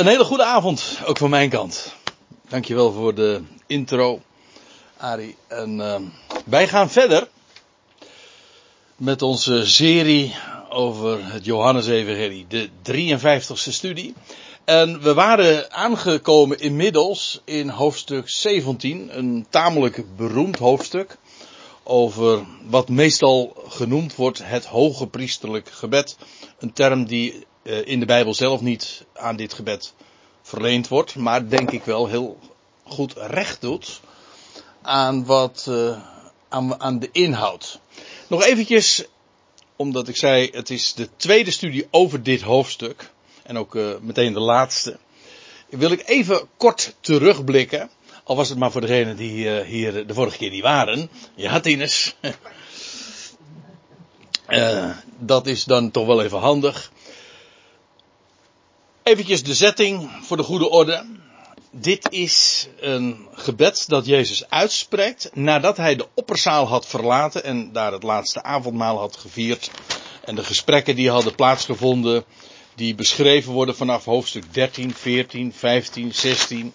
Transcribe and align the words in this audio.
Een 0.00 0.06
hele 0.06 0.24
goede 0.24 0.44
avond, 0.44 0.98
ook 1.04 1.18
van 1.18 1.30
mijn 1.30 1.50
kant. 1.50 1.94
Dankjewel 2.48 2.92
voor 2.92 3.14
de 3.14 3.42
intro, 3.66 4.20
Ari. 4.96 5.36
En 5.48 5.78
uh, 5.78 5.96
wij 6.44 6.68
gaan 6.68 6.90
verder 6.90 7.28
met 8.96 9.22
onze 9.22 9.66
serie 9.66 10.34
over 10.68 11.32
het 11.32 11.44
Johannes-evangelie, 11.44 12.46
de 12.48 12.68
53ste 12.68 13.72
studie. 13.72 14.14
En 14.64 15.02
we 15.02 15.14
waren 15.14 15.72
aangekomen 15.72 16.58
inmiddels 16.58 17.40
in 17.44 17.68
hoofdstuk 17.68 18.28
17, 18.28 19.18
een 19.18 19.46
tamelijk 19.50 20.16
beroemd 20.16 20.58
hoofdstuk 20.58 21.16
over 21.82 22.46
wat 22.68 22.88
meestal 22.88 23.56
genoemd 23.68 24.14
wordt 24.14 24.40
het 24.44 24.64
hoge 24.64 25.06
priesterlijk 25.06 25.68
gebed. 25.70 26.16
Een 26.58 26.72
term 26.72 27.04
die 27.04 27.48
in 27.62 28.00
de 28.00 28.06
Bijbel 28.06 28.34
zelf 28.34 28.60
niet 28.60 29.04
aan 29.14 29.36
dit 29.36 29.52
gebed 29.52 29.94
verleend 30.42 30.88
wordt, 30.88 31.14
maar 31.14 31.48
denk 31.48 31.70
ik 31.70 31.84
wel 31.84 32.06
heel 32.06 32.38
goed 32.84 33.12
recht 33.16 33.60
doet 33.60 34.00
aan 34.82 35.24
wat, 35.24 35.66
uh, 35.68 35.98
aan, 36.48 36.80
aan 36.80 36.98
de 36.98 37.08
inhoud. 37.12 37.80
Nog 38.26 38.44
eventjes, 38.44 39.04
omdat 39.76 40.08
ik 40.08 40.16
zei, 40.16 40.48
het 40.52 40.70
is 40.70 40.94
de 40.94 41.08
tweede 41.16 41.50
studie 41.50 41.88
over 41.90 42.22
dit 42.22 42.40
hoofdstuk. 42.40 43.10
En 43.42 43.58
ook 43.58 43.74
uh, 43.74 43.90
meteen 44.00 44.32
de 44.32 44.40
laatste. 44.40 44.98
Wil 45.68 45.90
ik 45.90 46.08
even 46.08 46.48
kort 46.56 46.94
terugblikken. 47.00 47.90
Al 48.24 48.36
was 48.36 48.48
het 48.48 48.58
maar 48.58 48.70
voor 48.70 48.80
degenen 48.80 49.16
die 49.16 49.62
hier 49.62 50.06
de 50.06 50.14
vorige 50.14 50.36
keer 50.36 50.50
niet 50.50 50.62
waren. 50.62 51.10
Ja, 51.34 51.60
Tines. 51.60 52.14
dat 55.18 55.46
is 55.46 55.64
dan 55.64 55.90
toch 55.90 56.06
wel 56.06 56.22
even 56.22 56.38
handig. 56.38 56.92
Eventjes 59.10 59.42
de 59.42 59.54
setting 59.54 60.10
voor 60.22 60.36
de 60.36 60.42
goede 60.42 60.68
orde. 60.68 61.04
Dit 61.70 62.06
is 62.10 62.68
een 62.80 63.26
gebed 63.32 63.84
dat 63.88 64.06
Jezus 64.06 64.48
uitspreekt 64.48 65.30
nadat 65.34 65.76
hij 65.76 65.96
de 65.96 66.06
opperzaal 66.14 66.66
had 66.66 66.86
verlaten 66.86 67.44
en 67.44 67.72
daar 67.72 67.92
het 67.92 68.02
laatste 68.02 68.42
avondmaal 68.42 68.98
had 68.98 69.16
gevierd. 69.16 69.70
En 70.24 70.34
de 70.34 70.44
gesprekken 70.44 70.96
die 70.96 71.10
hadden 71.10 71.34
plaatsgevonden, 71.34 72.24
die 72.74 72.94
beschreven 72.94 73.52
worden 73.52 73.76
vanaf 73.76 74.04
hoofdstuk 74.04 74.54
13, 74.54 74.94
14, 74.94 75.52
15, 75.52 76.14
16. 76.14 76.74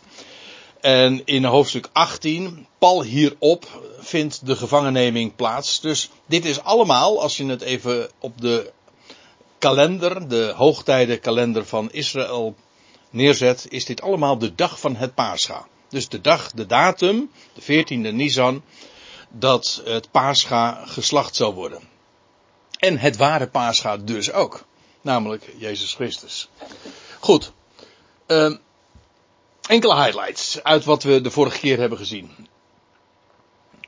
En 0.82 1.22
in 1.26 1.44
hoofdstuk 1.44 1.90
18, 1.92 2.68
pal 2.80 3.04
hierop, 3.04 3.82
vindt 4.00 4.46
de 4.46 4.56
gevangenneming 4.56 5.36
plaats. 5.36 5.82
Dus 5.82 6.10
dit 6.26 6.46
is 6.46 6.64
allemaal, 6.64 7.22
als 7.22 7.38
je 7.38 7.46
het 7.46 7.62
even 7.62 8.10
op 8.20 8.42
de 8.42 8.72
kalender, 9.66 10.28
de 10.28 10.54
hoogtijdenkalender 10.56 11.66
van 11.66 11.92
Israël 11.92 12.56
neerzet, 13.10 13.66
is 13.70 13.86
dit 13.86 14.02
allemaal 14.02 14.38
de 14.38 14.56
dag 14.56 14.80
van 14.80 14.96
het 14.96 15.14
Pascha. 15.14 15.68
Dus 15.90 16.10
de 16.10 16.22
dag, 16.22 16.52
de 16.52 16.66
datum, 16.66 17.32
de 17.54 17.62
14e 17.62 18.14
Nisan, 18.14 18.64
dat 19.30 19.82
het 19.86 20.12
Pascha 20.12 20.84
geslacht 20.86 21.36
zou 21.36 21.54
worden. 21.54 21.82
En 22.80 22.98
het 22.98 23.18
ware 23.18 23.48
Pascha 23.48 23.98
dus 23.98 24.32
ook. 24.32 24.66
Namelijk 25.02 25.54
Jezus 25.58 25.94
Christus. 25.94 26.50
Goed. 27.20 27.52
Uh, 28.28 28.56
enkele 29.68 30.04
highlights 30.04 30.64
uit 30.64 30.86
wat 30.86 31.04
we 31.04 31.22
de 31.22 31.32
vorige 31.32 31.60
keer 31.60 31.80
hebben 31.80 31.98
gezien. 31.98 32.48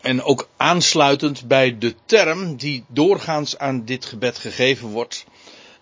En 0.01 0.23
ook 0.23 0.47
aansluitend 0.57 1.47
bij 1.47 1.77
de 1.77 1.95
term 2.05 2.55
die 2.55 2.85
doorgaans 2.87 3.57
aan 3.57 3.85
dit 3.85 4.05
gebed 4.05 4.37
gegeven 4.37 4.87
wordt. 4.87 5.25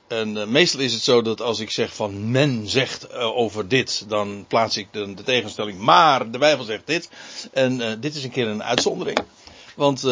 En 0.07 0.35
uh, 0.35 0.45
meestal 0.45 0.79
is 0.79 0.93
het 0.93 1.03
zo 1.03 1.21
dat 1.21 1.41
als 1.41 1.59
ik 1.59 1.71
zeg 1.71 1.95
van 1.95 2.31
men 2.31 2.67
zegt 2.67 3.07
uh, 3.11 3.37
over 3.37 3.67
dit, 3.67 4.05
dan 4.07 4.45
plaats 4.47 4.77
ik 4.77 4.87
de, 4.91 5.13
de, 5.13 5.23
tegenstelling, 5.23 5.79
maar 5.79 6.31
de 6.31 6.37
Bijbel 6.37 6.65
zegt 6.65 6.87
dit. 6.87 7.09
En 7.53 7.79
uh, 7.79 7.91
dit 7.99 8.15
is 8.15 8.23
een 8.23 8.31
keer 8.31 8.47
een 8.47 8.63
uitzondering. 8.63 9.19
Want 9.75 10.07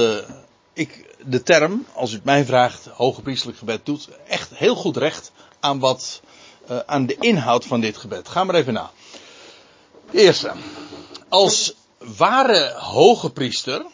ik, 0.73 1.15
de 1.25 1.43
term, 1.43 1.85
als 1.93 2.11
u 2.11 2.15
het 2.15 2.23
mij 2.23 2.45
vraagt, 2.45 2.85
hoge 2.85 3.21
priestelijk 3.21 3.57
gebed 3.57 3.85
doet 3.85 4.09
echt 4.27 4.49
heel 4.53 4.75
goed 4.75 4.97
recht 4.97 5.31
aan 5.59 5.79
wat, 5.79 6.21
aan 6.85 7.05
de 7.05 7.15
inhoud 7.19 7.65
van 7.65 7.81
dit 7.81 7.97
gebed. 7.97 8.27
Ga 8.27 8.43
maar 8.43 8.55
even 8.55 8.73
na. 8.73 8.91
De 10.11 10.21
eerste. 10.21 10.51
Als 11.29 11.73
ware 12.17 12.73
hoge 12.77 13.29
priester, 13.29 13.85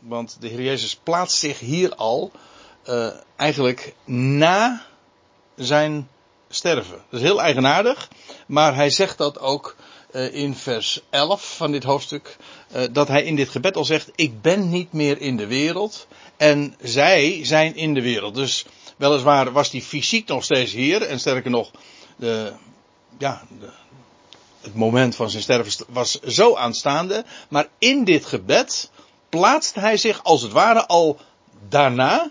want 0.00 0.36
de 0.40 0.48
Heer 0.48 0.62
Jezus 0.62 0.96
plaatst 0.96 1.38
zich 1.38 1.58
hier 1.58 1.94
al 1.94 2.30
eigenlijk 3.36 3.94
na 4.04 4.86
zijn 5.60 6.08
sterven. 6.48 7.02
Dat 7.10 7.20
is 7.20 7.26
heel 7.26 7.42
eigenaardig, 7.42 8.08
maar 8.46 8.74
hij 8.74 8.90
zegt 8.90 9.18
dat 9.18 9.38
ook 9.38 9.76
uh, 10.12 10.34
in 10.34 10.54
vers 10.54 11.00
11 11.10 11.56
van 11.56 11.72
dit 11.72 11.82
hoofdstuk, 11.82 12.36
uh, 12.76 12.82
dat 12.92 13.08
hij 13.08 13.22
in 13.22 13.36
dit 13.36 13.48
gebed 13.48 13.76
al 13.76 13.84
zegt, 13.84 14.10
ik 14.14 14.40
ben 14.40 14.70
niet 14.70 14.92
meer 14.92 15.20
in 15.20 15.36
de 15.36 15.46
wereld 15.46 16.06
en 16.36 16.76
zij 16.82 17.40
zijn 17.44 17.76
in 17.76 17.94
de 17.94 18.02
wereld. 18.02 18.34
Dus 18.34 18.64
weliswaar 18.96 19.52
was 19.52 19.70
hij 19.70 19.80
fysiek 19.80 20.28
nog 20.28 20.44
steeds 20.44 20.72
hier 20.72 21.02
en 21.02 21.20
sterker 21.20 21.50
nog, 21.50 21.70
de, 22.16 22.52
ja, 23.18 23.46
het 24.60 24.74
moment 24.74 25.14
van 25.14 25.30
zijn 25.30 25.42
sterven 25.42 25.86
was 25.88 26.20
zo 26.20 26.56
aanstaande, 26.56 27.24
maar 27.48 27.68
in 27.78 28.04
dit 28.04 28.26
gebed 28.26 28.90
plaatst 29.28 29.74
hij 29.74 29.96
zich 29.96 30.22
als 30.22 30.42
het 30.42 30.52
ware 30.52 30.86
al 30.86 31.18
daarna 31.68 32.30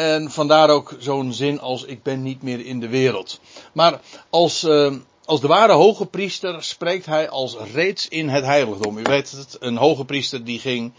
en 0.00 0.30
vandaar 0.30 0.70
ook 0.70 0.96
zo'n 0.98 1.32
zin 1.32 1.60
als 1.60 1.84
ik 1.84 2.02
ben 2.02 2.22
niet 2.22 2.42
meer 2.42 2.66
in 2.66 2.80
de 2.80 2.88
wereld. 2.88 3.40
Maar 3.72 4.00
als, 4.30 4.64
uh, 4.64 4.94
als 5.24 5.40
de 5.40 5.46
ware 5.46 5.72
hoge 5.72 6.06
priester 6.06 6.62
spreekt 6.62 7.06
hij 7.06 7.28
als 7.28 7.56
reeds 7.72 8.08
in 8.08 8.28
het 8.28 8.44
heiligdom. 8.44 8.98
U 8.98 9.02
weet 9.02 9.30
het, 9.30 9.56
een 9.60 9.76
hoge 9.76 10.04
priester 10.04 10.44
die 10.44 10.58
ging 10.58 10.92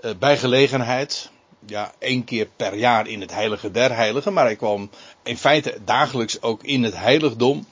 uh, 0.00 0.10
bij 0.18 0.38
gelegenheid, 0.38 1.30
ja, 1.66 1.92
één 1.98 2.24
keer 2.24 2.48
per 2.56 2.74
jaar 2.74 3.06
in 3.06 3.20
het 3.20 3.32
heilige 3.32 3.70
der 3.70 3.94
heiligen, 3.94 4.32
maar 4.32 4.44
hij 4.44 4.56
kwam 4.56 4.90
in 5.22 5.38
feite 5.38 5.78
dagelijks 5.84 6.42
ook 6.42 6.62
in 6.62 6.82
het 6.82 6.96
heiligdom. 6.96 7.66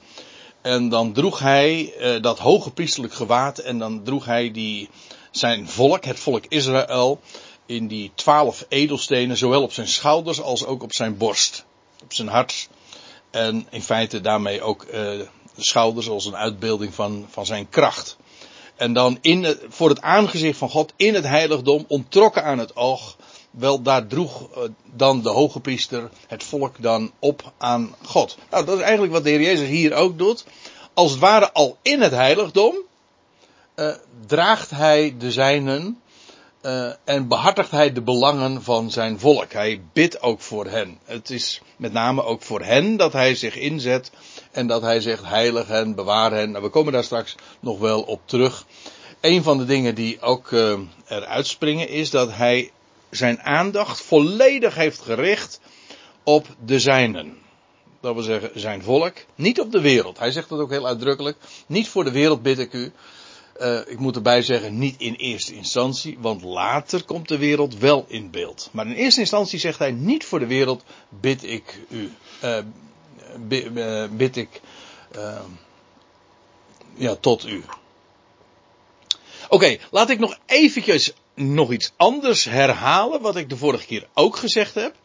En 0.61 0.89
dan 0.89 1.13
droeg 1.13 1.39
hij 1.39 1.93
uh, 1.99 2.21
dat 2.21 2.39
hoge 2.39 2.71
priesterlijk 2.71 3.13
gewaad 3.13 3.57
en 3.57 3.79
dan 3.79 4.03
droeg 4.03 4.25
hij 4.25 4.51
die, 4.51 4.89
zijn 5.31 5.67
volk, 5.67 6.05
het 6.05 6.19
volk 6.19 6.45
Israël, 6.47 7.19
in 7.65 7.87
die 7.87 8.11
twaalf 8.15 8.65
edelstenen, 8.69 9.37
zowel 9.37 9.63
op 9.63 9.73
zijn 9.73 9.87
schouders 9.87 10.41
als 10.41 10.65
ook 10.65 10.83
op 10.83 10.93
zijn 10.93 11.17
borst, 11.17 11.65
op 12.03 12.13
zijn 12.13 12.27
hart. 12.27 12.69
En 13.29 13.67
in 13.69 13.81
feite 13.81 14.21
daarmee 14.21 14.61
ook 14.61 14.85
de 14.91 15.27
schouders 15.57 16.09
als 16.09 16.25
een 16.25 16.35
uitbeelding 16.35 16.93
van, 16.93 17.25
van 17.29 17.45
zijn 17.45 17.69
kracht. 17.69 18.17
En 18.75 18.93
dan 18.93 19.17
in 19.21 19.57
voor 19.69 19.89
het 19.89 20.01
aangezicht 20.01 20.57
van 20.57 20.69
God 20.69 20.93
in 20.95 21.13
het 21.13 21.27
heiligdom, 21.27 21.85
ontrokken 21.87 22.43
aan 22.43 22.57
het 22.57 22.75
oog, 22.75 23.17
wel 23.51 23.81
daar 23.81 24.07
droeg 24.07 24.41
uh, 24.41 24.63
dan 24.93 25.21
de 25.21 25.29
hoge 25.29 25.59
priester 25.59 26.09
het 26.27 26.43
volk 26.43 26.75
dan 26.79 27.11
op 27.19 27.51
aan 27.57 27.95
God. 28.03 28.37
Nou, 28.49 28.65
dat 28.65 28.75
is 28.77 28.81
eigenlijk 28.81 29.13
wat 29.13 29.23
de 29.23 29.29
Heer 29.29 29.41
Jezus 29.41 29.67
hier 29.67 29.93
ook 29.93 30.17
doet. 30.17 30.45
Als 30.93 31.11
het 31.11 31.19
ware 31.19 31.51
al 31.51 31.77
in 31.81 32.01
het 32.01 32.11
heiligdom, 32.11 32.75
uh, 33.75 33.95
draagt 34.25 34.69
hij 34.69 35.15
de 35.17 35.31
zijnen 35.31 36.01
uh, 36.65 36.91
en 37.03 37.27
behartigt 37.27 37.71
hij 37.71 37.93
de 37.93 38.01
belangen 38.01 38.63
van 38.63 38.91
zijn 38.91 39.19
volk. 39.19 39.53
Hij 39.53 39.81
bidt 39.93 40.21
ook 40.21 40.41
voor 40.41 40.65
hen. 40.65 40.97
Het 41.05 41.29
is 41.29 41.61
met 41.77 41.93
name 41.93 42.23
ook 42.23 42.41
voor 42.41 42.61
hen 42.61 42.97
dat 42.97 43.13
hij 43.13 43.35
zich 43.35 43.55
inzet 43.55 44.11
en 44.51 44.67
dat 44.67 44.81
hij 44.81 45.01
zegt 45.01 45.25
heilig 45.25 45.67
hen, 45.67 45.95
bewaar 45.95 46.31
hen. 46.31 46.51
Nou, 46.51 46.63
we 46.63 46.69
komen 46.69 46.93
daar 46.93 47.03
straks 47.03 47.35
nog 47.59 47.79
wel 47.79 48.01
op 48.01 48.21
terug. 48.25 48.65
Een 49.21 49.43
van 49.43 49.57
de 49.57 49.65
dingen 49.65 49.95
die 49.95 50.21
ook 50.21 50.51
uh, 50.51 50.79
eruit 51.07 51.47
springen 51.47 51.89
is 51.89 52.09
dat 52.09 52.31
hij 52.33 52.71
zijn 53.09 53.41
aandacht 53.41 54.01
volledig 54.01 54.75
heeft 54.75 55.01
gericht 55.01 55.59
op 56.23 56.47
de 56.65 56.79
zijnen. 56.79 57.37
Dat 58.01 58.13
wil 58.13 58.23
zeggen 58.23 58.59
zijn 58.59 58.83
volk, 58.83 59.13
niet 59.35 59.59
op 59.59 59.71
de 59.71 59.81
wereld. 59.81 60.19
Hij 60.19 60.31
zegt 60.31 60.49
dat 60.49 60.59
ook 60.59 60.69
heel 60.69 60.87
uitdrukkelijk. 60.87 61.37
Niet 61.67 61.89
voor 61.89 62.03
de 62.03 62.11
wereld 62.11 62.41
bid 62.41 62.59
ik 62.59 62.73
u, 62.73 62.91
uh, 63.59 63.79
ik 63.85 63.99
moet 63.99 64.15
erbij 64.15 64.41
zeggen, 64.41 64.77
niet 64.77 64.95
in 64.97 65.13
eerste 65.13 65.55
instantie, 65.55 66.17
want 66.19 66.43
later 66.43 67.03
komt 67.03 67.27
de 67.27 67.37
wereld 67.37 67.77
wel 67.77 68.05
in 68.07 68.31
beeld. 68.31 68.69
Maar 68.71 68.87
in 68.87 68.93
eerste 68.93 69.19
instantie 69.19 69.59
zegt 69.59 69.79
hij, 69.79 69.91
niet 69.91 70.25
voor 70.25 70.39
de 70.39 70.47
wereld 70.47 70.83
bid 71.09 71.43
ik 71.43 71.79
u. 71.89 72.11
Bid, 73.47 73.65
uh, 73.65 74.05
bid 74.11 74.37
ik 74.37 74.61
ja, 76.93 77.15
tot 77.15 77.47
u. 77.47 77.63
Oké, 79.49 79.77
laat 79.91 80.09
ik 80.09 80.19
nog 80.19 80.37
eventjes 80.45 81.13
nog 81.35 81.71
iets 81.71 81.91
anders 81.95 82.45
herhalen, 82.45 83.21
wat 83.21 83.35
ik 83.35 83.49
de 83.49 83.57
vorige 83.57 83.85
keer 83.85 84.07
ook 84.13 84.35
gezegd 84.35 84.73
heb 84.73 84.95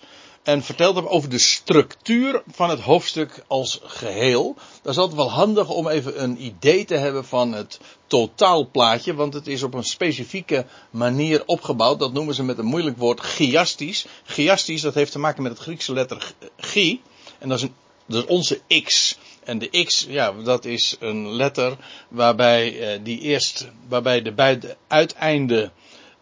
en 0.47 0.63
verteld 0.63 0.95
heb 0.97 1.05
over 1.05 1.29
de 1.29 1.39
structuur 1.39 2.43
van 2.51 2.71
het 2.71 2.81
hoofdstuk 2.81 3.45
als 3.47 3.81
geheel. 3.83 4.55
Dat 4.83 4.93
is 4.93 4.99
altijd 4.99 5.17
wel 5.17 5.31
handig 5.31 5.69
om 5.69 5.89
even 5.89 6.23
een 6.23 6.45
idee 6.45 6.85
te 6.85 6.95
hebben 6.95 7.25
van 7.25 7.53
het 7.53 7.81
totaalplaatje, 8.07 9.15
want 9.15 9.35
het 9.35 9.47
is 9.47 9.63
op 9.63 9.75
een 9.75 9.85
specifieke 9.85 10.67
manier 10.91 11.43
opgebouwd. 11.47 11.99
Dat 11.99 12.13
noemen 12.13 12.35
ze 12.35 12.43
met 12.43 12.59
een 12.59 12.65
moeilijk 12.65 12.99
woord 12.99 13.21
chiastisch. 13.21 14.07
Chiastisch, 14.25 14.81
dat 14.81 14.95
heeft 14.95 15.13
te 15.13 15.19
maken 15.19 15.43
met 15.43 15.53
het 15.53 15.61
Griekse 15.61 15.93
letter 15.93 16.33
chi, 16.57 17.03
en 17.39 17.49
dat 17.49 17.59
is, 17.59 17.65
een, 17.65 17.75
dat 18.07 18.23
is 18.23 18.29
onze 18.29 18.61
x. 18.83 19.19
En 19.45 19.59
de 19.59 19.85
X, 19.85 20.07
ja, 20.09 20.33
dat 20.33 20.65
is 20.65 20.97
een 21.01 21.29
letter 21.29 21.77
waarbij, 22.09 22.95
uh, 22.95 23.05
die 23.05 23.21
eerst, 23.21 23.69
waarbij 23.89 24.23
de 24.23 24.33
beide 24.33 24.77
uiteinden 24.87 25.73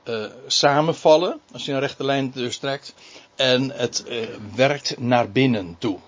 uh, 0.05 0.25
samenvallen. 0.47 1.41
Als 1.53 1.65
je 1.65 1.73
een 1.73 1.81
rechte 1.81 2.05
lijn 2.05 2.31
dus 2.31 2.57
trekt. 2.57 2.95
En 3.35 3.71
het 3.71 4.05
uh, 4.09 4.27
werkt 4.55 4.99
naar 4.99 5.31
binnen 5.31 5.77
toe. 5.79 5.99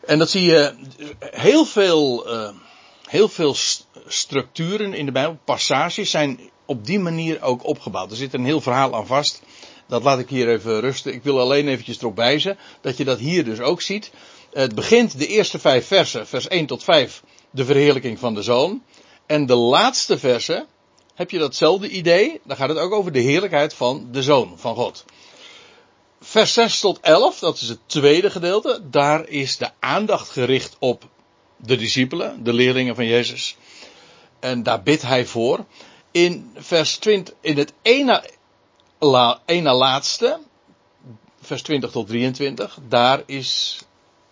En 0.00 0.18
dat 0.18 0.30
zie 0.30 0.42
je 0.42 0.74
heel 1.20 1.64
veel, 1.64 2.26
heel 3.08 3.28
veel 3.28 3.54
structuren 4.06 4.94
in 4.94 5.06
de 5.06 5.12
Bijbel, 5.12 5.38
passages 5.44 6.10
zijn 6.10 6.40
op 6.64 6.86
die 6.86 6.98
manier 6.98 7.42
ook 7.42 7.66
opgebouwd. 7.66 8.10
Er 8.10 8.16
zit 8.16 8.34
een 8.34 8.44
heel 8.44 8.60
verhaal 8.60 8.94
aan 8.94 9.06
vast. 9.06 9.42
Dat 9.90 10.02
laat 10.02 10.18
ik 10.18 10.28
hier 10.28 10.48
even 10.48 10.80
rusten. 10.80 11.14
Ik 11.14 11.22
wil 11.22 11.40
alleen 11.40 11.68
eventjes 11.68 11.98
erop 11.98 12.16
wijzen 12.16 12.58
dat 12.80 12.96
je 12.96 13.04
dat 13.04 13.18
hier 13.18 13.44
dus 13.44 13.60
ook 13.60 13.82
ziet. 13.82 14.10
Het 14.52 14.74
begint 14.74 15.18
de 15.18 15.26
eerste 15.26 15.58
vijf 15.58 15.86
versen, 15.86 16.26
vers 16.26 16.48
1 16.48 16.66
tot 16.66 16.84
5, 16.84 17.22
de 17.50 17.64
verheerlijking 17.64 18.18
van 18.18 18.34
de 18.34 18.42
zoon. 18.42 18.82
En 19.26 19.46
de 19.46 19.54
laatste 19.54 20.18
versen 20.18 20.66
heb 21.20 21.30
je 21.30 21.38
datzelfde 21.38 21.88
idee. 21.88 22.40
Dan 22.44 22.56
gaat 22.56 22.68
het 22.68 22.78
ook 22.78 22.92
over 22.92 23.12
de 23.12 23.20
heerlijkheid 23.20 23.74
van 23.74 24.08
de 24.10 24.22
zoon 24.22 24.58
van 24.58 24.74
God. 24.74 25.04
Vers 26.20 26.52
6 26.52 26.80
tot 26.80 27.00
11, 27.00 27.38
dat 27.38 27.60
is 27.60 27.68
het 27.68 27.78
tweede 27.86 28.30
gedeelte. 28.30 28.80
Daar 28.90 29.28
is 29.28 29.56
de 29.56 29.70
aandacht 29.78 30.28
gericht 30.28 30.76
op 30.78 31.08
de 31.56 31.76
discipelen, 31.76 32.44
de 32.44 32.52
leerlingen 32.52 32.94
van 32.94 33.06
Jezus. 33.06 33.56
En 34.38 34.62
daar 34.62 34.82
bidt 34.82 35.02
hij 35.02 35.26
voor. 35.26 35.64
In 36.10 36.50
vers 36.56 36.96
20, 36.96 37.34
in 37.40 37.58
het 37.58 37.72
ene, 37.82 38.24
ene 39.46 39.72
laatste, 39.72 40.38
vers 41.40 41.62
20 41.62 41.90
tot 41.90 42.06
23, 42.06 42.78
daar 42.88 43.22
is 43.26 43.78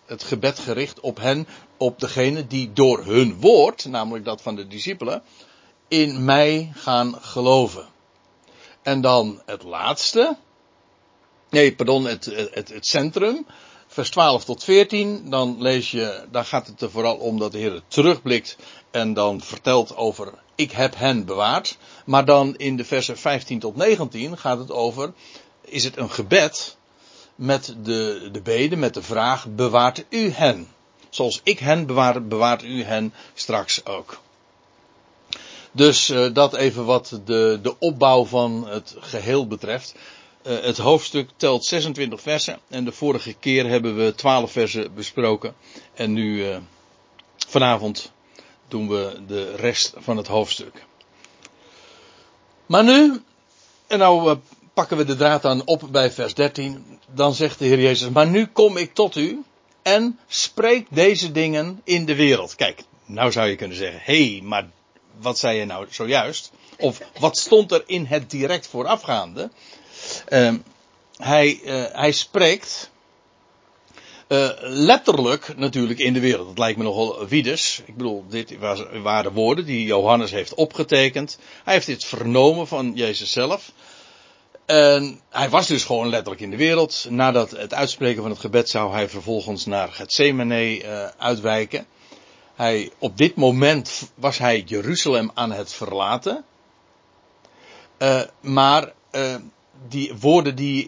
het 0.05 0.23
gebed 0.23 0.59
gericht 0.59 0.99
op 0.99 1.17
hen, 1.17 1.47
op 1.77 1.99
degene 1.99 2.47
die 2.47 2.73
door 2.73 3.05
hun 3.05 3.39
woord, 3.39 3.85
namelijk 3.85 4.25
dat 4.25 4.41
van 4.41 4.55
de 4.55 4.67
discipelen, 4.67 5.23
in 5.89 6.25
mij 6.25 6.71
gaan 6.75 7.15
geloven. 7.21 7.87
En 8.81 9.01
dan 9.01 9.41
het 9.45 9.63
laatste, 9.63 10.37
nee, 11.49 11.75
pardon, 11.75 12.05
het, 12.05 12.25
het, 12.25 12.69
het 12.69 12.87
centrum, 12.87 13.45
vers 13.87 14.09
12 14.09 14.45
tot 14.45 14.63
14, 14.63 15.29
dan 15.29 15.61
lees 15.61 15.91
je, 15.91 16.25
daar 16.31 16.45
gaat 16.45 16.67
het 16.67 16.81
er 16.81 16.91
vooral 16.91 17.15
om 17.15 17.39
dat 17.39 17.51
de 17.51 17.57
Heer 17.57 17.81
terugblikt 17.87 18.57
en 18.91 19.13
dan 19.13 19.41
vertelt 19.41 19.95
over, 19.95 20.33
ik 20.55 20.71
heb 20.71 20.95
hen 20.95 21.25
bewaard. 21.25 21.77
Maar 22.05 22.25
dan 22.25 22.55
in 22.55 22.77
de 22.77 22.85
versen 22.85 23.17
15 23.17 23.59
tot 23.59 23.75
19 23.75 24.37
gaat 24.37 24.57
het 24.57 24.71
over, 24.71 25.13
is 25.61 25.83
het 25.83 25.97
een 25.97 26.11
gebed 26.11 26.77
met 27.35 27.75
de, 27.83 28.29
de 28.31 28.41
bede, 28.41 28.75
met 28.75 28.93
de 28.93 29.01
vraag, 29.01 29.47
bewaart 29.47 30.05
u 30.09 30.31
hen? 30.31 30.67
Zoals 31.09 31.41
ik 31.43 31.59
hen 31.59 31.85
bewaar, 31.85 32.27
bewaart 32.27 32.63
u 32.63 32.83
hen 32.83 33.13
straks 33.33 33.85
ook. 33.85 34.19
Dus 35.71 36.09
uh, 36.09 36.33
dat 36.33 36.53
even 36.53 36.85
wat 36.85 37.19
de, 37.25 37.59
de 37.61 37.79
opbouw 37.79 38.25
van 38.25 38.67
het 38.67 38.95
geheel 38.99 39.47
betreft. 39.47 39.95
Uh, 40.43 40.59
het 40.61 40.77
hoofdstuk 40.77 41.29
telt 41.35 41.65
26 41.65 42.21
versen 42.21 42.59
en 42.67 42.85
de 42.85 42.91
vorige 42.91 43.33
keer 43.33 43.67
hebben 43.67 43.95
we 43.95 44.15
12 44.15 44.51
versen 44.51 44.93
besproken. 44.93 45.55
En 45.93 46.13
nu 46.13 46.45
uh, 46.45 46.57
vanavond 47.47 48.11
doen 48.67 48.89
we 48.89 49.19
de 49.27 49.55
rest 49.55 49.93
van 49.97 50.17
het 50.17 50.27
hoofdstuk. 50.27 50.85
Maar 52.65 52.83
nu, 52.83 53.21
en 53.87 53.99
nou 53.99 54.37
pakken 54.73 54.97
we 54.97 55.05
de 55.05 55.15
draad 55.15 55.45
aan 55.45 55.65
op 55.65 55.87
bij 55.91 56.11
vers 56.11 56.33
13. 56.33 56.85
Dan 57.13 57.33
zegt 57.33 57.59
de 57.59 57.65
Heer 57.65 57.79
Jezus, 57.79 58.09
maar 58.09 58.27
nu 58.27 58.45
kom 58.45 58.77
ik 58.77 58.93
tot 58.93 59.15
u 59.15 59.43
en 59.81 60.19
spreek 60.27 60.87
deze 60.89 61.31
dingen 61.31 61.81
in 61.83 62.05
de 62.05 62.15
wereld. 62.15 62.55
Kijk, 62.55 62.83
nou 63.05 63.31
zou 63.31 63.47
je 63.47 63.55
kunnen 63.55 63.77
zeggen, 63.77 64.01
hé, 64.03 64.31
hey, 64.31 64.41
maar 64.43 64.69
wat 65.17 65.37
zei 65.37 65.57
je 65.57 65.65
nou 65.65 65.85
zojuist? 65.89 66.51
Of 66.77 67.01
wat 67.19 67.37
stond 67.37 67.71
er 67.71 67.83
in 67.85 68.05
het 68.05 68.29
direct 68.29 68.67
voorafgaande? 68.67 69.49
Uh, 70.29 70.53
hij, 71.17 71.59
uh, 71.63 71.83
hij 71.91 72.11
spreekt 72.11 72.89
uh, 74.27 74.49
letterlijk 74.61 75.57
natuurlijk 75.57 75.99
in 75.99 76.13
de 76.13 76.19
wereld. 76.19 76.47
Dat 76.47 76.57
lijkt 76.57 76.77
me 76.77 76.83
nogal 76.83 77.27
wiedes. 77.27 77.81
Ik 77.85 77.95
bedoel, 77.97 78.25
dit 78.29 78.57
waren 79.01 79.33
woorden 79.33 79.65
die 79.65 79.85
Johannes 79.85 80.31
heeft 80.31 80.53
opgetekend. 80.53 81.39
Hij 81.63 81.73
heeft 81.73 81.85
dit 81.85 82.05
vernomen 82.05 82.67
van 82.67 82.91
Jezus 82.95 83.31
zelf. 83.31 83.71
En 84.65 85.21
hij 85.29 85.49
was 85.49 85.67
dus 85.67 85.83
gewoon 85.83 86.09
letterlijk 86.09 86.41
in 86.41 86.49
de 86.49 86.57
wereld. 86.57 87.05
Nadat 87.09 87.51
het 87.51 87.73
uitspreken 87.73 88.21
van 88.21 88.31
het 88.31 88.39
gebed 88.39 88.69
zou 88.69 88.93
hij 88.93 89.09
vervolgens 89.09 89.65
naar 89.65 89.91
Gethsemane 89.91 90.83
uh, 90.83 91.07
uitwijken. 91.17 91.85
Hij, 92.59 92.91
op 92.97 93.17
dit 93.17 93.35
moment 93.35 94.11
was 94.15 94.37
hij 94.37 94.63
Jeruzalem 94.65 95.31
aan 95.33 95.51
het 95.51 95.73
verlaten. 95.73 96.43
Uh, 97.99 98.21
maar 98.41 98.91
uh, 99.11 99.35
die 99.87 100.13
woorden 100.19 100.55
die 100.55 100.87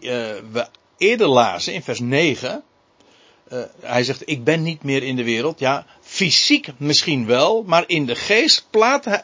we 0.52 0.68
eerder 0.98 1.28
lazen 1.28 1.74
in 1.74 1.84
vers 1.84 2.00
9. 2.00 2.64
hij 3.80 4.04
zegt, 4.04 4.22
ik 4.26 4.44
ben 4.44 4.64
niet 4.64 4.84
meer 4.84 5.04
in 5.04 5.16
de 5.16 5.24
wereld. 5.24 5.60
Ja, 5.60 5.86
fysiek 6.02 6.68
misschien 6.78 7.26
wel, 7.26 7.64
maar 7.64 7.84
in 7.88 8.06
de 8.06 8.16
geest 8.16 8.68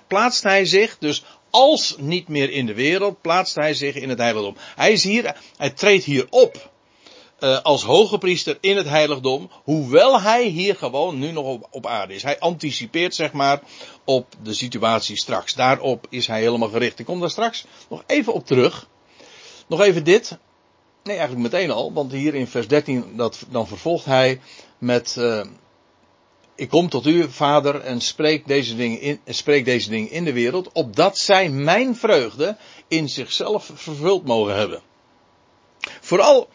plaatst 0.08 0.44
hij 0.44 0.66
zich 0.66 0.98
dus 1.00 1.24
als 1.50 1.96
niet 2.00 2.28
meer 2.28 2.50
in 2.50 2.66
de 2.66 2.74
wereld, 2.74 3.22
plaatst 3.22 3.56
hij 3.56 3.74
zich 3.74 3.96
in 3.96 4.10
het 4.10 4.18
heiligdom. 4.18 4.56
Hij 4.76 4.92
is 4.92 5.04
hier, 5.04 5.36
hij 5.58 5.70
treedt 5.70 6.04
hier 6.04 6.28
op. 6.30 6.72
Uh, 7.40 7.62
als 7.62 7.84
hoge 7.84 8.18
priester 8.18 8.58
in 8.62 8.78
het 8.78 8.88
heiligdom, 8.88 9.50
hoewel 9.64 10.22
hij 10.22 10.46
hier 10.46 10.76
gewoon 10.76 11.20
nu 11.20 11.32
nog 11.32 11.46
op, 11.46 11.68
op, 11.72 11.86
aarde 11.86 12.14
is. 12.14 12.24
Hij 12.24 12.40
anticipeert 12.40 13.16
zeg 13.16 13.32
maar 13.32 13.62
op 14.04 14.36
de 14.44 14.54
situatie 14.54 15.18
straks. 15.18 15.54
Daarop 15.54 16.08
is 16.10 16.28
hij 16.28 16.40
helemaal 16.40 16.70
gericht. 16.70 17.00
Ik 17.00 17.06
kom 17.06 17.20
daar 17.20 17.30
straks 17.30 17.66
nog 17.90 18.04
even 18.08 18.34
op 18.34 18.46
terug. 18.46 18.88
Nog 19.68 19.82
even 19.82 20.04
dit. 20.04 20.38
Nee, 21.04 21.18
eigenlijk 21.18 21.52
meteen 21.52 21.72
al, 21.72 21.94
want 21.94 22.12
hier 22.12 22.36
in 22.36 22.48
vers 22.48 22.68
13 22.68 23.14
dat, 23.16 23.46
dan 23.50 23.68
vervolgt 23.68 24.06
hij 24.06 24.40
met 24.78 25.16
uh, 25.20 25.42
ik 26.58 26.70
kom 26.70 26.90
tot 26.90 27.06
u, 27.06 27.32
vader, 27.32 27.82
en 27.82 28.02
spreek 28.02 28.48
deze 28.48 28.76
dingen 28.76 29.02
in, 29.02 29.20
spreek 29.26 29.66
deze 29.66 29.90
dingen 29.90 30.12
in 30.12 30.24
de 30.24 30.34
wereld, 30.34 30.72
opdat 30.72 31.18
zij 31.18 31.50
mijn 31.50 31.96
vreugde 31.96 32.58
in 32.88 33.10
zichzelf 33.10 33.72
vervuld 33.74 34.26
mogen 34.26 34.56
hebben. 34.56 34.82
Vooral 36.02 36.50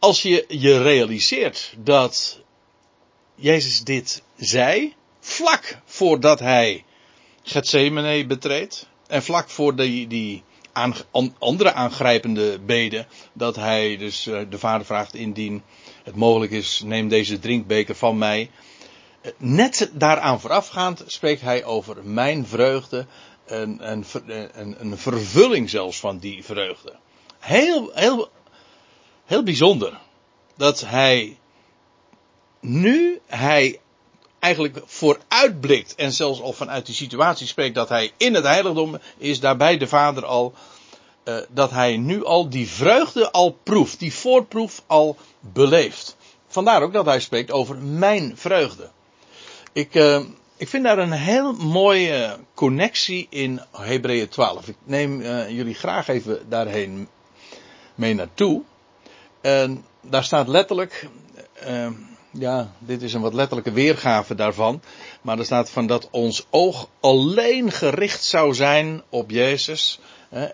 als 0.00 0.22
je 0.22 0.44
je 0.48 0.82
realiseert 0.82 1.74
dat 1.78 2.40
Jezus 3.34 3.80
dit 3.80 4.22
zei, 4.36 4.94
vlak 5.20 5.78
voordat 5.84 6.38
hij 6.40 6.84
Gethsemane 7.42 8.26
betreedt, 8.26 8.88
en 9.06 9.22
vlak 9.22 9.50
voor 9.50 9.76
die, 9.76 10.06
die 10.06 10.42
andere 11.38 11.72
aangrijpende 11.72 12.58
beden, 12.58 13.06
dat 13.32 13.56
hij 13.56 13.96
dus 13.96 14.26
eh, 14.26 14.40
de 14.50 14.58
vader 14.58 14.86
vraagt 14.86 15.14
indien 15.14 15.62
het 16.02 16.14
mogelijk 16.14 16.52
is, 16.52 16.82
neem 16.84 17.08
deze 17.08 17.38
drinkbeker 17.38 17.94
van 17.94 18.18
mij. 18.18 18.50
Net 19.36 19.90
daaraan 19.92 20.40
voorafgaand 20.40 21.04
spreekt 21.06 21.40
hij 21.40 21.64
over 21.64 22.04
mijn 22.04 22.46
vreugde. 22.46 23.06
En, 23.46 23.90
een, 23.90 24.04
een, 24.52 24.76
een 24.80 24.98
vervulling 24.98 25.70
zelfs 25.70 26.00
van 26.00 26.18
die 26.18 26.44
vreugde. 26.44 26.96
Heel, 27.38 27.90
heel, 27.94 28.28
heel 29.30 29.42
bijzonder. 29.42 29.98
Dat 30.56 30.80
hij 30.80 31.38
nu 32.60 33.20
hij 33.26 33.80
eigenlijk 34.38 34.82
vooruitblikt 34.84 35.94
en 35.94 36.12
zelfs 36.12 36.40
al 36.40 36.52
vanuit 36.52 36.86
die 36.86 36.94
situatie 36.94 37.46
spreekt 37.46 37.74
dat 37.74 37.88
hij 37.88 38.12
in 38.16 38.34
het 38.34 38.44
heiligdom 38.44 38.98
is, 39.18 39.40
daarbij 39.40 39.76
de 39.76 39.86
vader 39.86 40.24
al, 40.24 40.54
uh, 41.24 41.36
dat 41.48 41.70
hij 41.70 41.96
nu 41.96 42.24
al 42.24 42.48
die 42.48 42.68
vreugde 42.68 43.30
al 43.30 43.58
proeft, 43.62 43.98
die 43.98 44.14
voorproef 44.14 44.82
al 44.86 45.16
beleeft. 45.40 46.16
Vandaar 46.46 46.82
ook 46.82 46.92
dat 46.92 47.06
hij 47.06 47.20
spreekt 47.20 47.50
over 47.50 47.76
mijn 47.76 48.32
vreugde. 48.36 48.90
Ik, 49.72 49.94
uh, 49.94 50.20
ik 50.56 50.68
vind 50.68 50.84
daar 50.84 50.98
een 50.98 51.12
heel 51.12 51.52
mooie 51.52 52.38
connectie 52.54 53.26
in 53.30 53.60
Hebreeën 53.72 54.28
12. 54.28 54.68
Ik 54.68 54.76
neem 54.84 55.20
uh, 55.20 55.48
jullie 55.48 55.74
graag 55.74 56.08
even 56.08 56.48
daarheen 56.48 57.08
mee 57.94 58.14
naartoe. 58.14 58.62
En 59.40 59.84
daar 60.00 60.24
staat 60.24 60.48
letterlijk, 60.48 61.08
uh, 61.66 61.90
ja, 62.30 62.72
dit 62.78 63.02
is 63.02 63.12
een 63.12 63.20
wat 63.20 63.34
letterlijke 63.34 63.72
weergave 63.72 64.34
daarvan. 64.34 64.82
Maar 65.22 65.38
er 65.38 65.44
staat 65.44 65.70
van 65.70 65.86
dat 65.86 66.08
ons 66.10 66.46
oog 66.50 66.88
alleen 67.00 67.72
gericht 67.72 68.24
zou 68.24 68.54
zijn 68.54 69.02
op 69.08 69.30
Jezus. 69.30 70.00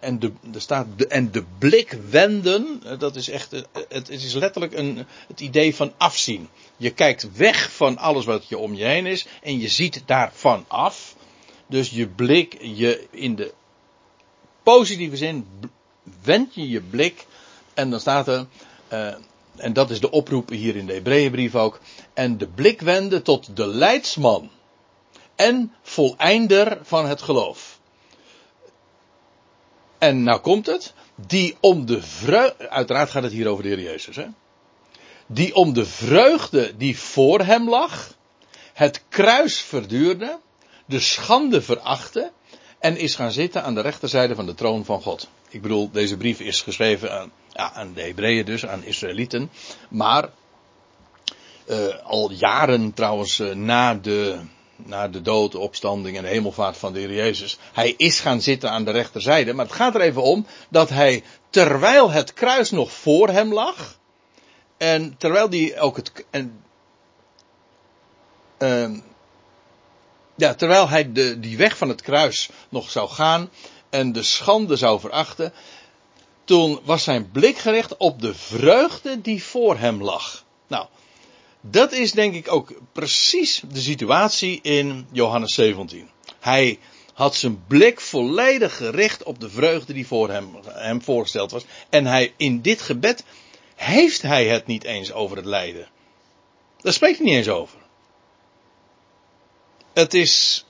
En 0.00 0.18
de, 0.18 0.32
er 0.54 0.60
staat 0.60 0.86
de, 0.96 1.06
en 1.06 1.30
de 1.30 1.44
blik 1.58 1.98
wenden, 2.10 2.82
dat 2.98 3.16
is 3.16 3.28
echt, 3.28 3.50
het, 3.50 3.66
het 3.88 4.08
is 4.08 4.34
letterlijk 4.34 4.72
een, 4.72 5.06
het 5.28 5.40
idee 5.40 5.74
van 5.74 5.92
afzien. 5.96 6.48
Je 6.76 6.90
kijkt 6.90 7.36
weg 7.36 7.72
van 7.72 7.98
alles 7.98 8.24
wat 8.24 8.48
je 8.48 8.58
om 8.58 8.74
je 8.74 8.84
heen 8.84 9.06
is 9.06 9.26
en 9.42 9.58
je 9.58 9.68
ziet 9.68 10.02
daarvan 10.06 10.64
af. 10.68 11.14
Dus 11.66 11.90
je 11.90 12.06
blik, 12.06 12.56
je 12.60 13.06
in 13.10 13.34
de 13.34 13.52
positieve 14.62 15.16
zin, 15.16 15.46
wend 16.22 16.54
je 16.54 16.68
je 16.68 16.80
blik 16.80 17.26
en 17.76 17.90
dan 17.90 18.00
staat 18.00 18.28
er, 18.28 18.46
uh, 18.92 19.14
en 19.56 19.72
dat 19.72 19.90
is 19.90 20.00
de 20.00 20.10
oproep 20.10 20.48
hier 20.48 20.76
in 20.76 20.86
de 20.86 20.92
Hebreeënbrief 20.92 21.54
ook, 21.54 21.80
en 22.14 22.38
de 22.38 22.46
blik 22.46 22.80
wenden 22.80 23.22
tot 23.22 23.56
de 23.56 23.66
leidsman 23.66 24.50
en 25.34 25.72
voleinder 25.82 26.78
van 26.82 27.06
het 27.06 27.22
geloof. 27.22 27.78
En 29.98 30.22
nou 30.22 30.40
komt 30.40 30.66
het, 30.66 30.94
die 31.14 31.56
om 31.60 31.86
de 31.86 32.02
vreugde, 32.02 32.68
uiteraard 32.68 33.10
gaat 33.10 33.22
het 33.22 33.32
hier 33.32 33.48
over 33.48 33.62
de 33.62 33.68
Heer 33.68 33.80
Jezus, 33.80 34.16
hè? 34.16 34.26
Die 35.26 35.54
om 35.54 35.72
de 35.72 35.86
vreugde 35.86 36.76
die 36.76 36.98
voor 36.98 37.40
hem 37.40 37.68
lag, 37.68 38.14
het 38.72 39.02
kruis 39.08 39.60
verduurde, 39.60 40.38
de 40.86 41.00
schande 41.00 41.62
verachtte 41.62 42.32
en 42.78 42.96
is 42.96 43.14
gaan 43.14 43.32
zitten 43.32 43.62
aan 43.62 43.74
de 43.74 43.80
rechterzijde 43.80 44.34
van 44.34 44.46
de 44.46 44.54
troon 44.54 44.84
van 44.84 45.02
God. 45.02 45.28
Ik 45.48 45.62
bedoel, 45.62 45.90
deze 45.90 46.16
brief 46.16 46.40
is 46.40 46.60
geschreven 46.60 47.12
aan, 47.12 47.32
ja, 47.56 47.72
aan 47.72 47.92
de 47.92 48.02
Hebreeën 48.02 48.44
dus, 48.44 48.66
aan 48.66 48.84
Israëlieten, 48.84 49.50
maar 49.88 50.28
uh, 51.66 51.76
al 52.04 52.30
jaren 52.30 52.94
trouwens 52.94 53.38
uh, 53.38 53.54
na 53.54 53.94
de 53.94 54.40
na 54.76 55.08
de 55.08 55.22
dood, 55.22 55.52
de 55.52 55.58
opstanding 55.58 56.16
en 56.16 56.22
de 56.22 56.28
hemelvaart 56.28 56.76
van 56.76 56.92
de 56.92 56.98
Heer 56.98 57.14
Jezus. 57.14 57.58
Hij 57.72 57.94
is 57.96 58.20
gaan 58.20 58.40
zitten 58.40 58.70
aan 58.70 58.84
de 58.84 58.90
rechterzijde, 58.90 59.52
maar 59.52 59.64
het 59.64 59.74
gaat 59.74 59.94
er 59.94 60.00
even 60.00 60.22
om 60.22 60.46
dat 60.68 60.88
hij, 60.88 61.22
terwijl 61.50 62.10
het 62.10 62.32
kruis 62.32 62.70
nog 62.70 62.92
voor 62.92 63.28
hem 63.28 63.52
lag, 63.52 63.98
en 64.76 65.14
terwijl 65.18 65.48
die 65.50 65.80
ook 65.80 65.96
het, 65.96 66.12
en, 66.30 66.62
uh, 68.58 68.90
ja, 70.34 70.54
terwijl 70.54 70.88
hij 70.88 71.12
de, 71.12 71.40
die 71.40 71.56
weg 71.56 71.76
van 71.76 71.88
het 71.88 72.02
kruis 72.02 72.50
nog 72.68 72.90
zou 72.90 73.08
gaan 73.08 73.50
en 73.90 74.12
de 74.12 74.22
schande 74.22 74.76
zou 74.76 75.00
verachten, 75.00 75.52
toen 76.46 76.80
was 76.84 77.04
zijn 77.04 77.30
blik 77.30 77.58
gericht 77.58 77.96
op 77.96 78.20
de 78.20 78.34
vreugde 78.34 79.20
die 79.20 79.44
voor 79.44 79.78
hem 79.78 80.02
lag. 80.02 80.44
Nou, 80.66 80.86
dat 81.60 81.92
is 81.92 82.12
denk 82.12 82.34
ik 82.34 82.52
ook 82.52 82.72
precies 82.92 83.62
de 83.72 83.80
situatie 83.80 84.60
in 84.62 85.06
Johannes 85.12 85.54
17. 85.54 86.10
Hij 86.40 86.78
had 87.12 87.36
zijn 87.36 87.64
blik 87.66 88.00
volledig 88.00 88.76
gericht 88.76 89.22
op 89.22 89.40
de 89.40 89.50
vreugde 89.50 89.92
die 89.92 90.06
voor 90.06 90.30
hem, 90.30 90.48
hem 90.64 91.02
voorgesteld 91.02 91.50
was. 91.50 91.64
En 91.90 92.06
hij, 92.06 92.32
in 92.36 92.60
dit 92.60 92.82
gebed 92.82 93.24
heeft 93.74 94.22
hij 94.22 94.46
het 94.46 94.66
niet 94.66 94.84
eens 94.84 95.12
over 95.12 95.36
het 95.36 95.46
lijden. 95.46 95.88
Daar 96.80 96.92
spreekt 96.92 97.16
hij 97.16 97.26
niet 97.26 97.36
eens 97.36 97.48
over. 97.48 97.78
Het 99.92 100.14
is 100.14 100.64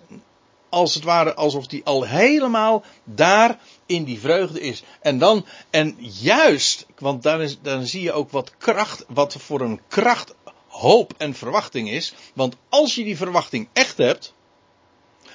als 0.76 0.94
het 0.94 1.04
ware 1.04 1.34
alsof 1.34 1.70
hij 1.70 1.80
al 1.84 2.04
helemaal 2.04 2.84
daar 3.04 3.58
in 3.86 4.04
die 4.04 4.20
vreugde 4.20 4.60
is. 4.60 4.82
En 5.00 5.18
dan, 5.18 5.46
en 5.70 5.96
juist, 6.20 6.86
want 6.98 7.22
dan, 7.22 7.40
is, 7.40 7.58
dan 7.62 7.86
zie 7.86 8.02
je 8.02 8.12
ook 8.12 8.30
wat 8.30 8.52
kracht, 8.58 9.04
wat 9.08 9.36
voor 9.38 9.60
een 9.60 9.80
kracht 9.88 10.34
hoop 10.66 11.14
en 11.16 11.34
verwachting 11.34 11.90
is. 11.90 12.14
Want 12.34 12.56
als 12.68 12.94
je 12.94 13.04
die 13.04 13.16
verwachting 13.16 13.68
echt 13.72 13.96
hebt, 13.96 14.34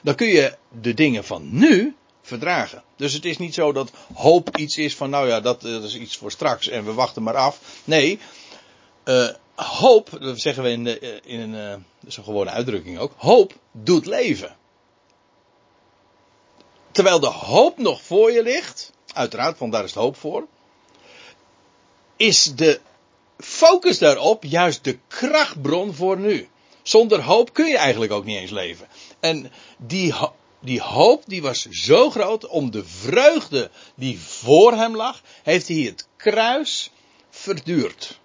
dan 0.03 0.15
kun 0.15 0.27
je 0.27 0.57
de 0.81 0.93
dingen 0.93 1.23
van 1.23 1.49
nu 1.51 1.95
verdragen. 2.21 2.83
Dus 2.95 3.13
het 3.13 3.25
is 3.25 3.37
niet 3.37 3.53
zo 3.53 3.71
dat 3.71 3.91
hoop 4.13 4.57
iets 4.57 4.77
is 4.77 4.95
van, 4.95 5.09
nou 5.09 5.27
ja, 5.27 5.39
dat, 5.39 5.61
dat 5.61 5.83
is 5.83 5.97
iets 5.97 6.17
voor 6.17 6.31
straks 6.31 6.67
en 6.67 6.85
we 6.85 6.93
wachten 6.93 7.23
maar 7.23 7.35
af. 7.35 7.59
Nee, 7.83 8.19
uh, 9.05 9.29
hoop, 9.55 10.09
dat 10.19 10.39
zeggen 10.39 10.63
we 10.63 10.69
in, 10.69 10.83
de, 10.83 11.21
in 11.25 11.39
een, 11.39 11.53
uh, 11.53 12.15
een 12.15 12.23
gewone 12.23 12.49
uitdrukking 12.49 12.99
ook, 12.99 13.13
hoop 13.17 13.53
doet 13.71 14.05
leven. 14.05 14.59
Terwijl 16.91 17.19
de 17.19 17.27
hoop 17.27 17.77
nog 17.77 18.01
voor 18.01 18.31
je 18.31 18.43
ligt, 18.43 18.91
uiteraard, 19.13 19.59
want 19.59 19.71
daar 19.71 19.83
is 19.83 19.93
het 19.93 19.99
hoop 19.99 20.15
voor, 20.17 20.47
is 22.15 22.43
de 22.55 22.79
focus 23.37 23.97
daarop 23.97 24.43
juist 24.43 24.83
de 24.83 24.97
krachtbron 25.07 25.93
voor 25.93 26.17
nu. 26.17 26.49
Zonder 26.81 27.21
hoop 27.21 27.53
kun 27.53 27.67
je 27.67 27.77
eigenlijk 27.77 28.11
ook 28.11 28.25
niet 28.25 28.37
eens 28.37 28.51
leven. 28.51 28.87
En 29.19 29.51
die, 29.77 30.13
die 30.59 30.81
hoop 30.81 31.23
die 31.27 31.41
was 31.41 31.69
zo 31.69 32.09
groot 32.09 32.47
om 32.47 32.71
de 32.71 32.85
vreugde 32.85 33.69
die 33.95 34.19
voor 34.19 34.73
hem 34.73 34.95
lag, 34.95 35.21
heeft 35.43 35.67
hij 35.67 35.77
het 35.77 36.07
kruis 36.17 36.91
verduurd. 37.29 38.19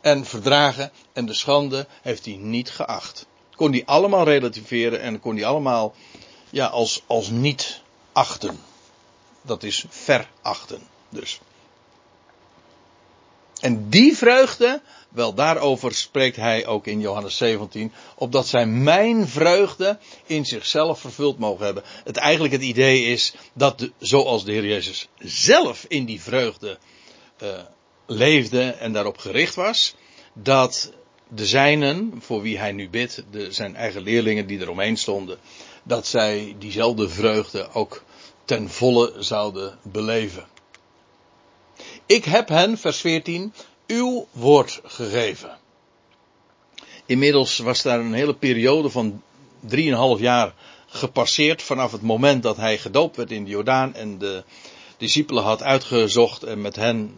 En 0.00 0.24
verdragen 0.24 0.92
en 1.12 1.26
de 1.26 1.34
schande 1.34 1.86
heeft 2.02 2.24
hij 2.24 2.36
niet 2.36 2.70
geacht. 2.70 3.26
Kon 3.56 3.70
hij 3.72 3.82
allemaal 3.84 4.24
relativeren 4.24 5.00
en 5.00 5.20
kon 5.20 5.36
hij 5.36 5.44
allemaal 5.44 5.94
ja, 6.50 6.66
als, 6.66 7.02
als 7.06 7.28
niet 7.28 7.80
achten. 8.12 8.60
Dat 9.42 9.62
is 9.62 9.84
verachten 9.88 10.82
dus. 11.08 11.40
En 13.60 13.88
die 13.88 14.16
vreugde, 14.16 14.80
wel 15.08 15.34
daarover 15.34 15.94
spreekt 15.94 16.36
hij 16.36 16.66
ook 16.66 16.86
in 16.86 17.00
Johannes 17.00 17.36
17, 17.36 17.92
opdat 18.14 18.46
zij 18.46 18.66
mijn 18.66 19.28
vreugde 19.28 19.98
in 20.26 20.46
zichzelf 20.46 21.00
vervuld 21.00 21.38
mogen 21.38 21.64
hebben. 21.64 21.82
Het 22.04 22.16
eigenlijk 22.16 22.52
het 22.54 22.62
idee 22.62 23.04
is 23.04 23.34
dat 23.52 23.90
zoals 23.98 24.44
de 24.44 24.52
Heer 24.52 24.66
Jezus 24.66 25.08
zelf 25.18 25.84
in 25.88 26.04
die 26.04 26.20
vreugde 26.20 26.78
uh, 27.42 27.48
leefde 28.06 28.70
en 28.70 28.92
daarop 28.92 29.18
gericht 29.18 29.54
was, 29.54 29.94
dat 30.32 30.92
de 31.28 31.46
zijnen, 31.46 32.14
voor 32.20 32.42
wie 32.42 32.58
hij 32.58 32.72
nu 32.72 32.88
bidt, 32.88 33.22
de, 33.30 33.52
zijn 33.52 33.76
eigen 33.76 34.02
leerlingen 34.02 34.46
die 34.46 34.60
eromheen 34.60 34.96
stonden, 34.96 35.38
dat 35.86 36.06
zij 36.06 36.56
diezelfde 36.58 37.08
vreugde 37.08 37.68
ook 37.72 38.02
ten 38.44 38.70
volle 38.70 39.12
zouden 39.18 39.78
beleven. 39.82 40.46
Ik 42.06 42.24
heb 42.24 42.48
hen, 42.48 42.78
vers 42.78 43.00
14, 43.00 43.52
uw 43.86 44.26
woord 44.32 44.80
gegeven. 44.84 45.58
Inmiddels 47.06 47.58
was 47.58 47.82
daar 47.82 48.00
een 48.00 48.12
hele 48.12 48.34
periode 48.34 48.90
van 48.90 49.22
3,5 49.68 49.76
jaar 50.18 50.54
gepasseerd 50.86 51.62
vanaf 51.62 51.92
het 51.92 52.02
moment 52.02 52.42
dat 52.42 52.56
hij 52.56 52.78
gedoopt 52.78 53.16
werd 53.16 53.30
in 53.30 53.44
de 53.44 53.50
Jordaan 53.50 53.94
en 53.94 54.18
de 54.18 54.44
discipelen 54.96 55.42
had 55.42 55.62
uitgezocht 55.62 56.42
en 56.42 56.60
met 56.60 56.76
hen 56.76 57.16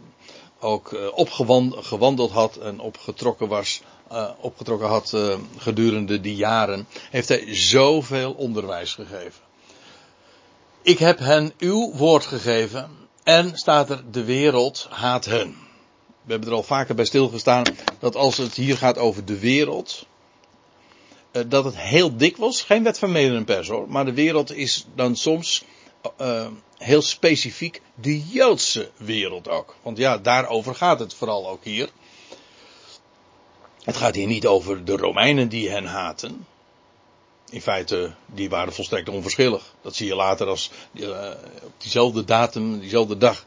ook 0.60 0.92
uh, 0.92 1.00
opgewandeld 1.14 2.30
had 2.30 2.56
en 2.56 2.80
opgetrokken 2.80 3.48
was, 3.48 3.82
uh, 4.12 4.30
opgetrokken 4.40 4.88
had 4.88 5.12
uh, 5.14 5.34
gedurende 5.56 6.20
die 6.20 6.36
jaren, 6.36 6.86
heeft 7.10 7.28
hij 7.28 7.54
zoveel 7.54 8.32
onderwijs 8.32 8.94
gegeven. 8.94 9.42
Ik 10.82 10.98
heb 10.98 11.18
hen 11.18 11.52
uw 11.58 11.92
woord 11.94 12.26
gegeven 12.26 12.90
en 13.22 13.56
staat 13.56 13.90
er, 13.90 14.04
de 14.10 14.24
wereld 14.24 14.86
haat 14.90 15.24
hen. 15.24 15.56
We 16.22 16.34
hebben 16.34 16.48
er 16.48 16.56
al 16.56 16.62
vaker 16.62 16.94
bij 16.94 17.04
stilgestaan 17.04 17.64
dat 17.98 18.16
als 18.16 18.36
het 18.36 18.54
hier 18.54 18.76
gaat 18.76 18.98
over 18.98 19.24
de 19.24 19.38
wereld, 19.38 20.06
eh, 21.30 21.42
dat 21.46 21.64
het 21.64 21.76
heel 21.76 22.16
dik 22.16 22.36
was. 22.36 22.62
Geen 22.62 22.82
wet 22.82 22.98
van 22.98 23.12
mede 23.12 23.36
en 23.36 23.44
pers 23.44 23.68
hoor, 23.68 23.88
maar 23.88 24.04
de 24.04 24.12
wereld 24.12 24.52
is 24.52 24.86
dan 24.94 25.16
soms 25.16 25.64
heel 26.78 27.02
specifiek 27.02 27.80
de 27.94 28.28
Joodse 28.28 28.90
wereld 28.96 29.48
ook. 29.48 29.76
Want 29.82 29.98
ja, 29.98 30.18
daarover 30.18 30.74
gaat 30.74 31.00
het 31.00 31.14
vooral 31.14 31.48
ook 31.48 31.64
hier. 31.64 31.88
Het 33.82 33.96
gaat 33.96 34.14
hier 34.14 34.26
niet 34.26 34.46
over 34.46 34.84
de 34.84 34.96
Romeinen 34.96 35.48
die 35.48 35.70
hen 35.70 35.84
haten 35.84 36.46
in 37.50 37.60
feite, 37.62 38.14
die 38.26 38.48
waren 38.48 38.72
volstrekt 38.72 39.08
onverschillig. 39.08 39.74
Dat 39.82 39.94
zie 39.94 40.06
je 40.06 40.14
later 40.14 40.46
als 40.46 40.70
uh, 40.92 41.30
op 41.62 41.72
diezelfde 41.78 42.24
datum, 42.24 42.80
diezelfde 42.80 43.16
dag, 43.16 43.44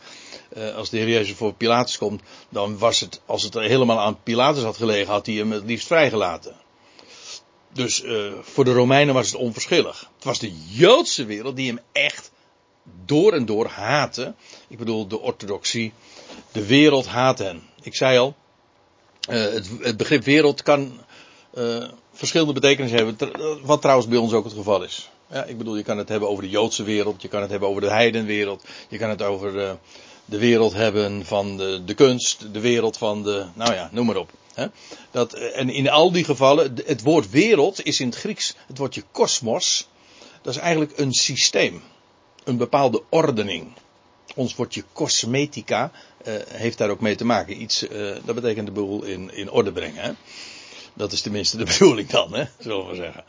uh, 0.58 0.76
als 0.76 0.90
de 0.90 0.98
Heer 0.98 1.10
Jezus 1.10 1.36
voor 1.36 1.54
Pilatus 1.54 1.98
komt, 1.98 2.22
dan 2.50 2.78
was 2.78 3.00
het, 3.00 3.22
als 3.26 3.44
het 3.44 3.54
helemaal 3.54 4.00
aan 4.00 4.24
Pilatus 4.24 4.64
had 4.64 4.78
gelegen, 4.78 5.14
had 5.14 5.26
hij 5.26 5.36
hem 5.36 5.52
het 5.52 5.64
liefst 5.64 5.88
vrijgelaten. 5.88 6.56
Dus 7.74 8.04
uh, 8.04 8.34
voor 8.42 8.66
de 8.66 8.74
Romeinen 8.74 9.14
was 9.14 9.26
het 9.26 9.36
onverschillig. 9.36 10.10
Het 10.16 10.24
was 10.24 10.40
de 10.40 10.54
Joodse 10.70 11.26
wereld 11.26 11.56
die 11.56 11.68
hem 11.68 11.80
echt 11.92 12.32
door 13.06 13.34
en 13.34 13.46
door 13.46 13.66
haatte. 13.66 14.34
Ik 14.68 14.78
bedoel, 14.78 15.08
de 15.08 15.20
orthodoxie. 15.20 15.94
De 16.52 16.66
wereld 16.66 17.08
haat 17.08 17.40
hen. 17.40 17.62
Ik 17.82 17.96
zei 17.96 18.18
al, 18.18 18.36
het, 19.30 19.70
het 19.80 19.98
begrip 19.98 20.24
wereld 20.24 20.64
kan 20.64 21.00
verschillende 22.14 22.54
betekenissen 22.54 22.98
hebben. 22.98 23.62
Wat 23.64 23.82
trouwens 23.82 24.08
bij 24.08 24.18
ons 24.18 24.34
ook 24.34 24.44
het 24.44 24.54
geval 24.54 24.84
is. 24.84 25.10
Ja, 25.32 25.44
ik 25.44 25.58
bedoel, 25.58 25.78
je 25.78 25.84
kan 25.84 25.98
het 25.98 26.10
hebben 26.10 26.30
over 26.30 26.44
de 26.44 26.50
Joodse 26.50 26.84
wereld, 26.84 27.22
je 27.22 27.28
kan 27.28 27.42
het 27.42 27.50
hebben 27.50 27.70
over 27.70 27.82
de 27.82 27.90
heidenwereld, 27.90 28.64
je 28.90 28.98
kan 28.98 29.10
het 29.10 29.22
over 29.22 29.78
de, 30.26 30.38
wereld 30.38 30.74
hebben 30.74 31.26
van 31.26 31.58
de, 31.58 31.82
de, 31.86 31.94
kunst, 31.94 32.54
de 32.54 32.60
wereld 32.60 32.98
van 32.98 33.24
de, 33.24 33.46
nou 33.54 33.74
ja, 33.74 33.90
noem 33.92 34.06
maar 34.06 34.16
op. 34.16 34.32
Dat, 35.12 35.34
en 35.34 35.70
in 35.70 35.90
al 35.90 36.12
die 36.12 36.24
gevallen, 36.24 36.74
het 36.86 37.02
woord 37.02 37.30
wereld 37.30 37.86
is 37.86 38.00
in 38.00 38.08
het 38.08 38.16
Grieks 38.16 38.56
het 38.68 38.78
woordje 38.78 39.04
kosmos. 39.12 39.88
Dat 40.42 40.54
is 40.54 40.60
eigenlijk 40.60 40.98
een 40.98 41.14
systeem, 41.14 41.82
een 42.44 42.58
bepaalde 42.58 43.04
ordening. 43.10 43.74
Ons 44.36 44.56
woordje 44.56 44.84
cosmetica 44.94 45.92
uh, 46.28 46.34
heeft 46.48 46.78
daar 46.78 46.90
ook 46.90 47.00
mee 47.00 47.16
te 47.16 47.26
maken. 47.26 47.62
Iets, 47.62 47.84
uh, 47.84 48.16
dat 48.26 48.36
betekent 48.36 48.66
de 48.66 48.72
boel 48.72 49.04
in, 49.04 49.34
in 49.34 49.52
orde 49.52 49.72
brengen. 49.72 50.04
Hè? 50.04 50.12
Dat 50.94 51.12
is 51.12 51.22
tenminste 51.22 51.58
de 51.58 51.66
bedoeling 51.78 52.10
dan, 52.10 52.34
hè, 52.34 52.46
zullen 52.60 52.88
we 52.88 52.96
zeggen. 52.96 53.24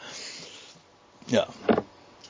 Ja. 1.24 1.48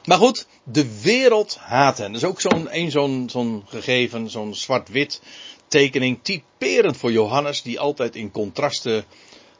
Maar 0.04 0.18
goed, 0.18 0.46
de 0.62 1.00
wereld 1.00 1.56
haat 1.56 1.98
hen. 1.98 2.12
Dat 2.12 2.22
is 2.22 2.28
ook 2.28 2.40
zo'n 2.40 3.30
zo'n 3.30 3.64
gegeven, 3.66 4.30
zo'n 4.30 4.54
zwart-wit 4.54 5.20
tekening 5.68 6.18
typerend 6.22 6.96
voor 6.96 7.12
Johannes, 7.12 7.62
die 7.62 7.80
altijd 7.80 8.16
in 8.16 8.30
contrasten 8.30 9.04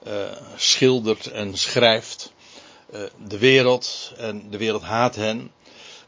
uh, 0.07 0.13
schildert 0.57 1.27
en 1.27 1.57
schrijft. 1.57 2.33
De 3.27 3.39
wereld 3.39 4.13
en 4.17 4.51
de 4.51 4.57
wereld 4.57 4.83
haat 4.83 5.15
hen. 5.15 5.51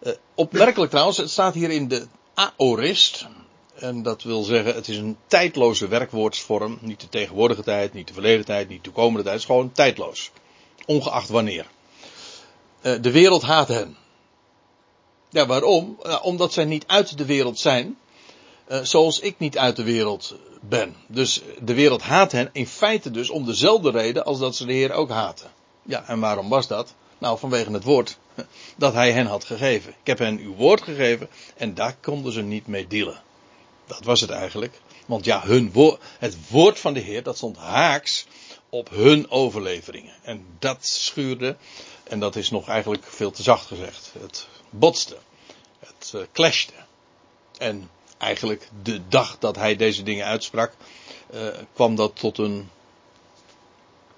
Uh, 0.05 0.13
opmerkelijk 0.35 0.91
trouwens, 0.91 1.17
het 1.17 1.31
staat 1.31 1.55
hier 1.55 1.71
in 1.71 1.89
de 1.89 2.07
aorist. 2.35 3.27
En 3.75 4.03
dat 4.03 4.23
wil 4.23 4.43
zeggen, 4.43 4.75
het 4.75 4.89
is 4.89 4.97
een 4.97 5.17
tijdloze 5.27 5.89
werkwoordsvorm. 5.89 6.79
Niet 6.81 7.01
de 7.01 7.09
tegenwoordige 7.09 7.63
tijd, 7.63 7.93
niet 7.93 8.07
de 8.07 8.13
verleden 8.13 8.45
tijd, 8.45 8.69
niet 8.69 8.85
de 8.85 8.91
toekomende 8.91 9.23
tijd. 9.23 9.33
Het 9.33 9.43
is 9.43 9.49
gewoon 9.49 9.73
tijdloos. 9.73 10.31
Ongeacht 10.87 11.29
wanneer. 11.29 11.67
de 12.81 13.11
wereld 13.11 13.43
haat 13.43 13.69
hen. 13.69 13.97
Ja, 15.31 15.47
waarom? 15.47 15.99
omdat 16.23 16.53
zij 16.53 16.65
niet 16.65 16.85
uit 16.87 17.19
de 17.19 17.25
wereld 17.25 17.59
zijn. 17.59 17.99
Uh, 18.69 18.79
zoals 18.83 19.21
ik 19.21 19.39
niet 19.39 19.59
uit 19.59 19.77
de 19.77 19.83
wereld 19.83 20.35
ben. 20.61 20.97
Dus 21.07 21.43
de 21.61 21.75
wereld 21.75 22.03
haat 22.03 22.33
hen 22.33 22.51
in 22.53 22.67
feite 22.67 23.11
dus 23.11 23.31
om 23.31 23.45
dezelfde 23.45 23.91
reden 23.91 24.25
als 24.25 24.39
dat 24.39 24.57
ze 24.57 24.67
de 24.67 24.73
Heer 24.73 24.93
ook 24.93 25.11
haten. 25.11 25.51
Ja, 25.83 26.05
en 26.07 26.21
waarom 26.21 26.49
was 26.49 26.67
dat? 26.67 26.95
Nou, 27.19 27.39
vanwege 27.39 27.73
het 27.73 27.85
woord 27.85 28.19
dat 28.77 28.93
hij 28.93 29.13
hen 29.13 29.27
had 29.27 29.45
gegeven. 29.45 29.91
Ik 29.91 30.07
heb 30.07 30.19
hen 30.19 30.39
uw 30.39 30.55
woord 30.55 30.83
gegeven 30.83 31.29
en 31.57 31.75
daar 31.75 31.97
konden 32.01 32.33
ze 32.33 32.43
niet 32.43 32.67
mee 32.67 32.87
dealen. 32.87 33.23
Dat 33.87 34.05
was 34.05 34.21
het 34.21 34.31
eigenlijk. 34.31 34.81
Want 35.07 35.25
ja, 35.25 35.43
hun 35.43 35.73
het 36.19 36.37
woord 36.49 36.79
van 36.79 36.95
de 36.95 37.01
Heer, 37.01 37.23
dat 37.23 37.37
stond 37.37 37.57
haaks 37.57 38.27
op 38.69 38.91
hun 38.91 39.31
overleveringen. 39.31 40.15
En 40.23 40.47
dat 40.59 40.87
schuurde, 40.87 41.57
en 42.05 42.21
dat 42.21 42.37
is 42.37 42.51
nog 42.51 42.69
eigenlijk 42.69 43.05
veel 43.05 43.31
te 43.31 43.43
zacht 43.43 43.67
gezegd. 43.67 44.13
Het 44.19 44.49
botste. 44.71 45.17
Het 45.79 46.13
uh, 46.15 46.23
clashte. 46.33 46.73
En 47.59 47.91
eigenlijk 48.19 48.69
de 48.83 49.09
dag 49.09 49.39
dat 49.39 49.57
hij 49.57 49.77
deze 49.77 50.03
dingen 50.03 50.27
uitsprak, 50.27 50.73
uh, 51.35 51.47
kwam 51.73 51.95
dat 51.95 52.17
tot 52.17 52.39
een, 52.39 52.71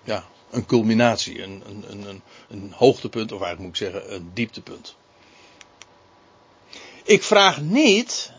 ja, 0.05 0.25
een 0.51 0.67
culminatie, 0.67 1.43
een, 1.43 1.63
een, 1.67 2.09
een, 2.09 2.23
een 2.49 2.73
hoogtepunt, 2.77 3.33
of 3.33 3.41
eigenlijk 3.43 3.61
moet 3.61 3.81
ik 3.81 3.93
zeggen, 3.93 4.15
een 4.15 4.31
dieptepunt. 4.35 4.97
Ik 7.05 7.23
vraag 7.23 7.61
niet, 7.61 8.33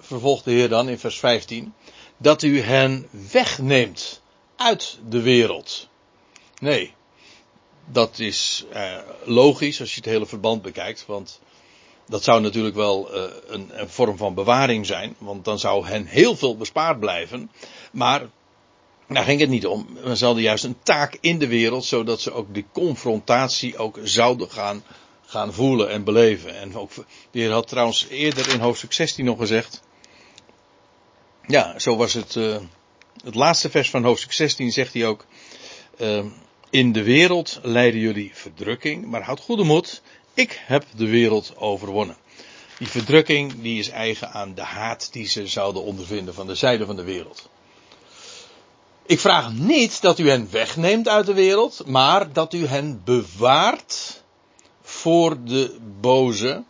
vervolgt 0.00 0.44
de 0.44 0.50
Heer 0.50 0.68
dan 0.68 0.88
in 0.88 0.98
vers 0.98 1.18
15, 1.18 1.74
dat 2.16 2.42
u 2.42 2.60
hen 2.60 3.08
wegneemt 3.32 4.20
uit 4.56 4.98
de 5.08 5.20
wereld. 5.20 5.88
Nee, 6.60 6.94
dat 7.86 8.18
is 8.18 8.64
uh, 8.74 8.98
logisch 9.24 9.80
als 9.80 9.90
je 9.90 10.00
het 10.00 10.10
hele 10.10 10.26
verband 10.26 10.62
bekijkt, 10.62 11.06
want 11.06 11.40
dat 12.06 12.24
zou 12.24 12.40
natuurlijk 12.40 12.74
wel 12.74 13.16
uh, 13.16 13.32
een, 13.46 13.80
een, 13.80 13.88
vorm 13.88 14.16
van 14.16 14.34
bewaring 14.34 14.86
zijn, 14.86 15.14
want 15.18 15.44
dan 15.44 15.58
zou 15.58 15.86
hen 15.86 16.06
heel 16.06 16.36
veel 16.36 16.56
bespaard 16.56 17.00
blijven. 17.00 17.50
Maar 17.92 18.28
daar 19.14 19.24
ging 19.24 19.40
het 19.40 19.48
niet 19.48 19.66
om. 19.66 19.86
We 20.02 20.08
hadden 20.08 20.42
juist 20.42 20.64
een 20.64 20.82
taak 20.82 21.16
in 21.20 21.38
de 21.38 21.46
wereld, 21.46 21.84
zodat 21.84 22.20
ze 22.20 22.32
ook 22.32 22.54
die 22.54 22.66
confrontatie 22.72 23.78
ook 23.78 23.98
zouden 24.02 24.50
gaan, 24.50 24.84
gaan 25.26 25.52
voelen 25.52 25.90
en 25.90 26.04
beleven. 26.04 26.60
En 26.60 26.76
ook, 26.76 26.94
de 26.94 27.04
Heer 27.30 27.50
had 27.50 27.68
trouwens 27.68 28.06
eerder 28.08 28.52
in 28.52 28.60
hoofdstuk 28.60 28.92
16 28.92 29.24
nog 29.24 29.38
gezegd. 29.38 29.82
Ja, 31.46 31.78
zo 31.78 31.96
was 31.96 32.12
het. 32.12 32.34
Uh, 32.34 32.56
het 33.24 33.34
laatste 33.34 33.70
vers 33.70 33.90
van 33.90 34.04
hoofdstuk 34.04 34.32
16 34.32 34.70
zegt 34.70 34.94
hij 34.94 35.06
ook. 35.06 35.26
Uh, 35.98 36.24
in 36.70 36.92
de 36.92 37.02
wereld 37.02 37.60
lijden 37.62 38.00
jullie 38.00 38.30
verdrukking, 38.34 39.06
maar 39.06 39.22
houd 39.22 39.40
goede 39.40 39.64
moed. 39.64 40.02
Ik 40.34 40.62
heb 40.66 40.84
de 40.96 41.08
wereld 41.08 41.56
overwonnen. 41.56 42.16
Die 42.78 42.88
verdrukking 42.88 43.62
die 43.62 43.78
is 43.78 43.88
eigen 43.88 44.30
aan 44.30 44.54
de 44.54 44.62
haat 44.62 45.12
die 45.12 45.26
ze 45.26 45.46
zouden 45.46 45.82
ondervinden 45.82 46.34
van 46.34 46.46
de 46.46 46.54
zijde 46.54 46.86
van 46.86 46.96
de 46.96 47.02
wereld. 47.02 47.48
Ik 49.10 49.20
vraag 49.20 49.52
niet 49.52 50.00
dat 50.00 50.18
u 50.18 50.28
hen 50.28 50.48
wegneemt 50.50 51.08
uit 51.08 51.26
de 51.26 51.34
wereld, 51.34 51.82
maar 51.86 52.32
dat 52.32 52.54
u 52.54 52.66
hen 52.66 53.02
bewaart 53.04 54.22
voor 54.82 55.44
de 55.44 55.78
boze. 56.00 56.62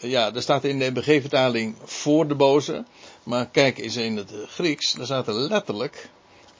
Ja, 0.00 0.34
er 0.34 0.42
staat 0.42 0.64
in 0.64 0.78
de 0.78 0.90
MBG-vertaling 0.90 1.76
voor 1.84 2.28
de 2.28 2.34
boze. 2.34 2.84
Maar 3.22 3.46
kijk 3.46 3.78
eens 3.78 3.96
in 3.96 4.16
het 4.16 4.32
Grieks, 4.48 4.92
daar 4.92 5.04
staat 5.04 5.26
er 5.26 5.34
letterlijk 5.34 6.08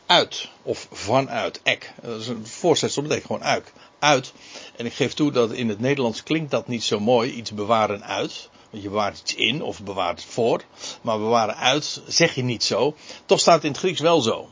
uit 0.06 0.48
of 0.62 0.88
vanuit. 0.92 1.60
Ek. 1.62 1.92
Dat 2.02 2.20
is 2.20 2.28
een 2.28 2.46
voorzetsel, 2.46 3.02
dat 3.02 3.10
betekent 3.10 3.32
gewoon 3.32 3.52
uit 3.52 3.72
uit. 3.98 4.32
En 4.76 4.86
ik 4.86 4.92
geef 4.92 5.12
toe 5.12 5.32
dat 5.32 5.52
in 5.52 5.68
het 5.68 5.80
Nederlands 5.80 6.22
klinkt 6.22 6.50
dat 6.50 6.68
niet 6.68 6.84
zo 6.84 7.00
mooi, 7.00 7.30
iets 7.32 7.52
bewaren 7.52 8.04
uit. 8.04 8.48
Want 8.70 8.82
je 8.82 8.88
bewaart 8.88 9.20
iets 9.20 9.34
in 9.34 9.62
of 9.62 9.82
bewaart 9.82 10.24
voor. 10.24 10.62
Maar 11.00 11.18
bewaren 11.18 11.56
uit 11.56 12.02
zeg 12.06 12.34
je 12.34 12.42
niet 12.42 12.64
zo. 12.64 12.94
Toch 13.26 13.40
staat 13.40 13.54
het 13.54 13.64
in 13.64 13.70
het 13.70 13.78
Grieks 13.78 14.00
wel 14.00 14.20
zo. 14.20 14.48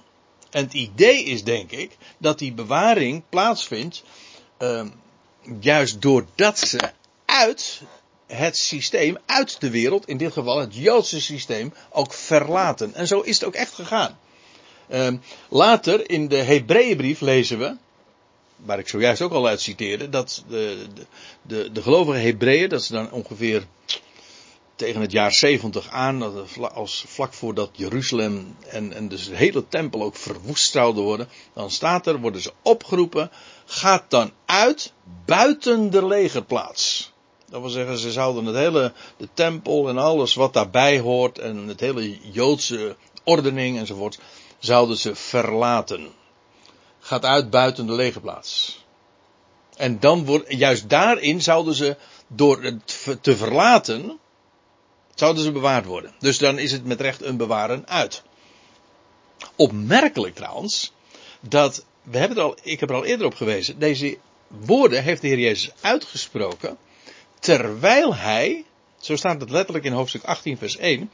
En 0.51 0.65
het 0.65 0.73
idee 0.73 1.25
is 1.25 1.45
denk 1.45 1.71
ik 1.71 1.97
dat 2.19 2.39
die 2.39 2.53
bewaring 2.53 3.23
plaatsvindt. 3.29 4.03
Uh, 4.59 4.87
juist 5.61 6.03
doordat 6.03 6.59
ze 6.59 6.81
uit 7.25 7.81
het 8.27 8.57
systeem, 8.57 9.19
uit 9.27 9.61
de 9.61 9.71
wereld, 9.71 10.09
in 10.09 10.17
dit 10.17 10.33
geval 10.33 10.59
het 10.59 10.75
Joodse 10.75 11.21
systeem, 11.21 11.73
ook 11.91 12.13
verlaten. 12.13 12.95
En 12.95 13.07
zo 13.07 13.21
is 13.21 13.35
het 13.35 13.45
ook 13.45 13.55
echt 13.55 13.75
gegaan. 13.75 14.19
Uh, 14.91 15.13
later 15.49 16.11
in 16.11 16.29
de 16.29 16.37
Hebreeënbrief 16.37 17.21
lezen 17.21 17.59
we 17.59 17.77
waar 18.65 18.79
ik 18.79 18.89
zojuist 18.89 19.23
ook 19.23 19.33
al 19.33 19.47
uit 19.47 19.61
citeerde, 19.61 20.09
dat 20.09 20.45
de, 20.49 20.87
de, 20.95 21.07
de, 21.43 21.73
de 21.73 21.83
gelovige 21.83 22.19
Hebreeën, 22.19 22.69
dat 22.69 22.85
ze 22.85 22.93
dan 22.93 23.11
ongeveer 23.11 23.67
tegen 24.79 25.01
het 25.01 25.13
jaar 25.13 25.33
70 25.33 25.89
aan, 25.89 26.47
als 26.75 27.05
vlak 27.09 27.33
voordat 27.33 27.71
Jeruzalem 27.73 28.57
en, 28.67 28.93
en 28.93 29.09
dus 29.09 29.29
de 29.29 29.37
hele 29.37 29.69
tempel 29.69 30.03
ook 30.03 30.17
verwoest 30.17 30.71
zouden 30.71 31.03
worden, 31.03 31.29
dan 31.53 31.71
staat 31.71 32.07
er, 32.07 32.21
worden 32.21 32.41
ze 32.41 32.53
opgeroepen, 32.63 33.31
gaat 33.65 34.05
dan 34.09 34.33
uit 34.47 34.93
buiten 35.25 35.91
de 35.91 36.07
legerplaats. 36.07 37.13
Dat 37.51 37.61
wil 37.61 37.71
zeggen, 37.71 37.99
ze 37.99 38.13
zouden 38.13 38.45
het 38.45 38.57
hele, 38.57 38.93
de 39.17 39.29
tempel 39.35 39.89
en 39.89 39.99
alles 39.99 40.35
wat 40.35 40.53
daarbij 40.53 40.99
hoort 40.99 41.39
en 41.39 41.57
het 41.57 41.81
hele 41.81 42.31
Joodse 42.33 42.97
ordening 43.25 43.79
enzovoort, 43.79 44.19
zouden 44.59 44.97
ze 44.97 45.15
verlaten 45.15 46.09
gaat 47.09 47.25
uit 47.25 47.51
buiten 47.51 47.87
de 47.87 47.93
legerplaats. 47.93 48.79
En 49.77 50.01
dan 50.01 50.25
wordt, 50.25 50.53
juist 50.53 50.89
daarin 50.89 51.43
zouden 51.43 51.75
ze, 51.75 51.97
door 52.27 52.63
het 52.63 53.07
te 53.21 53.37
verlaten, 53.37 54.19
zouden 55.19 55.43
ze 55.43 55.53
bewaard 55.53 55.85
worden. 55.85 56.13
Dus 56.19 56.39
dan 56.39 56.59
is 56.59 56.73
het 56.73 56.85
met 56.85 57.01
recht 57.01 57.23
een 57.23 57.37
bewaren 57.37 57.89
uit. 57.89 58.23
Opmerkelijk 59.57 60.35
trouwens, 60.35 60.93
dat, 61.41 61.85
we 62.03 62.19
hebben 62.19 62.39
al, 62.39 62.57
ik 62.63 62.81
heb 62.81 62.89
er 62.89 62.95
al 62.95 63.05
eerder 63.05 63.27
op 63.27 63.35
gewezen, 63.35 63.79
deze 63.79 64.19
woorden 64.49 65.03
heeft 65.03 65.21
de 65.21 65.29
Heer 65.29 65.39
Jezus 65.39 65.71
uitgesproken, 65.81 66.77
terwijl 67.39 68.15
hij, 68.15 68.65
zo 69.01 69.17
staat 69.17 69.41
het 69.41 69.51
letterlijk 69.51 69.85
in 69.85 69.93
hoofdstuk 69.93 70.25
18 70.25 70.59
vers 70.59 70.77
1, 70.77 71.11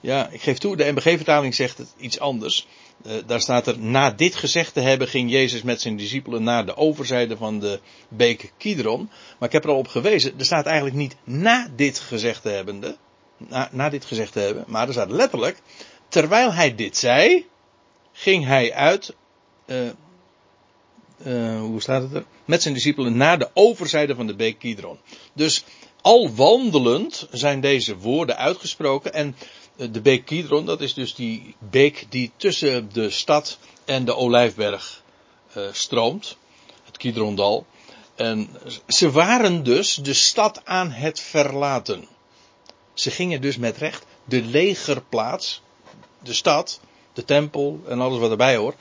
ja, 0.00 0.28
ik 0.28 0.40
geef 0.40 0.58
toe, 0.58 0.76
de 0.76 0.92
MBG-vertaling 0.92 1.54
zegt 1.54 1.78
het 1.78 1.94
iets 1.98 2.18
anders. 2.18 2.66
Uh, 3.06 3.12
daar 3.26 3.40
staat 3.40 3.66
er, 3.66 3.78
na 3.78 4.10
dit 4.10 4.34
gezegd 4.34 4.74
te 4.74 4.80
hebben, 4.80 5.08
ging 5.08 5.30
Jezus 5.30 5.62
met 5.62 5.80
zijn 5.80 5.96
discipelen 5.96 6.42
naar 6.42 6.66
de 6.66 6.76
overzijde 6.76 7.36
van 7.36 7.58
de 7.58 7.80
beek 8.08 8.52
Kidron. 8.56 9.10
Maar 9.38 9.48
ik 9.48 9.54
heb 9.54 9.64
er 9.64 9.70
al 9.70 9.76
op 9.76 9.88
gewezen, 9.88 10.38
er 10.38 10.44
staat 10.44 10.66
eigenlijk 10.66 10.96
niet 10.96 11.16
na 11.24 11.70
dit 11.76 11.98
gezegd 11.98 12.42
te 12.42 12.48
hebben, 12.48 12.80
na, 13.70 13.88
dit 13.88 14.04
gezegd 14.04 14.32
te 14.32 14.38
hebben, 14.38 14.64
maar 14.66 14.86
er 14.86 14.92
staat 14.92 15.10
letterlijk, 15.10 15.60
terwijl 16.08 16.52
hij 16.52 16.74
dit 16.74 16.96
zei, 16.96 17.46
ging 18.12 18.44
hij 18.44 18.72
uit, 18.72 19.14
uh, 19.66 19.90
uh, 21.26 21.60
hoe 21.60 21.80
staat 21.80 22.02
het 22.02 22.14
er? 22.14 22.24
Met 22.44 22.62
zijn 22.62 22.74
discipelen 22.74 23.16
naar 23.16 23.38
de 23.38 23.50
overzijde 23.54 24.14
van 24.14 24.26
de 24.26 24.34
beek 24.34 24.58
Kidron. 24.58 24.98
Dus 25.32 25.64
al 26.00 26.34
wandelend 26.34 27.28
zijn 27.30 27.60
deze 27.60 27.96
woorden 27.96 28.36
uitgesproken 28.36 29.12
en 29.12 29.36
de 29.76 30.00
beek 30.00 30.24
Kidron, 30.24 30.66
dat 30.66 30.80
is 30.80 30.94
dus 30.94 31.14
die 31.14 31.54
beek 31.58 32.06
die 32.08 32.30
tussen 32.36 32.92
de 32.92 33.10
stad 33.10 33.58
en 33.84 34.04
de 34.04 34.16
Olijfberg 34.16 35.02
stroomt. 35.72 36.36
Het 36.84 36.96
Kidrondal. 36.96 37.66
En 38.14 38.48
ze 38.86 39.10
waren 39.10 39.62
dus 39.62 39.94
de 39.94 40.14
stad 40.14 40.60
aan 40.64 40.90
het 40.90 41.20
verlaten. 41.20 42.08
Ze 43.00 43.10
gingen 43.10 43.40
dus 43.40 43.56
met 43.56 43.76
recht 43.76 44.04
de 44.24 44.42
legerplaats, 44.42 45.62
de 46.22 46.32
stad, 46.32 46.80
de 47.12 47.24
tempel 47.24 47.80
en 47.86 48.00
alles 48.00 48.18
wat 48.18 48.30
erbij 48.30 48.56
hoort, 48.56 48.76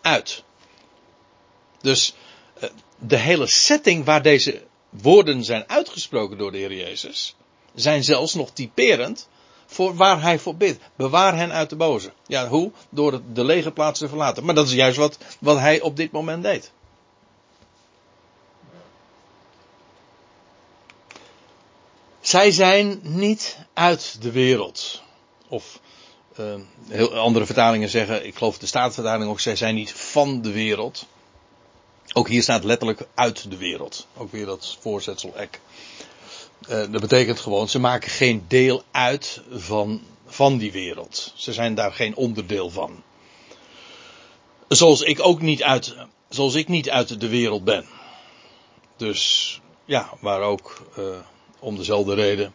uit. 0.00 0.42
Dus 1.80 2.14
uh, 2.62 2.70
de 2.98 3.16
hele 3.16 3.46
setting 3.46 4.04
waar 4.04 4.22
deze 4.22 4.62
woorden 4.90 5.44
zijn 5.44 5.68
uitgesproken 5.68 6.38
door 6.38 6.52
de 6.52 6.58
Heer 6.58 6.74
Jezus, 6.74 7.36
zijn 7.74 8.04
zelfs 8.04 8.34
nog 8.34 8.50
typerend 8.50 9.28
voor 9.66 9.94
waar 9.94 10.22
hij 10.22 10.38
voor 10.38 10.56
bidt. 10.56 10.80
Bewaar 10.96 11.36
hen 11.36 11.52
uit 11.52 11.70
de 11.70 11.76
boze. 11.76 12.12
Ja, 12.26 12.48
hoe? 12.48 12.72
Door 12.90 13.22
de 13.32 13.44
lege 13.44 13.70
plaats 13.70 13.98
te 13.98 14.08
verlaten. 14.08 14.44
Maar 14.44 14.54
dat 14.54 14.66
is 14.66 14.72
juist 14.72 14.96
wat, 14.96 15.18
wat 15.38 15.58
hij 15.58 15.80
op 15.80 15.96
dit 15.96 16.12
moment 16.12 16.42
deed. 16.42 16.72
Zij 22.30 22.50
zijn 22.50 23.00
niet 23.02 23.56
uit 23.74 24.16
de 24.20 24.30
wereld. 24.30 25.02
Of 25.48 25.80
Uh, 26.38 26.54
heel 26.88 27.14
andere 27.14 27.46
vertalingen 27.46 27.88
zeggen, 27.88 28.26
ik 28.26 28.36
geloof 28.36 28.58
de 28.58 28.66
Statenvertaling 28.66 29.30
ook, 29.30 29.40
zij 29.40 29.56
zijn 29.56 29.74
niet 29.74 29.92
van 29.92 30.42
de 30.42 30.52
wereld. 30.52 31.06
Ook 32.12 32.28
hier 32.28 32.42
staat 32.42 32.64
letterlijk 32.64 33.06
uit 33.14 33.50
de 33.50 33.56
wereld. 33.56 34.06
Ook 34.16 34.32
weer 34.32 34.46
dat 34.46 34.76
voorzetsel 34.80 35.36
ek. 35.36 35.60
Uh, 36.62 36.68
dat 36.68 37.00
betekent 37.00 37.40
gewoon, 37.40 37.68
ze 37.68 37.78
maken 37.78 38.10
geen 38.10 38.44
deel 38.48 38.82
uit 38.90 39.42
van, 39.50 40.02
van 40.26 40.58
die 40.58 40.72
wereld. 40.72 41.32
Ze 41.36 41.52
zijn 41.52 41.74
daar 41.74 41.92
geen 41.92 42.16
onderdeel 42.16 42.70
van. 42.70 43.02
Zoals 44.68 45.00
ik 45.00 45.20
ook 45.20 45.40
niet 45.40 45.62
uit, 45.62 45.96
zoals 46.28 46.54
ik 46.54 46.68
niet 46.68 46.90
uit 46.90 47.20
de 47.20 47.28
wereld 47.28 47.64
ben. 47.64 47.86
Dus 48.96 49.60
ja, 49.84 50.10
waar 50.20 50.40
ook 50.40 50.86
uh, 50.98 51.18
om 51.60 51.76
dezelfde 51.76 52.14
reden. 52.14 52.52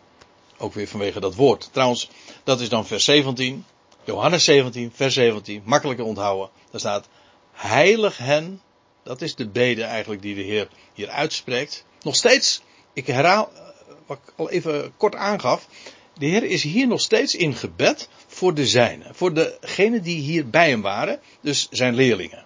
Ook 0.57 0.73
weer 0.73 0.87
vanwege 0.87 1.19
dat 1.19 1.35
woord. 1.35 1.69
Trouwens, 1.71 2.09
dat 2.43 2.61
is 2.61 2.69
dan 2.69 2.85
vers 2.85 3.03
17. 3.03 3.65
Johannes 4.03 4.43
17, 4.43 4.91
vers 4.93 5.13
17. 5.13 5.61
Makkelijker 5.65 6.05
onthouden. 6.05 6.49
Daar 6.71 6.79
staat: 6.79 7.07
Heilig 7.51 8.17
hen. 8.17 8.61
Dat 9.03 9.21
is 9.21 9.35
de 9.35 9.47
bede 9.47 9.83
eigenlijk 9.83 10.21
die 10.21 10.35
de 10.35 10.41
Heer 10.41 10.67
hier 10.93 11.09
uitspreekt. 11.09 11.85
Nog 12.01 12.15
steeds, 12.15 12.61
ik 12.93 13.07
herhaal 13.07 13.51
eh, 13.53 13.61
wat 14.05 14.17
ik 14.25 14.33
al 14.35 14.49
even 14.49 14.93
kort 14.97 15.15
aangaf. 15.15 15.67
De 16.17 16.25
Heer 16.25 16.43
is 16.43 16.63
hier 16.63 16.87
nog 16.87 17.01
steeds 17.01 17.35
in 17.35 17.55
gebed 17.55 18.09
voor 18.27 18.53
de 18.53 18.67
zijnen. 18.67 19.15
Voor 19.15 19.33
degenen 19.33 20.03
die 20.03 20.19
hier 20.19 20.49
bij 20.49 20.69
hem 20.69 20.81
waren. 20.81 21.19
Dus 21.41 21.67
zijn 21.71 21.95
leerlingen. 21.95 22.45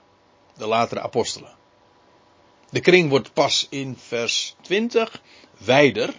De 0.57 0.67
latere 0.67 1.01
apostelen. 1.01 1.57
De 2.69 2.79
kring 2.79 3.09
wordt 3.09 3.33
pas 3.33 3.67
in 3.69 3.97
vers 4.07 4.55
20 4.61 5.21
wijder. 5.57 6.13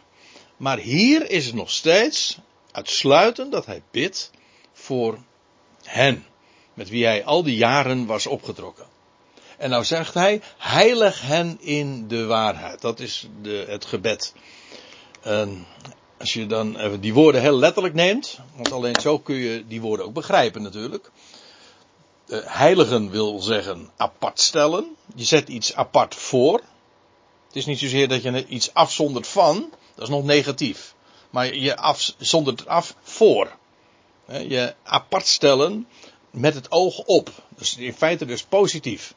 Maar 0.61 0.79
hier 0.79 1.31
is 1.31 1.47
het 1.47 1.55
nog 1.55 1.71
steeds 1.71 2.39
uitsluitend 2.73 3.53
dat 3.53 3.67
hij 3.67 3.83
bidt 3.91 4.31
voor 4.73 5.19
hen. 5.83 6.27
Met 6.75 6.89
wie 6.89 7.05
hij 7.05 7.25
al 7.25 7.43
die 7.43 7.57
jaren 7.57 8.07
was 8.07 8.27
opgetrokken. 8.27 8.87
En 9.59 9.71
nou 9.71 9.85
zegt 9.85 10.15
hij, 10.15 10.43
heilig 10.57 11.23
hen 11.23 11.59
in 11.61 12.09
de 12.09 12.25
waarheid. 12.25 12.81
Dat 12.81 13.01
is 13.01 13.29
de, 13.43 13.65
het 13.69 13.85
gebed. 13.85 14.33
En 15.21 15.67
als 16.19 16.33
je 16.33 16.47
dan 16.47 16.99
die 17.01 17.15
woorden 17.15 17.41
heel 17.41 17.59
letterlijk 17.59 17.95
neemt, 17.95 18.39
want 18.55 18.73
alleen 18.73 19.01
zo 19.01 19.19
kun 19.19 19.37
je 19.37 19.67
die 19.67 19.81
woorden 19.81 20.07
ook 20.07 20.15
begrijpen 20.15 20.63
natuurlijk. 20.63 21.11
heiligen 22.29 23.11
wil 23.11 23.41
zeggen 23.41 23.91
apart 23.97 24.41
stellen. 24.41 24.97
Je 25.15 25.25
zet 25.25 25.49
iets 25.49 25.75
apart 25.75 26.15
voor. 26.15 26.61
Het 27.47 27.57
is 27.57 27.67
niet 27.67 27.79
zozeer 27.79 28.09
dat 28.09 28.23
je 28.23 28.47
iets 28.47 28.75
afzondert 28.75 29.27
van, 29.27 29.73
dat 30.01 30.09
is 30.09 30.15
nog 30.15 30.25
negatief. 30.25 30.95
Maar 31.31 31.55
je 31.55 31.77
afzondert 31.77 32.61
het 32.61 32.69
af 32.69 32.95
voor. 33.03 33.57
Je 34.27 34.75
apart 34.83 35.27
stellen 35.27 35.89
met 36.31 36.55
het 36.55 36.71
oog 36.71 36.99
op. 36.99 37.31
Dus 37.49 37.77
in 37.77 37.95
feite 37.95 38.25
dus 38.25 38.43
positief. 38.43 39.15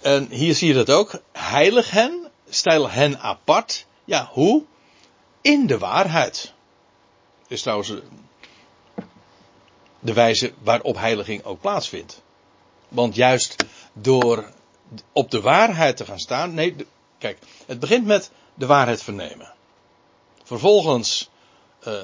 En 0.00 0.28
hier 0.30 0.54
zie 0.54 0.68
je 0.68 0.74
dat 0.74 0.90
ook. 0.90 1.22
Heilig 1.32 1.90
hen, 1.90 2.30
stel 2.48 2.90
hen 2.90 3.18
apart. 3.20 3.86
Ja, 4.04 4.28
hoe? 4.32 4.64
In 5.40 5.66
de 5.66 5.78
waarheid. 5.78 6.52
Is 7.48 7.62
trouwens 7.62 7.92
de 10.00 10.12
wijze 10.12 10.52
waarop 10.62 10.96
heiliging 10.96 11.44
ook 11.44 11.60
plaatsvindt. 11.60 12.22
Want 12.88 13.14
juist 13.14 13.64
door 13.92 14.52
op 15.12 15.30
de 15.30 15.40
waarheid 15.40 15.96
te 15.96 16.04
gaan 16.04 16.18
staan. 16.18 16.54
Nee, 16.54 16.76
kijk, 17.18 17.38
het 17.66 17.80
begint 17.80 18.06
met 18.06 18.30
de 18.54 18.66
waarheid 18.66 19.02
vernemen. 19.02 19.52
Vervolgens 20.52 21.30
uh, 21.86 21.94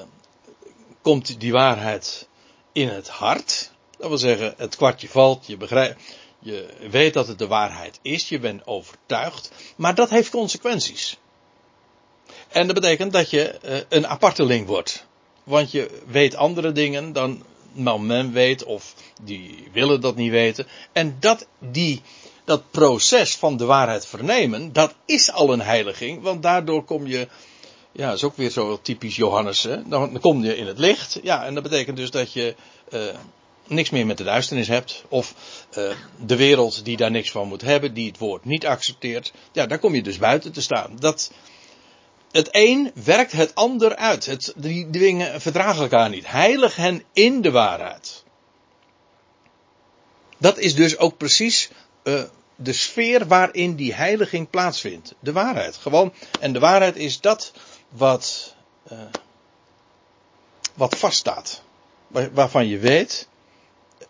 komt 1.01 1.39
die 1.39 1.51
waarheid 1.51 2.27
in 2.71 2.87
het 2.87 3.07
hart. 3.07 3.71
Dat 3.97 4.07
wil 4.07 4.17
zeggen, 4.17 4.53
het 4.57 4.75
kwartje 4.75 5.09
valt, 5.09 5.47
je 5.47 5.57
begrijpt, 5.57 6.01
je 6.39 6.67
weet 6.89 7.13
dat 7.13 7.27
het 7.27 7.37
de 7.37 7.47
waarheid 7.47 7.99
is, 8.01 8.29
je 8.29 8.39
bent 8.39 8.67
overtuigd, 8.67 9.51
maar 9.75 9.95
dat 9.95 10.09
heeft 10.09 10.29
consequenties. 10.29 11.17
En 12.47 12.65
dat 12.65 12.75
betekent 12.75 13.13
dat 13.13 13.29
je 13.29 13.59
uh, 13.63 13.77
een 13.89 14.07
aparteling 14.07 14.67
wordt. 14.67 15.05
Want 15.43 15.71
je 15.71 16.01
weet 16.07 16.35
andere 16.35 16.71
dingen 16.71 17.13
dan 17.13 17.43
men 18.05 18.31
weet 18.31 18.63
of 18.63 18.93
die 19.21 19.67
willen 19.71 20.01
dat 20.01 20.15
niet 20.15 20.31
weten. 20.31 20.67
En 20.91 21.17
dat, 21.19 21.47
die, 21.59 22.01
dat 22.45 22.71
proces 22.71 23.35
van 23.35 23.57
de 23.57 23.65
waarheid 23.65 24.05
vernemen, 24.05 24.73
dat 24.73 24.95
is 25.05 25.31
al 25.31 25.53
een 25.53 25.61
heiliging, 25.61 26.21
want 26.21 26.43
daardoor 26.43 26.83
kom 26.83 27.07
je 27.07 27.27
ja, 27.91 28.07
dat 28.07 28.15
is 28.15 28.23
ook 28.23 28.37
weer 28.37 28.49
zo 28.49 28.79
typisch 28.81 29.15
Johannes. 29.15 29.63
Hè? 29.63 29.87
Dan 29.87 30.19
kom 30.19 30.43
je 30.43 30.57
in 30.57 30.67
het 30.67 30.79
licht. 30.79 31.19
Ja, 31.23 31.45
en 31.45 31.53
dat 31.53 31.63
betekent 31.63 31.97
dus 31.97 32.11
dat 32.11 32.33
je 32.33 32.55
uh, 32.89 33.01
niks 33.67 33.89
meer 33.89 34.05
met 34.05 34.17
de 34.17 34.23
duisternis 34.23 34.67
hebt. 34.67 35.03
Of 35.07 35.33
uh, 35.77 35.91
de 36.25 36.35
wereld 36.35 36.85
die 36.85 36.97
daar 36.97 37.11
niks 37.11 37.31
van 37.31 37.47
moet 37.47 37.61
hebben, 37.61 37.93
die 37.93 38.07
het 38.07 38.17
woord 38.17 38.45
niet 38.45 38.65
accepteert. 38.65 39.33
Ja, 39.51 39.65
daar 39.65 39.79
kom 39.79 39.95
je 39.95 40.03
dus 40.03 40.17
buiten 40.17 40.51
te 40.51 40.61
staan. 40.61 40.95
Dat, 40.99 41.31
het 42.31 42.47
een 42.51 42.91
werkt 43.03 43.31
het 43.31 43.55
ander 43.55 43.95
uit. 43.95 44.25
Het, 44.25 44.53
die 44.55 44.89
dingen 44.89 45.41
verdragen 45.41 45.81
elkaar 45.81 46.09
niet. 46.09 46.27
Heilig 46.27 46.75
hen 46.75 47.03
in 47.13 47.41
de 47.41 47.51
waarheid. 47.51 48.23
Dat 50.37 50.57
is 50.57 50.75
dus 50.75 50.97
ook 50.97 51.17
precies 51.17 51.69
uh, 52.03 52.21
de 52.55 52.73
sfeer 52.73 53.27
waarin 53.27 53.75
die 53.75 53.93
heiliging 53.93 54.49
plaatsvindt. 54.49 55.15
De 55.19 55.31
waarheid. 55.31 55.75
Gewoon. 55.75 56.13
En 56.39 56.53
de 56.53 56.59
waarheid 56.59 56.95
is 56.95 57.19
dat 57.19 57.51
wat, 57.89 58.55
uh, 58.91 58.99
wat 60.73 60.95
vaststaat. 60.97 61.61
waarvan 62.07 62.67
je 62.67 62.77
weet, 62.77 63.27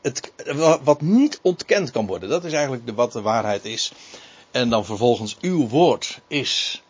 het, 0.01 0.31
wat 0.83 1.01
niet 1.01 1.39
ontkend 1.41 1.91
kan 1.91 2.05
worden. 2.05 2.29
Dat 2.29 2.45
is 2.45 2.53
eigenlijk 2.53 2.85
de, 2.85 2.93
wat 2.93 3.11
de 3.11 3.21
waarheid 3.21 3.65
is. 3.65 3.91
En 4.51 4.69
dan 4.69 4.85
vervolgens 4.85 5.37
uw 5.41 5.67
woord 5.67 6.19
is 6.27 6.83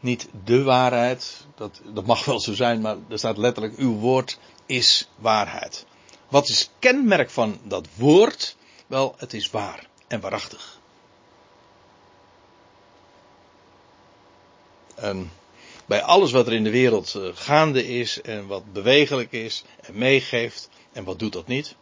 niet 0.00 0.28
de 0.44 0.62
waarheid. 0.62 1.46
Dat, 1.54 1.80
dat 1.84 2.06
mag 2.06 2.24
wel 2.24 2.40
zo 2.40 2.54
zijn, 2.54 2.80
maar 2.80 2.96
er 3.08 3.18
staat 3.18 3.36
letterlijk 3.36 3.76
uw 3.76 3.94
woord 3.94 4.38
is 4.66 5.08
waarheid. 5.16 5.86
Wat 6.28 6.48
is 6.48 6.70
kenmerk 6.78 7.30
van 7.30 7.58
dat 7.62 7.86
woord? 7.96 8.56
Wel, 8.86 9.14
het 9.16 9.34
is 9.34 9.50
waar 9.50 9.86
en 10.06 10.20
waarachtig. 10.20 10.78
En 14.94 15.30
bij 15.90 16.02
alles 16.02 16.32
wat 16.32 16.46
er 16.46 16.52
in 16.52 16.64
de 16.64 16.70
wereld 16.70 17.14
eh, 17.14 17.22
gaande 17.34 17.86
is 17.86 18.20
en 18.20 18.46
wat 18.46 18.72
bewegelijk 18.72 19.32
is 19.32 19.64
en 19.80 19.98
meegeeft 19.98 20.68
en 20.92 21.04
wat 21.04 21.18
doet 21.18 21.32
dat 21.32 21.46
niet, 21.46 21.74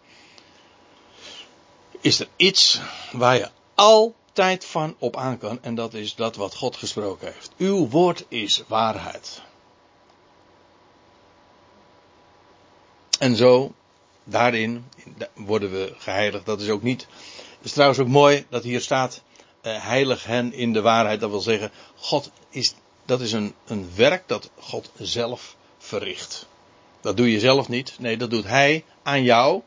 is 2.01 2.21
er 2.21 2.29
iets 2.37 2.81
waar 3.13 3.37
je 3.37 3.49
altijd 3.75 4.65
van 4.65 4.97
op 4.99 5.17
aan 5.17 5.39
kan 5.39 5.63
en 5.63 5.75
dat 5.75 5.95
is 5.95 6.15
dat 6.15 6.37
wat 6.37 6.55
God 6.55 6.77
gesproken 6.77 7.33
heeft. 7.33 7.51
Uw 7.57 7.89
woord 7.89 8.25
is 8.29 8.63
waarheid. 8.67 9.43
En 13.19 13.37
zo, 13.37 13.75
daarin 14.25 14.89
worden 15.35 15.71
we 15.71 15.95
geheiligd. 15.99 16.47
Dat 16.47 16.61
is 16.61 16.69
ook 16.69 16.83
niet. 16.83 17.07
Het 17.57 17.67
is 17.67 17.73
trouwens 17.73 18.01
ook 18.01 18.09
mooi 18.09 18.47
dat 18.49 18.63
hier 18.63 18.81
staat. 18.81 19.23
Uh, 19.63 19.85
heilig 19.85 20.25
hen 20.25 20.53
in 20.53 20.73
de 20.73 20.81
waarheid. 20.81 21.21
Dat 21.21 21.31
wil 21.31 21.41
zeggen, 21.41 21.71
God 21.97 22.31
is 22.51 22.75
dat 23.09 23.21
is 23.21 23.33
een, 23.33 23.55
een 23.67 23.91
werk 23.95 24.29
dat 24.29 24.51
God 24.59 24.91
zelf 24.99 25.57
verricht. 25.79 26.47
Dat 27.01 27.17
doe 27.17 27.33
je 27.33 27.41
zelf 27.41 27.69
niet. 27.69 27.97
Nee, 27.99 28.17
dat 28.17 28.31
doet 28.31 28.45
Hij 28.45 28.85
aan 29.03 29.23
jou. 29.23 29.63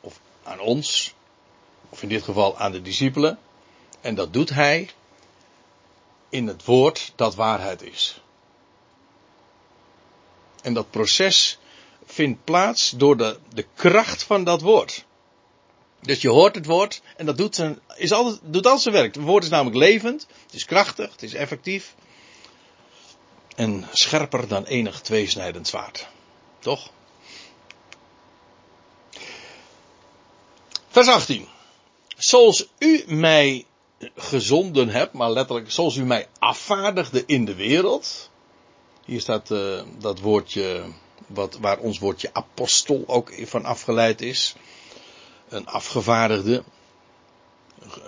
Of 0.00 0.20
aan 0.42 0.60
ons. 0.60 1.14
Of 1.88 2.02
in 2.02 2.08
dit 2.08 2.22
geval 2.22 2.58
aan 2.58 2.72
de 2.72 2.82
discipelen. 2.82 3.38
En 4.00 4.14
dat 4.14 4.32
doet 4.32 4.50
Hij 4.50 4.90
in 6.28 6.46
het 6.46 6.64
woord 6.64 7.12
dat 7.16 7.34
waarheid 7.34 7.82
is. 7.82 8.20
En 10.62 10.74
dat 10.74 10.90
proces 10.90 11.58
vindt 12.04 12.44
plaats 12.44 12.90
door 12.90 13.16
de, 13.16 13.38
de 13.54 13.66
kracht 13.74 14.22
van 14.22 14.44
dat 14.44 14.60
woord. 14.60 15.04
Dus 16.00 16.20
je 16.20 16.28
hoort 16.28 16.54
het 16.54 16.66
woord 16.66 17.02
en 17.16 17.26
dat 17.26 17.36
doet, 17.36 17.64
is 17.96 18.12
altijd, 18.12 18.40
doet 18.42 18.66
al 18.66 18.78
zijn 18.78 18.94
werk. 18.94 19.14
Het 19.14 19.24
woord 19.24 19.44
is 19.44 19.50
namelijk 19.50 19.76
levend, 19.76 20.26
het 20.44 20.54
is 20.54 20.64
krachtig, 20.64 21.10
het 21.12 21.22
is 21.22 21.34
effectief 21.34 21.94
en 23.54 23.88
scherper 23.92 24.48
dan 24.48 24.64
enig 24.64 25.00
tweesnijdend 25.00 25.68
zwaard. 25.68 26.06
Toch? 26.58 26.90
Vers 30.88 31.08
18. 31.08 31.48
Zoals 32.16 32.66
u 32.78 33.04
mij 33.06 33.64
gezonden 34.16 34.88
hebt, 34.88 35.12
maar 35.12 35.30
letterlijk 35.30 35.70
zoals 35.70 35.96
u 35.96 36.04
mij 36.04 36.28
afvaardigde 36.38 37.22
in 37.26 37.44
de 37.44 37.54
wereld. 37.54 38.30
Hier 39.04 39.20
staat 39.20 39.50
uh, 39.50 39.82
dat 39.98 40.20
woordje, 40.20 40.84
wat, 41.26 41.58
waar 41.60 41.78
ons 41.78 41.98
woordje 41.98 42.30
apostel 42.32 43.04
ook 43.06 43.32
van 43.42 43.64
afgeleid 43.64 44.20
is. 44.20 44.54
Een 45.48 45.66
afgevaardigde. 45.66 46.62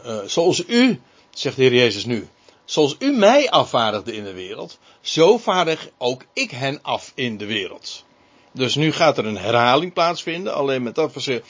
Uh, 0.04 0.18
zoals 0.26 0.64
u, 0.66 1.00
zegt 1.30 1.56
de 1.56 1.62
Heer 1.62 1.74
Jezus 1.74 2.04
nu, 2.04 2.28
Zoals 2.66 2.96
u 2.98 3.12
mij 3.12 3.50
afvaardigde 3.50 4.14
in 4.14 4.24
de 4.24 4.32
wereld, 4.32 4.78
zo 5.00 5.38
vaardig 5.38 5.88
ook 5.98 6.24
ik 6.32 6.50
hen 6.50 6.78
af 6.82 7.12
in 7.14 7.36
de 7.36 7.46
wereld. 7.46 8.04
Dus 8.52 8.74
nu 8.74 8.92
gaat 8.92 9.18
er 9.18 9.26
een 9.26 9.38
herhaling 9.38 9.92
plaatsvinden, 9.92 10.54
alleen 10.54 10.82
met 10.82 10.94
dat 10.94 11.12
verschil. 11.12 11.40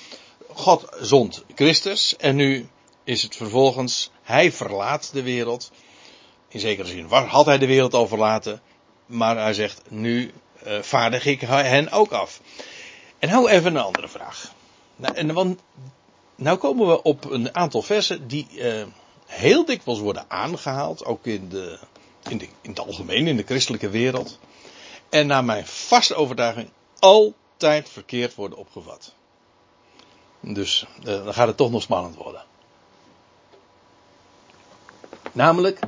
God 0.52 0.88
zond 1.00 1.44
Christus 1.54 2.16
en 2.16 2.36
nu 2.36 2.68
is 3.04 3.22
het 3.22 3.36
vervolgens, 3.36 4.10
hij 4.22 4.52
verlaat 4.52 5.10
de 5.12 5.22
wereld. 5.22 5.70
In 6.48 6.60
zekere 6.60 6.88
zin 6.88 7.06
had 7.06 7.46
hij 7.46 7.58
de 7.58 7.66
wereld 7.66 7.94
al 7.94 8.06
verlaten, 8.06 8.62
maar 9.06 9.36
hij 9.36 9.54
zegt, 9.54 9.82
nu 9.88 10.32
uh, 10.66 10.82
vaardig 10.82 11.26
ik 11.26 11.40
hen 11.40 11.90
ook 11.90 12.12
af. 12.12 12.40
En 13.18 13.28
nou 13.28 13.48
even 13.48 13.76
een 13.76 13.82
andere 13.82 14.08
vraag. 14.08 14.52
Nou, 14.96 15.14
en, 15.14 15.32
want, 15.32 15.60
nou 16.34 16.58
komen 16.58 16.86
we 16.86 17.02
op 17.02 17.30
een 17.30 17.54
aantal 17.54 17.82
versen 17.82 18.28
die 18.28 18.46
uh, 18.54 18.82
heel 19.26 19.64
dikwijls 19.64 20.00
worden 20.00 20.24
aangehaald, 20.28 21.04
ook 21.04 21.26
in, 21.26 21.48
de, 21.48 21.78
in, 22.28 22.38
de, 22.38 22.44
in 22.60 22.70
het 22.70 22.80
algemeen, 22.80 23.26
in 23.26 23.36
de 23.36 23.42
christelijke 23.42 23.88
wereld. 23.88 24.38
En 25.08 25.26
naar 25.26 25.44
mijn 25.44 25.66
vaste 25.66 26.14
overtuiging 26.14 26.70
altijd 26.98 27.88
verkeerd 27.88 28.34
worden 28.34 28.58
opgevat. 28.58 29.12
Dus 30.40 30.86
uh, 30.98 31.04
dan 31.04 31.34
gaat 31.34 31.46
het 31.46 31.56
toch 31.56 31.70
nog 31.70 31.82
spannend 31.82 32.14
worden. 32.14 32.44
Namelijk 35.32 35.78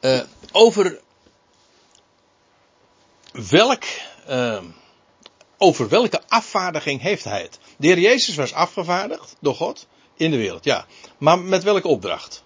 uh, 0.00 0.20
over 0.52 1.00
welk, 3.32 3.84
uh, 4.28 4.62
over 5.58 5.88
welke 5.88 6.22
afvaardiging 6.28 7.00
heeft 7.00 7.24
hij 7.24 7.42
het? 7.42 7.58
De 7.76 7.86
heer 7.86 7.98
Jezus 7.98 8.36
was 8.36 8.52
afgevaardigd 8.52 9.36
door 9.40 9.54
God 9.54 9.86
in 10.18 10.30
de 10.30 10.36
wereld, 10.36 10.64
ja. 10.64 10.86
Maar 11.18 11.38
met 11.38 11.62
welke 11.62 11.88
opdracht? 11.88 12.44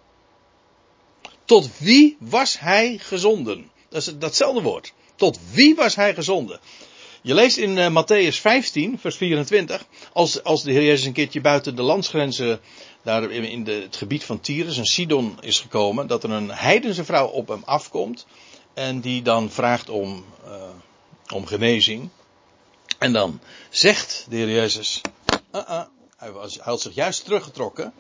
Tot 1.45 1.79
wie 1.79 2.17
was 2.21 2.59
hij 2.59 2.99
gezonden? 2.99 3.71
Dat 3.89 4.01
is 4.03 4.19
datzelfde 4.19 4.63
woord. 4.63 4.93
Tot 5.17 5.39
wie 5.53 5.75
was 5.75 5.95
hij 5.95 6.15
gezonden? 6.15 6.61
Je 7.23 7.35
leest 7.35 7.57
in 7.57 7.77
uh, 7.77 7.89
Matthäus 7.89 8.41
15, 8.41 8.99
vers 8.99 9.17
24, 9.17 9.85
als, 10.13 10.43
als 10.43 10.63
de 10.63 10.73
Heer 10.73 10.83
Jezus 10.83 11.07
een 11.07 11.13
keertje 11.13 11.41
buiten 11.41 11.77
de 11.77 11.83
landsgrenzen, 11.83 12.61
daar 13.03 13.31
in 13.31 13.67
het 13.67 13.97
gebied 13.97 14.25
van 14.25 14.41
Tyrus 14.41 14.79
en 14.79 14.85
Sidon 14.85 15.39
is 15.41 15.61
gekomen, 15.61 16.07
dat 16.07 16.25
er 16.25 16.31
een 16.31 16.51
heidense 16.51 17.05
vrouw 17.05 17.27
op 17.27 17.49
hem 17.49 17.63
afkomt 17.65 18.27
en 18.75 19.01
die 19.01 19.23
dan 19.23 19.51
vraagt 19.51 19.89
om, 19.89 20.25
uh, 20.47 20.53
om 21.35 21.47
genezing. 21.47 22.09
En 22.99 23.13
dan 23.13 23.41
zegt 23.71 24.27
de 24.29 24.37
Heer 24.37 24.51
Jezus, 24.51 25.01
-uh, 25.53 25.83
hij, 26.23 26.33
was, 26.33 26.55
hij 26.55 26.65
had 26.65 26.81
zich 26.81 26.95
juist 26.95 27.25
teruggetrokken 27.25 27.93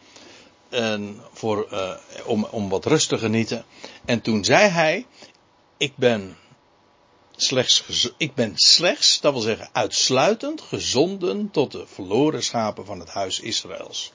en 0.69 1.21
voor, 1.33 1.69
uh, 1.73 1.95
om, 2.25 2.45
om 2.45 2.69
wat 2.69 2.87
rust 2.87 3.09
te 3.09 3.19
genieten. 3.19 3.65
En 4.05 4.21
toen 4.21 4.45
zei 4.45 4.69
hij, 4.69 5.07
ik 5.77 5.97
ben 5.97 6.37
slechts, 7.37 8.11
ik 8.17 8.35
ben 8.35 8.53
slechts, 8.55 9.21
dat 9.21 9.33
wil 9.33 9.43
zeggen 9.43 9.69
uitsluitend, 9.73 10.61
gezonden 10.61 11.51
tot 11.51 11.73
de 11.73 11.87
verloren 11.87 12.43
schapen 12.43 12.87
van 12.87 13.01
het 13.01 13.09
huis 13.09 13.41
Israëls. 13.41 14.13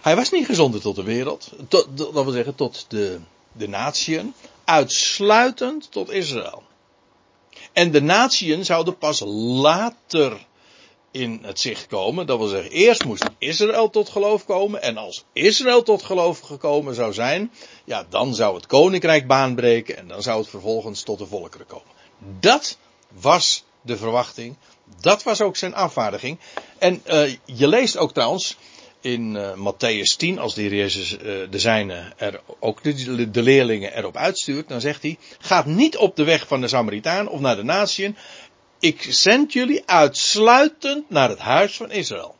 Hij 0.00 0.16
was 0.16 0.30
niet 0.30 0.46
gezonden 0.46 0.80
tot 0.80 0.96
de 0.96 1.02
wereld, 1.02 1.50
dat 1.68 2.12
wil 2.12 2.30
zeggen 2.30 2.54
tot 2.54 2.84
de, 2.88 3.20
de 3.52 3.68
natieën, 3.68 4.34
uitsluitend 4.64 5.92
tot 5.92 6.10
Israël. 6.10 6.62
En 7.72 7.90
de 7.90 8.02
natieën 8.02 8.64
zouden 8.64 8.98
pas 8.98 9.20
later 9.26 10.48
in 11.10 11.38
het 11.42 11.60
zicht 11.60 11.86
komen. 11.86 12.26
Dat 12.26 12.38
wil 12.38 12.46
zeggen, 12.46 12.70
eerst 12.70 13.04
moest 13.04 13.24
Israël 13.38 13.90
tot 13.90 14.08
geloof 14.08 14.44
komen. 14.44 14.82
En 14.82 14.96
als 14.96 15.24
Israël 15.32 15.82
tot 15.82 16.02
geloof 16.02 16.40
gekomen 16.40 16.94
zou 16.94 17.12
zijn, 17.12 17.50
ja, 17.84 18.06
dan 18.08 18.34
zou 18.34 18.54
het 18.54 18.66
koninkrijk 18.66 19.26
baanbreken. 19.26 19.96
En 19.96 20.08
dan 20.08 20.22
zou 20.22 20.40
het 20.40 20.48
vervolgens 20.48 21.02
tot 21.02 21.18
de 21.18 21.26
volkeren 21.26 21.66
komen. 21.66 21.88
Dat 22.40 22.78
was 23.08 23.64
de 23.82 23.96
verwachting. 23.96 24.56
Dat 25.00 25.22
was 25.22 25.40
ook 25.40 25.56
zijn 25.56 25.74
afvaardiging. 25.74 26.38
En 26.78 27.02
uh, 27.06 27.36
je 27.44 27.68
leest 27.68 27.96
ook 27.96 28.12
trouwens 28.12 28.56
in 29.00 29.34
uh, 29.34 29.52
Matthäus 29.52 30.16
10, 30.16 30.38
als 30.38 30.54
heer 30.54 30.74
Jezus 30.74 31.12
uh, 31.12 31.20
de 31.50 31.58
zijne 31.58 32.12
er 32.16 32.40
ook 32.58 32.82
de, 32.82 33.30
de, 33.30 33.42
leerlingen 33.42 33.96
erop 33.96 34.16
uitstuurt, 34.16 34.68
dan 34.68 34.80
zegt 34.80 35.02
hij: 35.02 35.18
Gaat 35.38 35.66
niet 35.66 35.96
op 35.96 36.16
de 36.16 36.24
weg 36.24 36.46
van 36.46 36.60
de 36.60 36.68
Samaritaan 36.68 37.28
of 37.28 37.40
naar 37.40 37.56
de 37.56 37.62
natieën. 37.62 38.16
Ik 38.80 39.06
zend 39.08 39.52
jullie 39.52 39.82
uitsluitend 39.86 41.10
naar 41.10 41.28
het 41.28 41.38
huis 41.38 41.76
van 41.76 41.90
Israël. 41.90 42.36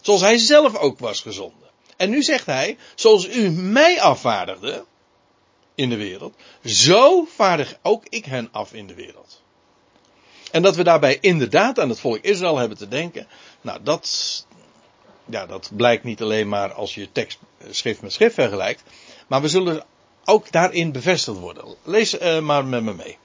Zoals 0.00 0.20
hij 0.20 0.38
zelf 0.38 0.76
ook 0.76 0.98
was 0.98 1.20
gezonden. 1.20 1.68
En 1.96 2.10
nu 2.10 2.22
zegt 2.22 2.46
hij: 2.46 2.76
Zoals 2.94 3.28
u 3.28 3.50
mij 3.50 4.00
afvaardigde, 4.00 4.84
in 5.74 5.88
de 5.88 5.96
wereld, 5.96 6.34
zo 6.64 7.24
vaardig 7.24 7.78
ook 7.82 8.04
ik 8.08 8.24
hen 8.24 8.48
af 8.52 8.72
in 8.72 8.86
de 8.86 8.94
wereld. 8.94 9.42
En 10.50 10.62
dat 10.62 10.76
we 10.76 10.82
daarbij 10.82 11.18
inderdaad 11.20 11.80
aan 11.80 11.88
het 11.88 12.00
volk 12.00 12.18
Israël 12.22 12.58
hebben 12.58 12.78
te 12.78 12.88
denken, 12.88 13.26
nou 13.60 13.82
dat, 13.82 14.46
ja, 15.24 15.46
dat 15.46 15.70
blijkt 15.76 16.04
niet 16.04 16.22
alleen 16.22 16.48
maar 16.48 16.72
als 16.72 16.94
je 16.94 17.12
tekst 17.12 17.38
schrift 17.70 18.02
met 18.02 18.12
schrift 18.12 18.34
vergelijkt, 18.34 18.82
maar 19.26 19.40
we 19.40 19.48
zullen 19.48 19.84
ook 20.24 20.52
daarin 20.52 20.92
bevestigd 20.92 21.38
worden. 21.38 21.74
Lees 21.82 22.20
uh, 22.20 22.40
maar 22.40 22.64
met 22.64 22.82
me 22.82 22.94
mee. 22.94 23.18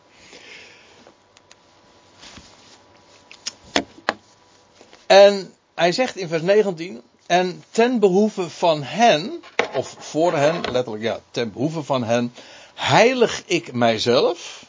En 5.08 5.54
hij 5.76 5.91
zegt 5.91 6.15
in 6.15 6.28
vers 6.28 6.41
19, 6.41 7.02
en 7.28 7.63
ten 7.70 8.00
behoeve 8.00 8.50
van 8.50 8.84
hen, 8.84 9.43
of 9.76 9.96
voor 10.00 10.34
hen, 10.34 10.62
letterlijk 10.72 11.04
ja, 11.04 11.20
ten 11.32 11.52
behoeve 11.52 11.84
van 11.84 12.04
hen, 12.04 12.34
heilig 12.74 13.43
ik 13.46 13.74
mijzelf. 13.74 14.65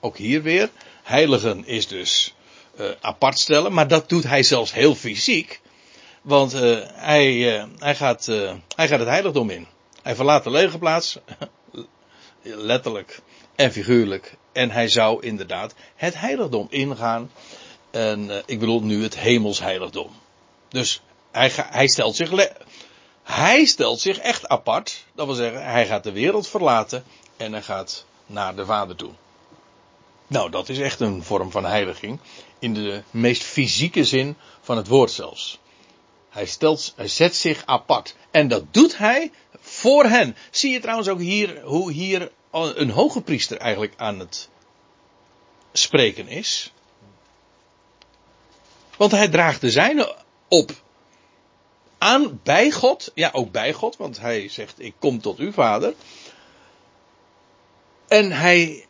Ook 0.00 0.16
hier 0.16 0.42
weer, 0.42 0.70
heiligen 1.02 1.66
is 1.66 1.88
dus 1.88 2.34
uh, 2.78 2.90
apart 3.00 3.38
stellen, 3.38 3.72
maar 3.72 3.88
dat 3.88 4.08
doet 4.08 4.24
hij 4.24 4.42
zelfs 4.42 4.72
heel 4.72 4.94
fysiek. 4.94 5.60
Want 6.22 6.54
uh, 6.54 6.78
hij, 6.84 7.58
uh, 7.58 7.64
hij, 7.78 7.94
gaat, 7.94 8.26
hij 8.76 8.88
gaat 8.88 8.98
het 8.98 9.08
heiligdom 9.08 9.50
in. 9.50 9.66
Hij 10.02 10.14
verlaat 10.14 10.44
de 10.44 10.50
lege 10.50 10.78
plaats, 10.78 11.18
letterlijk 12.42 13.20
en 13.56 13.72
figuurlijk. 13.72 14.36
En 14.52 14.70
hij 14.70 14.88
zou 14.88 15.22
inderdaad 15.22 15.74
het 15.96 16.20
heiligdom 16.20 16.66
ingaan. 16.70 17.30
En 17.90 18.42
ik 18.46 18.58
bedoel 18.58 18.80
nu 18.80 19.02
het 19.02 19.18
hemelsheiligdom. 19.18 20.10
Dus 20.68 21.00
hij, 21.30 21.50
hij, 21.54 21.88
stelt 21.88 22.16
zich, 22.16 22.48
hij 23.22 23.64
stelt 23.64 24.00
zich 24.00 24.18
echt 24.18 24.48
apart. 24.48 25.04
Dat 25.14 25.26
wil 25.26 25.34
zeggen, 25.34 25.64
hij 25.64 25.86
gaat 25.86 26.04
de 26.04 26.12
wereld 26.12 26.48
verlaten 26.48 27.04
en 27.36 27.52
hij 27.52 27.62
gaat 27.62 28.04
naar 28.26 28.56
de 28.56 28.64
Vader 28.64 28.96
toe. 28.96 29.10
Nou, 30.26 30.50
dat 30.50 30.68
is 30.68 30.78
echt 30.78 31.00
een 31.00 31.22
vorm 31.22 31.50
van 31.50 31.64
heiliging. 31.64 32.18
In 32.58 32.74
de 32.74 33.02
meest 33.10 33.42
fysieke 33.42 34.04
zin 34.04 34.36
van 34.60 34.76
het 34.76 34.86
woord 34.86 35.10
zelfs. 35.10 35.58
Hij, 36.28 36.46
stelt, 36.46 36.92
hij 36.96 37.08
zet 37.08 37.36
zich 37.36 37.62
apart. 37.66 38.16
En 38.30 38.48
dat 38.48 38.64
doet 38.70 38.98
hij 38.98 39.30
voor 39.60 40.04
hen. 40.04 40.36
Zie 40.50 40.70
je 40.72 40.80
trouwens 40.80 41.08
ook 41.08 41.20
hier 41.20 41.62
hoe 41.62 41.92
hier 41.92 42.30
een 42.50 42.90
hoge 42.90 43.20
priester 43.20 43.56
eigenlijk 43.56 43.94
aan 43.96 44.18
het 44.18 44.48
spreken 45.72 46.28
is? 46.28 46.72
Want 49.00 49.12
hij 49.12 49.28
draagt 49.28 49.60
de 49.60 49.70
zijne 49.70 50.16
op 50.48 50.70
aan 51.98 52.40
bij 52.42 52.70
God. 52.70 53.10
Ja, 53.14 53.30
ook 53.32 53.50
bij 53.50 53.72
God, 53.72 53.96
want 53.96 54.20
hij 54.20 54.48
zegt: 54.48 54.80
Ik 54.80 54.94
kom 54.98 55.20
tot 55.20 55.38
u, 55.38 55.52
vader. 55.52 55.94
En 58.08 58.32
hij 58.32 58.86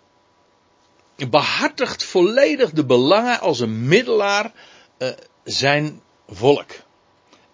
behartigt 1.29 2.05
volledig 2.05 2.71
de 2.71 2.85
belangen 2.85 3.41
als 3.41 3.61
een 3.61 3.89
middelaar 3.89 4.53
uh, 4.99 5.09
zijn 5.45 6.03
volk. 6.29 6.71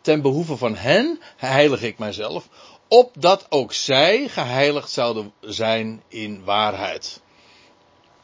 Ten 0.01 0.23
behoeve 0.23 0.57
van 0.57 0.77
hen 0.77 1.21
heilig 1.37 1.83
ik 1.83 1.99
mijzelf, 1.99 2.49
opdat 2.89 3.47
ook 3.49 3.73
zij 3.73 4.29
geheiligd 4.29 4.91
zouden 4.91 5.33
zijn 5.41 6.03
in 6.09 6.45
waarheid. 6.45 7.21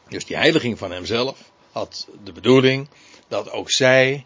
Dus 0.07 0.25
die 0.25 0.37
heiliging 0.37 0.77
van 0.77 0.91
hemzelf 0.91 1.51
had 1.71 2.07
de 2.23 2.31
bedoeling 2.31 2.87
dat 3.27 3.51
ook 3.51 3.71
zij 3.71 4.25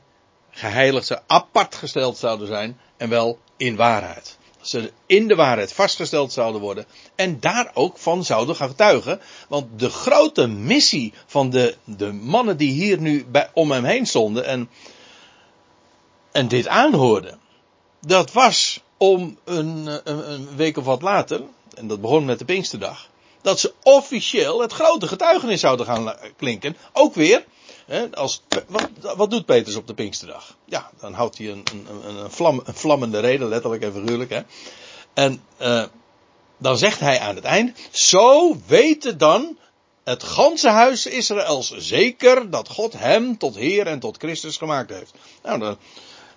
geheiligd, 0.49 1.21
apart 1.27 1.75
gesteld 1.75 2.17
zouden 2.17 2.47
zijn 2.47 2.79
en 2.97 3.09
wel 3.09 3.39
in 3.57 3.75
waarheid. 3.75 4.37
Dat 4.57 4.69
ze 4.69 4.91
in 5.05 5.27
de 5.27 5.35
waarheid 5.35 5.73
vastgesteld 5.73 6.31
zouden 6.31 6.61
worden 6.61 6.85
en 7.15 7.39
daar 7.39 7.71
ook 7.73 7.97
van 7.97 8.23
zouden 8.23 8.55
gaan 8.55 8.69
getuigen. 8.69 9.21
Want 9.47 9.79
de 9.79 9.89
grote 9.89 10.47
missie 10.47 11.13
van 11.25 11.49
de, 11.49 11.75
de 11.83 12.11
mannen 12.11 12.57
die 12.57 12.71
hier 12.71 12.99
nu 12.99 13.25
bij, 13.25 13.49
om 13.53 13.71
hem 13.71 13.83
heen 13.83 14.05
stonden 14.05 14.45
en, 14.45 14.69
en 16.31 16.47
dit 16.47 16.67
aanhoorden, 16.67 17.39
dat 18.01 18.31
was 18.31 18.81
om 18.97 19.37
een, 19.43 19.99
een, 20.03 20.31
een 20.31 20.55
week 20.55 20.77
of 20.77 20.85
wat 20.85 21.01
later, 21.01 21.41
en 21.75 21.87
dat 21.87 22.01
begon 22.01 22.25
met 22.25 22.39
de 22.39 22.45
Pinksterdag, 22.45 23.09
dat 23.41 23.59
ze 23.59 23.73
officieel 23.83 24.61
het 24.61 24.73
grote 24.73 25.07
getuigenis 25.07 25.59
zouden 25.59 25.85
gaan 25.85 26.15
klinken. 26.37 26.77
Ook 26.93 27.13
weer 27.13 27.45
als, 28.13 28.41
wat, 28.67 28.89
wat, 29.15 29.31
doet 29.31 29.45
Petrus 29.45 29.75
op 29.75 29.87
de 29.87 29.93
Pinksterdag? 29.93 30.55
Ja, 30.65 30.91
dan 30.99 31.13
houdt 31.13 31.37
hij 31.37 31.49
een, 31.49 31.63
een, 31.71 31.87
een, 32.07 32.61
een 32.65 32.73
vlammende 32.73 33.19
reden, 33.19 33.47
letterlijk 33.47 33.83
en 33.83 33.93
figuurlijk. 33.93 34.29
Hè? 34.29 34.41
En 35.13 35.43
uh, 35.61 35.83
dan 36.57 36.77
zegt 36.77 36.99
hij 36.99 37.19
aan 37.19 37.35
het 37.35 37.43
eind: 37.43 37.77
Zo 37.91 38.57
weten 38.65 39.17
dan 39.17 39.57
het 40.03 40.23
ganse 40.23 40.69
huis 40.69 41.05
Israëls 41.05 41.71
zeker 41.77 42.49
dat 42.49 42.69
God 42.69 42.93
hem 42.93 43.37
tot 43.37 43.55
Heer 43.55 43.87
en 43.87 43.99
tot 43.99 44.17
Christus 44.17 44.57
gemaakt 44.57 44.89
heeft. 44.89 45.13
Nou, 45.43 45.75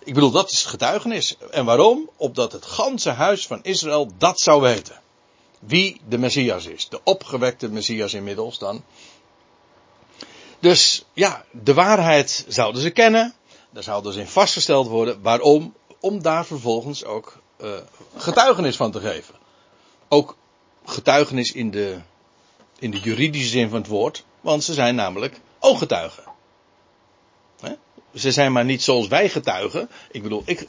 ik 0.04 0.14
bedoel, 0.14 0.30
dat 0.30 0.50
is 0.50 0.64
getuigenis. 0.64 1.36
En 1.50 1.64
waarom? 1.64 2.10
Opdat 2.16 2.52
het 2.52 2.64
ganse 2.64 3.10
huis 3.10 3.46
van 3.46 3.60
Israël 3.62 4.10
dat 4.18 4.40
zou 4.40 4.60
weten. 4.60 5.00
Wie 5.58 6.00
de 6.08 6.18
Messias 6.18 6.66
is. 6.66 6.88
De 6.88 7.00
opgewekte 7.04 7.68
Messias 7.68 8.14
inmiddels 8.14 8.58
dan. 8.58 8.82
Dus 10.60 11.04
ja, 11.12 11.44
de 11.50 11.74
waarheid 11.74 12.44
zouden 12.48 12.82
ze 12.82 12.90
kennen. 12.90 13.34
Daar 13.70 13.82
zouden 13.82 14.12
ze 14.12 14.20
in 14.20 14.26
vastgesteld 14.26 14.88
worden. 14.88 15.22
Waarom? 15.22 15.74
Om 16.00 16.22
daar 16.22 16.46
vervolgens 16.46 17.04
ook 17.04 17.40
uh, 17.62 17.70
getuigenis 18.16 18.76
van 18.76 18.90
te 18.90 19.00
geven. 19.00 19.34
Ook 20.08 20.36
getuigenis 20.84 21.52
in 21.52 21.70
de, 21.70 21.98
in 22.78 22.90
de 22.90 23.00
juridische 23.00 23.48
zin 23.48 23.68
van 23.68 23.78
het 23.78 23.86
woord. 23.86 24.24
Want 24.40 24.64
ze 24.64 24.74
zijn 24.74 24.94
namelijk 24.94 25.40
ooggetuigen. 25.58 26.24
Ze 28.14 28.32
zijn 28.32 28.52
maar 28.52 28.64
niet 28.64 28.82
zoals 28.82 29.08
wij 29.08 29.28
getuigen. 29.28 29.90
Ik 30.10 30.22
bedoel, 30.22 30.42
ik, 30.44 30.66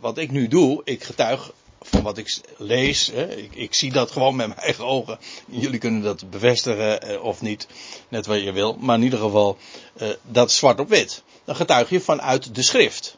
wat 0.00 0.18
ik 0.18 0.30
nu 0.30 0.48
doe, 0.48 0.80
ik 0.84 1.04
getuig 1.04 1.52
van 1.90 2.02
wat 2.02 2.18
ik 2.18 2.40
lees. 2.56 3.06
Hè. 3.06 3.36
Ik, 3.36 3.54
ik, 3.54 3.74
zie 3.74 3.92
dat 3.92 4.10
gewoon 4.10 4.36
met 4.36 4.46
mijn 4.46 4.60
eigen 4.60 4.84
ogen. 4.84 5.18
Jullie 5.46 5.78
kunnen 5.78 6.02
dat 6.02 6.30
bevestigen 6.30 7.02
eh, 7.02 7.22
of 7.22 7.40
niet, 7.40 7.66
net 8.08 8.26
wat 8.26 8.42
je 8.42 8.52
wil. 8.52 8.76
Maar 8.80 8.96
in 8.96 9.02
ieder 9.02 9.18
geval, 9.18 9.56
eh, 9.96 10.08
dat 10.22 10.52
zwart 10.52 10.80
op 10.80 10.88
wit. 10.88 11.22
Dan 11.44 11.56
getuig 11.56 11.90
je 11.90 12.00
vanuit 12.00 12.54
de 12.54 12.62
schrift. 12.62 13.16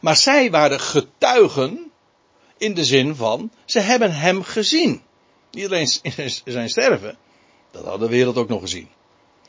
Maar 0.00 0.16
zij 0.16 0.50
waren 0.50 0.80
getuigen 0.80 1.90
in 2.56 2.74
de 2.74 2.84
zin 2.84 3.16
van, 3.16 3.50
ze 3.64 3.80
hebben 3.80 4.12
hem 4.12 4.42
gezien. 4.42 5.02
Niet 5.50 5.64
alleen 5.64 5.90
in 6.16 6.32
zijn 6.44 6.70
sterven, 6.70 7.18
dat 7.70 7.84
had 7.84 8.00
de 8.00 8.08
wereld 8.08 8.36
ook 8.36 8.48
nog 8.48 8.60
gezien. 8.60 8.88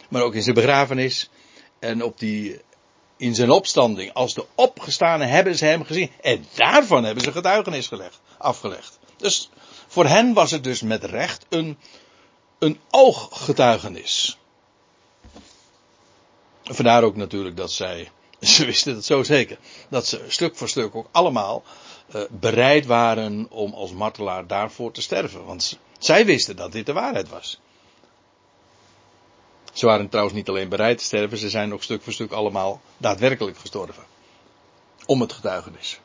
Maar 0.09 0.21
ook 0.21 0.35
in 0.35 0.43
zijn 0.43 0.55
begrafenis 0.55 1.29
en 1.79 2.03
op 2.03 2.19
die 2.19 2.61
in 3.17 3.35
zijn 3.35 3.49
opstanding 3.49 4.13
als 4.13 4.33
de 4.33 4.45
opgestane 4.55 5.25
hebben 5.25 5.55
ze 5.55 5.65
hem 5.65 5.83
gezien. 5.83 6.11
En 6.21 6.45
daarvan 6.55 7.03
hebben 7.03 7.23
ze 7.23 7.31
getuigenis 7.31 7.87
gelegd, 7.87 8.19
afgelegd. 8.39 8.99
Dus 9.17 9.49
voor 9.87 10.05
hen 10.05 10.33
was 10.33 10.51
het 10.51 10.63
dus 10.63 10.81
met 10.81 11.03
recht 11.03 11.45
een, 11.49 11.77
een 12.59 12.79
ooggetuigenis. 12.89 14.37
Vandaar 16.63 17.03
ook 17.03 17.15
natuurlijk 17.15 17.57
dat 17.57 17.71
zij, 17.71 18.11
ze 18.41 18.65
wisten 18.65 18.95
het 18.95 19.05
zo 19.05 19.23
zeker, 19.23 19.57
dat 19.89 20.07
ze 20.07 20.25
stuk 20.27 20.55
voor 20.55 20.69
stuk 20.69 20.95
ook 20.95 21.07
allemaal 21.11 21.63
uh, 22.15 22.21
bereid 22.29 22.85
waren 22.85 23.47
om 23.49 23.73
als 23.73 23.91
martelaar 23.91 24.47
daarvoor 24.47 24.91
te 24.91 25.01
sterven. 25.01 25.45
Want 25.45 25.79
zij 25.99 26.25
wisten 26.25 26.55
dat 26.55 26.71
dit 26.71 26.85
de 26.85 26.93
waarheid 26.93 27.29
was. 27.29 27.59
Ze 29.73 29.85
waren 29.85 30.09
trouwens 30.09 30.35
niet 30.35 30.49
alleen 30.49 30.69
bereid 30.69 30.97
te 30.97 31.03
sterven, 31.03 31.37
ze 31.37 31.49
zijn 31.49 31.73
ook 31.73 31.83
stuk 31.83 32.03
voor 32.03 32.13
stuk 32.13 32.31
allemaal 32.31 32.81
daadwerkelijk 32.97 33.57
gestorven. 33.57 34.03
Om 35.05 35.21
het 35.21 35.33
getuigenis. 35.33 35.99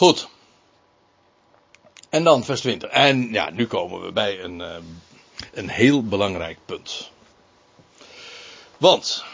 Goed. 0.00 0.28
En 2.08 2.24
dan 2.24 2.44
vers 2.44 2.60
20. 2.60 2.90
En 2.90 3.32
ja, 3.32 3.50
nu 3.50 3.66
komen 3.66 4.02
we 4.02 4.12
bij 4.12 4.42
een, 4.42 4.60
eh, 4.60 4.76
een 5.52 5.68
heel 5.68 6.04
belangrijk 6.04 6.58
punt. 6.64 7.10
Want 8.76 9.24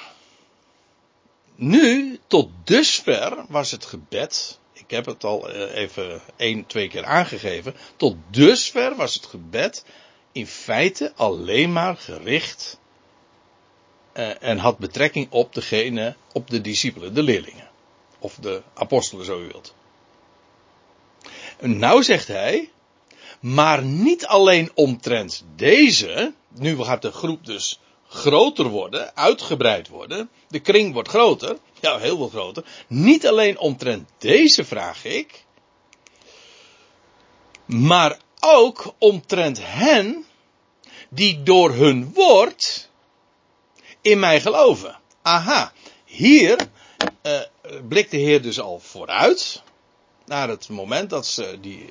nu, 1.55 2.19
tot 2.27 2.51
dusver, 2.65 3.45
was 3.49 3.71
het 3.71 3.85
gebed. 3.85 4.59
Ik 4.73 4.91
heb 4.91 5.07
het 5.07 5.25
al 5.25 5.51
eh, 5.51 5.75
even 5.75 6.21
één, 6.37 6.67
twee 6.67 6.89
keer 6.89 7.05
aangegeven. 7.05 7.75
Tot 7.97 8.17
dusver 8.31 8.97
was 8.97 9.15
het 9.15 9.27
gebed 9.27 9.85
in 10.33 10.47
feite 10.47 11.13
alleen 11.17 11.73
maar 11.73 11.97
gericht 11.97 12.79
uh, 14.15 14.43
en 14.43 14.59
had 14.59 14.79
betrekking 14.79 15.27
op 15.31 15.55
degene, 15.55 16.17
op 16.33 16.51
de 16.51 16.61
discipelen, 16.61 17.15
de 17.15 17.23
leerlingen. 17.23 17.71
Of 18.19 18.35
de 18.35 18.63
apostelen, 18.75 19.25
zo 19.25 19.41
u 19.41 19.47
wilt. 19.47 19.75
Nou 21.61 22.03
zegt 22.03 22.27
hij, 22.27 22.71
maar 23.41 23.83
niet 23.83 24.27
alleen 24.27 24.71
omtrent 24.75 25.45
deze, 25.57 26.33
nu 26.49 26.83
gaat 26.83 27.03
de 27.03 27.13
groep 27.13 27.47
dus 27.47 27.81
groter 28.09 28.67
worden, 28.69 29.17
uitgebreid 29.17 29.89
worden, 29.89 30.31
de 30.49 30.59
kring 30.61 30.93
wordt 30.93 31.09
groter, 31.09 31.59
ja 31.81 31.99
heel 31.99 32.17
veel 32.17 32.29
groter, 32.29 32.65
niet 32.87 33.27
alleen 33.27 33.59
omtrent 33.59 34.11
deze 34.19 34.65
vraag 34.65 35.05
ik, 35.05 35.45
maar 37.67 38.19
ook 38.41 38.95
omtrent 38.99 39.59
hen 39.63 40.25
die 41.09 41.43
door 41.43 41.73
hun 41.73 42.13
woord 42.15 42.89
in 44.01 44.19
mij 44.19 44.41
geloven. 44.41 44.99
Aha, 45.23 45.73
hier 46.05 46.69
uh, 47.23 47.41
blikt 47.89 48.11
de 48.11 48.17
Heer 48.17 48.43
dus 48.43 48.61
al 48.61 48.79
vooruit 48.79 49.63
naar 50.27 50.49
het 50.49 50.69
moment 50.69 51.11
dat, 51.11 51.27
ze 51.27 51.59
die, 51.61 51.89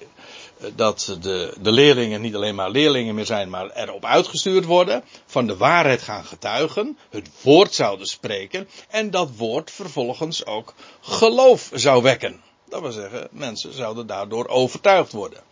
dat 0.76 1.18
de, 1.22 1.54
de 1.62 1.72
leerlingen 1.72 2.22
niet 2.22 2.36
alleen 2.36 2.56
maar 2.56 2.70
leerlingen 2.70 3.16
meer 3.16 3.26
zijn, 3.26 3.50
maar 3.50 3.70
erop 3.70 4.06
uitgestuurd 4.06 4.66
worden, 4.66 5.04
van 5.26 5.48
de 5.48 5.58
waarheid 5.58 6.02
gaan 6.02 6.26
getuigen, 6.26 6.98
het 7.10 7.30
woord 7.42 7.74
zouden 7.74 8.08
spreken 8.08 8.68
en 8.90 9.12
dat 9.12 9.30
woord 9.36 9.72
vervolgens 9.72 10.46
ook 10.46 10.74
geloof 11.02 11.70
zou 11.74 12.02
wekken. 12.02 12.42
Dat 12.70 12.82
wil 12.82 12.92
zeggen, 12.92 13.28
mensen 13.32 13.74
zouden 13.74 14.08
daardoor 14.08 14.48
overtuigd 14.48 15.12
worden. 15.12 15.44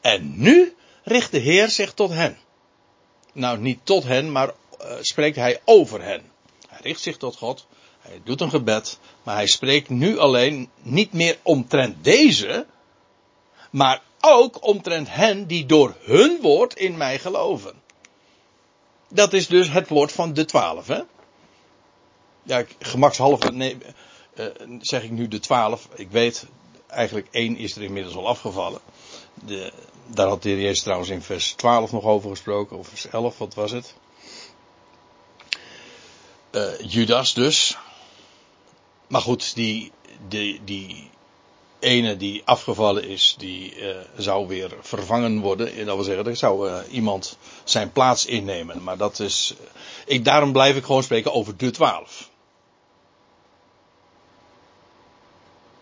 En 0.00 0.40
nu 0.40 0.76
richt 1.04 1.30
de 1.30 1.38
Heer 1.38 1.68
zich 1.68 1.92
tot 1.92 2.10
hen. 2.10 2.38
Nou, 3.32 3.58
niet 3.58 3.78
tot 3.82 4.04
hen, 4.04 4.32
maar 4.32 4.48
uh, 4.48 4.92
spreekt 5.00 5.36
hij 5.36 5.60
over 5.64 6.02
hen. 6.02 6.22
Hij 6.68 6.78
richt 6.82 7.00
zich 7.00 7.16
tot 7.16 7.36
God. 7.36 7.66
Hij 8.08 8.20
doet 8.24 8.40
een 8.40 8.50
gebed. 8.50 8.98
Maar 9.22 9.34
hij 9.34 9.46
spreekt 9.46 9.88
nu 9.88 10.18
alleen 10.18 10.70
niet 10.82 11.12
meer 11.12 11.38
omtrent 11.42 12.04
deze. 12.04 12.66
Maar 13.70 14.02
ook 14.20 14.66
omtrent 14.66 15.08
hen 15.10 15.46
die 15.46 15.66
door 15.66 15.96
hun 16.00 16.38
woord 16.40 16.74
in 16.74 16.96
mij 16.96 17.18
geloven. 17.18 17.72
Dat 19.08 19.32
is 19.32 19.46
dus 19.46 19.70
het 19.70 19.88
woord 19.88 20.12
van 20.12 20.32
de 20.32 20.44
twaalf, 20.44 20.86
hè? 20.86 21.00
Ja, 22.42 22.64
gemakshalve 22.78 23.52
nee, 23.52 23.76
uh, 24.34 24.46
zeg 24.80 25.02
ik 25.02 25.10
nu 25.10 25.28
de 25.28 25.40
twaalf. 25.40 25.88
Ik 25.94 26.10
weet, 26.10 26.46
eigenlijk 26.86 27.28
één 27.30 27.56
is 27.56 27.76
er 27.76 27.82
inmiddels 27.82 28.14
al 28.14 28.26
afgevallen. 28.26 28.80
De, 29.34 29.72
daar 30.06 30.28
had 30.28 30.42
de 30.42 30.48
heer 30.48 30.60
Jezus 30.60 30.82
trouwens 30.82 31.10
in 31.10 31.22
vers 31.22 31.52
12 31.52 31.92
nog 31.92 32.04
over 32.04 32.30
gesproken, 32.30 32.78
of 32.78 32.88
vers 32.88 33.08
11, 33.08 33.38
wat 33.38 33.54
was 33.54 33.70
het? 33.70 33.94
Uh, 36.52 36.80
Judas 36.80 37.34
dus. 37.34 37.78
Maar 39.08 39.20
goed, 39.20 39.54
die, 39.54 39.92
die, 40.28 40.60
die 40.64 41.10
ene 41.78 42.16
die 42.16 42.42
afgevallen 42.44 43.08
is, 43.08 43.34
die 43.38 43.76
uh, 43.76 43.96
zou 44.16 44.46
weer 44.46 44.76
vervangen 44.80 45.40
worden. 45.40 45.86
Dat 45.86 45.94
wil 45.94 46.04
zeggen, 46.04 46.26
er 46.26 46.36
zou 46.36 46.68
uh, 46.68 46.78
iemand 46.90 47.38
zijn 47.64 47.92
plaats 47.92 48.26
innemen. 48.26 48.82
Maar 48.82 48.96
dat 48.96 49.20
is. 49.20 49.54
Ik, 50.06 50.24
daarom 50.24 50.52
blijf 50.52 50.76
ik 50.76 50.84
gewoon 50.84 51.02
spreken 51.02 51.32
over 51.32 51.56
de 51.56 51.70
twaalf. 51.70 52.30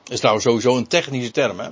is 0.09 0.19
trouwens 0.19 0.47
sowieso 0.47 0.77
een 0.77 0.87
technische 0.87 1.31
term, 1.31 1.61
hè? 1.61 1.69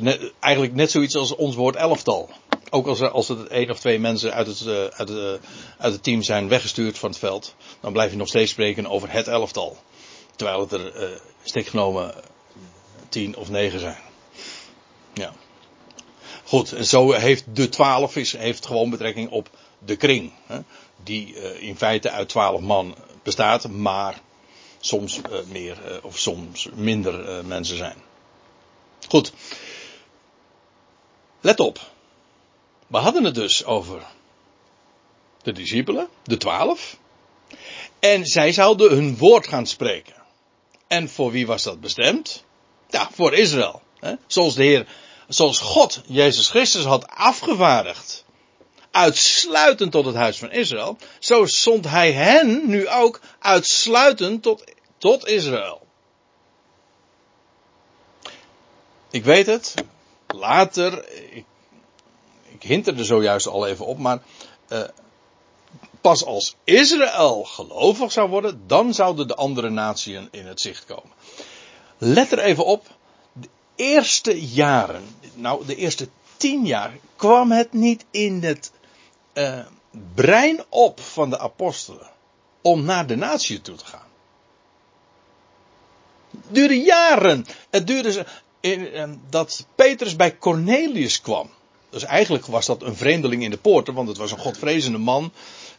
net, 0.00 0.32
eigenlijk 0.40 0.74
net 0.74 0.90
zoiets 0.90 1.16
als 1.16 1.34
ons 1.34 1.54
woord 1.54 1.76
elftal. 1.76 2.30
Ook 2.70 2.86
als, 2.86 3.00
er, 3.00 3.10
als 3.10 3.28
het 3.28 3.46
één 3.46 3.70
of 3.70 3.78
twee 3.78 3.98
mensen 3.98 4.32
uit 4.32 4.46
het, 4.46 4.92
uit, 4.92 5.10
uit 5.78 5.92
het 5.92 6.02
team 6.02 6.22
zijn 6.22 6.48
weggestuurd 6.48 6.98
van 6.98 7.10
het 7.10 7.18
veld, 7.18 7.54
dan 7.80 7.92
blijf 7.92 8.10
je 8.10 8.16
nog 8.16 8.28
steeds 8.28 8.50
spreken 8.50 8.86
over 8.86 9.10
het 9.12 9.28
elftal. 9.28 9.76
Terwijl 10.36 10.60
het 10.60 10.72
er 10.72 11.10
uh, 11.54 11.66
genomen 11.66 12.14
tien 13.08 13.36
of 13.36 13.48
negen 13.48 13.80
zijn. 13.80 13.98
Ja. 15.12 15.32
Goed, 16.44 16.72
en 16.72 16.86
zo 16.86 17.12
heeft 17.12 17.44
de 17.56 17.68
twaalf 17.68 18.16
is, 18.16 18.32
heeft 18.32 18.66
gewoon 18.66 18.90
betrekking 18.90 19.30
op 19.30 19.50
de 19.78 19.96
kring. 19.96 20.32
Hè, 20.46 20.58
die 21.04 21.34
in 21.58 21.76
feite 21.76 22.10
uit 22.10 22.28
twaalf 22.28 22.60
man 22.60 22.94
bestaat, 23.22 23.68
maar 23.68 24.20
soms 24.80 25.20
meer 25.48 26.00
of 26.02 26.18
soms 26.18 26.68
minder 26.74 27.44
mensen 27.44 27.76
zijn. 27.76 27.96
Goed. 29.08 29.32
Let 31.40 31.60
op. 31.60 31.80
We 32.86 32.96
hadden 32.96 33.24
het 33.24 33.34
dus 33.34 33.64
over 33.64 34.02
de 35.42 35.52
discipelen, 35.52 36.08
de 36.24 36.36
twaalf. 36.36 36.96
En 37.98 38.24
zij 38.24 38.52
zouden 38.52 38.90
hun 38.90 39.16
woord 39.16 39.46
gaan 39.46 39.66
spreken. 39.66 40.14
En 40.86 41.08
voor 41.08 41.30
wie 41.30 41.46
was 41.46 41.62
dat 41.62 41.80
bestemd? 41.80 42.44
Ja, 42.88 43.10
voor 43.12 43.34
Israël. 43.34 43.82
Hè? 43.98 44.14
Zoals 44.26 44.54
de 44.54 44.62
Heer, 44.62 44.86
zoals 45.28 45.58
God 45.58 46.00
Jezus 46.06 46.48
Christus 46.48 46.84
had 46.84 47.08
afgevaardigd. 47.08 48.24
Uitsluitend 48.90 49.92
tot 49.92 50.04
het 50.04 50.14
huis 50.14 50.38
van 50.38 50.50
Israël. 50.50 50.96
Zo 51.18 51.46
zond 51.46 51.84
hij 51.84 52.12
hen 52.12 52.68
nu 52.68 52.88
ook 52.88 53.20
uitsluitend 53.38 54.42
tot, 54.42 54.64
tot 54.98 55.26
Israël. 55.26 55.86
Ik 59.10 59.24
weet 59.24 59.46
het. 59.46 59.74
Later, 60.26 61.12
ik, 61.30 61.44
ik 62.44 62.62
hint 62.62 62.86
er 62.86 63.04
zojuist 63.04 63.46
al 63.46 63.66
even 63.66 63.86
op, 63.86 63.98
maar 63.98 64.22
uh, 64.68 64.82
pas 66.06 66.24
als 66.24 66.56
Israël 66.64 67.44
gelovig 67.44 68.12
zou 68.12 68.28
worden, 68.28 68.62
dan 68.66 68.94
zouden 68.94 69.28
de 69.28 69.34
andere 69.34 69.70
naties 69.70 70.18
in 70.30 70.46
het 70.46 70.60
zicht 70.60 70.84
komen. 70.84 71.10
Let 71.98 72.32
er 72.32 72.38
even 72.38 72.64
op, 72.64 72.86
de 73.32 73.48
eerste 73.74 74.46
jaren, 74.46 75.02
nou 75.34 75.66
de 75.66 75.76
eerste 75.76 76.08
tien 76.36 76.66
jaar, 76.66 76.96
kwam 77.16 77.50
het 77.50 77.72
niet 77.72 78.04
in 78.10 78.42
het 78.42 78.72
uh, 79.34 79.58
brein 80.14 80.64
op 80.68 81.00
van 81.00 81.30
de 81.30 81.38
apostelen 81.38 82.10
om 82.60 82.84
naar 82.84 83.06
de 83.06 83.16
natie 83.16 83.60
toe 83.60 83.76
te 83.76 83.84
gaan. 83.84 84.08
Het 86.30 86.54
duurde 86.54 86.80
jaren. 86.80 87.46
Het 87.70 87.86
duurde 87.86 88.26
uh, 88.60 89.04
dat 89.30 89.66
Petrus 89.74 90.16
bij 90.16 90.38
Cornelius 90.38 91.20
kwam. 91.20 91.50
Dus 91.90 92.04
eigenlijk 92.04 92.46
was 92.46 92.66
dat 92.66 92.82
een 92.82 92.96
vreemdeling 92.96 93.42
in 93.42 93.50
de 93.50 93.58
poorten, 93.58 93.94
want 93.94 94.08
het 94.08 94.16
was 94.16 94.30
een 94.30 94.38
godvrezende 94.38 94.98
man. 94.98 95.32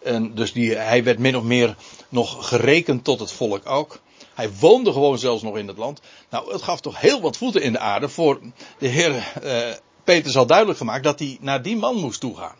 En 0.03 0.35
dus 0.35 0.53
die, 0.53 0.75
hij 0.75 1.03
werd 1.03 1.19
min 1.19 1.37
of 1.37 1.43
meer 1.43 1.75
nog 2.09 2.47
gerekend 2.47 3.03
tot 3.03 3.19
het 3.19 3.31
volk 3.31 3.69
ook. 3.69 3.99
Hij 4.33 4.49
woonde 4.59 4.91
gewoon 4.91 5.19
zelfs 5.19 5.43
nog 5.43 5.57
in 5.57 5.67
het 5.67 5.77
land. 5.77 6.01
Nou, 6.29 6.51
het 6.51 6.61
gaf 6.61 6.81
toch 6.81 6.99
heel 6.99 7.21
wat 7.21 7.37
voeten 7.37 7.61
in 7.61 7.71
de 7.71 7.79
aarde 7.79 8.09
voor 8.09 8.39
de 8.79 8.87
heer 8.87 9.33
uh, 9.43 9.73
Petrus 10.03 10.37
al 10.37 10.45
duidelijk 10.45 10.77
gemaakt 10.77 11.03
dat 11.03 11.19
hij 11.19 11.37
naar 11.41 11.61
die 11.61 11.77
man 11.77 11.95
moest 11.95 12.19
toegaan. 12.19 12.55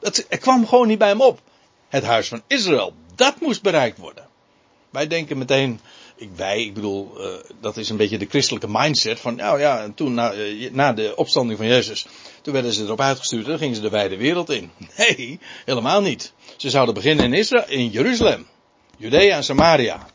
Het, 0.00 0.26
kwam 0.28 0.66
gewoon 0.66 0.88
niet 0.88 0.98
bij 0.98 1.08
hem 1.08 1.20
op. 1.20 1.40
Het 1.88 2.04
huis 2.04 2.28
van 2.28 2.42
Israël, 2.46 2.94
dat 3.14 3.40
moest 3.40 3.62
bereikt 3.62 3.98
worden. 3.98 4.26
Wij 4.90 5.06
denken 5.06 5.38
meteen, 5.38 5.80
ik, 6.16 6.28
wij, 6.36 6.60
ik 6.60 6.74
bedoel, 6.74 7.12
uh, 7.16 7.26
dat 7.60 7.76
is 7.76 7.88
een 7.88 7.96
beetje 7.96 8.18
de 8.18 8.26
christelijke 8.26 8.68
mindset 8.70 9.20
van, 9.20 9.34
nou 9.34 9.60
ja, 9.60 9.82
en 9.82 9.94
toen 9.94 10.14
na, 10.14 10.34
uh, 10.34 10.70
na, 10.72 10.92
de 10.92 11.16
opstanding 11.16 11.58
van 11.58 11.68
Jezus, 11.68 12.06
toen 12.44 12.52
werden 12.52 12.72
ze 12.72 12.84
erop 12.84 13.00
uitgestuurd 13.00 13.44
en 13.44 13.50
dan 13.50 13.58
gingen 13.58 13.74
ze 13.74 13.80
de 13.80 13.88
wijde 13.88 14.16
wereld 14.16 14.50
in. 14.50 14.70
Nee, 14.96 15.40
helemaal 15.64 16.00
niet. 16.00 16.32
Ze 16.56 16.70
zouden 16.70 16.94
beginnen 16.94 17.24
in 17.24 17.32
Israël, 17.32 17.68
in 17.68 17.88
Jeruzalem, 17.88 18.46
Judea 18.96 19.36
en 19.36 19.44
Samaria. 19.44 20.06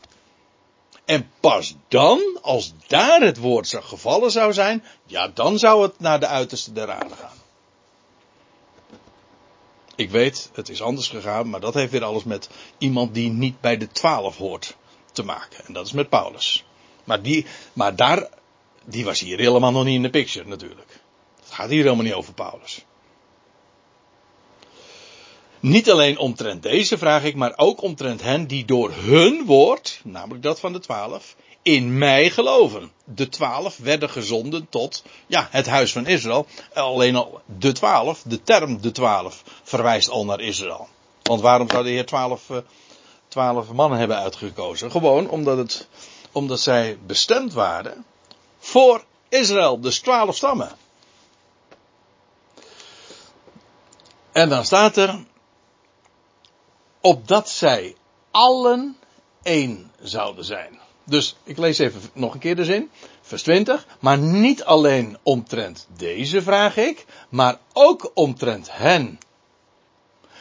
En 1.04 1.30
pas 1.40 1.74
dan, 1.88 2.38
als 2.42 2.72
daar 2.86 3.20
het 3.20 3.36
woord 3.36 3.76
gevallen 3.80 4.30
zou 4.30 4.52
zijn, 4.52 4.84
ja, 5.06 5.28
dan 5.28 5.58
zou 5.58 5.82
het 5.82 6.00
naar 6.00 6.20
de 6.20 6.26
uiterste 6.26 6.72
der 6.72 6.90
aarde 6.90 7.14
gaan. 7.14 7.38
Ik 9.94 10.10
weet, 10.10 10.50
het 10.54 10.68
is 10.68 10.82
anders 10.82 11.08
gegaan, 11.08 11.50
maar 11.50 11.60
dat 11.60 11.74
heeft 11.74 11.92
weer 11.92 12.04
alles 12.04 12.24
met 12.24 12.48
iemand 12.78 13.14
die 13.14 13.30
niet 13.30 13.60
bij 13.60 13.76
de 13.76 13.88
twaalf 13.88 14.36
hoort 14.36 14.76
te 15.12 15.22
maken. 15.22 15.64
En 15.66 15.72
dat 15.72 15.86
is 15.86 15.92
met 15.92 16.08
Paulus. 16.08 16.64
Maar, 17.04 17.22
die, 17.22 17.46
maar 17.72 17.96
daar, 17.96 18.28
die 18.84 19.04
was 19.04 19.20
hier 19.20 19.38
helemaal 19.38 19.72
nog 19.72 19.84
niet 19.84 19.94
in 19.94 20.02
de 20.02 20.10
picture 20.10 20.48
natuurlijk. 20.48 20.99
Gaat 21.60 21.68
hier 21.68 21.82
helemaal 21.82 22.04
niet 22.04 22.14
over 22.14 22.32
Paulus. 22.32 22.84
Niet 25.60 25.90
alleen 25.90 26.18
omtrent 26.18 26.62
deze 26.62 26.98
vraag 26.98 27.24
ik, 27.24 27.34
maar 27.34 27.52
ook 27.56 27.82
omtrent 27.82 28.22
hen 28.22 28.46
die 28.46 28.64
door 28.64 28.92
hun 28.92 29.44
woord, 29.44 30.00
namelijk 30.04 30.42
dat 30.42 30.60
van 30.60 30.72
de 30.72 30.78
twaalf, 30.78 31.36
in 31.62 31.98
mij 31.98 32.30
geloven. 32.30 32.92
De 33.04 33.28
twaalf 33.28 33.76
werden 33.76 34.10
gezonden 34.10 34.68
tot, 34.68 35.04
ja, 35.26 35.48
het 35.50 35.66
huis 35.66 35.92
van 35.92 36.06
Israël. 36.06 36.46
Alleen 36.74 37.16
al 37.16 37.40
de 37.58 37.72
twaalf, 37.72 38.22
de 38.22 38.42
term 38.42 38.80
de 38.80 38.90
twaalf, 38.90 39.42
verwijst 39.62 40.08
al 40.08 40.24
naar 40.24 40.40
Israël. 40.40 40.88
Want 41.22 41.40
waarom 41.40 41.70
zou 41.70 41.84
de 41.84 41.90
Heer 41.90 42.06
twaalf, 42.06 42.48
uh, 42.48 42.56
twaalf 43.28 43.72
mannen 43.72 43.98
hebben 43.98 44.18
uitgekozen? 44.18 44.90
Gewoon 44.90 45.28
omdat 45.28 45.56
het, 45.56 45.88
omdat 46.32 46.60
zij 46.60 46.98
bestemd 47.06 47.52
waren 47.52 48.04
voor 48.58 49.04
Israël, 49.28 49.80
dus 49.80 50.00
twaalf 50.00 50.36
stammen. 50.36 50.88
En 54.32 54.48
dan 54.48 54.64
staat 54.64 54.96
er, 54.96 55.24
opdat 57.00 57.48
zij 57.48 57.96
allen 58.30 58.96
één 59.42 59.92
zouden 60.00 60.44
zijn. 60.44 60.78
Dus 61.04 61.36
ik 61.44 61.58
lees 61.58 61.78
even 61.78 62.00
nog 62.12 62.34
een 62.34 62.40
keer 62.40 62.56
de 62.56 62.64
zin. 62.64 62.90
Vers 63.20 63.42
20. 63.42 63.86
Maar 64.00 64.18
niet 64.18 64.64
alleen 64.64 65.18
omtrent 65.22 65.86
deze 65.96 66.42
vraag 66.42 66.76
ik, 66.76 67.06
maar 67.28 67.58
ook 67.72 68.10
omtrent 68.14 68.68
hen. 68.72 69.18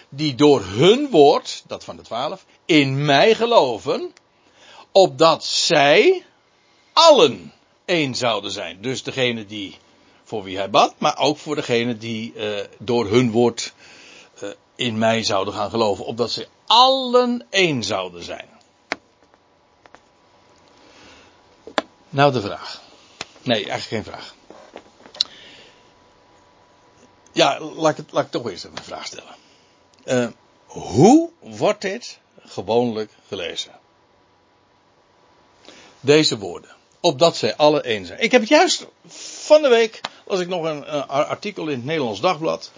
Die 0.10 0.36
door 0.36 0.62
hun 0.64 1.10
woord, 1.10 1.64
dat 1.68 1.84
van 1.84 1.96
de 1.96 2.02
twaalf, 2.02 2.46
in 2.66 3.06
mij 3.06 3.36
geloven. 3.36 4.14
Opdat 4.92 5.46
zij 5.46 6.26
allen 6.94 7.54
één 7.86 8.16
zouden 8.16 8.52
zijn. 8.52 8.82
Dus 8.82 9.04
degene 9.04 9.46
die 9.46 9.78
voor 10.24 10.44
wie 10.44 10.58
hij 10.58 10.70
bad, 10.70 10.94
maar 10.98 11.18
ook 11.18 11.38
voor 11.38 11.56
degene 11.56 11.98
die 11.98 12.34
uh, 12.36 12.60
door 12.80 13.08
hun 13.08 13.32
woord 13.32 13.74
in 14.80 14.98
mij 14.98 15.24
zouden 15.24 15.54
gaan 15.54 15.70
geloven. 15.70 16.06
Opdat 16.06 16.32
ze 16.32 16.48
allen 16.66 17.46
één 17.50 17.84
zouden 17.84 18.24
zijn. 18.24 18.50
Nou 22.10 22.32
de 22.32 22.42
vraag. 22.42 22.82
Nee, 23.42 23.70
eigenlijk 23.70 23.88
geen 23.88 24.14
vraag. 24.14 24.36
Ja, 27.32 27.60
laat 27.60 27.98
ik, 27.98 28.06
het, 28.12 28.32
toch 28.32 28.50
eerst 28.50 28.66
even 28.66 28.78
een 28.78 28.84
vraag 28.84 29.06
stellen. 29.06 29.36
Uh, 30.06 30.28
hoe 30.66 31.30
wordt 31.40 31.82
dit 31.82 32.20
gewoonlijk 32.46 33.12
gelezen? 33.28 33.72
Deze 36.00 36.38
woorden. 36.38 36.76
Opdat 37.00 37.38
zij 37.38 37.56
alle 37.56 37.82
één 37.82 38.06
zijn. 38.06 38.20
Ik 38.20 38.32
heb 38.32 38.42
het 38.42 38.50
juist 38.50 38.86
van 39.44 39.62
de 39.62 39.70
week, 39.70 40.02
als 40.28 40.40
ik 40.40 40.48
nog 40.48 40.64
een, 40.64 40.94
een 40.94 41.08
artikel 41.08 41.68
in 41.68 41.76
het 41.76 41.86
Nederlands 41.86 42.22
Dagblad. 42.22 42.72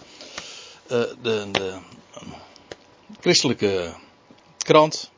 Uh, 0.92 1.02
de, 1.22 1.48
de 1.50 1.74
christelijke 3.20 3.92
krant. 4.58 5.10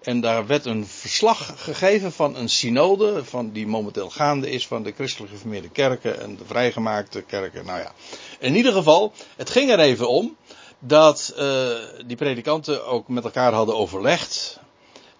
En 0.00 0.20
daar 0.20 0.46
werd 0.46 0.64
een 0.64 0.86
verslag 0.86 1.52
gegeven 1.56 2.12
van 2.12 2.36
een 2.36 2.48
synode, 2.48 3.24
van 3.24 3.50
die 3.50 3.66
momenteel 3.66 4.10
gaande 4.10 4.50
is 4.50 4.66
van 4.66 4.82
de 4.82 4.92
christelijk 4.92 5.32
geformeerde 5.32 5.68
kerken 5.68 6.20
en 6.20 6.36
de 6.36 6.44
vrijgemaakte 6.44 7.22
kerken. 7.22 7.64
Nou 7.64 7.80
ja, 7.80 7.92
in 8.38 8.56
ieder 8.56 8.72
geval, 8.72 9.12
het 9.36 9.50
ging 9.50 9.70
er 9.70 9.78
even 9.78 10.08
om 10.08 10.36
dat 10.78 11.34
uh, 11.38 11.68
die 12.06 12.16
predikanten 12.16 12.86
ook 12.86 13.08
met 13.08 13.24
elkaar 13.24 13.52
hadden 13.52 13.76
overlegd. 13.76 14.58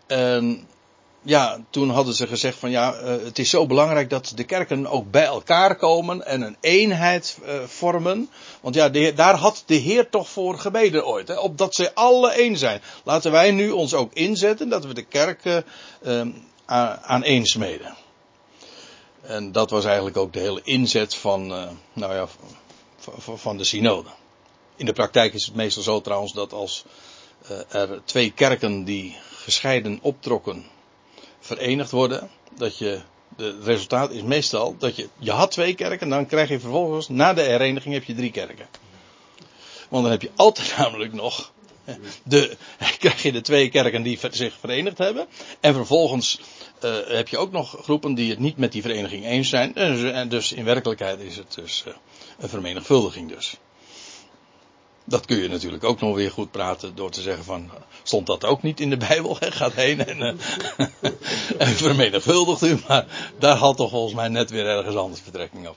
En 0.07 0.69
ja, 1.25 1.61
toen 1.71 1.91
hadden 1.91 2.15
ze 2.15 2.27
gezegd 2.27 2.59
van 2.59 2.71
ja, 2.71 2.95
uh, 2.95 3.25
het 3.25 3.39
is 3.39 3.51
zo 3.51 3.67
belangrijk 3.67 4.11
dat 4.11 4.33
de 4.35 4.45
kerken 4.45 4.87
ook 4.87 5.11
bij 5.11 5.25
elkaar 5.25 5.77
komen 5.77 6.27
en 6.27 6.43
een 6.43 6.57
eenheid 6.61 7.39
uh, 7.45 7.63
vormen. 7.65 8.31
Want 8.61 8.75
ja, 8.75 8.89
daar 9.11 9.35
had 9.35 9.63
de 9.67 9.75
Heer 9.75 10.09
toch 10.09 10.29
voor 10.29 10.59
gebeden 10.59 11.07
ooit, 11.07 11.29
hè, 11.29 11.39
opdat 11.39 11.75
ze 11.75 11.95
alle 11.95 12.31
één 12.31 12.57
zijn. 12.57 12.83
Laten 13.05 13.33
wij 13.33 13.51
nu 13.51 13.71
ons 13.71 13.95
ook 13.95 14.13
inzetten 14.13 14.69
dat 14.69 14.85
we 14.85 14.95
de 14.95 15.05
kerken 15.05 15.65
uh, 16.03 16.21
aan 17.03 17.23
één 17.23 17.47
smeden. 17.47 17.95
En 19.21 19.53
dat 19.53 19.71
was 19.71 19.85
eigenlijk 19.85 20.17
ook 20.17 20.33
de 20.33 20.41
hele 20.41 20.61
inzet 20.65 21.15
van, 21.15 21.47
nou 21.93 22.15
ja, 22.15 22.27
van, 22.99 23.39
van 23.39 23.57
de 23.57 23.65
synode. 23.65 24.09
In 24.77 24.87
de 24.87 24.93
praktijk 24.93 25.35
is 25.35 25.47
het 25.47 25.55
meestal 25.55 25.83
zo 25.83 26.01
trouwens 26.01 26.33
dat 26.33 26.53
als 26.53 26.85
er 27.69 28.01
twee 28.05 28.33
kerken 28.33 28.85
die 28.85 29.17
gescheiden 29.45 29.99
optrokken 30.03 30.65
verenigd 31.45 31.91
worden, 31.91 32.31
dat 32.57 32.79
je, 32.79 33.01
het 33.37 33.65
resultaat 33.65 34.11
is 34.11 34.23
meestal 34.23 34.77
dat 34.79 34.97
je, 34.97 35.09
je 35.19 35.31
had 35.31 35.51
twee 35.51 35.75
kerken, 35.75 36.09
dan 36.09 36.27
krijg 36.27 36.49
je 36.49 36.61
vervolgens, 36.61 37.09
na 37.09 37.35
de 37.35 37.43
hereniging 37.43 37.95
heb 37.95 38.05
je 38.05 38.15
drie 38.15 38.31
kerken. 38.31 38.67
Want 39.89 40.03
dan 40.03 40.13
heb 40.13 40.23
je 40.23 40.31
altijd 40.37 40.75
namelijk 40.79 41.13
nog, 41.13 41.53
de, 42.23 42.57
krijg 42.99 43.23
je 43.23 43.33
de 43.33 43.41
twee 43.41 43.69
kerken 43.69 44.03
die 44.03 44.19
zich 44.31 44.55
verenigd 44.61 44.99
hebben. 44.99 45.27
En 45.61 45.75
vervolgens 45.75 46.41
uh, 46.85 46.97
heb 47.07 47.29
je 47.29 47.39
ook 47.39 47.53
nog 47.53 47.77
groepen 47.83 48.15
die 48.15 48.31
het 48.31 48.39
niet 48.39 48.57
met 48.57 48.73
die 48.73 48.83
vereniging 48.83 49.25
eens 49.25 49.49
zijn. 49.49 49.75
En 49.75 50.29
dus 50.29 50.53
in 50.53 50.65
werkelijkheid 50.65 51.21
is 51.21 51.37
het 51.37 51.55
dus 51.55 51.85
uh, 51.89 51.95
een 52.39 52.49
vermenigvuldiging 52.49 53.29
dus. 53.29 53.57
Dat 55.05 55.27
kun 55.27 55.37
je 55.37 55.49
natuurlijk 55.49 55.85
ook 55.85 56.01
nog 56.01 56.15
weer 56.15 56.31
goed 56.31 56.51
praten 56.51 56.95
door 56.95 57.11
te 57.11 57.21
zeggen 57.21 57.45
van, 57.45 57.71
stond 58.03 58.27
dat 58.27 58.45
ook 58.45 58.63
niet 58.63 58.81
in 58.81 58.91
de 58.91 58.97
Bijbel? 58.97 59.37
Hè? 59.41 59.51
Gaat 59.51 59.73
heen 59.73 60.07
en, 60.07 60.19
uh, 60.19 60.89
en 61.59 61.69
vermenigvuldigt 61.69 62.63
u, 62.63 62.79
maar 62.89 63.33
daar 63.39 63.57
had 63.57 63.77
toch 63.77 63.91
volgens 63.91 64.15
mij 64.15 64.29
net 64.29 64.51
weer 64.51 64.67
ergens 64.67 64.97
anders 64.97 65.23
betrekking 65.23 65.69
op. 65.69 65.77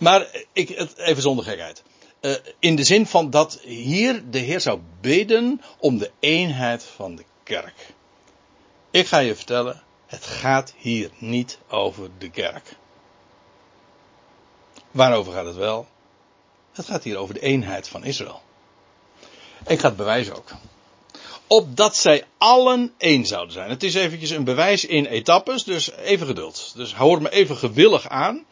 Maar 0.00 0.26
ik, 0.52 0.70
even 0.96 1.22
zonder 1.22 1.44
gekheid. 1.44 1.82
Uh, 2.20 2.34
in 2.58 2.76
de 2.76 2.84
zin 2.84 3.06
van 3.06 3.30
dat 3.30 3.60
hier 3.62 4.22
de 4.30 4.38
Heer 4.38 4.60
zou 4.60 4.80
bidden 5.00 5.60
om 5.78 5.98
de 5.98 6.10
eenheid 6.20 6.84
van 6.84 7.16
de 7.16 7.24
kerk. 7.42 7.94
Ik 8.90 9.06
ga 9.06 9.18
je 9.18 9.34
vertellen, 9.34 9.82
het 10.06 10.26
gaat 10.26 10.74
hier 10.76 11.10
niet 11.18 11.58
over 11.68 12.10
de 12.18 12.30
kerk. 12.30 12.76
Waarover 14.90 15.32
gaat 15.32 15.46
het 15.46 15.56
wel? 15.56 15.86
Het 16.72 16.86
gaat 16.86 17.04
hier 17.04 17.16
over 17.16 17.34
de 17.34 17.40
eenheid 17.40 17.88
van 17.88 18.04
Israël. 18.04 18.42
Ik 19.66 19.80
ga 19.80 19.88
het 19.88 19.96
bewijzen 19.96 20.36
ook. 20.36 20.50
Opdat 21.46 21.96
zij 21.96 22.24
allen 22.38 22.92
één 22.98 23.26
zouden 23.26 23.52
zijn. 23.52 23.70
Het 23.70 23.82
is 23.82 23.94
eventjes 23.94 24.30
een 24.30 24.44
bewijs 24.44 24.84
in 24.84 25.06
etappes, 25.06 25.64
dus 25.64 25.90
even 25.90 26.26
geduld. 26.26 26.72
Dus 26.76 26.94
hoor 26.94 27.22
me 27.22 27.30
even 27.30 27.56
gewillig 27.56 28.08
aan. 28.08 28.44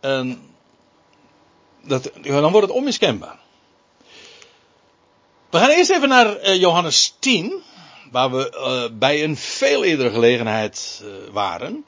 En 0.00 0.50
dat, 1.82 2.10
dan 2.22 2.52
wordt 2.52 2.66
het 2.66 2.76
onmiskenbaar. 2.76 3.38
We 5.50 5.58
gaan 5.58 5.70
eerst 5.70 5.90
even 5.90 6.08
naar 6.08 6.46
uh, 6.46 6.60
Johannes 6.60 7.16
10, 7.18 7.62
waar 8.10 8.30
we 8.30 8.52
uh, 8.90 8.98
bij 8.98 9.24
een 9.24 9.36
veel 9.36 9.84
eerdere 9.84 10.10
gelegenheid 10.10 11.02
uh, 11.04 11.32
waren. 11.32 11.84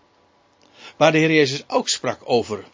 Waar 0.97 1.13
de 1.13 1.19
Heer 1.19 1.33
Jezus 1.33 1.65
ook 1.67 1.89
sprak 1.89 2.21
over 2.25 2.65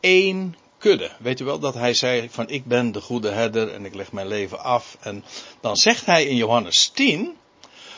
één 0.00 0.56
kudde. 0.84 1.10
Weet 1.18 1.40
u 1.40 1.44
wel 1.44 1.58
dat 1.58 1.74
hij 1.74 1.94
zei 1.94 2.30
van 2.30 2.48
ik 2.48 2.64
ben 2.64 2.92
de 2.92 3.00
goede 3.00 3.30
herder 3.30 3.72
en 3.72 3.84
ik 3.84 3.94
leg 3.94 4.12
mijn 4.12 4.26
leven 4.26 4.60
af. 4.60 4.96
En 5.00 5.24
dan 5.60 5.76
zegt 5.76 6.06
hij 6.06 6.24
in 6.24 6.36
Johannes 6.36 6.88
10, 6.88 7.36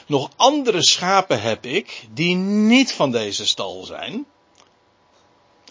nog 0.07 0.31
andere 0.37 0.85
schapen 0.85 1.41
heb 1.41 1.65
ik 1.65 2.07
die 2.11 2.35
niet 2.37 2.93
van 2.93 3.11
deze 3.11 3.47
stal 3.47 3.85
zijn. 3.85 4.27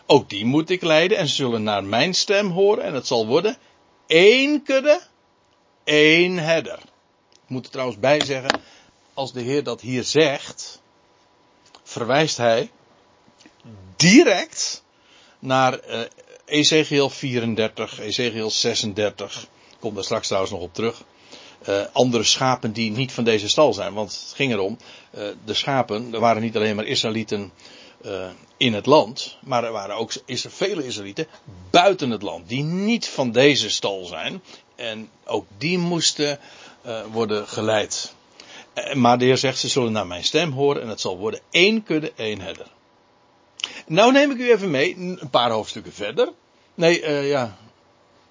Ook 0.06 0.30
die 0.30 0.46
moet 0.46 0.70
ik 0.70 0.82
leiden 0.82 1.18
en 1.18 1.28
ze 1.28 1.36
zullen 1.36 1.64
naar 1.64 1.84
mijn 1.84 2.14
stem 2.14 2.50
horen 2.50 2.84
en 2.84 2.94
het 2.94 3.08
zal 3.08 3.28
worden 3.28 3.58
één 4.08 4.64
kudde, 4.64 5.02
één 5.84 6.38
herder. 6.38 6.80
Ik 7.32 7.50
moet 7.50 7.66
er 7.66 7.72
trouwens 7.72 8.00
bij 8.00 8.26
zeggen, 8.26 8.62
als 9.14 9.34
de 9.34 9.42
Heer 9.42 9.64
dat 9.64 9.82
hier 9.82 10.04
zegt, 10.04 10.82
verwijst 11.84 12.38
hij 12.38 12.72
direct 13.96 14.84
naar 15.40 15.80
uh, 15.90 16.02
Ezekiel 16.46 17.10
34, 17.10 18.00
Ezekiel 18.00 18.50
36. 18.50 19.42
Ik 19.44 19.78
kom 19.80 19.96
daar 19.96 20.04
straks 20.04 20.28
trouwens 20.28 20.54
nog 20.54 20.62
op 20.62 20.74
terug. 20.74 21.04
Uh, 21.70 21.82
andere 21.92 22.24
schapen 22.24 22.72
die 22.74 22.92
niet 22.92 23.12
van 23.12 23.24
deze 23.24 23.50
stal 23.50 23.74
zijn. 23.74 23.94
Want 23.94 24.12
het 24.12 24.34
ging 24.36 24.52
erom, 24.52 24.78
uh, 25.18 25.28
de 25.46 25.54
schapen, 25.54 26.14
er 26.14 26.20
waren 26.20 26.42
niet 26.42 26.56
alleen 26.56 26.76
maar 26.76 26.86
Israëlieten 26.86 27.52
uh, 28.06 28.28
in 28.58 28.74
het 28.74 28.86
land, 28.86 29.38
maar 29.42 29.64
er 29.64 29.72
waren 29.72 29.96
ook 29.96 30.12
is 30.26 30.44
er 30.44 30.52
vele 30.52 30.86
Israëlieten 30.86 31.28
buiten 31.70 32.10
het 32.10 32.22
land 32.22 32.50
die 32.50 32.64
niet 32.64 33.08
van 33.08 33.32
deze 33.32 33.70
stal 33.70 34.06
zijn. 34.06 34.42
En 34.76 35.10
ook 35.26 35.46
die 35.58 35.78
moesten 35.78 36.40
worden 37.12 37.48
geleid. 37.48 38.14
maar 38.94 39.18
de 39.18 39.26
Heer 39.26 39.38
zegt, 39.38 39.60
ze 39.60 39.68
zullen 39.68 39.92
naar 39.92 40.08
mijn 40.08 40.24
stem 40.24 40.52
horen 40.52 40.82
en 40.82 40.88
het 40.88 41.02
zal 41.02 41.18
worden 41.18 41.40
één 41.52 41.84
kudde, 41.84 42.14
één 42.16 42.42
herder. 42.42 42.68
Nou 43.86 44.12
neem 44.12 44.32
ik 44.32 44.38
u 44.38 44.52
even 44.52 44.72
mee, 44.72 44.96
een 44.96 45.30
paar 45.30 45.52
hoofdstukken 45.52 45.94
verder. 45.94 46.34
Nee, 46.74 47.02
uh, 47.02 47.30
ja, 47.30 47.58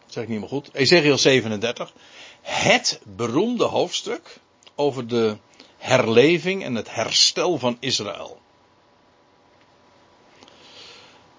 zeg 0.06 0.22
ik 0.22 0.28
niet 0.28 0.40
meer 0.40 0.48
goed. 0.48 0.68
Ezekiel 0.72 1.18
37. 1.18 1.92
Het 2.40 3.00
beroemde 3.02 3.64
hoofdstuk 3.64 4.36
over 4.74 5.06
de 5.06 5.36
herleving 5.76 6.64
en 6.64 6.74
het 6.74 6.94
herstel 6.94 7.58
van 7.58 7.76
Israël. 7.80 8.40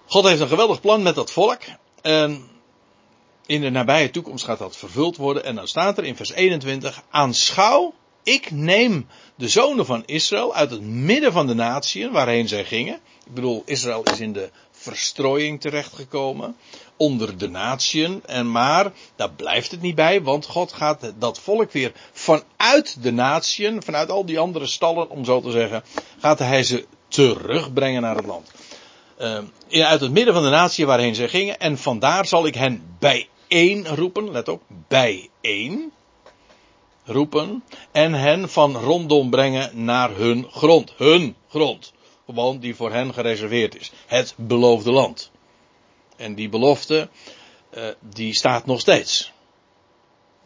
God 0.06 0.24
heeft 0.24 0.40
een 0.40 0.48
geweldig 0.48 0.80
plan 0.80 1.02
met 1.02 1.14
dat 1.14 1.32
volk. 1.32 1.60
En 2.02 2.48
in 3.46 3.60
de 3.60 3.70
nabije 3.70 4.10
toekomst 4.10 4.44
gaat 4.44 4.58
dat 4.58 4.76
vervuld 4.76 5.16
worden. 5.16 5.44
En 5.44 5.54
dan 5.54 5.68
staat 5.68 5.98
er 5.98 6.04
in 6.04 6.16
vers 6.16 6.32
21. 6.32 7.02
Aanschouw, 7.10 7.94
ik 8.26 8.50
neem 8.50 9.06
de 9.36 9.48
zonen 9.48 9.86
van 9.86 10.02
Israël 10.06 10.54
uit 10.54 10.70
het 10.70 10.80
midden 10.80 11.32
van 11.32 11.46
de 11.46 11.54
natieën 11.54 12.12
waarheen 12.12 12.48
zij 12.48 12.64
gingen. 12.64 12.94
Ik 13.26 13.34
bedoel, 13.34 13.62
Israël 13.66 14.02
is 14.02 14.20
in 14.20 14.32
de 14.32 14.50
verstrooiing 14.70 15.60
terechtgekomen. 15.60 16.56
Onder 16.96 17.38
de 17.38 17.48
natieën. 17.48 18.22
En 18.26 18.50
maar, 18.50 18.92
daar 19.16 19.30
blijft 19.30 19.70
het 19.70 19.80
niet 19.80 19.94
bij. 19.94 20.22
Want 20.22 20.46
God 20.46 20.72
gaat 20.72 21.12
dat 21.18 21.40
volk 21.40 21.72
weer 21.72 21.92
vanuit 22.12 23.02
de 23.02 23.12
natieën. 23.12 23.82
Vanuit 23.82 24.10
al 24.10 24.24
die 24.24 24.38
andere 24.38 24.66
stallen, 24.66 25.10
om 25.10 25.24
zo 25.24 25.40
te 25.40 25.50
zeggen. 25.50 25.82
Gaat 26.18 26.38
hij 26.38 26.62
ze 26.62 26.86
terugbrengen 27.08 28.02
naar 28.02 28.16
het 28.16 28.26
land. 28.26 28.50
Uh, 29.68 29.86
uit 29.86 30.00
het 30.00 30.12
midden 30.12 30.34
van 30.34 30.42
de 30.42 30.50
natie 30.50 30.86
waarheen 30.86 31.14
zij 31.14 31.28
gingen. 31.28 31.58
En 31.58 31.78
vandaar 31.78 32.26
zal 32.26 32.46
ik 32.46 32.54
hen 32.54 32.96
bijeen 32.98 33.86
roepen. 33.86 34.30
Let 34.30 34.48
op, 34.48 34.62
bijeen 34.88 35.92
roepen. 37.06 37.64
En 37.92 38.12
hen 38.12 38.48
van 38.48 38.76
rondom 38.76 39.30
brengen 39.30 39.84
naar 39.84 40.10
hun 40.16 40.46
grond. 40.50 40.92
Hun 40.96 41.36
grond 41.48 41.94
gewoon 42.26 42.58
die 42.58 42.76
voor 42.76 42.92
hen 42.92 43.14
gereserveerd 43.14 43.76
is. 43.76 43.92
Het 44.06 44.34
beloofde 44.36 44.90
land. 44.90 45.30
En 46.16 46.34
die 46.34 46.48
belofte, 46.48 47.08
uh, 47.74 47.88
die 48.00 48.34
staat 48.34 48.66
nog 48.66 48.80
steeds. 48.80 49.32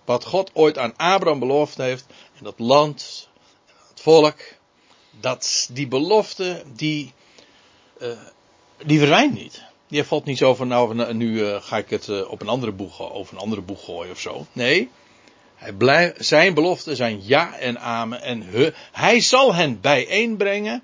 Wat 0.05 0.25
God 0.25 0.51
ooit 0.55 0.79
aan 0.79 0.97
Abraham 0.97 1.39
beloofd 1.39 1.77
heeft, 1.77 2.07
en 2.39 2.45
dat 2.45 2.59
land, 2.59 3.29
het 3.89 4.01
volk, 4.01 4.39
dat, 5.21 5.69
die 5.73 5.89
belofte, 5.89 6.63
die, 6.75 7.13
uh, 7.99 8.09
die 8.87 8.99
verdwijnt 8.99 9.35
niet. 9.35 9.63
Die 9.89 10.05
valt 10.05 10.25
niet 10.25 10.39
zo 10.39 10.55
van, 10.55 10.69
nou, 10.69 11.15
nu 11.15 11.41
uh, 11.41 11.63
ga 11.63 11.77
ik 11.77 11.91
het 11.91 12.27
op 12.27 12.41
een 12.41 12.49
andere 12.49 12.73
boeg, 12.73 13.13
over 13.13 13.35
een 13.35 13.41
andere 13.41 13.61
boeg 13.61 13.85
gooien 13.85 14.13
of 14.13 14.21
zo. 14.21 14.47
Nee, 14.53 14.91
hij 15.61 16.15
zijn 16.19 16.55
beloften 16.55 16.97
zijn 16.97 17.21
ja 17.23 17.59
en 17.59 17.81
amen. 17.81 18.23
En 18.23 18.43
he, 18.43 18.73
hij 18.93 19.21
zal 19.21 19.55
hen 19.55 19.81
bijeenbrengen 19.81 20.83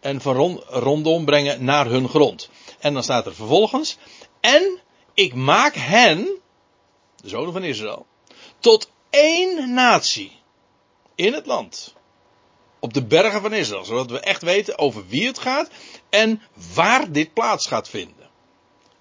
en 0.00 0.20
van 0.20 0.62
rondom 0.68 1.24
brengen 1.24 1.64
naar 1.64 1.86
hun 1.86 2.08
grond. 2.08 2.50
En 2.78 2.94
dan 2.94 3.02
staat 3.02 3.26
er 3.26 3.34
vervolgens, 3.34 3.96
en 4.40 4.78
ik 5.14 5.34
maak 5.34 5.74
hen, 5.74 6.28
de 7.16 7.28
zonen 7.28 7.52
van 7.52 7.62
Israël, 7.62 8.06
tot 8.58 8.90
één 9.10 9.74
natie 9.74 10.32
in 11.14 11.32
het 11.32 11.46
land. 11.46 11.94
Op 12.78 12.94
de 12.94 13.04
bergen 13.04 13.40
van 13.40 13.52
Israël, 13.52 13.84
zodat 13.84 14.10
we 14.10 14.20
echt 14.20 14.42
weten 14.42 14.78
over 14.78 15.06
wie 15.06 15.26
het 15.26 15.38
gaat 15.38 15.70
en 16.10 16.42
waar 16.74 17.12
dit 17.12 17.32
plaats 17.32 17.66
gaat 17.66 17.88
vinden. 17.88 18.28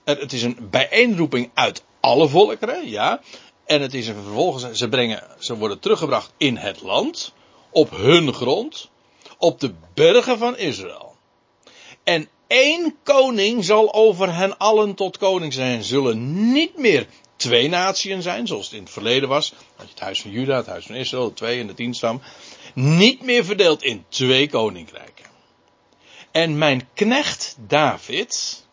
En 0.03 0.17
het 0.17 0.33
is 0.33 0.43
een 0.43 0.67
bijeenroeping 0.69 1.51
uit 1.53 1.83
alle 1.99 2.27
volkeren, 2.27 2.89
ja. 2.89 3.21
En 3.69 3.81
het 3.81 3.93
is 3.93 4.07
een 4.07 4.23
vervolgens, 4.23 4.77
ze 4.77 4.89
brengen, 4.89 5.23
ze 5.39 5.57
worden 5.57 5.79
teruggebracht 5.79 6.31
in 6.37 6.57
het 6.57 6.81
land, 6.81 7.33
op 7.69 7.89
hun 7.89 8.33
grond 8.33 8.89
op 9.37 9.59
de 9.59 9.73
bergen 9.93 10.37
van 10.37 10.57
Israël. 10.57 11.15
En 12.03 12.29
één 12.47 12.95
koning 13.03 13.65
zal 13.65 13.93
over 13.93 14.35
hen 14.35 14.57
allen 14.57 14.95
tot 14.95 15.17
koning 15.17 15.53
zijn. 15.53 15.83
Zullen 15.83 16.51
niet 16.51 16.77
meer 16.77 17.07
twee 17.35 17.69
naties 17.69 18.23
zijn, 18.23 18.47
zoals 18.47 18.65
het 18.65 18.75
in 18.75 18.83
het 18.83 18.91
verleden 18.91 19.29
was. 19.29 19.53
Het 19.75 19.99
huis 19.99 20.21
van 20.21 20.31
Juda, 20.31 20.55
het 20.55 20.67
huis 20.67 20.85
van 20.85 20.95
Israël, 20.95 21.27
de 21.27 21.33
twee 21.33 21.59
en 21.59 21.67
de 21.67 21.73
tienstam. 21.73 22.21
Niet 22.73 23.23
meer 23.23 23.45
verdeeld 23.45 23.83
in 23.83 24.05
twee 24.07 24.49
koninkrijken. 24.49 25.25
En 26.31 26.57
mijn 26.57 26.89
knecht 26.93 27.55
David. 27.67 28.65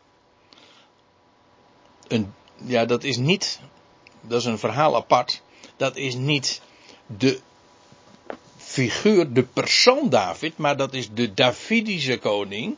Een, 2.08 2.34
ja, 2.64 2.84
dat 2.84 3.04
is 3.04 3.16
niet. 3.16 3.60
Dat 4.28 4.40
is 4.40 4.46
een 4.46 4.58
verhaal 4.58 4.96
apart. 4.96 5.42
Dat 5.76 5.96
is 5.96 6.14
niet 6.14 6.60
de 7.06 7.40
figuur, 8.56 9.32
de 9.32 9.42
persoon 9.42 10.08
David, 10.08 10.58
maar 10.58 10.76
dat 10.76 10.94
is 10.94 11.08
de 11.12 11.34
Davidische 11.34 12.18
koning. 12.18 12.76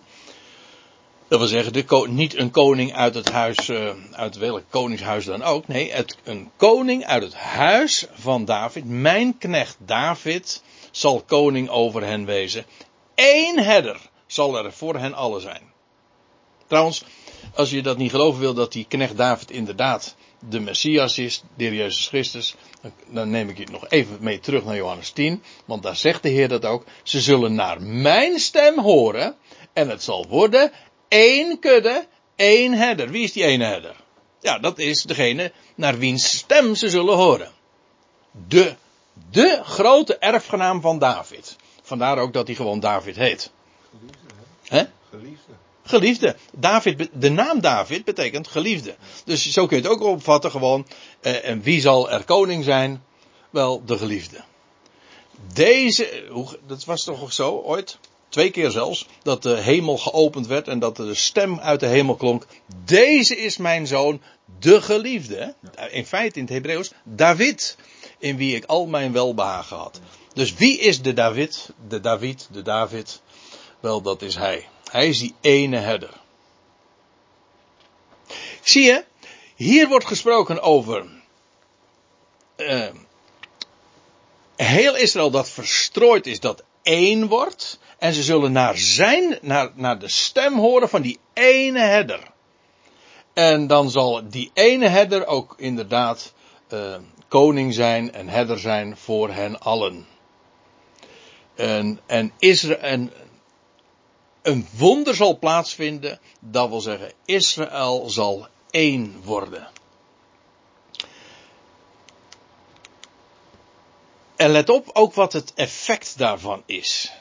Dat 1.29 1.39
wil 1.39 1.49
zeggen, 1.49 1.73
de, 1.73 2.07
niet 2.09 2.37
een 2.37 2.51
koning 2.51 2.95
uit 2.95 3.15
het 3.15 3.31
huis, 3.31 3.69
uh, 3.69 3.91
uit 4.13 4.37
welk 4.37 4.63
koningshuis 4.69 5.25
dan 5.25 5.43
ook. 5.43 5.69
Nee, 5.69 5.93
het, 5.93 6.17
een 6.25 6.51
koning 6.57 7.05
uit 7.05 7.23
het 7.23 7.35
huis 7.35 8.07
van 8.13 8.45
David. 8.45 8.85
Mijn 8.85 9.39
knecht 9.39 9.77
David 9.79 10.63
zal 10.91 11.23
koning 11.27 11.69
over 11.69 12.05
hen 12.05 12.25
wezen. 12.25 12.65
Eén 13.15 13.59
herder 13.59 14.01
zal 14.27 14.65
er 14.65 14.73
voor 14.73 14.97
hen 14.97 15.15
allen 15.15 15.41
zijn. 15.41 15.63
Trouwens, 16.67 17.05
als 17.55 17.71
je 17.71 17.83
dat 17.83 17.97
niet 17.97 18.11
geloven 18.11 18.41
wil 18.41 18.55
dat 18.55 18.73
die 18.73 18.87
knecht 18.89 19.17
David 19.17 19.51
inderdaad 19.51 20.17
de 20.39 20.61
Messias 20.61 21.19
is, 21.19 21.43
de 21.57 21.65
heer 21.65 21.75
Jezus 21.75 22.09
Christus, 22.09 22.55
dan 23.07 23.31
neem 23.31 23.49
ik 23.49 23.59
je 23.59 23.67
nog 23.71 23.89
even 23.89 24.17
mee 24.21 24.41
terug 24.41 24.65
naar 24.65 24.77
Johannes 24.77 25.11
10, 25.11 25.43
want 25.65 25.83
daar 25.83 25.97
zegt 25.97 26.23
de 26.23 26.29
Heer 26.29 26.49
dat 26.49 26.65
ook. 26.65 26.85
Ze 27.03 27.21
zullen 27.21 27.55
naar 27.55 27.83
mijn 27.83 28.39
stem 28.39 28.79
horen 28.79 29.37
en 29.73 29.89
het 29.89 30.03
zal 30.03 30.27
worden 30.29 30.73
één 31.09 31.59
kudde, 31.59 32.07
één 32.37 32.73
herder. 32.73 33.11
Wie 33.11 33.25
is 33.25 33.33
die 33.33 33.45
ene 33.45 33.65
herder? 33.65 33.97
Ja, 34.41 34.59
dat 34.59 34.79
is 34.79 35.03
degene 35.03 35.53
naar 35.75 35.99
wiens 35.99 36.37
stem 36.37 36.75
ze 36.75 36.89
zullen 36.89 37.17
horen. 37.17 37.51
De, 38.49 38.75
de 39.31 39.61
grote 39.65 40.19
erfgenaam 40.19 40.81
van 40.81 40.99
David. 40.99 41.57
Vandaar 41.83 42.19
ook 42.19 42.33
dat 42.33 42.47
hij 42.47 42.57
gewoon 42.57 42.81
David 42.81 43.17
heet. 43.17 43.51
Geliefde, 43.91 44.35
hè? 44.65 44.85
Geliefde. 45.11 45.53
Geliefde. 45.89 46.37
David, 46.53 47.09
de 47.13 47.31
naam 47.31 47.61
David 47.61 48.05
betekent 48.05 48.49
geliefde. 48.49 48.95
Dus 49.25 49.51
zo 49.51 49.67
kun 49.67 49.77
je 49.77 49.83
het 49.83 49.93
ook 49.93 50.03
opvatten 50.03 50.51
gewoon. 50.51 50.87
Eh, 51.21 51.49
en 51.49 51.63
wie 51.63 51.81
zal 51.81 52.11
er 52.11 52.25
koning 52.25 52.65
zijn? 52.65 53.05
Wel, 53.51 53.85
de 53.85 53.99
geliefde. 53.99 54.41
Deze, 55.53 56.25
dat 56.67 56.85
was 56.85 57.05
toch 57.05 57.33
zo 57.33 57.57
ooit? 57.57 57.99
Twee 58.29 58.51
keer 58.51 58.71
zelfs. 58.71 59.07
Dat 59.23 59.43
de 59.43 59.57
hemel 59.57 59.99
geopend 59.99 60.47
werd 60.47 60.69
en 60.69 60.79
dat 60.79 60.97
de 60.97 61.15
stem 61.15 61.61
uit 61.61 61.81
de 61.81 61.87
hemel 61.87 62.17
klonk. 62.17 62.47
Deze 62.85 63.37
is 63.37 63.57
mijn 63.57 63.87
zoon, 63.87 64.21
de 64.59 64.83
geliefde. 64.83 65.55
In 65.91 66.07
feite 66.07 66.39
in 66.39 66.45
het 66.45 66.55
Hebreeuws, 66.55 66.93
David. 67.03 67.77
In 68.19 68.37
wie 68.37 68.57
ik 68.57 68.65
al 68.65 68.87
mijn 68.87 69.13
welbehagen 69.13 69.77
had. 69.77 70.01
Dus 70.33 70.55
wie 70.55 70.79
is 70.79 71.03
de 71.03 71.13
David? 71.13 71.71
De 71.89 72.01
David, 72.01 72.49
de 72.53 72.63
David. 72.63 73.21
Wel, 73.81 74.03
dat 74.03 74.23
is 74.23 74.35
hij. 74.35 74.67
Hij 74.91 75.09
is 75.09 75.19
die 75.19 75.35
ene 75.41 75.77
herder. 75.77 76.11
Zie 78.63 78.83
je, 78.83 79.05
Hier 79.59 79.89
wordt 79.89 80.07
gesproken 80.07 80.61
over 80.61 81.07
uh, 82.57 82.87
heel 84.57 84.97
Israël 84.97 85.31
dat 85.31 85.51
verstrooid 85.51 86.27
is, 86.27 86.41
dat 86.41 86.65
één 86.83 87.29
wordt. 87.29 87.79
En 87.99 88.13
ze 88.13 88.23
zullen 88.23 88.53
naar 88.53 88.79
zijn, 88.79 89.39
naar, 89.43 89.71
naar 89.75 89.99
de 89.99 90.09
stem 90.09 90.59
horen 90.59 90.89
van 90.89 91.03
die 91.03 91.19
ene 91.33 91.81
herder. 91.81 92.21
En 93.33 93.67
dan 93.67 93.91
zal 93.91 94.29
die 94.29 94.51
ene 94.55 94.89
herder 94.89 95.27
ook 95.27 95.55
inderdaad 95.57 96.33
uh, 96.73 96.97
koning 97.29 97.75
zijn 97.75 98.13
en 98.13 98.29
herder 98.29 98.59
zijn 98.59 98.97
voor 98.97 99.31
hen 99.31 99.61
allen. 99.61 100.07
En, 101.55 102.01
en, 102.07 102.33
Israël, 102.39 102.79
en 102.79 103.13
een 104.43 104.69
wonder 104.77 105.15
zal 105.15 105.39
plaatsvinden, 105.39 106.19
dat 106.41 106.69
wil 106.69 106.81
zeggen, 106.81 107.13
Israël 107.25 108.11
zal 108.11 108.47
één 108.71 109.21
worden. 109.25 109.69
En 114.37 114.51
let 114.51 114.69
op 114.69 114.91
ook 114.93 115.15
wat 115.15 115.33
het 115.33 115.53
effect 115.55 116.19
daarvan 116.19 116.63
is. 116.67 117.13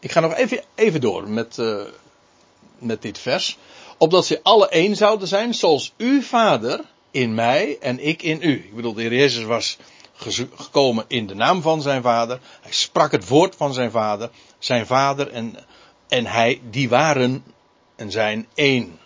Ik 0.00 0.12
ga 0.12 0.20
nog 0.20 0.34
even, 0.34 0.62
even 0.74 1.00
door 1.00 1.28
met, 1.28 1.58
uh, 1.58 1.82
met 2.78 3.02
dit 3.02 3.18
vers. 3.18 3.58
Opdat 3.98 4.26
ze 4.26 4.40
alle 4.42 4.68
één 4.68 4.96
zouden 4.96 5.28
zijn, 5.28 5.54
zoals 5.54 5.92
uw 5.96 6.22
vader 6.22 6.80
in 7.10 7.34
mij 7.34 7.78
en 7.80 8.06
ik 8.06 8.22
in 8.22 8.38
u. 8.42 8.52
Ik 8.52 8.74
bedoel, 8.74 8.92
de 8.92 9.02
Heer 9.02 9.14
Jezus 9.14 9.44
was 9.44 9.78
gekomen 10.54 11.04
in 11.08 11.26
de 11.26 11.34
naam 11.34 11.62
van 11.62 11.82
zijn 11.82 12.02
vader. 12.02 12.40
Hij 12.60 12.72
sprak 12.72 13.12
het 13.12 13.28
woord 13.28 13.56
van 13.56 13.74
zijn 13.74 13.90
vader. 13.90 14.30
Zijn 14.58 14.86
vader 14.86 15.30
en, 15.30 15.56
en 16.12 16.26
hij, 16.26 16.60
die 16.70 16.88
waren 16.88 17.44
en 17.96 18.10
zijn 18.10 18.48
één. 18.54 18.98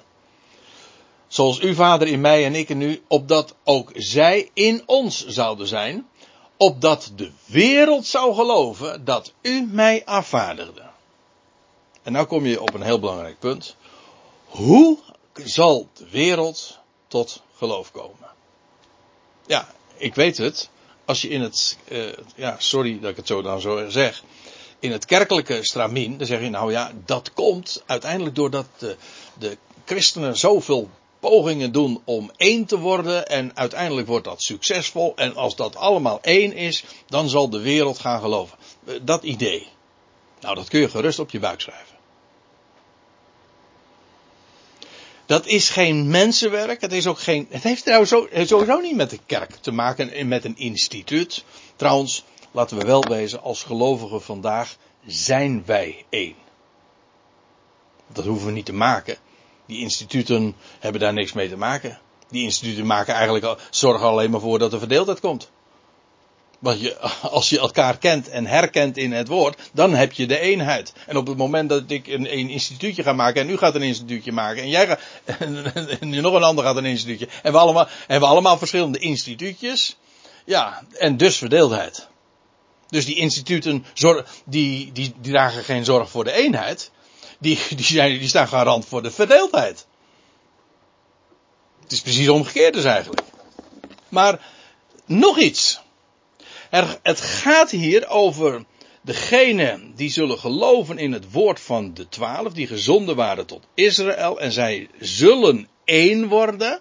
Zoals 1.27 1.61
uw 1.61 1.75
vader 1.75 2.09
in 2.09 2.21
mij 2.21 2.45
en 2.45 2.55
ik 2.55 2.69
in 2.69 2.81
u, 2.81 3.03
opdat 3.09 3.55
ook 3.65 3.91
zij 3.95 4.51
in 4.53 4.83
ons 4.87 5.27
zouden 5.27 5.67
zijn. 5.67 6.09
Opdat 6.57 7.13
de 7.17 7.31
wereld 7.45 8.07
zou 8.07 8.35
geloven 8.35 9.05
dat 9.05 9.33
u 9.43 9.63
mij 9.63 10.05
afvaardigde. 10.05 10.83
En 12.03 12.13
nou 12.13 12.27
kom 12.27 12.47
je 12.47 12.61
op 12.61 12.75
een 12.75 12.83
heel 12.83 12.99
belangrijk 12.99 13.39
punt. 13.39 13.77
Hoe 14.47 14.99
zal 15.35 15.89
de 15.93 16.09
wereld 16.11 16.79
tot 17.09 17.43
geloof 17.57 17.93
komen? 17.93 18.29
Ja, 19.47 19.69
ik 19.97 20.15
weet 20.15 20.37
het. 20.37 20.71
Als 21.05 21.23
je 21.23 21.29
in 21.29 21.41
het, 21.41 21.79
uh, 21.89 22.13
ja, 22.37 22.57
sorry 22.59 23.01
dat 23.01 23.11
ik 23.11 23.17
het 23.17 23.27
zo 23.27 23.43
dan 23.43 23.61
zo 23.61 23.89
zeg. 23.89 24.23
In 24.79 24.93
het 24.93 25.05
kerkelijke 25.05 25.59
stramien, 25.63 26.19
dan 26.19 26.27
zeg 26.27 26.41
je 26.41 26.51
nou 26.51 26.73
ja, 26.73 26.93
dat 27.05 27.33
komt 27.33 27.83
uiteindelijk 27.87 28.35
doordat 28.35 28.67
de, 28.79 28.97
de 29.39 29.57
christenen 29.85 30.37
zoveel 30.37 30.91
pogingen 31.21 31.73
doen 31.73 32.03
om 32.05 32.31
één 32.37 32.65
te 32.65 32.79
worden 32.79 33.27
en 33.27 33.57
uiteindelijk 33.57 34.07
wordt 34.07 34.25
dat 34.25 34.43
succesvol 34.43 35.13
en 35.17 35.37
als 35.37 35.57
dat 35.57 35.77
allemaal 35.77 36.19
één 36.23 36.53
is, 36.53 36.85
dan 37.07 37.29
zal 37.29 37.51
de 37.51 37.61
wereld 37.61 37.99
gaan 37.99 38.21
geloven. 38.21 38.59
Eh, 38.85 38.95
dat 39.03 39.23
idee. 39.23 39.67
Nou, 40.41 40.55
dat 40.55 40.69
kun 40.69 40.81
je 40.81 40.89
gerust 40.89 41.19
op 41.19 41.31
je 41.31 41.39
buik 41.39 41.61
schrijven. 41.61 41.97
Dat 45.27 45.47
is 45.47 45.69
geen 45.69 46.09
mensenwerk. 46.09 46.81
Het, 46.81 46.93
is 46.93 47.07
ook 47.07 47.19
geen, 47.19 47.47
het 47.51 47.63
heeft 47.63 47.85
trouwens 47.85 48.11
sowieso 48.11 48.81
niet 48.81 48.97
met 48.97 49.11
de 49.11 49.19
kerk 49.27 49.55
te 49.61 49.71
maken 49.71 50.13
en 50.13 50.29
met 50.29 50.45
een 50.45 50.57
instituut. 50.57 51.45
Trouwens, 51.77 52.25
laten 52.57 52.79
we 52.79 52.85
wel 52.85 53.03
wezen, 53.03 53.43
als 53.43 53.63
gelovigen 53.63 54.23
vandaag 54.23 54.77
zijn 55.07 55.63
wij 55.67 56.05
één. 56.09 56.35
Dat 58.07 58.25
hoeven 58.25 58.47
we 58.47 58.53
niet 58.53 58.67
te 58.67 58.73
maken. 58.73 59.17
Die 59.67 59.81
instituten 59.81 60.57
hebben 60.79 61.01
daar 61.01 61.13
niks 61.13 61.33
mee 61.33 61.49
te 61.49 61.57
maken. 61.57 61.99
Die 62.29 62.43
instituten 62.43 62.87
maken 62.87 63.15
eigenlijk, 63.15 63.61
zorgen 63.71 64.07
alleen 64.07 64.31
maar 64.31 64.41
voor 64.41 64.59
dat 64.59 64.73
er 64.73 64.79
verdeeldheid 64.79 65.21
komt. 65.21 65.51
Want 66.59 66.81
je, 66.81 66.99
als 67.39 67.49
je 67.49 67.59
elkaar 67.59 67.99
kent 67.99 68.29
en 68.29 68.47
herkent 68.47 68.97
in 68.97 69.13
het 69.13 69.29
woord, 69.29 69.71
dan 69.73 69.95
heb 69.95 70.13
je 70.13 70.27
de 70.27 70.39
eenheid. 70.39 70.93
En 71.07 71.17
op 71.17 71.27
het 71.27 71.37
moment 71.37 71.69
dat 71.69 71.83
ik 71.87 72.07
een, 72.07 72.27
instituutje 72.27 73.03
ga 73.03 73.13
maken 73.13 73.43
en 73.43 73.51
u 73.51 73.57
gaat 73.57 73.75
een 73.75 73.83
instituutje 73.83 74.33
maken 74.33 74.63
en 74.63 74.69
jij 74.69 74.87
gaat, 74.87 75.01
en, 75.25 75.75
en 76.01 76.21
nog 76.21 76.35
een 76.35 76.43
ander 76.43 76.65
gaat 76.65 76.77
een 76.77 76.85
instituutje. 76.85 77.29
En 77.43 77.53
we 77.53 77.59
allemaal, 77.59 77.89
en 78.07 78.21
we 78.21 78.27
allemaal 78.27 78.59
verschillende 78.59 78.99
instituutjes. 78.99 79.97
Ja, 80.45 80.83
en 80.93 81.17
dus 81.17 81.37
verdeeldheid. 81.37 82.09
Dus 82.89 83.05
die 83.07 83.17
instituten, 83.17 83.85
die, 84.45 84.93
die, 84.93 84.93
die 84.93 85.15
dragen 85.21 85.65
geen 85.65 85.85
zorg 85.85 86.11
voor 86.11 86.25
de 86.25 86.33
eenheid. 86.33 86.91
Die, 87.39 87.59
die, 87.77 87.85
zijn, 87.85 88.19
die 88.19 88.29
staan 88.29 88.49
garant 88.49 88.87
voor 88.87 89.03
de 89.03 89.11
verdeeldheid. 89.11 89.87
Het 91.83 91.93
is 91.93 92.01
precies 92.01 92.29
omgekeerd 92.29 92.75
dus 92.75 92.85
eigenlijk. 92.85 93.23
Maar 94.09 94.41
nog 95.05 95.39
iets. 95.39 95.81
Er, 96.71 96.99
het 97.03 97.21
gaat 97.21 97.71
hier 97.71 98.09
over 98.09 98.65
degenen 99.03 99.93
die 99.95 100.11
zullen 100.11 100.39
geloven 100.39 100.99
in 100.99 101.13
het 101.13 101.33
woord 101.33 101.61
van 101.61 101.95
de 101.95 102.09
twaalf, 102.09 102.53
die 102.53 102.67
gezonden 102.67 103.17
waren 103.17 103.47
tot 103.47 103.67
Israël, 103.75 104.41
en 104.41 104.53
zij 104.53 104.89
zullen 104.99 105.69
één 105.85 106.29
worden. 106.29 106.81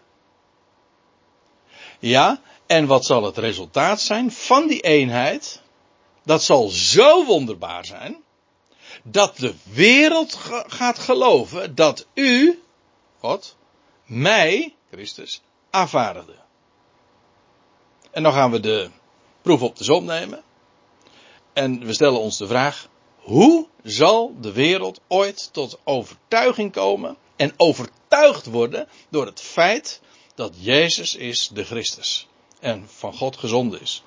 Ja, 2.00 2.42
en 2.68 2.86
wat 2.86 3.06
zal 3.06 3.24
het 3.24 3.38
resultaat 3.38 4.02
zijn 4.02 4.32
van 4.32 4.68
die 4.68 4.82
eenheid? 4.82 5.62
Dat 6.26 6.44
zal 6.44 6.68
zo 6.68 7.26
wonderbaar 7.26 7.86
zijn, 7.86 8.24
dat 9.04 9.38
de 9.38 9.54
wereld 9.64 10.34
gaat 10.68 11.00
geloven 11.00 11.76
dat 11.76 12.08
u, 12.14 12.62
God, 13.20 13.56
mij, 14.06 14.76
Christus, 14.92 15.42
afvaardigde. 15.70 16.36
En 18.12 18.24
dan 18.24 18.34
gaan 18.34 18.52
we 18.52 18.60
de 18.60 18.90
proef 19.42 19.62
op 19.62 19.78
de 19.78 19.84
som 19.84 20.06
nemen. 20.06 20.44
En 21.54 21.86
we 21.86 21.94
stellen 21.94 22.20
ons 22.20 22.38
de 22.38 22.48
vraag: 22.48 22.88
hoe 23.16 23.68
zal 23.84 24.36
de 24.42 24.52
wereld 24.52 25.00
ooit 25.08 25.50
tot 25.54 25.80
overtuiging 25.84 26.72
komen 26.72 27.18
en 27.36 27.54
overtuigd 27.58 28.46
worden 28.46 28.88
door 29.10 29.26
het 29.26 29.42
feit 29.42 30.02
dat 30.36 30.54
Jezus 30.58 31.16
is 31.16 31.48
de 31.48 31.64
Christus 31.64 32.28
en 32.60 32.90
van 32.90 33.14
God 33.14 33.38
gezonden 33.38 33.82
is? 33.82 34.04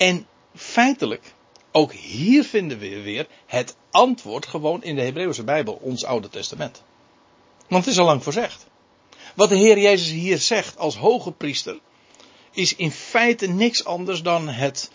En 0.00 0.26
feitelijk, 0.54 1.32
ook 1.72 1.92
hier 1.92 2.44
vinden 2.44 2.78
we 2.78 3.02
weer 3.02 3.26
het 3.46 3.76
antwoord 3.90 4.46
gewoon 4.46 4.82
in 4.82 4.94
de 4.94 5.02
Hebreeuwse 5.02 5.44
Bijbel, 5.44 5.78
ons 5.82 6.04
Oude 6.04 6.28
Testament. 6.28 6.82
Want 7.68 7.84
het 7.84 7.94
is 7.94 8.00
al 8.00 8.06
lang 8.06 8.22
voorzegd. 8.22 8.66
Wat 9.34 9.48
de 9.48 9.56
Heer 9.56 9.78
Jezus 9.78 10.10
hier 10.10 10.38
zegt 10.38 10.78
als 10.78 10.96
hoge 10.96 11.32
priester, 11.32 11.78
is 12.50 12.76
in 12.76 12.90
feite 12.90 13.46
niks 13.46 13.84
anders 13.84 14.22
dan 14.22 14.48
het 14.48 14.90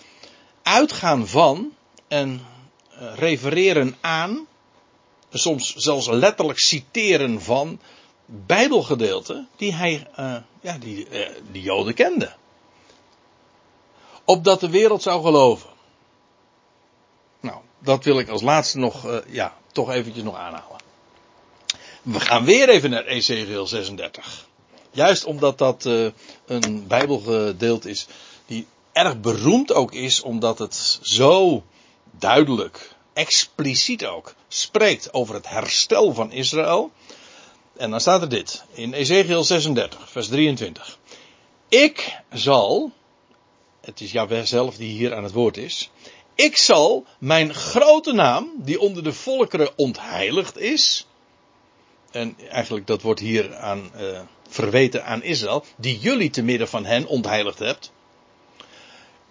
uitgaan 0.64 1.28
van 1.28 1.74
en 2.08 2.46
eh, 2.90 3.16
refereren 3.16 3.96
aan, 4.02 4.48
soms 5.30 5.76
zelfs 5.76 6.08
letterlijk 6.08 6.60
citeren 6.60 7.42
van 7.42 7.80
Bijbelgedeelten 8.26 9.48
die 9.56 9.74
hij, 9.74 10.08
uh, 10.20 10.36
ja, 10.62 10.78
die, 10.78 11.10
uh, 11.10 11.30
die 11.52 11.62
Joden 11.62 11.94
kenden. 11.94 12.36
Opdat 14.26 14.60
de 14.60 14.70
wereld 14.70 15.02
zou 15.02 15.24
geloven. 15.24 15.70
Nou, 17.40 17.58
dat 17.80 18.04
wil 18.04 18.20
ik 18.20 18.30
als 18.30 18.42
laatste 18.42 18.78
nog, 18.78 19.06
uh, 19.06 19.18
ja, 19.28 19.54
toch 19.72 19.90
eventjes 19.92 20.24
nog 20.24 20.36
aanhalen. 20.36 20.78
We 22.02 22.20
gaan 22.20 22.46
weer 22.46 22.70
even 22.70 22.90
naar 22.90 23.06
Ezekiel 23.06 23.68
36. 23.68 24.48
Juist 24.92 25.26
omdat 25.26 25.58
dat 25.58 25.86
uh, 25.86 26.12
een 26.46 26.88
Bijbelgedeelte 26.88 27.90
is 27.90 28.08
die 28.46 28.68
erg 28.92 29.20
beroemd 29.20 29.74
ook 29.74 29.94
is, 29.94 30.22
omdat 30.22 30.60
het 30.60 31.00
zo 31.02 31.64
duidelijk, 32.12 32.96
expliciet 33.14 34.06
ook, 34.06 34.36
spreekt 34.48 35.14
over 35.14 35.36
het 35.36 35.50
herstel 35.50 36.14
van 36.14 36.32
Israël. 36.32 36.92
En 37.78 37.92
dan 37.92 38.02
staat 38.02 38.22
er 38.22 38.30
dit 38.30 38.64
in 38.74 38.94
Ezekiel 38.94 39.44
36, 39.44 40.10
vers 40.10 40.28
23. 40.28 40.98
Ik 41.70 42.22
zal, 42.34 42.92
het 43.86 44.02
is 44.02 44.12
Jahweh 44.12 44.44
zelf 44.44 44.76
die 44.76 44.92
hier 44.92 45.16
aan 45.16 45.24
het 45.24 45.34
woord 45.34 45.58
is, 45.58 45.92
ik 46.36 46.58
zal 46.58 47.06
mijn 47.20 47.54
grote 47.54 48.14
naam, 48.14 48.52
die 48.56 48.80
onder 48.80 49.04
de 49.04 49.14
volkeren 49.14 49.72
ontheiligd 49.76 50.58
is, 50.58 51.08
en 52.12 52.36
eigenlijk 52.50 52.88
dat 52.88 53.02
wordt 53.02 53.20
hier 53.20 53.56
aan 53.56 53.92
uh, 54.00 54.20
verweten 54.50 55.06
aan 55.06 55.24
Israël, 55.24 55.66
die 55.78 56.00
jullie 56.00 56.30
te 56.30 56.42
midden 56.44 56.68
van 56.68 56.86
hen 56.86 57.08
ontheiligd 57.08 57.60
hebt. 57.60 57.92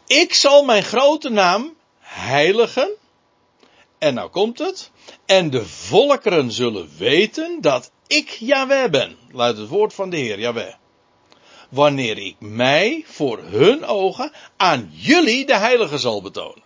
Ik 0.06 0.34
zal 0.34 0.64
mijn 0.64 0.82
grote 0.82 1.28
naam 1.28 1.74
heiligen. 1.98 2.90
En 3.98 4.14
nou 4.14 4.30
komt 4.30 4.58
het. 4.58 4.90
En 5.26 5.50
de 5.50 5.66
volkeren 5.66 6.52
zullen 6.52 6.90
weten 6.98 7.60
dat 7.60 7.90
ik 8.06 8.28
Yahweh 8.28 8.90
ben. 8.90 9.16
Luidt 9.32 9.58
het 9.58 9.68
woord 9.68 9.94
van 9.94 10.10
de 10.10 10.16
Heer 10.16 10.38
Yahweh. 10.38 10.74
Wanneer 11.74 12.18
ik 12.18 12.36
mij 12.38 13.04
voor 13.06 13.38
hun 13.38 13.84
ogen 13.84 14.32
aan 14.56 14.90
jullie 14.92 15.46
de 15.46 15.56
heilige 15.56 15.98
zal 15.98 16.22
betonen. 16.22 16.62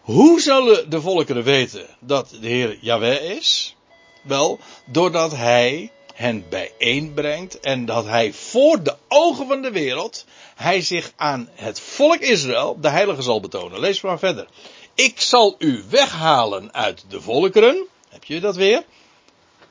Hoe 0.00 0.40
zullen 0.40 0.90
de 0.90 1.00
volkeren 1.00 1.42
weten 1.42 1.86
dat 2.00 2.36
de 2.40 2.48
Heer 2.48 2.78
Yahweh 2.80 3.30
is? 3.30 3.76
Wel, 4.22 4.58
doordat 4.86 5.32
hij 5.32 5.90
hen 6.14 6.48
bijeenbrengt 6.48 7.60
en 7.60 7.84
dat 7.84 8.04
hij 8.04 8.32
voor 8.32 8.82
de 8.82 8.96
ogen 9.08 9.46
van 9.46 9.62
de 9.62 9.70
wereld, 9.70 10.24
hij 10.54 10.80
zich 10.80 11.12
aan 11.16 11.48
het 11.52 11.80
volk 11.80 12.20
Israël, 12.20 12.80
de 12.80 12.88
heilige 12.88 13.22
zal 13.22 13.40
betonen. 13.40 13.80
Lees 13.80 14.00
maar 14.00 14.18
verder. 14.18 14.46
Ik 14.94 15.20
zal 15.20 15.54
u 15.58 15.84
weghalen 15.90 16.74
uit 16.74 17.04
de 17.08 17.20
volkeren. 17.20 17.86
Heb 18.08 18.24
je 18.24 18.40
dat 18.40 18.56
weer? 18.56 18.84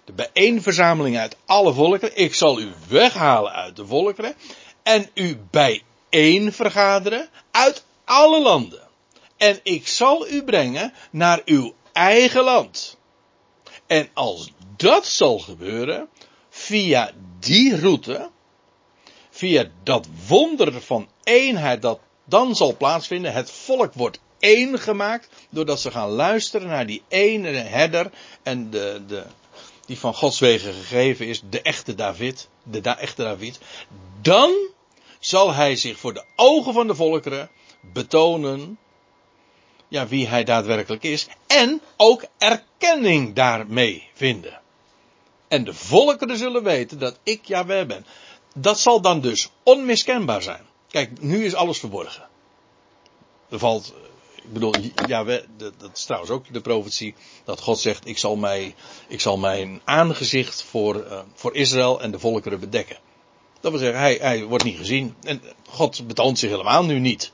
De 0.06 0.14
bijeenverzameling 0.14 1.18
uit 1.18 1.36
alle 1.46 1.74
volkeren. 1.74 2.18
Ik 2.18 2.34
zal 2.34 2.60
u 2.60 2.72
weghalen 2.88 3.52
uit 3.52 3.76
de 3.76 3.86
volkeren. 3.86 4.36
En 4.84 5.10
u 5.14 5.38
bijeen 5.52 6.54
vergaderen 6.54 7.30
uit 7.52 7.84
alle 8.06 8.42
landen. 8.42 8.82
En 9.38 9.60
ik 9.64 9.88
zal 9.88 10.28
u 10.30 10.44
brengen 10.44 10.94
naar 11.12 11.42
uw 11.46 11.74
eigen 11.92 12.44
land. 12.44 12.98
En 13.88 14.10
als 14.14 14.52
dat 14.78 15.06
zal 15.06 15.40
gebeuren, 15.40 16.10
via 16.50 17.12
die 17.40 17.80
route, 17.80 18.30
via 19.30 19.70
dat 19.84 20.08
wonder 20.28 20.82
van 20.82 21.10
eenheid 21.24 21.82
dat 21.82 22.00
dan 22.26 22.56
zal 22.56 22.78
plaatsvinden, 22.78 23.34
het 23.34 23.52
volk 23.52 23.94
wordt 23.94 24.20
één 24.40 24.80
gemaakt, 24.80 25.30
doordat 25.50 25.82
ze 25.82 25.92
gaan 25.92 26.10
luisteren 26.10 26.68
naar 26.68 26.86
die 26.86 27.04
ene 27.08 27.50
herder 27.50 28.12
en 28.44 28.70
de, 28.70 29.02
de, 29.08 29.24
die 29.86 30.00
van 30.00 30.14
Gods 30.14 30.40
wegen 30.40 30.74
gegeven 30.74 31.28
is, 31.28 31.42
de 31.50 31.62
echte 31.62 31.96
David, 31.96 32.50
de 32.64 32.82
echte 32.82 33.24
David, 33.24 33.60
dan 34.22 34.54
zal 35.20 35.54
hij 35.54 35.76
zich 35.76 36.00
voor 36.00 36.14
de 36.14 36.26
ogen 36.36 36.74
van 36.74 36.88
de 36.88 36.96
volkeren 36.96 37.50
betonen 37.82 38.78
ja, 39.94 40.08
wie 40.08 40.28
hij 40.28 40.44
daadwerkelijk 40.44 41.04
is. 41.04 41.28
En 41.48 41.82
ook 41.98 42.26
erkenning 42.38 43.36
daarmee 43.36 44.10
vinden. 44.14 44.62
En 45.48 45.64
de 45.64 45.74
volkeren 45.74 46.38
zullen 46.38 46.64
weten 46.64 47.00
dat 47.00 47.20
ik 47.24 47.46
Yahweh 47.46 47.88
ben. 47.88 48.06
Dat 48.56 48.80
zal 48.80 49.02
dan 49.02 49.22
dus 49.22 49.50
onmiskenbaar 49.64 50.42
zijn. 50.42 50.66
Kijk, 50.88 51.22
nu 51.22 51.46
is 51.46 51.56
alles 51.56 51.80
verborgen. 51.80 52.28
Er 53.50 53.60
valt, 53.60 53.94
bedoel, 54.52 54.74
Yahweh, 55.08 55.44
dat 55.58 55.90
is 55.94 56.04
trouwens 56.04 56.32
ook 56.32 56.54
de 56.54 56.62
profetie, 56.62 57.16
dat 57.46 57.62
God 57.62 57.80
zegt, 57.80 58.08
ik 58.08 58.18
zal, 58.18 58.36
mij, 58.36 58.76
ik 59.08 59.22
zal 59.22 59.38
mijn 59.38 59.82
aangezicht 59.84 60.64
voor, 60.64 60.96
uh, 60.96 61.20
voor 61.34 61.56
Israël 61.56 62.02
en 62.02 62.12
de 62.12 62.20
volkeren 62.20 62.60
bedekken. 62.60 62.98
Dat 63.60 63.72
wil 63.72 63.82
zeggen, 63.82 64.00
hij, 64.00 64.18
hij 64.22 64.44
wordt 64.44 64.64
niet 64.64 64.78
gezien. 64.78 65.16
En 65.24 65.42
God 65.70 66.08
betoont 66.08 66.40
zich 66.40 66.50
helemaal 66.50 66.86
nu 66.86 67.00
niet. 67.00 67.32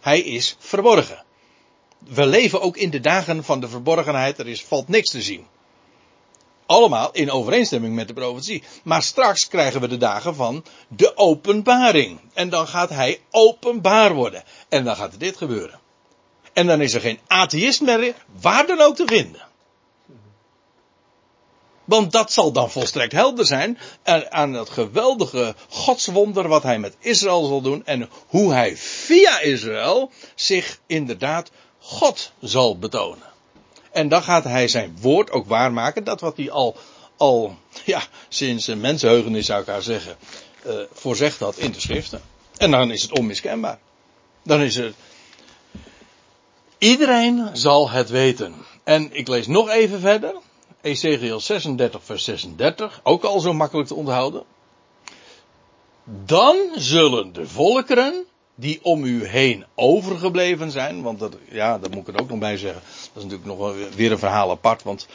Hij 0.00 0.20
is 0.20 0.56
verborgen 0.58 1.24
we 2.08 2.26
leven 2.26 2.60
ook 2.60 2.76
in 2.76 2.90
de 2.90 3.00
dagen 3.00 3.44
van 3.44 3.60
de 3.60 3.68
verborgenheid. 3.68 4.38
Er 4.38 4.48
is, 4.48 4.64
valt 4.64 4.88
niks 4.88 5.10
te 5.10 5.22
zien. 5.22 5.46
Allemaal 6.66 7.12
in 7.12 7.30
overeenstemming 7.30 7.94
met 7.94 8.08
de 8.08 8.14
profetie. 8.14 8.62
Maar 8.82 9.02
straks 9.02 9.48
krijgen 9.48 9.80
we 9.80 9.88
de 9.88 9.96
dagen 9.96 10.34
van 10.34 10.64
de 10.88 11.16
openbaring. 11.16 12.20
En 12.34 12.48
dan 12.48 12.68
gaat 12.68 12.90
hij 12.90 13.20
openbaar 13.30 14.14
worden. 14.14 14.42
En 14.68 14.84
dan 14.84 14.96
gaat 14.96 15.20
dit 15.20 15.36
gebeuren. 15.36 15.80
En 16.52 16.66
dan 16.66 16.80
is 16.80 16.94
er 16.94 17.00
geen 17.00 17.18
atheïst 17.26 17.80
meer 17.80 18.14
waar 18.40 18.66
dan 18.66 18.80
ook 18.80 18.96
te 18.96 19.06
vinden. 19.06 19.48
Want 21.90 22.12
dat 22.12 22.32
zal 22.32 22.52
dan 22.52 22.70
volstrekt 22.70 23.12
helder 23.12 23.46
zijn 23.46 23.78
aan 24.28 24.52
het 24.52 24.70
geweldige 24.70 25.54
godswonder 25.68 26.48
wat 26.48 26.62
hij 26.62 26.78
met 26.78 26.96
Israël 26.98 27.46
zal 27.46 27.60
doen. 27.60 27.86
En 27.86 28.08
hoe 28.26 28.52
hij 28.52 28.76
via 28.76 29.40
Israël 29.40 30.10
zich 30.34 30.80
inderdaad 30.86 31.50
God 31.78 32.32
zal 32.40 32.78
betonen. 32.78 33.28
En 33.92 34.08
dan 34.08 34.22
gaat 34.22 34.44
hij 34.44 34.68
zijn 34.68 34.96
woord 35.00 35.30
ook 35.30 35.46
waarmaken. 35.46 36.04
Dat 36.04 36.20
wat 36.20 36.36
hij 36.36 36.50
al, 36.50 36.76
al 37.16 37.56
ja, 37.84 38.02
sinds 38.28 38.66
een 38.66 38.80
mensenheugenis 38.80 39.46
zou 39.46 39.60
ik 39.60 39.66
haar 39.66 39.82
zeggen, 39.82 40.16
uh, 40.66 40.72
voorzegd 40.92 41.38
had 41.38 41.56
in 41.56 41.72
de 41.72 41.80
schriften. 41.80 42.22
En 42.56 42.70
dan 42.70 42.90
is 42.90 43.02
het 43.02 43.18
onmiskenbaar. 43.18 43.78
Dan 44.42 44.60
is 44.60 44.76
het. 44.76 44.94
Iedereen 46.80 47.48
zal 47.52 47.90
het 47.90 48.08
weten. 48.08 48.54
En 48.84 49.08
ik 49.12 49.28
lees 49.28 49.46
nog 49.46 49.68
even 49.68 50.00
verder. 50.00 50.34
Ezekiel 50.80 51.40
36, 51.40 52.04
vers 52.04 52.24
36. 52.24 53.00
Ook 53.02 53.24
al 53.24 53.40
zo 53.40 53.52
makkelijk 53.52 53.88
te 53.88 53.94
onthouden. 53.94 54.42
Dan 56.26 56.56
zullen 56.74 57.32
de 57.32 57.46
volkeren 57.46 58.24
die 58.54 58.78
om 58.82 59.04
u 59.04 59.26
heen 59.26 59.64
overgebleven 59.74 60.70
zijn. 60.70 61.02
Want 61.02 61.18
dat, 61.18 61.36
ja, 61.50 61.78
dat 61.78 61.90
moet 61.90 62.08
ik 62.08 62.14
er 62.14 62.20
ook 62.20 62.28
nog 62.28 62.38
bij 62.38 62.56
zeggen. 62.56 62.82
Dat 63.12 63.22
is 63.22 63.30
natuurlijk 63.30 63.58
nog 63.58 63.74
weer 63.94 64.12
een 64.12 64.18
verhaal 64.18 64.50
apart. 64.50 64.82
Want 64.82 65.06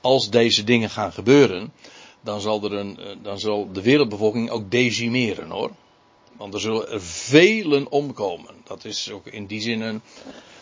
als 0.00 0.30
deze 0.30 0.64
dingen 0.64 0.90
gaan 0.90 1.12
gebeuren, 1.12 1.72
dan 2.20 2.40
zal, 2.40 2.64
er 2.64 2.72
een, 2.72 2.98
eh, 2.98 3.16
dan 3.22 3.38
zal 3.38 3.72
de 3.72 3.82
wereldbevolking 3.82 4.50
ook 4.50 4.70
decimeren 4.70 5.50
hoor. 5.50 5.70
Want 6.36 6.54
er 6.54 6.60
zullen 6.60 6.90
er 6.90 7.02
velen 7.02 7.90
omkomen. 7.90 8.54
Dat 8.64 8.84
is 8.84 9.10
ook 9.10 9.26
in 9.26 9.46
die 9.46 9.60
zin 9.60 9.80
een, 9.80 10.02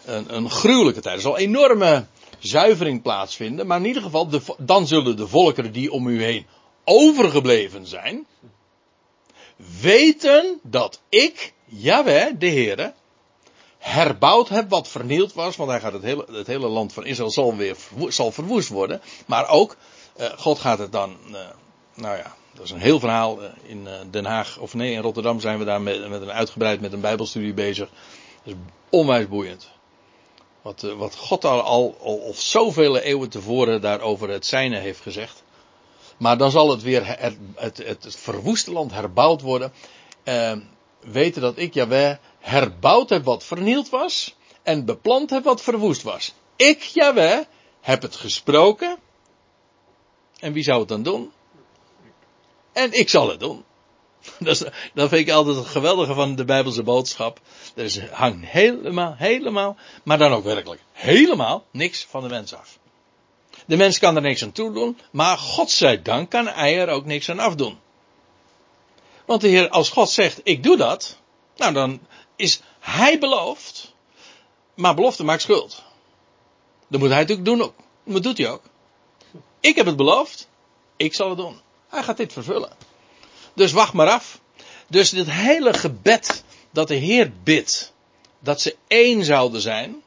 een, 0.04 0.34
een 0.36 0.50
gruwelijke 0.50 1.00
tijd. 1.00 1.14
Er 1.14 1.20
zal 1.20 1.38
enorme 1.38 2.06
zuivering 2.40 3.02
plaatsvinden. 3.02 3.66
Maar 3.66 3.78
in 3.78 3.86
ieder 3.86 4.02
geval, 4.02 4.28
dan 4.58 4.86
zullen 4.86 5.16
de 5.16 5.28
volkeren 5.28 5.72
die 5.72 5.92
om 5.92 6.06
u 6.06 6.22
heen 6.22 6.46
overgebleven 6.84 7.86
zijn, 7.86 8.26
weten 9.80 10.60
dat 10.62 11.00
ik 11.08 11.52
Jawel, 11.64 12.38
de 12.38 12.48
Heere, 12.48 12.92
herbouwd 13.78 14.48
heb 14.48 14.70
wat 14.70 14.88
vernield 14.88 15.32
was, 15.32 15.56
want 15.56 15.70
hij 15.70 15.80
gaat 15.80 15.92
het 15.92 16.02
hele, 16.02 16.24
het 16.32 16.46
hele 16.46 16.68
land 16.68 16.92
van 16.92 17.06
Israël 17.06 17.30
zal 17.30 17.56
weer 17.56 17.76
zal 18.08 18.32
verwoest 18.32 18.68
worden. 18.68 19.00
Maar 19.26 19.48
ook, 19.48 19.76
uh, 20.20 20.26
God 20.36 20.58
gaat 20.58 20.78
het 20.78 20.92
dan, 20.92 21.16
uh, 21.26 21.38
nou 21.94 22.16
ja, 22.16 22.34
dat 22.54 22.64
is 22.64 22.70
een 22.70 22.80
heel 22.80 23.00
verhaal. 23.00 23.42
Uh, 23.42 23.48
in 23.62 23.88
Den 24.10 24.24
Haag, 24.24 24.58
of 24.58 24.74
nee, 24.74 24.92
in 24.92 25.00
Rotterdam 25.00 25.40
zijn 25.40 25.58
we 25.58 25.64
daar 25.64 25.82
met, 25.82 26.08
met 26.08 26.22
een 26.22 26.32
uitgebreid 26.32 26.80
met 26.80 26.92
een 26.92 27.00
Bijbelstudie 27.00 27.54
bezig. 27.54 27.88
Dat 28.44 28.54
is 28.54 28.60
onwijs 28.88 29.28
boeiend. 29.28 29.70
Wat, 30.62 30.80
wat 30.80 31.16
God 31.16 31.44
al, 31.44 31.62
al, 31.62 31.86
of 32.02 32.40
zoveel 32.40 32.98
eeuwen 32.98 33.28
tevoren 33.28 33.80
daarover 33.80 34.28
het 34.28 34.46
zijne 34.46 34.78
heeft 34.78 35.00
gezegd. 35.00 35.42
Maar 36.16 36.38
dan 36.38 36.50
zal 36.50 36.70
het 36.70 36.82
weer 36.82 37.06
het, 37.06 37.36
het, 37.54 37.76
het, 37.76 38.16
verwoeste 38.16 38.72
land 38.72 38.92
herbouwd 38.92 39.40
worden 39.40 39.72
weten 41.00 41.42
dat 41.42 41.58
ik, 41.58 41.74
Jaweh, 41.74 42.16
herbouwd 42.38 43.10
heb 43.10 43.24
wat 43.24 43.44
vernield 43.44 43.88
was 43.88 44.36
en 44.62 44.84
beplant 44.84 45.30
heb 45.30 45.44
wat 45.44 45.62
verwoest 45.62 46.02
was. 46.02 46.34
Ik, 46.56 46.82
Jaweh, 46.82 47.40
heb 47.80 48.02
het 48.02 48.16
gesproken. 48.16 48.98
En 50.38 50.52
wie 50.52 50.62
zou 50.62 50.78
het 50.78 50.88
dan 50.88 51.02
doen? 51.02 51.32
En 52.72 52.92
ik 52.92 53.08
zal 53.08 53.28
het 53.28 53.40
doen. 53.40 53.64
Dat, 54.38 54.70
dat 54.94 55.08
vind 55.08 55.28
ik 55.28 55.30
altijd 55.30 55.56
het 55.56 55.66
geweldige 55.66 56.14
van 56.14 56.34
de 56.36 56.44
Bijbelse 56.44 56.82
boodschap. 56.82 57.40
Er 57.74 57.84
is, 57.84 58.00
hangt 58.10 58.46
helemaal, 58.46 59.14
helemaal, 59.16 59.76
maar 60.02 60.18
dan 60.18 60.32
ook 60.32 60.44
werkelijk 60.44 60.80
helemaal 60.92 61.64
niks 61.70 62.06
van 62.10 62.22
de 62.22 62.28
mens 62.28 62.54
af. 62.54 62.78
De 63.66 63.76
mens 63.76 63.98
kan 63.98 64.16
er 64.16 64.22
niks 64.22 64.42
aan 64.42 64.52
toe 64.52 64.72
doen, 64.72 64.98
maar 65.10 65.38
God 65.38 65.84
kan 66.28 66.46
hij 66.46 66.80
er 66.80 66.88
ook 66.88 67.04
niks 67.04 67.28
aan 67.28 67.38
afdoen. 67.38 67.78
Want 69.24 69.40
de 69.40 69.48
Heer, 69.48 69.68
als 69.68 69.90
God 69.90 70.10
zegt, 70.10 70.40
ik 70.44 70.62
doe 70.62 70.76
dat, 70.76 71.18
nou 71.56 71.72
dan 71.72 72.00
is 72.36 72.60
Hij 72.80 73.18
beloofd, 73.18 73.94
maar 74.74 74.94
belofte 74.94 75.24
maakt 75.24 75.42
schuld. 75.42 75.82
Dan 76.88 77.00
moet 77.00 77.08
Hij 77.08 77.18
natuurlijk 77.18 77.48
doen 77.48 77.62
ook. 77.62 77.74
Dat 78.04 78.22
doet 78.22 78.38
hij 78.38 78.50
ook. 78.50 78.62
Ik 79.60 79.76
heb 79.76 79.86
het 79.86 79.96
beloofd, 79.96 80.48
ik 80.96 81.14
zal 81.14 81.28
het 81.28 81.38
doen. 81.38 81.60
Hij 81.88 82.02
gaat 82.02 82.16
dit 82.16 82.32
vervullen. 82.32 82.72
Dus 83.60 83.72
wacht 83.72 83.92
maar 83.92 84.08
af. 84.08 84.40
Dus 84.88 85.10
dit 85.10 85.30
hele 85.30 85.72
gebed 85.72 86.44
dat 86.70 86.88
de 86.88 86.94
Heer 86.94 87.32
bidt, 87.42 87.92
dat 88.38 88.60
ze 88.60 88.76
één 88.86 89.24
zouden 89.24 89.60
zijn, 89.60 90.02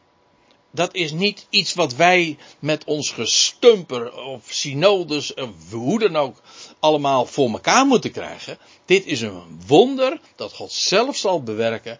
dat 0.72 0.96
is 0.96 1.12
niet 1.12 1.46
iets 1.50 1.74
wat 1.74 1.96
wij 1.96 2.38
met 2.60 2.84
ons 2.84 3.12
gestumper 3.12 4.14
of 4.14 4.42
synodes 4.48 5.34
of 5.34 5.50
hoe 5.72 6.00
dan 6.00 6.16
ook 6.16 6.42
allemaal 6.80 7.26
voor 7.26 7.50
elkaar 7.50 7.86
moeten 7.86 8.12
krijgen. 8.12 8.58
Dit 8.86 9.06
is 9.06 9.22
een 9.22 9.62
wonder 9.68 10.20
dat 10.36 10.54
God 10.54 10.72
zelf 10.72 11.18
zal 11.18 11.44
bewerken 11.44 12.00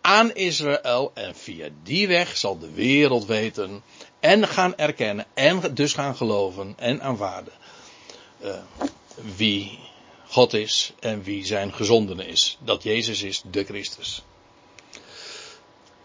aan 0.00 0.34
Israël 0.34 1.10
en 1.14 1.36
via 1.36 1.68
die 1.82 2.08
weg 2.08 2.36
zal 2.36 2.58
de 2.58 2.70
wereld 2.70 3.26
weten 3.26 3.82
en 4.20 4.48
gaan 4.48 4.76
erkennen 4.76 5.26
en 5.34 5.74
dus 5.74 5.92
gaan 5.92 6.16
geloven 6.16 6.74
en 6.76 7.02
aanvaarden 7.02 7.52
uh, 8.42 8.54
wie 9.36 9.78
God 10.34 10.52
is 10.52 10.92
en 11.00 11.22
wie 11.22 11.46
zijn 11.46 11.74
gezondene 11.74 12.26
is. 12.26 12.58
Dat 12.60 12.82
Jezus 12.82 13.22
is, 13.22 13.42
de 13.50 13.64
Christus. 13.64 14.22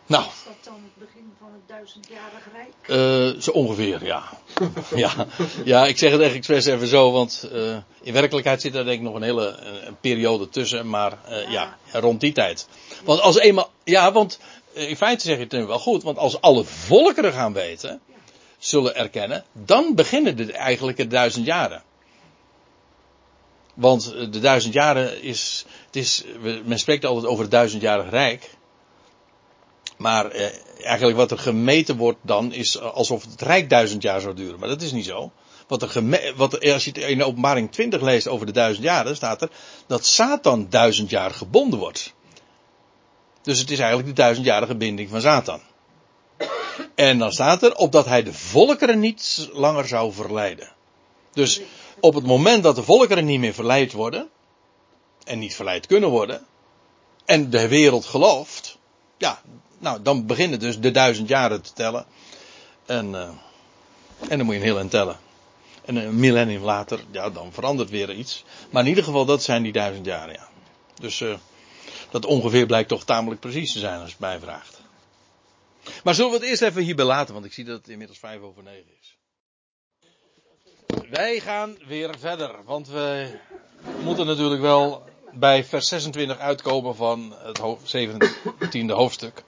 Nou. 0.06 0.24
Is 0.24 0.30
dat 0.46 0.54
dan 0.64 0.74
het 0.74 1.08
begin 1.08 1.32
van 1.40 1.48
het 1.52 1.68
duizendjarig 1.68 2.48
rijk? 2.54 3.36
Uh, 3.36 3.42
zo 3.42 3.52
ongeveer, 3.52 4.06
ja. 4.06 4.24
ja. 4.96 5.28
Ja, 5.66 5.86
ik 5.86 5.98
zeg 5.98 6.12
het 6.12 6.22
echt 6.22 6.34
expres 6.34 6.66
even 6.66 6.88
zo, 6.88 7.12
want 7.12 7.50
uh, 7.54 7.78
in 8.02 8.14
werkelijkheid 8.14 8.62
zit 8.62 8.76
er 8.76 8.86
denk 8.86 8.98
ik 8.98 9.04
nog 9.04 9.16
een 9.16 9.22
hele 9.22 9.58
een 9.86 9.98
periode 10.02 10.50
tussen, 10.50 10.90
maar 10.90 11.18
uh, 11.30 11.52
ja. 11.52 11.78
ja. 11.94 12.00
rond 12.00 12.22
die 12.22 12.32
tijd. 12.32 12.68
Want 13.04 13.22
als 13.22 13.40
eenmaal, 13.40 13.72
ja, 13.84 14.12
want 14.12 14.40
in 14.74 14.98
feite 14.98 15.26
zeg 15.26 15.36
je 15.36 15.44
het 15.44 15.52
nu 15.52 15.66
wel 15.66 15.80
goed, 15.80 16.04
want 16.04 16.18
als 16.18 16.42
alle 16.42 16.64
volkeren 16.64 17.34
gaan 17.34 17.54
weten, 17.54 18.02
zullen 18.58 18.96
erkennen, 18.96 19.46
dan 19.54 19.96
beginnen 19.96 20.38
de, 20.38 20.54
eigenlijk 20.54 20.98
de 20.98 21.08
duizend 21.08 21.46
jaren. 21.46 21.84
Want 23.80 24.14
de 24.32 24.40
duizend 24.40 24.74
jaren 24.74 25.22
is, 25.22 25.66
het 25.86 25.96
is, 25.96 26.24
men 26.66 26.80
spreekt 26.80 27.06
altijd 27.06 27.26
over 27.26 27.42
het 27.42 27.52
duizendjarig 27.52 28.10
rijk. 28.10 28.50
Maar 29.98 30.32
eh, 30.32 30.50
eigenlijk 30.82 31.18
wat 31.18 31.32
er 31.32 31.38
gemeten 31.38 31.98
wordt 31.98 32.20
dan 32.22 32.54
is 32.54 32.80
alsof 32.80 33.24
het 33.24 33.42
rijk 33.42 33.70
duizend 33.70 34.02
jaar 34.02 34.22
zou 34.22 34.36
duren. 34.36 34.60
Maar 34.60 34.70
dat 34.70 34.82
is 34.82 34.92
niet 34.92 35.06
zo. 35.06 35.32
Wat 35.68 35.82
er 35.82 36.04
wat, 36.36 36.72
als 36.72 36.84
je 36.84 36.92
het 36.92 37.00
in 37.00 37.18
de 37.18 37.26
openbaring 37.26 37.72
20 37.72 38.02
leest 38.02 38.28
over 38.28 38.46
de 38.46 38.52
duizend 38.52 38.86
jaren, 38.86 39.16
staat 39.16 39.42
er 39.42 39.50
dat 39.88 40.06
Satan 40.06 40.68
duizend 40.70 41.10
jaar 41.10 41.32
gebonden 41.32 41.80
wordt. 41.80 42.14
Dus 43.42 43.60
het 43.60 43.72
is 43.72 43.80
eigenlijk 43.80 44.10
de 44.10 44.22
duizendjarige 44.22 44.76
binding 44.76 45.10
van 45.10 45.22
Satan. 45.22 45.62
En 46.96 47.18
dan 47.18 47.32
staat 47.32 47.64
er, 47.64 47.76
opdat 47.76 48.06
hij 48.06 48.24
de 48.24 48.34
volkeren 48.34 49.00
niet 49.00 49.50
langer 49.54 49.88
zou 49.88 50.14
verleiden. 50.14 50.72
Dus 51.34 51.62
op 52.00 52.14
het 52.14 52.26
moment 52.26 52.64
dat 52.64 52.76
de 52.76 52.84
volkeren 52.84 53.26
niet 53.26 53.40
meer 53.40 53.54
verleid 53.54 53.92
worden, 53.94 54.30
en 55.24 55.40
niet 55.40 55.56
verleid 55.56 55.86
kunnen 55.86 56.10
worden, 56.10 56.46
en 57.26 57.50
de 57.50 57.68
wereld 57.68 58.06
gelooft, 58.06 58.78
ja, 59.18 59.42
nou, 59.80 60.02
dan 60.02 60.26
beginnen 60.26 60.60
dus 60.60 60.80
de 60.80 60.92
duizend 60.92 61.28
jaren 61.28 61.62
te 61.62 61.74
tellen. 61.74 62.06
En, 62.86 63.10
uh, 63.10 63.30
en 64.28 64.38
dan 64.38 64.46
moet 64.46 64.54
je 64.54 64.60
een 64.60 64.66
heel 64.66 64.78
eind 64.78 64.92
tellen. 64.92 65.20
En 65.86 65.96
een 65.96 66.20
millennium 66.20 66.64
later, 66.64 67.00
ja, 67.12 67.30
dan 67.30 67.54
verandert 67.54 67.90
weer 67.90 68.14
iets. 68.14 68.44
Maar 68.70 68.84
in 68.84 68.90
ieder 68.90 69.04
geval, 69.04 69.26
dat 69.26 69.44
zijn 69.44 69.64
die 69.64 69.72
duizend 69.72 70.06
jaren, 70.06 70.34
ja. 70.34 70.48
Dus 71.00 71.20
uh, 71.20 71.38
dat 72.10 72.26
ongeveer 72.26 72.66
blijkt 72.66 72.90
toch 72.90 73.04
tamelijk 73.04 73.42
precies 73.42 73.72
te 73.72 73.80
zijn 73.80 74.00
als 74.00 74.06
je 74.06 74.12
het 74.12 74.20
mij 74.20 74.40
vraagt. 74.40 74.82
Maar 76.04 76.16
zullen 76.16 76.32
we 76.32 76.38
het 76.38 76.46
eerst 76.46 76.62
even 76.62 76.82
hierbij 76.82 77.06
laten, 77.06 77.34
want 77.34 77.46
ik 77.46 77.54
zie 77.54 77.64
dat 77.64 77.78
het 77.78 77.88
inmiddels 77.88 78.20
vijf 78.20 78.42
over 78.42 78.64
negen 78.64 78.92
is. 79.02 79.19
Wij 81.10 81.40
gaan 81.40 81.78
weer 81.88 82.20
verder, 82.20 82.56
want 82.66 82.88
we 82.88 83.40
moeten 84.04 84.26
natuurlijk 84.26 84.62
wel 84.62 85.04
bij 85.32 85.64
vers 85.64 85.88
26 85.88 86.38
uitkomen 86.38 86.96
van 86.96 87.36
het 87.44 87.60
17e 87.60 88.86
hoofdstuk. 88.86 89.44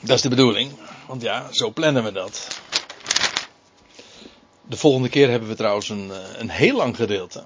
Dat 0.00 0.16
is 0.16 0.22
de 0.22 0.28
bedoeling, 0.28 0.72
want 1.06 1.22
ja, 1.22 1.52
zo 1.52 1.70
plannen 1.70 2.04
we 2.04 2.12
dat. 2.12 2.60
De 4.62 4.76
volgende 4.76 5.08
keer 5.08 5.30
hebben 5.30 5.48
we 5.48 5.54
trouwens 5.54 5.88
een, 5.88 6.10
eh, 6.10 6.18
een 6.38 6.50
heel 6.50 6.76
lang 6.76 6.96
gedeelte. 6.96 7.44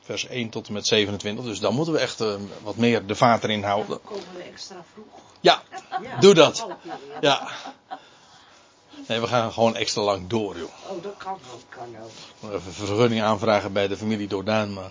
Vers 0.00 0.26
1 0.28 0.48
tot 0.48 0.66
en 0.66 0.72
met 0.72 0.86
27, 0.86 1.44
dus 1.44 1.60
dan 1.60 1.74
moeten 1.74 1.94
we 1.94 2.00
echt 2.00 2.20
uh, 2.20 2.34
wat 2.62 2.76
meer 2.76 3.06
de 3.06 3.14
vaart 3.14 3.44
erin 3.44 3.62
houden. 3.62 3.88
Dan 3.88 4.00
komen 4.04 4.24
we 4.36 4.42
extra 4.42 4.84
vroeg. 4.92 5.20
Ja, 5.40 5.62
ja 6.02 6.20
doe 6.20 6.34
dat. 6.34 6.66
Ja. 7.20 7.48
Nee, 9.08 9.20
we 9.20 9.26
gaan 9.26 9.52
gewoon 9.52 9.76
extra 9.76 10.02
lang 10.02 10.28
door, 10.28 10.58
joh. 10.58 10.70
Oh, 10.88 11.02
dat 11.02 11.14
kan 11.16 11.38
ook, 11.52 11.60
kan 11.68 11.96
ook. 12.02 12.10
Even 12.52 12.72
vergunning 12.72 13.22
aanvragen 13.22 13.72
bij 13.72 13.88
de 13.88 13.96
familie 13.96 14.28
Dordaan, 14.28 14.72
maar... 14.72 14.90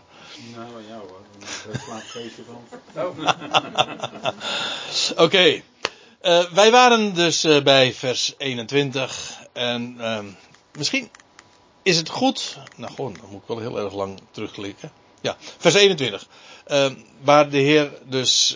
Nou, 0.56 0.68
ja 0.88 0.98
hoor. 0.98 1.20
Dat 1.40 1.82
slaat 1.86 2.04
feestje 2.04 2.44
van. 2.44 2.64
Oké. 5.12 5.24
Okay. 5.24 5.64
Uh, 6.22 6.52
wij 6.52 6.72
waren 6.72 7.14
dus 7.14 7.46
uh, 7.46 7.62
bij 7.62 7.94
vers 7.94 8.34
21. 8.38 9.40
En 9.54 9.96
uh, 10.00 10.20
misschien 10.78 11.10
is 11.84 11.98
het 11.98 12.10
goed. 12.10 12.58
Nou, 12.76 12.94
gewoon, 12.94 13.18
dan 13.22 13.30
moet 13.30 13.42
ik 13.42 13.48
wel 13.48 13.60
heel 13.60 13.80
erg 13.80 13.94
lang 13.94 14.20
terugklikken. 14.32 14.92
Ja, 15.22 15.38
vers 15.58 15.74
21. 15.74 16.28
Ehm, 16.66 16.96
waar 17.22 17.50
de 17.50 17.58
Heer 17.58 17.92
dus 18.06 18.56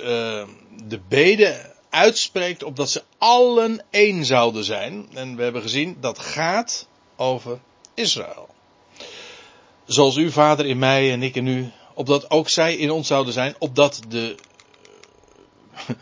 de 0.84 1.00
beden 1.08 1.73
uitspreekt 1.94 2.64
opdat 2.64 2.90
ze 2.90 3.04
allen 3.18 3.84
één 3.90 4.26
zouden 4.26 4.64
zijn. 4.64 5.08
En 5.14 5.36
we 5.36 5.44
hebben 5.44 5.62
gezien 5.62 5.98
dat 6.00 6.20
gaat 6.20 6.88
over 7.16 7.60
Israël. 7.94 8.50
Zoals 9.86 10.16
uw 10.16 10.32
vader 10.32 10.66
in 10.66 10.80
mij 10.80 11.12
en 11.12 11.24
ik 11.24 11.36
in 11.36 11.48
u, 11.48 11.72
opdat 11.94 12.30
ook 12.30 12.50
zij 12.50 12.76
in 12.76 12.92
ons 12.92 13.08
zouden 13.08 13.34
zijn, 13.34 13.56
opdat 13.60 14.02
de, 14.08 14.36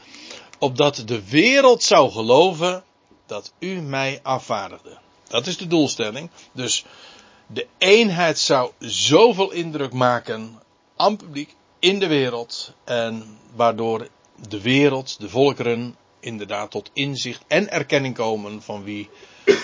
opdat 0.60 1.04
de 1.06 1.30
wereld 1.30 1.84
zou 1.84 2.12
geloven 2.12 2.84
dat 3.26 3.54
u 3.60 3.82
mij 3.82 4.20
afvaardigde. 4.24 4.98
Dat 5.28 5.48
is 5.48 5.58
de 5.58 5.68
doelstelling. 5.68 6.30
Dus 6.52 6.86
de 7.48 7.68
eenheid 7.78 8.40
zou 8.40 8.72
zoveel 8.80 9.52
indruk 9.52 9.94
maken 9.94 10.62
aan 10.96 11.18
publiek 11.18 11.56
in 11.80 12.00
de 12.00 12.08
wereld 12.08 12.74
en 12.84 13.38
waardoor 13.56 14.08
de 14.50 14.62
wereld, 14.62 15.20
de 15.20 15.30
volkeren, 15.30 15.96
inderdaad 16.20 16.72
tot 16.72 16.90
inzicht 16.94 17.44
en 17.48 17.72
erkenning 17.72 18.16
komen 18.16 18.62
van 18.62 18.84
wie 18.84 19.10
uh, 19.46 19.56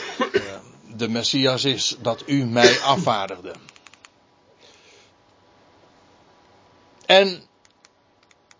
de 0.96 1.08
Messias 1.08 1.64
is, 1.64 1.98
dat 2.02 2.24
u 2.26 2.46
mij 2.46 2.80
afvaardigde. 2.80 3.54
En 7.06 7.48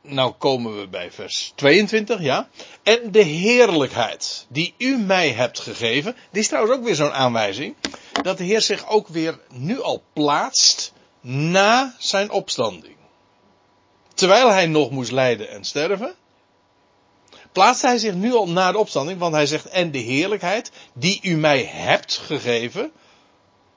nou 0.02 0.32
komen 0.32 0.80
we 0.80 0.88
bij 0.88 1.12
vers 1.12 1.52
22, 1.56 2.22
ja. 2.22 2.50
En 2.84 3.12
de 3.12 3.24
heerlijkheid 3.24 4.46
die 4.50 4.74
u 4.78 4.98
mij 4.98 5.32
hebt 5.32 5.60
gegeven. 5.60 6.16
Dit 6.32 6.42
is 6.42 6.48
trouwens 6.48 6.78
ook 6.78 6.84
weer 6.84 6.96
zo'n 6.96 7.12
aanwijzing. 7.12 7.76
Dat 8.22 8.38
de 8.38 8.44
Heer 8.44 8.62
zich 8.62 8.88
ook 8.88 9.08
weer 9.08 9.40
nu 9.52 9.82
al 9.82 10.04
plaatst 10.14 10.94
na 11.22 11.96
zijn 11.98 12.32
opstanding. 12.32 12.97
Terwijl 14.18 14.50
hij 14.52 14.66
nog 14.66 14.92
moest 14.92 15.12
lijden 15.12 15.50
en 15.50 15.64
sterven. 15.64 16.16
Plaatst 17.52 17.82
hij 17.82 17.98
zich 17.98 18.14
nu 18.14 18.34
al 18.34 18.50
na 18.50 18.72
de 18.72 18.78
opstanding. 18.78 19.20
Want 19.20 19.34
hij 19.34 19.46
zegt 19.46 19.66
en 19.66 19.92
de 19.92 19.98
heerlijkheid 19.98 20.72
die 20.94 21.20
u 21.22 21.36
mij 21.36 21.64
hebt 21.64 22.18
gegeven. 22.18 22.92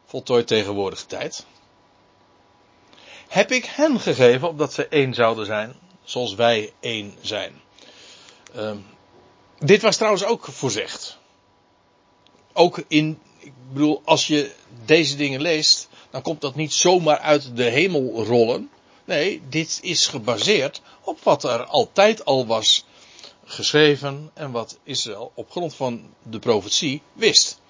Voltooid 0.07 0.47
tegenwoordige 0.47 1.07
tijd. 1.07 1.47
Heb 3.29 3.53
ik 3.53 3.65
hen 3.65 4.01
gegeven 4.01 4.49
opdat 4.49 4.73
ze 4.73 4.89
één 4.89 5.15
zouden 5.15 5.47
zijn 5.47 5.75
zoals 6.05 6.35
wij 6.35 6.73
één 6.81 7.15
zijn. 7.21 7.61
Uh, 8.57 8.73
dit 9.59 9.83
was 9.83 9.97
trouwens 9.97 10.25
ook 10.25 10.45
voorzegd. 10.45 11.19
Ook 12.53 12.83
in, 12.89 13.19
ik 13.39 13.53
bedoel, 13.73 14.03
als 14.05 14.27
je 14.27 14.53
deze 14.85 15.17
dingen 15.17 15.41
leest, 15.41 15.89
dan 16.11 16.23
komt 16.23 16.41
dat 16.41 16.55
niet 16.55 16.73
zomaar 16.73 17.19
uit 17.19 17.57
de 17.57 17.65
hemel 17.65 18.25
rollen. 18.25 18.71
Nee, 19.05 19.43
dit 19.49 19.79
is 19.83 20.07
gebaseerd 20.07 20.81
op 21.01 21.23
wat 21.23 21.45
er 21.45 21.65
altijd 21.65 22.25
al 22.25 22.47
was 22.47 22.85
geschreven 23.45 24.31
en 24.35 24.51
wat 24.51 24.79
Israël 24.83 25.33
op 25.35 25.51
grond 25.51 25.75
van 25.75 26.15
de 26.23 26.39
profetie 26.39 27.03
wist. 27.13 27.61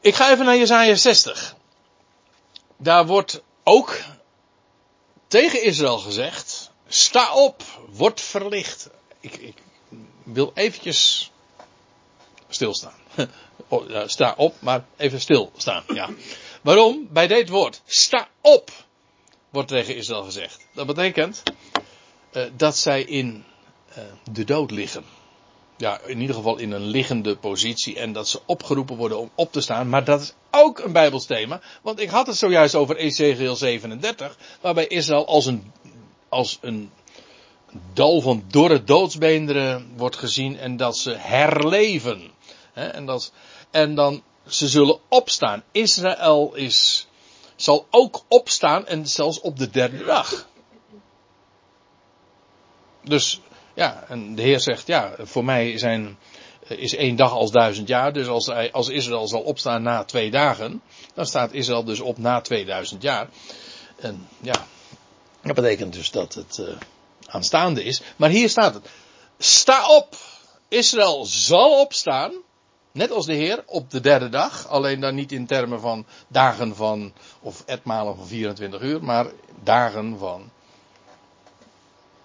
Ik 0.00 0.14
ga 0.14 0.30
even 0.30 0.44
naar 0.44 0.56
Jesaja 0.56 0.94
60. 0.94 1.54
Daar 2.76 3.06
wordt 3.06 3.42
ook 3.62 4.00
tegen 5.26 5.62
Israël 5.62 5.98
gezegd, 5.98 6.72
Sta 6.88 7.34
op, 7.34 7.62
word 7.90 8.20
verlicht. 8.20 8.90
Ik, 9.20 9.36
ik 9.36 9.56
wil 10.22 10.50
eventjes 10.54 11.30
stilstaan. 12.48 12.94
Oh, 13.68 14.06
sta 14.06 14.34
op, 14.36 14.54
maar 14.58 14.84
even 14.96 15.20
stilstaan. 15.20 15.84
Ja. 15.88 16.08
Waarom? 16.62 17.08
Bij 17.10 17.26
dit 17.26 17.48
woord, 17.48 17.80
sta 17.84 18.28
op, 18.40 18.70
wordt 19.54 19.68
tegen 19.68 19.96
Israël 19.96 20.22
gezegd. 20.22 20.66
Dat 20.72 20.86
betekent 20.86 21.42
uh, 22.32 22.42
dat 22.56 22.76
zij 22.76 23.02
in 23.02 23.44
uh, 23.90 24.04
de 24.32 24.44
dood 24.44 24.70
liggen. 24.70 25.04
Ja, 25.76 26.00
in 26.00 26.20
ieder 26.20 26.36
geval 26.36 26.56
in 26.58 26.72
een 26.72 26.86
liggende 26.86 27.36
positie 27.36 27.98
en 27.98 28.12
dat 28.12 28.28
ze 28.28 28.40
opgeroepen 28.46 28.96
worden 28.96 29.18
om 29.18 29.30
op 29.34 29.52
te 29.52 29.60
staan. 29.60 29.88
Maar 29.88 30.04
dat 30.04 30.20
is 30.20 30.34
ook 30.50 30.78
een 30.78 30.92
Bijbelsthema. 30.92 31.60
Want 31.82 32.00
ik 32.00 32.08
had 32.08 32.26
het 32.26 32.36
zojuist 32.36 32.74
over 32.74 32.96
Ezekiel 32.96 33.56
37, 33.56 34.36
waarbij 34.60 34.86
Israël 34.86 35.26
als 35.26 35.46
een 35.46 35.72
als 36.28 36.58
een 36.60 36.90
dal 37.92 38.20
van 38.20 38.44
dorre 38.50 38.84
doodsbeenderen 38.84 39.92
wordt 39.96 40.16
gezien 40.16 40.58
en 40.58 40.76
dat 40.76 40.96
ze 40.96 41.10
herleven. 41.10 42.30
en, 42.72 43.06
dat, 43.06 43.32
en 43.70 43.94
dan, 43.94 44.22
ze 44.46 44.68
zullen 44.68 44.98
opstaan. 45.08 45.62
Israël 45.72 46.54
is, 46.54 47.06
zal 47.56 47.86
ook 47.90 48.24
opstaan 48.28 48.86
en 48.86 49.06
zelfs 49.06 49.40
op 49.40 49.58
de 49.58 49.70
derde 49.70 50.04
dag. 50.04 50.46
Dus, 53.02 53.40
ja, 53.74 54.04
en 54.08 54.34
de 54.34 54.42
Heer 54.42 54.60
zegt, 54.60 54.86
ja, 54.86 55.14
voor 55.18 55.44
mij 55.44 55.78
zijn, 55.78 56.18
is 56.68 56.94
één 56.94 57.16
dag 57.16 57.32
als 57.32 57.50
duizend 57.50 57.88
jaar. 57.88 58.12
Dus 58.12 58.26
als, 58.26 58.48
als 58.72 58.88
Israël 58.88 59.28
zal 59.28 59.40
opstaan 59.40 59.82
na 59.82 60.04
twee 60.04 60.30
dagen, 60.30 60.82
dan 61.14 61.26
staat 61.26 61.52
Israël 61.52 61.84
dus 61.84 62.00
op 62.00 62.18
na 62.18 62.40
2000 62.40 63.02
jaar. 63.02 63.28
En 63.96 64.28
ja, 64.40 64.66
dat 65.42 65.54
betekent 65.54 65.92
dus 65.92 66.10
dat 66.10 66.34
het 66.34 66.58
uh, 66.60 66.68
aanstaande 67.26 67.84
is. 67.84 68.02
Maar 68.16 68.30
hier 68.30 68.48
staat 68.48 68.74
het. 68.74 68.88
Sta 69.38 69.88
op. 69.88 70.16
Israël 70.68 71.24
zal 71.24 71.80
opstaan. 71.80 72.32
Net 72.94 73.10
als 73.10 73.26
de 73.26 73.34
Heer 73.34 73.62
op 73.66 73.90
de 73.90 74.00
derde 74.00 74.28
dag. 74.28 74.68
Alleen 74.68 75.00
dan 75.00 75.14
niet 75.14 75.32
in 75.32 75.46
termen 75.46 75.80
van 75.80 76.06
dagen 76.28 76.76
van, 76.76 77.12
of 77.40 77.62
etmalen 77.66 78.16
van 78.16 78.26
24 78.26 78.82
uur. 78.82 79.04
Maar 79.04 79.26
dagen 79.62 80.18
van 80.18 80.50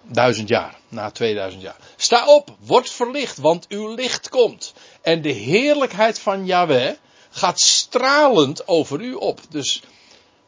duizend 0.02 0.48
jaar. 0.48 0.78
Na 0.88 1.10
2000 1.10 1.62
jaar. 1.62 1.76
Sta 1.96 2.26
op. 2.26 2.56
Word 2.58 2.90
verlicht. 2.90 3.38
Want 3.38 3.68
uw 3.68 3.94
licht 3.94 4.28
komt. 4.28 4.72
En 5.00 5.22
de 5.22 5.32
heerlijkheid 5.32 6.18
van 6.18 6.46
Yahweh 6.46 6.94
gaat 7.30 7.60
stralend 7.60 8.68
over 8.68 9.00
u 9.00 9.14
op. 9.14 9.40
Dus 9.48 9.82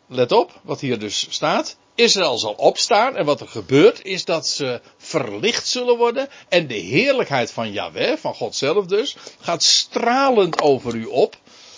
let 0.06 0.32
op, 0.32 0.60
wat 0.62 0.80
hier 0.80 0.98
dus 0.98 1.26
staat. 1.30 1.76
Israël 1.94 2.38
zal 2.38 2.52
opstaan 2.52 3.16
en 3.16 3.24
wat 3.24 3.40
er 3.40 3.48
gebeurt 3.48 4.04
is 4.04 4.24
dat 4.24 4.46
ze 4.46 4.80
verlicht 4.96 5.66
zullen 5.66 5.96
worden 5.96 6.28
en 6.48 6.66
de 6.66 6.74
heerlijkheid 6.74 7.50
van 7.50 7.72
Yahweh, 7.72 8.16
van 8.16 8.34
God 8.34 8.54
zelf 8.54 8.86
dus, 8.86 9.16
gaat 9.40 9.62
stralend 9.62 10.60
over 10.60 10.94
u 10.94 11.04
op. 11.04 11.36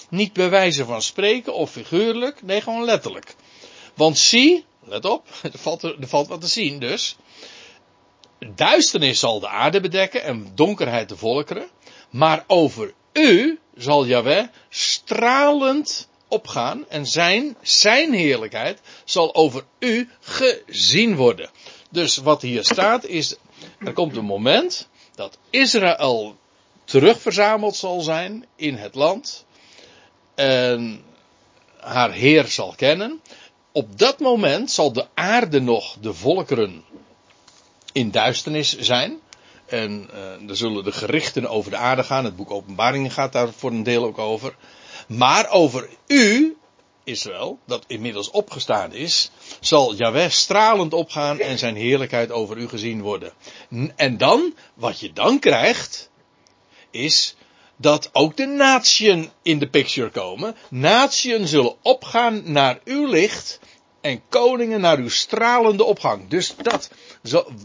Niet 0.08 0.32
bij 0.32 0.50
wijze 0.50 0.84
van 0.84 1.02
spreken 1.02 1.54
of 1.54 1.70
figuurlijk, 1.70 2.42
nee 2.42 2.60
gewoon 2.60 2.84
letterlijk. 2.84 3.34
Want 3.94 4.18
zie, 4.18 4.64
let 4.84 5.04
op, 5.04 5.26
er 5.42 5.58
valt, 5.58 5.94
valt 6.00 6.28
wat 6.28 6.40
te 6.40 6.46
zien 6.46 6.78
dus. 6.78 7.16
Duisternis 8.54 9.18
zal 9.18 9.40
de 9.40 9.48
aarde 9.48 9.80
bedekken 9.80 10.22
en 10.22 10.52
donkerheid 10.54 11.08
de 11.08 11.16
volkeren. 11.16 11.66
Maar 12.10 12.44
over 12.46 12.94
u 13.12 13.58
zal 13.74 14.06
Yahweh 14.06 14.46
stralend 14.68 16.08
opgaan 16.34 16.88
en 16.88 17.06
zijn, 17.06 17.56
zijn 17.62 18.12
heerlijkheid 18.12 18.80
zal 19.04 19.34
over 19.34 19.64
u 19.78 20.08
gezien 20.20 21.16
worden. 21.16 21.50
Dus 21.90 22.16
wat 22.16 22.42
hier 22.42 22.64
staat 22.64 23.04
is, 23.04 23.36
er 23.78 23.92
komt 23.92 24.16
een 24.16 24.24
moment 24.24 24.88
dat 25.14 25.38
Israël 25.50 26.36
terugverzameld 26.84 27.76
zal 27.76 28.00
zijn 28.00 28.46
in 28.56 28.74
het 28.74 28.94
land 28.94 29.44
en 30.34 31.04
haar 31.80 32.12
Heer 32.12 32.46
zal 32.46 32.74
kennen. 32.76 33.20
Op 33.72 33.98
dat 33.98 34.18
moment 34.18 34.70
zal 34.70 34.92
de 34.92 35.06
aarde 35.14 35.60
nog 35.60 35.96
de 36.00 36.14
volkeren 36.14 36.84
in 37.92 38.10
duisternis 38.10 38.78
zijn. 38.78 39.18
En 39.66 40.10
uh, 40.14 40.48
er 40.48 40.56
zullen 40.56 40.84
de 40.84 40.92
gerichten 40.92 41.46
over 41.46 41.70
de 41.70 41.76
aarde 41.76 42.04
gaan. 42.04 42.24
Het 42.24 42.36
boek 42.36 42.50
Openbaringen 42.50 43.10
gaat 43.10 43.32
daar 43.32 43.52
voor 43.52 43.70
een 43.70 43.82
deel 43.82 44.04
ook 44.04 44.18
over. 44.18 44.54
Maar 45.08 45.50
over 45.50 45.88
u, 46.06 46.56
Israël, 47.04 47.58
dat 47.66 47.84
inmiddels 47.86 48.30
opgestaan 48.30 48.92
is, 48.92 49.30
zal 49.60 49.94
Jahweh 49.94 50.30
stralend 50.30 50.92
opgaan 50.92 51.38
en 51.38 51.58
zijn 51.58 51.76
heerlijkheid 51.76 52.30
over 52.30 52.56
u 52.56 52.68
gezien 52.68 53.02
worden. 53.02 53.32
En 53.96 54.16
dan, 54.16 54.54
wat 54.74 55.00
je 55.00 55.12
dan 55.12 55.38
krijgt, 55.38 56.10
is 56.90 57.36
dat 57.76 58.10
ook 58.12 58.36
de 58.36 58.46
natieën 58.46 59.30
in 59.42 59.58
de 59.58 59.68
picture 59.68 60.10
komen. 60.10 60.56
Natieën 60.70 61.48
zullen 61.48 61.76
opgaan 61.82 62.52
naar 62.52 62.80
uw 62.84 63.06
licht 63.06 63.60
en 64.00 64.22
koningen 64.28 64.80
naar 64.80 64.98
uw 64.98 65.08
stralende 65.08 65.84
opgang. 65.84 66.28
Dus 66.28 66.54
dat, 66.62 66.90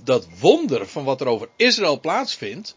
dat 0.03 0.27
wonder 0.39 0.87
van 0.87 1.03
wat 1.03 1.21
er 1.21 1.27
over 1.27 1.49
Israël 1.55 1.99
plaatsvindt, 1.99 2.75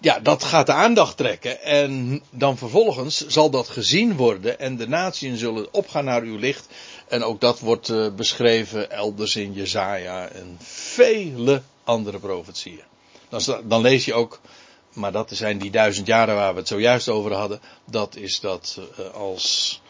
ja, 0.00 0.18
dat 0.20 0.44
gaat 0.44 0.66
de 0.66 0.72
aandacht 0.72 1.16
trekken 1.16 1.62
en 1.62 2.22
dan 2.30 2.58
vervolgens 2.58 3.26
zal 3.26 3.50
dat 3.50 3.68
gezien 3.68 4.16
worden 4.16 4.58
en 4.58 4.76
de 4.76 4.88
natieën 4.88 5.36
zullen 5.36 5.74
opgaan 5.74 6.04
naar 6.04 6.22
uw 6.22 6.38
licht. 6.38 6.68
En 7.08 7.22
ook 7.22 7.40
dat 7.40 7.60
wordt 7.60 7.88
uh, 7.88 8.14
beschreven 8.14 8.90
elders 8.90 9.36
in 9.36 9.52
Jezaja 9.52 10.28
en 10.28 10.56
vele 10.62 11.62
andere 11.84 12.18
profetieën. 12.18 12.82
Dan, 13.28 13.62
dan 13.64 13.80
lees 13.80 14.04
je 14.04 14.14
ook, 14.14 14.40
maar 14.92 15.12
dat 15.12 15.30
zijn 15.32 15.58
die 15.58 15.70
duizend 15.70 16.06
jaren 16.06 16.34
waar 16.34 16.52
we 16.52 16.58
het 16.58 16.68
zojuist 16.68 17.08
over 17.08 17.32
hadden, 17.32 17.60
dat 17.84 18.16
is 18.16 18.40
dat 18.40 18.80
uh, 18.98 19.10
als 19.14 19.80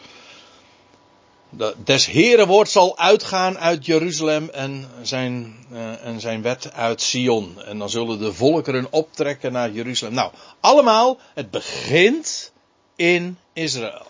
des 1.83 2.05
Heren 2.05 2.47
woord 2.47 2.69
zal 2.69 2.97
uitgaan 2.97 3.59
uit 3.59 3.85
Jeruzalem 3.85 4.49
en 4.49 4.89
zijn, 5.01 5.65
uh, 5.71 6.05
en 6.05 6.19
zijn 6.19 6.41
wet 6.41 6.73
uit 6.73 7.01
Sion. 7.01 7.61
En 7.61 7.77
dan 7.77 7.89
zullen 7.89 8.19
de 8.19 8.33
volkeren 8.33 8.87
optrekken 8.89 9.51
naar 9.51 9.71
Jeruzalem. 9.71 10.13
Nou, 10.13 10.31
allemaal, 10.59 11.19
het 11.33 11.51
begint 11.51 12.51
in 12.95 13.37
Israël. 13.53 14.07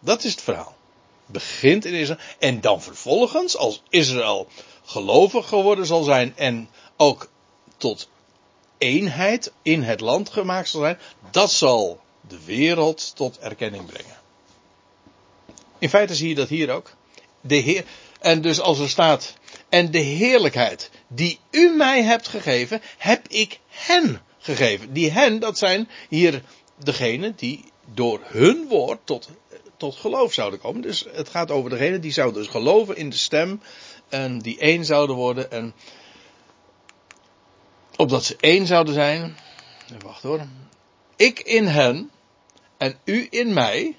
Dat 0.00 0.24
is 0.24 0.30
het 0.30 0.42
verhaal. 0.42 0.76
Begint 1.26 1.84
in 1.84 1.94
Israël. 1.94 2.20
En 2.38 2.60
dan 2.60 2.82
vervolgens, 2.82 3.56
als 3.56 3.82
Israël 3.88 4.48
gelovig 4.84 5.48
geworden 5.48 5.86
zal 5.86 6.02
zijn 6.02 6.32
en 6.36 6.68
ook 6.96 7.28
tot 7.76 8.08
eenheid 8.78 9.52
in 9.62 9.82
het 9.82 10.00
land 10.00 10.28
gemaakt 10.28 10.68
zal 10.68 10.80
zijn, 10.80 10.98
dat 11.30 11.50
zal 11.52 12.00
de 12.28 12.44
wereld 12.44 13.16
tot 13.16 13.38
erkenning 13.38 13.86
brengen. 13.86 14.16
In 15.78 15.88
feite 15.88 16.14
zie 16.14 16.28
je 16.28 16.34
dat 16.34 16.48
hier 16.48 16.70
ook. 16.70 16.90
De 17.40 17.54
Heer, 17.54 17.84
en 18.20 18.40
dus 18.40 18.60
als 18.60 18.78
er 18.78 18.88
staat, 18.88 19.34
en 19.68 19.90
de 19.90 19.98
heerlijkheid 19.98 20.90
die 21.08 21.38
u 21.50 21.76
mij 21.76 22.02
hebt 22.02 22.28
gegeven, 22.28 22.80
heb 22.98 23.28
ik 23.28 23.60
hen 23.68 24.20
gegeven. 24.38 24.92
Die 24.92 25.10
hen, 25.10 25.38
dat 25.38 25.58
zijn 25.58 25.88
hier 26.08 26.42
degenen 26.76 27.32
die 27.36 27.64
door 27.94 28.20
hun 28.24 28.66
woord 28.68 28.98
tot, 29.04 29.28
tot 29.76 29.96
geloof 29.96 30.32
zouden 30.32 30.60
komen. 30.60 30.80
Dus 30.80 31.06
het 31.12 31.28
gaat 31.28 31.50
over 31.50 31.70
degenen 31.70 32.00
die 32.00 32.12
zouden 32.12 32.42
dus 32.42 32.50
geloven 32.50 32.96
in 32.96 33.10
de 33.10 33.16
stem 33.16 33.60
en 34.08 34.38
die 34.38 34.58
één 34.58 34.84
zouden 34.84 35.16
worden 35.16 35.50
en 35.50 35.74
opdat 37.96 38.24
ze 38.24 38.36
één 38.40 38.66
zouden 38.66 38.94
zijn. 38.94 39.36
Wacht 40.04 40.22
hoor. 40.22 40.40
Ik 41.16 41.40
in 41.40 41.66
hen 41.66 42.10
en 42.76 42.98
u 43.04 43.26
in 43.30 43.52
mij 43.52 43.96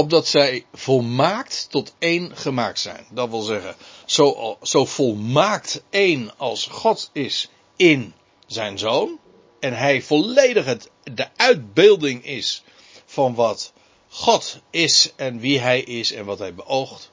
opdat 0.00 0.26
zij 0.26 0.64
volmaakt 0.72 1.66
tot 1.70 1.94
één 1.98 2.36
gemaakt 2.36 2.80
zijn. 2.80 3.06
Dat 3.10 3.28
wil 3.28 3.40
zeggen, 3.40 3.74
zo, 4.04 4.58
zo 4.62 4.84
volmaakt 4.84 5.82
één 5.90 6.32
als 6.36 6.66
God 6.66 7.10
is 7.12 7.50
in 7.76 8.14
zijn 8.46 8.78
zoon. 8.78 9.18
En 9.58 9.76
hij 9.76 10.02
volledig 10.02 10.64
het, 10.64 10.90
de 11.02 11.28
uitbeelding 11.36 12.24
is 12.24 12.62
van 13.04 13.34
wat 13.34 13.72
God 14.08 14.60
is 14.70 15.12
en 15.16 15.38
wie 15.38 15.58
hij 15.58 15.80
is 15.80 16.12
en 16.12 16.24
wat 16.24 16.38
hij 16.38 16.54
beoogt. 16.54 17.10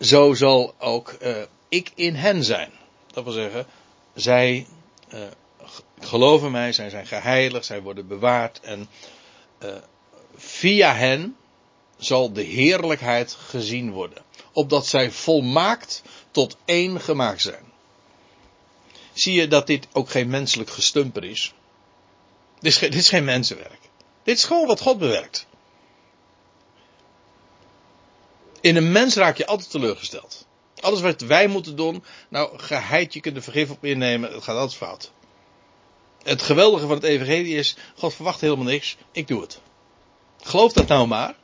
Zo 0.00 0.34
zal 0.34 0.74
ook 0.78 1.16
uh, 1.22 1.36
ik 1.68 1.92
in 1.94 2.14
hen 2.14 2.44
zijn. 2.44 2.70
Dat 3.12 3.24
wil 3.24 3.32
zeggen, 3.32 3.66
zij 4.14 4.66
uh, 5.14 5.20
geloven 6.00 6.50
mij, 6.50 6.72
zij 6.72 6.90
zijn 6.90 7.06
geheiligd, 7.06 7.66
zij 7.66 7.82
worden 7.82 8.06
bewaard 8.06 8.60
en 8.60 8.88
uh, 9.64 9.70
via 10.36 10.94
hen 10.94 11.36
zal 11.98 12.32
de 12.32 12.42
heerlijkheid 12.42 13.32
gezien 13.32 13.90
worden. 13.90 14.24
Opdat 14.52 14.86
zij 14.86 15.10
volmaakt 15.10 16.02
tot 16.30 16.56
één 16.64 17.00
gemaakt 17.00 17.42
zijn. 17.42 17.64
Zie 19.12 19.40
je 19.40 19.48
dat 19.48 19.66
dit 19.66 19.86
ook 19.92 20.10
geen 20.10 20.28
menselijk 20.28 20.70
gestumper 20.70 21.24
is? 21.24 21.54
Dit 22.60 22.72
is, 22.72 22.78
dit 22.78 22.94
is 22.94 23.08
geen 23.08 23.24
mensenwerk. 23.24 23.80
Dit 24.22 24.36
is 24.36 24.44
gewoon 24.44 24.66
wat 24.66 24.80
God 24.80 24.98
bewerkt. 24.98 25.46
In 28.60 28.76
een 28.76 28.92
mens 28.92 29.14
raak 29.14 29.36
je 29.36 29.46
altijd 29.46 29.70
teleurgesteld. 29.70 30.46
Alles 30.80 31.00
wat 31.00 31.20
wij 31.20 31.46
moeten 31.46 31.76
doen, 31.76 32.04
nou 32.28 32.58
geheid, 32.58 33.12
je 33.12 33.20
kunt 33.20 33.36
er 33.36 33.42
vergif 33.42 33.70
op 33.70 33.84
innemen, 33.84 34.32
het 34.32 34.42
gaat 34.42 34.56
altijd 34.56 34.78
fout. 34.78 35.12
Het 36.22 36.42
geweldige 36.42 36.86
van 36.86 36.94
het 36.94 37.04
evangelie 37.04 37.56
is, 37.56 37.76
God 37.96 38.14
verwacht 38.14 38.40
helemaal 38.40 38.64
niks, 38.64 38.96
ik 39.12 39.28
doe 39.28 39.40
het. 39.40 39.60
Geloof 40.42 40.72
dat 40.72 40.86
nou 40.86 41.06
maar. 41.06 41.34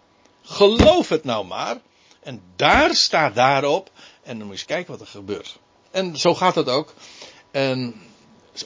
Geloof 0.53 1.09
het 1.09 1.24
nou 1.24 1.46
maar. 1.46 1.76
En 2.22 2.42
daar 2.57 2.94
staat 2.94 3.34
daarop. 3.34 3.90
En 4.22 4.38
dan 4.38 4.46
moet 4.46 4.46
je 4.46 4.53
eens 4.53 4.64
kijken 4.64 4.92
wat 4.92 5.00
er 5.00 5.07
gebeurt. 5.07 5.59
En 5.90 6.16
zo 6.16 6.34
gaat 6.34 6.55
het 6.55 6.68
ook. 6.68 6.94
En 7.50 7.94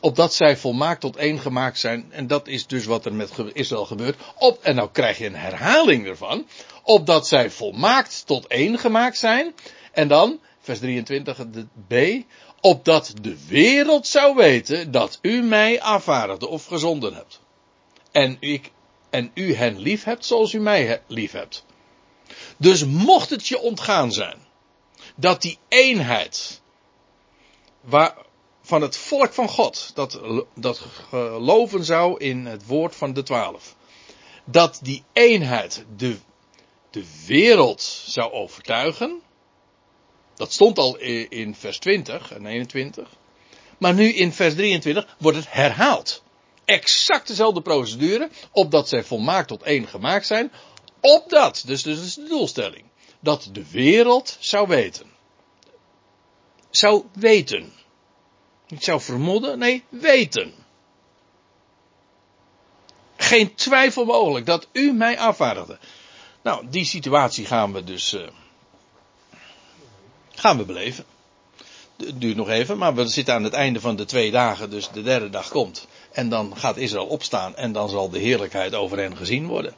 opdat 0.01 0.35
zij 0.35 0.57
volmaakt 0.57 1.01
tot 1.01 1.17
één 1.17 1.39
gemaakt 1.39 1.79
zijn. 1.79 2.07
En 2.11 2.27
dat 2.27 2.49
is 2.49 2.67
dus 2.67 2.85
wat 2.85 3.05
er 3.05 3.15
met 3.15 3.31
Israël 3.53 3.85
gebeurt. 3.85 4.17
Op, 4.39 4.63
en 4.63 4.75
nou 4.75 4.89
krijg 4.93 5.19
je 5.19 5.27
een 5.27 5.37
herhaling 5.37 6.07
ervan. 6.07 6.47
Opdat 6.83 7.29
zij 7.29 7.51
volmaakt 7.51 8.27
tot 8.27 8.47
één 8.47 8.79
gemaakt 8.79 9.19
zijn. 9.19 9.55
En 9.93 10.09
dan, 10.09 10.41
vers 10.61 10.79
23, 10.79 11.37
de 11.37 11.67
B. 11.89 12.25
Opdat 12.61 13.15
de 13.21 13.37
wereld 13.49 14.07
zou 14.07 14.35
weten 14.35 14.91
dat 14.91 15.19
u 15.23 15.43
mij 15.43 15.81
afvaardigde 15.81 16.49
of 16.49 16.67
gezonden 16.67 17.15
hebt. 17.15 17.41
En 18.13 18.37
ik 18.41 18.71
en 19.11 19.31
u 19.35 19.55
hen 19.55 19.79
lief 19.79 20.05
hebt 20.05 20.25
zoals 20.25 20.53
u 20.53 20.59
mij 20.59 21.03
lief 21.07 21.33
hebt. 21.33 21.65
Dus 22.57 22.85
mocht 22.85 23.31
het 23.31 23.47
je 23.47 23.61
ontgaan 23.61 24.13
zijn 24.13 24.47
dat 25.17 25.43
die 25.43 25.59
eenheid 25.69 26.61
waar, 27.81 28.15
van 28.63 28.83
het 28.83 28.97
volk 28.97 29.33
van 29.33 29.49
God, 29.49 29.91
dat, 29.95 30.21
dat 30.55 30.79
geloven 31.09 31.85
zou 31.85 32.19
in 32.19 32.47
het 32.47 32.67
woord 32.67 32.97
van 32.97 33.13
de 33.13 33.23
twaalf, 33.23 33.77
dat 34.45 34.79
die 34.83 35.05
eenheid 35.13 35.85
de, 35.97 36.17
de 36.91 37.05
wereld 37.27 37.83
zou 38.07 38.33
overtuigen, 38.33 39.21
dat 40.35 40.53
stond 40.53 40.79
al 40.79 40.97
in 41.29 41.55
vers 41.55 41.79
20 41.79 42.33
en 42.33 42.47
21, 42.47 43.09
maar 43.79 43.95
nu 43.95 44.13
in 44.13 44.33
vers 44.33 44.55
23 44.55 45.17
wordt 45.19 45.37
het 45.39 45.53
herhaald. 45.53 46.23
Exact 46.65 47.27
dezelfde 47.27 47.63
procedure, 47.63 48.31
opdat 48.53 48.89
zij 48.89 49.05
volmaakt 49.05 49.49
tot 49.49 49.63
één 49.63 49.87
gemaakt 49.87 50.27
zijn, 50.27 50.53
opdat, 51.07 51.63
dus, 51.67 51.83
dus 51.83 51.97
dat 51.97 52.05
is 52.05 52.15
de 52.15 52.29
doelstelling, 52.29 52.85
dat 53.21 53.49
de 53.53 53.71
wereld 53.71 54.37
zou 54.41 54.69
weten. 54.69 55.07
Zou 56.71 57.05
weten. 57.13 57.73
Niet 58.69 58.85
zou 58.85 59.01
vermoeden, 59.01 59.59
nee, 59.59 59.85
weten. 59.89 60.55
Geen 63.17 63.55
twijfel 63.55 64.05
mogelijk 64.05 64.47
dat 64.47 64.69
u 64.73 64.93
mij 64.93 65.19
afvaardigde. 65.19 65.79
Nou, 66.43 66.67
die 66.71 66.85
situatie 66.85 67.47
gaan 67.47 67.73
we 67.73 67.85
dus 67.85 68.13
uh, 68.13 68.29
gaan 70.35 70.57
we 70.57 70.65
beleven. 70.65 71.05
Het 71.97 72.21
duurt 72.21 72.37
nog 72.37 72.49
even, 72.49 72.79
maar 72.79 72.95
we 72.95 73.07
zitten 73.07 73.35
aan 73.35 73.45
het 73.45 73.53
einde 73.53 73.81
van 73.81 73.97
de 73.97 74.05
twee 74.05 74.31
dagen, 74.31 74.71
dus 74.71 74.91
de 74.91 75.03
derde 75.03 75.31
dag 75.31 75.49
komt. 75.49 75.87
En 76.13 76.29
dan 76.29 76.57
gaat 76.57 76.77
Israël 76.77 77.07
opstaan 77.07 77.57
en 77.57 77.73
dan 77.73 77.89
zal 77.89 78.11
de 78.11 78.19
heerlijkheid 78.19 78.75
over 78.75 78.99
hen 78.99 79.17
gezien 79.17 79.47
worden. 79.47 79.75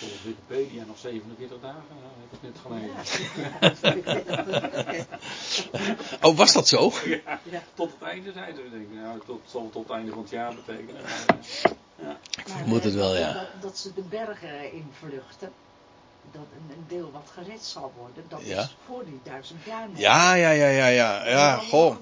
Volgens 0.00 0.22
Wikipedia 0.22 0.84
nog 0.84 0.98
47 0.98 1.60
dagen, 1.60 1.82
nou, 2.00 2.12
heb 2.20 2.32
ik 2.32 2.42
net 2.42 2.58
gelezen. 2.62 2.96
oh, 6.30 6.36
was 6.36 6.52
dat 6.52 6.68
zo? 6.68 6.92
Ja, 7.42 7.62
tot 7.74 7.90
het 7.98 8.08
einde 8.08 8.32
zei 8.32 8.54
ze. 8.54 8.70
Denk 8.70 8.82
ik, 8.82 8.92
nou, 8.92 9.20
tot, 9.26 9.40
zal 9.46 9.70
tot 9.70 9.82
het 9.82 9.92
einde 9.96 10.12
van 10.12 10.22
het 10.22 10.30
jaar 10.30 10.54
betekenen. 10.54 11.02
Ja. 12.02 12.18
Ik 12.36 12.66
moet 12.66 12.84
het 12.84 12.94
wel, 12.94 13.16
ja. 13.16 13.32
Dat, 13.32 13.46
dat 13.60 13.78
ze 13.78 13.94
de 13.94 14.02
bergen 14.02 14.72
invluchten 14.72 15.52
dat 16.32 16.42
een, 16.52 16.84
deel 16.88 17.10
wat 17.12 17.30
gered 17.34 17.62
zal 17.62 17.92
worden, 17.96 18.24
dat 18.28 18.40
ja. 18.44 18.60
is 18.60 18.76
voor 18.86 19.04
die 19.04 19.20
duizend 19.24 19.64
jaar 19.64 19.88
nog. 19.88 19.98
Ja, 19.98 20.34
ja, 20.34 20.50
ja, 20.50 20.68
ja, 20.68 20.86
ja, 20.86 21.28
ja, 21.28 21.56
goh. 21.56 21.96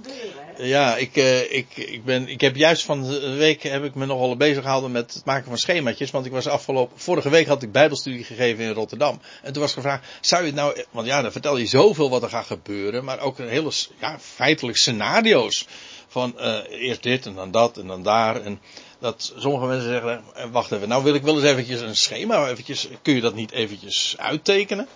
ja, 0.57 0.97
ik, 0.97 1.17
uh, 1.17 1.53
ik, 1.53 1.77
ik, 1.77 2.05
ben, 2.05 2.29
ik 2.29 2.41
heb 2.41 2.57
juist 2.57 2.85
van 2.85 3.03
de 3.03 3.35
week 3.35 3.63
heb 3.63 3.85
ik 3.85 3.95
me 3.95 4.07
nogal 4.07 4.37
bezig 4.37 4.63
gehouden 4.63 4.91
met 4.91 5.15
het 5.15 5.25
maken 5.25 5.45
van 5.45 5.57
schemaatjes, 5.57 6.11
want 6.11 6.27
ik 6.27 6.33
was 6.33 6.47
afgelopen, 6.47 6.99
vorige 6.99 7.29
week 7.31 7.47
had 7.47 7.63
ik 7.63 7.73
bijbelstudie 7.73 8.25
gegeven 8.25 8.65
in 8.65 8.73
Rotterdam. 8.73 9.21
En 9.43 9.53
toen 9.53 9.63
was 9.63 9.73
gevraagd, 9.73 10.07
zou 10.21 10.41
je 10.43 10.47
het 10.47 10.57
nou, 10.57 10.85
want 10.91 11.07
ja, 11.07 11.23
dan 11.23 11.33
vertel 11.33 11.57
je 11.57 11.67
zoveel 11.67 12.11
wat 12.11 12.23
er 12.23 12.31
gaat 12.31 12.47
gebeuren, 12.47 13.05
maar 13.05 13.21
ook 13.21 13.39
een 13.39 13.49
hele, 13.49 13.71
ja, 14.01 14.19
feitelijk 14.19 14.79
scenario's. 14.79 15.67
Van 16.11 16.35
uh, 16.39 16.59
eerst 16.69 17.03
dit 17.03 17.27
en 17.27 17.35
dan 17.35 17.51
dat 17.51 17.79
en 17.79 17.87
dan 17.87 18.03
daar. 18.03 18.43
En 18.43 18.61
dat 18.99 19.33
sommige 19.37 19.67
mensen 19.67 19.91
zeggen, 19.91 20.23
eh, 20.35 20.45
wacht 20.51 20.73
even, 20.73 20.89
nou 20.89 21.05
wil 21.05 21.15
ik 21.15 21.23
wel 21.23 21.35
eens 21.35 21.45
eventjes 21.45 21.81
een 21.81 21.97
schema, 21.97 22.49
eventjes, 22.49 22.89
kun 23.03 23.15
je 23.15 23.21
dat 23.21 23.35
niet 23.35 23.51
eventjes 23.51 24.15
uittekenen? 24.19 24.89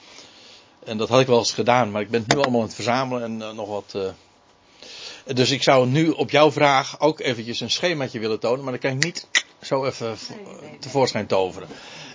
En 0.84 0.98
dat 0.98 1.08
had 1.08 1.20
ik 1.20 1.26
wel 1.26 1.38
eens 1.38 1.52
gedaan, 1.52 1.90
maar 1.90 2.02
ik 2.02 2.10
ben 2.10 2.20
het 2.20 2.34
nu 2.34 2.40
allemaal 2.40 2.60
aan 2.60 2.66
het 2.66 2.74
verzamelen 2.74 3.22
en 3.22 3.48
uh, 3.48 3.52
nog 3.52 3.68
wat. 3.68 3.92
Uh... 3.96 4.08
Dus 5.34 5.50
ik 5.50 5.62
zou 5.62 5.86
nu 5.86 6.10
op 6.10 6.30
jouw 6.30 6.52
vraag 6.52 7.00
ook 7.00 7.20
eventjes 7.20 7.60
een 7.60 7.70
schemaatje 7.70 8.18
willen 8.18 8.40
tonen, 8.40 8.62
maar 8.62 8.72
dan 8.72 8.80
kan 8.80 8.90
ik 8.90 9.04
niet 9.04 9.26
zo 9.60 9.84
even 9.84 10.18
tevoorschijn 10.80 11.26
toveren. 11.26 11.68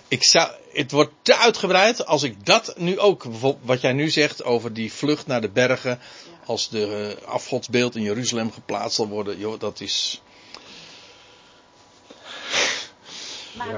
Ik 0.08 0.24
zou, 0.24 0.50
het 0.72 0.90
wordt 0.92 1.12
te 1.22 1.36
uitgebreid 1.36 2.06
als 2.06 2.22
ik 2.22 2.46
dat 2.46 2.74
nu 2.76 2.98
ook, 2.98 3.24
wat 3.62 3.80
jij 3.80 3.92
nu 3.92 4.10
zegt 4.10 4.44
over 4.44 4.72
die 4.72 4.92
vlucht 4.92 5.26
naar 5.26 5.40
de 5.40 5.48
bergen, 5.48 6.00
als 6.44 6.68
de 6.68 7.16
afgodsbeeld 7.24 7.96
in 7.96 8.02
Jeruzalem 8.02 8.52
geplaatst 8.52 8.96
zal 8.96 9.08
worden, 9.08 9.38
joh, 9.38 9.60
dat 9.60 9.80
is, 9.80 10.20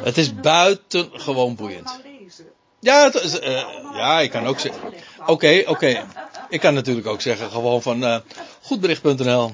het 0.03 0.19
is 0.19 0.35
buitengewoon 0.35 1.55
boeiend. 1.55 2.01
Ja, 2.81 3.05
het 3.05 3.15
is, 3.15 3.41
uh, 3.41 3.49
ja, 3.95 4.21
ik 4.21 4.31
kan 4.31 4.47
ook 4.47 4.59
zeggen. 4.59 4.83
Oké, 5.21 5.31
okay, 5.31 5.61
oké. 5.61 5.71
Okay. 5.71 6.05
Ik 6.49 6.61
kan 6.61 6.75
natuurlijk 6.75 7.07
ook 7.07 7.21
zeggen 7.21 7.51
gewoon 7.51 7.83
van 7.83 8.03
uh, 8.03 8.17
goedbericht.nl. 8.63 9.53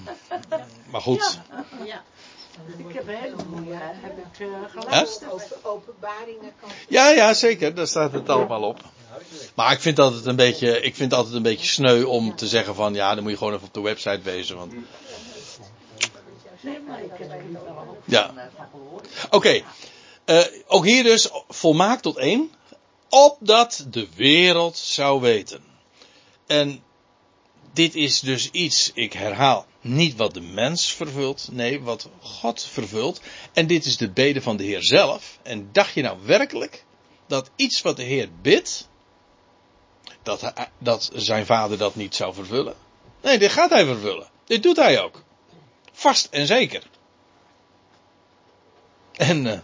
Maar 0.91 1.01
goed. 1.01 1.39
Ja. 1.85 2.03
Ik 2.89 2.95
heb 2.95 3.09
een 3.09 3.14
heleboel 3.14 3.73
uh, 3.73 3.79
heb 3.81 4.19
ik, 4.19 4.47
uh, 4.47 4.49
geluisterd. 4.69 5.31
Over 5.33 5.57
openbaringen. 5.62 6.53
Ja, 6.89 7.09
ja, 7.09 7.35
zeker. 7.35 7.75
Daar 7.75 7.87
staat 7.87 8.12
het 8.12 8.29
allemaal 8.29 8.62
op. 8.62 8.81
Maar 9.55 9.73
ik 9.73 9.81
vind 9.81 9.99
altijd 9.99 10.27
een 10.27 10.37
beetje, 10.37 10.81
ik 10.81 10.95
vind 10.95 11.12
altijd 11.12 11.35
een 11.35 11.43
beetje 11.43 11.67
sneu 11.67 12.03
om 12.03 12.37
te 12.37 12.47
zeggen 12.47 12.75
van 12.75 12.95
ja, 12.95 13.14
dan 13.14 13.23
moet 13.23 13.33
je 13.33 13.39
gewoon 13.39 13.55
even 13.55 13.67
op 13.67 13.75
de 13.75 13.81
website 13.81 14.21
wezen. 14.23 14.57
Want... 14.57 14.73
Nee, 16.61 16.81
maar 16.89 17.03
ik 17.03 17.11
heb 17.19 17.29
wel 17.29 17.99
ja. 18.05 18.35
Oké. 19.25 19.37
Okay. 19.37 19.64
Uh, 20.27 20.45
ook 20.66 20.85
hier 20.85 21.03
dus 21.03 21.29
volmaakt 21.49 22.03
tot 22.03 22.16
één. 22.16 22.51
Opdat 23.09 23.87
de 23.91 24.09
wereld 24.14 24.77
zou 24.77 25.20
weten. 25.20 25.64
En 26.47 26.83
dit 27.72 27.95
is 27.95 28.20
dus 28.20 28.51
iets, 28.51 28.91
ik 28.95 29.12
herhaal, 29.12 29.66
niet 29.81 30.16
wat 30.16 30.35
de 30.35 30.41
mens 30.41 30.93
vervult, 30.93 31.49
nee, 31.51 31.81
wat 31.81 32.09
God 32.20 32.62
vervult. 32.62 33.20
En 33.53 33.66
dit 33.66 33.85
is 33.85 33.97
de 33.97 34.11
bede 34.11 34.43
van 34.43 34.57
de 34.57 34.64
Heer 34.64 34.83
zelf. 34.83 35.39
En 35.43 35.68
dacht 35.72 35.95
je 35.95 36.03
nou 36.03 36.18
werkelijk 36.22 36.85
dat 37.27 37.51
iets 37.57 37.83
wat 37.83 37.97
de 37.97 38.03
Heer 38.03 38.29
bidt, 38.43 38.89
dat, 40.22 40.53
dat 40.79 41.11
zijn 41.14 41.47
vader 41.47 41.79
dat 41.79 41.95
niet 41.95 42.14
zou 42.14 42.35
vervullen? 42.35 42.74
Nee, 43.22 43.39
dit 43.39 43.51
gaat 43.53 43.70
hij 43.70 43.85
vervullen. 43.85 44.29
Dit 44.45 44.62
doet 44.62 44.77
hij 44.77 45.03
ook. 45.03 45.22
Vast 45.93 46.29
en 46.31 46.47
zeker. 46.47 46.83
En 49.12 49.47
uh, 49.47 49.59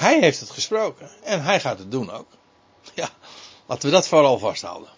hij 0.00 0.20
heeft 0.20 0.40
het 0.40 0.50
gesproken. 0.50 1.10
En 1.22 1.42
hij 1.42 1.60
gaat 1.60 1.78
het 1.78 1.90
doen 1.90 2.10
ook. 2.10 2.28
Ja, 2.94 3.08
laten 3.66 3.88
we 3.88 3.94
dat 3.94 4.08
vooral 4.08 4.38
vasthouden. 4.38 4.88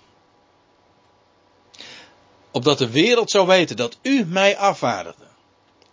Opdat 2.51 2.79
de 2.79 2.91
wereld 2.91 3.31
zou 3.31 3.47
weten 3.47 3.77
dat 3.77 3.99
u 4.03 4.25
mij 4.25 4.59
afvaardigde. 4.59 5.25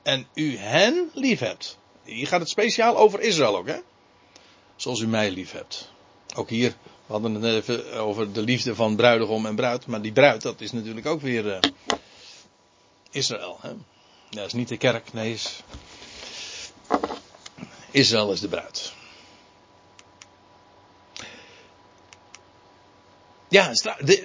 En 0.02 0.28
u 0.34 0.58
hen 0.58 1.10
lief 1.14 1.40
hebt. 1.40 1.78
Hier 2.04 2.28
gaat 2.28 2.40
het 2.40 2.50
speciaal 2.50 2.98
over 2.98 3.22
Israël 3.22 3.58
ook, 3.58 3.68
hè? 3.68 3.78
Zoals 4.76 5.00
u 5.00 5.08
mij 5.08 5.32
lief 5.32 5.52
hebt. 5.52 5.92
Ook 6.36 6.50
hier, 6.50 6.76
we 7.06 7.14
hadden 7.14 7.34
het 7.34 7.42
net 7.42 7.54
even 7.54 7.94
over 7.94 8.34
de 8.34 8.42
liefde 8.42 8.76
van 8.76 8.96
bruidegom 8.96 9.46
en 9.46 9.56
bruid. 9.56 9.86
Maar 9.86 10.02
die 10.02 10.12
bruid, 10.12 10.42
dat 10.42 10.62
is 10.62 10.72
natuurlijk 10.72 11.06
ook 11.06 11.22
weer 11.22 11.46
uh, 11.46 11.58
Israël, 13.12 13.58
hè? 13.62 13.74
Dat 14.30 14.46
is 14.46 14.54
niet 14.54 14.68
de 14.68 14.78
kerk, 14.78 15.14
nee. 15.14 15.34
Is... 15.34 15.64
Israël 17.92 18.32
is 18.32 18.40
de 18.40 18.48
bruid. 18.48 18.98
Ja, 23.50 23.72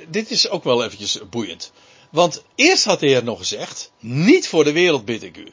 dit 0.09 0.31
is 0.31 0.49
ook 0.49 0.65
wel 0.65 0.85
eventjes 0.85 1.21
boeiend. 1.31 1.73
Want 2.11 2.43
eerst 2.55 2.85
had 2.85 3.01
de 3.01 3.07
Heer 3.07 3.25
nog 3.25 3.39
gezegd, 3.39 3.93
niet 3.99 4.49
voor 4.49 4.65
de 4.65 4.73
wereld 4.73 5.05
bid 5.05 5.23
ik 5.23 5.37
u. 5.37 5.53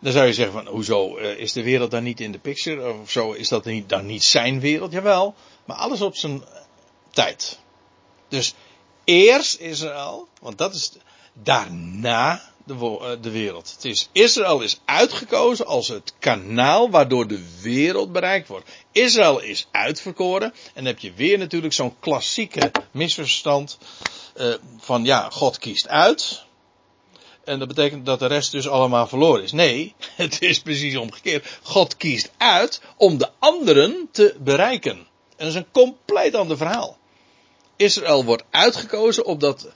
Dan 0.00 0.12
zou 0.12 0.26
je 0.26 0.32
zeggen 0.32 0.54
van, 0.54 0.66
hoezo, 0.66 1.16
eh, 1.16 1.38
is 1.38 1.52
de 1.52 1.62
wereld 1.62 1.90
dan 1.90 2.02
niet 2.02 2.20
in 2.20 2.32
de 2.32 2.38
picture? 2.38 2.92
Of 2.92 3.10
zo, 3.10 3.32
is 3.32 3.48
dat 3.48 3.64
niet, 3.64 3.88
dan 3.88 4.06
niet 4.06 4.24
zijn 4.24 4.60
wereld? 4.60 4.92
Jawel, 4.92 5.34
maar 5.64 5.76
alles 5.76 6.00
op 6.00 6.16
zijn 6.16 6.42
tijd. 7.10 7.58
Dus 8.28 8.54
eerst 9.04 9.60
Israël, 9.60 10.28
want 10.40 10.58
dat 10.58 10.74
is 10.74 10.92
daarna 11.32 12.52
de, 12.68 12.98
eh, 13.00 13.10
de 13.20 13.30
wereld. 13.30 13.72
Het 13.72 13.84
is, 13.84 14.08
Israël 14.12 14.60
is 14.60 14.80
uitgekozen 14.84 15.66
als 15.66 15.88
het 15.88 16.12
kanaal 16.18 16.90
waardoor 16.90 17.26
de 17.26 17.60
wereld 17.62 18.12
bereikt 18.12 18.48
wordt. 18.48 18.70
Israël 18.92 19.40
is 19.40 19.68
uitverkoren. 19.70 20.52
En 20.52 20.74
dan 20.74 20.84
heb 20.84 20.98
je 20.98 21.12
weer 21.12 21.38
natuurlijk 21.38 21.72
zo'n 21.72 21.98
klassieke 22.00 22.70
misverstand 22.90 23.78
uh, 24.36 24.54
van 24.78 25.04
ja, 25.04 25.30
God 25.30 25.58
kiest 25.58 25.88
uit. 25.88 26.46
En 27.44 27.58
dat 27.58 27.68
betekent 27.68 28.06
dat 28.06 28.18
de 28.18 28.26
rest 28.26 28.52
dus 28.52 28.68
allemaal 28.68 29.06
verloren 29.06 29.42
is. 29.42 29.52
Nee, 29.52 29.94
het 30.16 30.42
is 30.42 30.60
precies 30.60 30.96
omgekeerd. 30.96 31.58
God 31.62 31.96
kiest 31.96 32.30
uit 32.36 32.80
om 32.96 33.18
de 33.18 33.30
anderen 33.38 34.08
te 34.12 34.36
bereiken. 34.40 34.96
En 34.96 35.06
dat 35.36 35.48
is 35.48 35.54
een 35.54 35.70
compleet 35.72 36.34
ander 36.34 36.56
verhaal. 36.56 36.98
Israël 37.76 38.24
wordt 38.24 38.44
uitgekozen 38.50 39.24
opdat, 39.24 39.68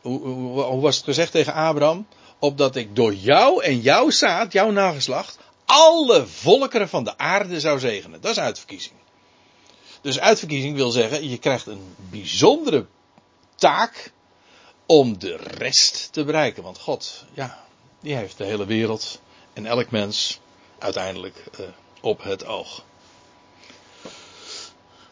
hoe, 0.00 0.20
hoe, 0.20 0.62
hoe 0.62 0.80
was 0.80 0.96
het 0.96 1.04
gezegd 1.04 1.32
tegen 1.32 1.52
Abraham? 1.52 2.06
Opdat 2.42 2.76
ik 2.76 2.96
door 2.96 3.14
jou 3.14 3.62
en 3.62 3.80
jouw 3.80 4.10
zaad, 4.10 4.52
jouw 4.52 4.70
nageslacht, 4.70 5.38
alle 5.64 6.26
volkeren 6.26 6.88
van 6.88 7.04
de 7.04 7.18
aarde 7.18 7.60
zou 7.60 7.78
zegenen. 7.78 8.20
Dat 8.20 8.30
is 8.30 8.38
uitverkiezing. 8.38 8.94
Dus 10.00 10.20
uitverkiezing 10.20 10.76
wil 10.76 10.90
zeggen, 10.90 11.28
je 11.28 11.38
krijgt 11.38 11.66
een 11.66 11.94
bijzondere 12.10 12.86
taak 13.54 14.12
om 14.86 15.18
de 15.18 15.36
rest 15.36 16.12
te 16.12 16.24
bereiken. 16.24 16.62
Want 16.62 16.78
God, 16.78 17.24
ja, 17.32 17.64
die 18.00 18.14
heeft 18.14 18.38
de 18.38 18.44
hele 18.44 18.66
wereld 18.66 19.20
en 19.52 19.66
elk 19.66 19.90
mens 19.90 20.40
uiteindelijk 20.78 21.44
uh, 21.60 21.66
op 22.00 22.22
het 22.22 22.46
oog. 22.46 22.84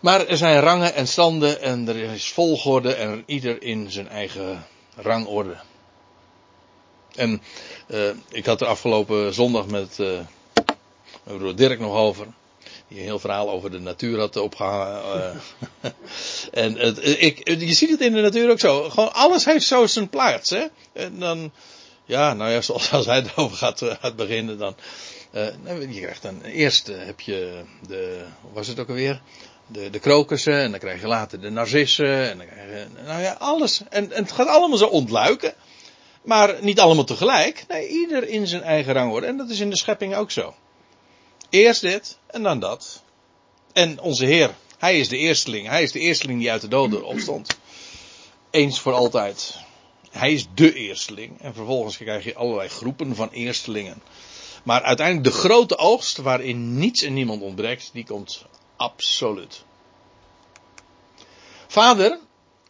Maar 0.00 0.26
er 0.26 0.36
zijn 0.36 0.60
rangen 0.60 0.94
en 0.94 1.08
standen 1.08 1.60
en 1.60 1.88
er 1.88 1.96
is 1.96 2.32
volgorde 2.32 2.94
en 2.94 3.22
ieder 3.26 3.62
in 3.62 3.90
zijn 3.90 4.08
eigen 4.08 4.66
rangorde. 4.96 5.56
En 7.14 7.42
uh, 7.88 8.10
ik 8.28 8.46
had 8.46 8.60
er 8.60 8.66
afgelopen 8.66 9.34
zondag 9.34 9.66
met 9.66 9.98
uh, 9.98 11.54
Dirk 11.54 11.80
nog 11.80 11.96
over. 11.96 12.26
Die 12.88 12.98
een 12.98 13.04
heel 13.04 13.18
verhaal 13.18 13.50
over 13.50 13.70
de 13.70 13.78
natuur 13.78 14.18
had 14.18 14.36
opgehangen. 14.36 15.40
Uh, 15.82 15.90
en 16.64 16.76
het, 16.76 17.06
ik, 17.20 17.48
je 17.48 17.72
ziet 17.72 17.90
het 17.90 18.00
in 18.00 18.12
de 18.12 18.20
natuur 18.20 18.50
ook 18.50 18.60
zo. 18.60 18.90
Gewoon 18.90 19.12
alles 19.12 19.44
heeft 19.44 19.66
zo 19.66 19.86
zijn 19.86 20.08
plaats. 20.08 20.50
Hè? 20.50 20.64
En 20.92 21.18
dan, 21.18 21.52
ja, 22.04 22.34
nou 22.34 22.50
ja, 22.50 22.60
zoals 22.70 22.92
als 22.92 23.06
hij 23.06 23.22
erover 23.22 23.56
gaat, 23.56 23.82
gaat 24.00 24.16
beginnen, 24.16 24.58
dan. 24.58 24.74
Je 25.32 26.00
krijgt 26.00 26.22
dan 26.22 26.42
eerst 26.42 26.86
heb 26.86 27.20
je 27.20 27.62
de, 27.86 28.24
hoe 28.40 28.52
was 28.52 28.66
het 28.66 28.80
ook 28.80 28.88
alweer? 28.88 29.20
De, 29.66 29.90
de 29.90 29.98
krokussen 29.98 30.60
en 30.60 30.70
dan 30.70 30.80
krijg 30.80 31.00
je 31.00 31.06
later 31.06 31.40
de 31.40 31.50
narcissen 31.50 32.30
en 32.30 32.38
dan 32.38 32.46
krijg 32.46 32.70
je, 32.70 32.86
nou 33.04 33.22
ja, 33.22 33.36
alles. 33.38 33.82
En, 33.88 34.12
en 34.12 34.22
het 34.22 34.32
gaat 34.32 34.46
allemaal 34.46 34.78
zo 34.78 34.86
ontluiken. 34.86 35.54
Maar 36.22 36.56
niet 36.60 36.80
allemaal 36.80 37.04
tegelijk. 37.04 37.64
Nee, 37.68 37.88
ieder 37.88 38.28
in 38.28 38.46
zijn 38.46 38.62
eigen 38.62 38.92
rangorde. 38.92 39.26
En 39.26 39.36
dat 39.36 39.50
is 39.50 39.60
in 39.60 39.70
de 39.70 39.76
schepping 39.76 40.14
ook 40.14 40.30
zo. 40.30 40.54
Eerst 41.50 41.80
dit 41.80 42.18
en 42.26 42.42
dan 42.42 42.60
dat. 42.60 43.02
En 43.72 44.00
onze 44.00 44.24
Heer 44.24 44.54
Hij 44.78 44.98
is 44.98 45.08
de 45.08 45.16
eersteling. 45.16 45.68
Hij 45.68 45.82
is 45.82 45.92
de 45.92 45.98
eersteling 45.98 46.40
die 46.40 46.50
uit 46.50 46.60
de 46.60 46.68
doden 46.68 47.04
opstond. 47.04 47.58
Eens 48.50 48.80
voor 48.80 48.92
altijd. 48.92 49.58
Hij 50.10 50.32
is 50.32 50.46
de 50.54 50.74
eersteling. 50.74 51.40
En 51.40 51.54
vervolgens 51.54 51.96
krijg 51.96 52.24
je 52.24 52.34
allerlei 52.34 52.68
groepen 52.68 53.14
van 53.14 53.30
eerstelingen. 53.30 54.02
Maar 54.62 54.82
uiteindelijk 54.82 55.26
de 55.26 55.40
grote 55.40 55.76
oogst, 55.76 56.16
waarin 56.16 56.78
niets 56.78 57.02
en 57.02 57.12
niemand 57.12 57.42
ontbreekt, 57.42 57.90
die 57.92 58.04
komt 58.04 58.44
absoluut. 58.76 59.64
Vader, 61.66 62.18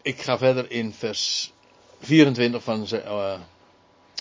ik 0.02 0.20
ga 0.20 0.38
verder 0.38 0.70
in 0.70 0.94
vers 0.94 1.52
24 2.00 2.62
van, 2.62 2.86
uh, 2.92 3.40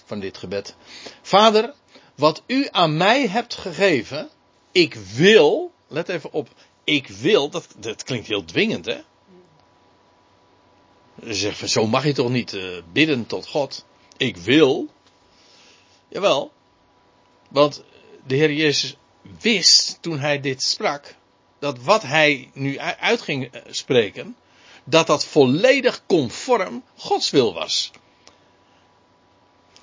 van 0.06 0.20
dit 0.20 0.38
gebed. 0.38 0.76
Vader, 1.22 1.74
wat 2.16 2.44
u 2.46 2.68
aan 2.72 2.98
mij 2.98 3.28
hebt 3.28 3.56
gegeven, 3.56 4.30
ik 4.72 4.96
wil, 4.96 5.72
let 5.88 6.10
even 6.10 6.32
op, 6.32 6.50
ik 6.84 7.08
wil, 7.08 7.50
dat, 7.50 7.68
dat 7.78 8.04
klinkt 8.04 8.28
heel 8.28 8.46
dwingend 8.46 8.86
hè. 8.86 9.02
Zeg, 11.24 11.70
zo 11.70 11.88
mag 11.88 12.04
je 12.04 12.14
toch 12.14 12.30
niet 12.30 12.54
uh, 12.54 12.82
bidden 12.92 13.26
tot 13.26 13.48
God. 13.48 13.86
Ik 14.18 14.38
wil. 14.38 14.88
Jawel. 16.08 16.52
Want 17.50 17.84
de 18.26 18.36
Heer 18.36 18.52
Jezus 18.52 18.98
wist 19.40 19.98
toen 20.02 20.20
hij 20.20 20.40
dit 20.40 20.64
sprak. 20.64 21.16
Dat 21.60 21.80
wat 21.80 22.02
hij 22.02 22.50
nu 22.54 22.80
uit 22.80 23.22
ging 23.22 23.46
eh, 23.46 23.62
spreken. 23.70 24.36
Dat 24.90 25.08
dat 25.08 25.26
volledig 25.26 26.02
conform 26.06 26.84
Gods 26.98 27.30
wil 27.30 27.54
was. 27.54 27.92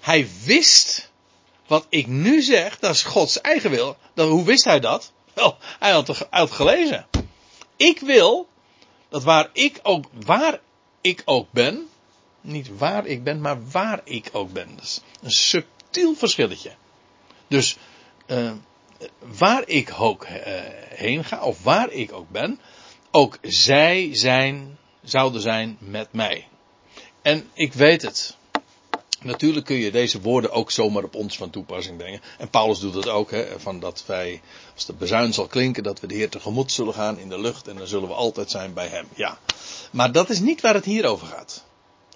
Hij 0.00 0.28
wist. 0.44 1.10
Wat 1.66 1.86
ik 1.88 2.06
nu 2.06 2.42
zeg, 2.42 2.78
dat 2.78 2.94
is 2.94 3.02
Gods 3.02 3.40
eigen 3.40 3.70
wil. 3.70 3.96
Dat, 4.14 4.28
hoe 4.28 4.44
wist 4.44 4.64
hij 4.64 4.80
dat? 4.80 5.12
Wel, 5.32 5.56
hij 5.78 5.90
had 5.90 6.06
het 6.06 6.50
gelezen. 6.50 7.06
Ik 7.76 8.00
wil 8.00 8.48
dat 9.08 9.24
waar 9.24 9.50
ik 9.52 9.80
ook, 9.82 10.04
waar 10.24 10.60
ik 11.00 11.22
ook 11.24 11.46
ben, 11.50 11.88
niet 12.40 12.78
waar 12.78 13.06
ik 13.06 13.24
ben, 13.24 13.40
maar 13.40 13.70
waar 13.70 14.00
ik 14.04 14.28
ook 14.32 14.52
ben. 14.52 14.68
Dat 14.74 14.84
is 14.84 15.00
een 15.22 15.30
subtiel 15.30 16.14
verschilletje. 16.14 16.72
Dus 17.48 17.76
uh, 18.26 18.52
waar 19.20 19.68
ik 19.68 19.94
ook 19.98 20.24
uh, 20.24 20.30
heen 20.88 21.24
ga, 21.24 21.42
of 21.42 21.62
waar 21.62 21.90
ik 21.90 22.12
ook 22.12 22.30
ben, 22.30 22.60
ook 23.10 23.38
zij 23.42 24.08
zijn, 24.12 24.78
zouden 25.10 25.40
zijn 25.40 25.76
met 25.80 26.12
mij. 26.12 26.48
En 27.22 27.50
ik 27.54 27.72
weet 27.72 28.02
het. 28.02 28.36
Natuurlijk 29.20 29.66
kun 29.66 29.76
je 29.76 29.90
deze 29.90 30.20
woorden 30.20 30.50
ook 30.50 30.70
zomaar 30.70 31.04
op 31.04 31.14
ons 31.14 31.36
van 31.36 31.50
toepassing 31.50 31.96
brengen. 31.96 32.20
En 32.38 32.50
Paulus 32.50 32.78
doet 32.78 32.92
dat 32.92 33.08
ook, 33.08 33.30
hè, 33.30 33.60
van 33.60 33.80
dat 33.80 34.04
wij, 34.06 34.40
als 34.74 34.86
de 34.86 34.92
bezuin 34.92 35.32
zal 35.34 35.46
klinken, 35.46 35.82
dat 35.82 36.00
we 36.00 36.06
de 36.06 36.14
Heer 36.14 36.28
tegemoet 36.28 36.72
zullen 36.72 36.94
gaan 36.94 37.18
in 37.18 37.28
de 37.28 37.40
lucht 37.40 37.68
en 37.68 37.76
dan 37.76 37.86
zullen 37.86 38.08
we 38.08 38.14
altijd 38.14 38.50
zijn 38.50 38.74
bij 38.74 38.86
Hem. 38.86 39.06
Ja. 39.14 39.38
Maar 39.90 40.12
dat 40.12 40.30
is 40.30 40.40
niet 40.40 40.60
waar 40.60 40.74
het 40.74 40.84
hier 40.84 41.06
over 41.06 41.26
gaat. 41.26 41.64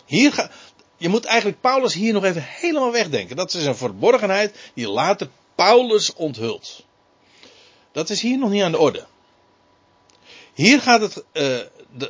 Hier 0.05 0.33
gaat, 0.33 0.53
je 0.97 1.09
moet 1.09 1.25
eigenlijk 1.25 1.61
Paulus 1.61 1.95
hier 1.95 2.13
nog 2.13 2.25
even 2.25 2.45
helemaal 2.47 2.93
wegdenken. 2.93 3.37
Dat 3.37 3.55
is 3.55 3.65
een 3.65 3.77
verborgenheid 3.77 4.57
die 4.75 4.89
later 4.89 5.29
Paulus 5.55 6.15
onthult. 6.15 6.85
Dat 7.93 8.11
is 8.11 8.21
hier 8.21 8.39
nog 8.39 8.51
niet 8.51 8.63
aan 8.63 8.73
de 8.73 8.79
orde. 8.79 9.07
Hier 10.55 10.81
gaat 10.81 11.01
het, 11.01 11.25
uh, 11.33 11.59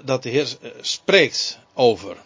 dat 0.05 0.23
de 0.23 0.29
Heer 0.29 0.57
uh, 0.63 0.71
spreekt 0.81 1.59
over 1.75 2.17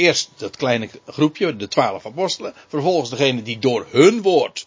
Eerst 0.00 0.30
dat 0.36 0.56
kleine 0.56 0.88
groepje, 1.06 1.56
de 1.56 1.68
twaalf 1.68 2.06
apostelen. 2.06 2.54
Vervolgens 2.68 3.10
degene 3.10 3.42
die 3.42 3.58
door 3.58 3.86
hun 3.90 4.22
woord 4.22 4.66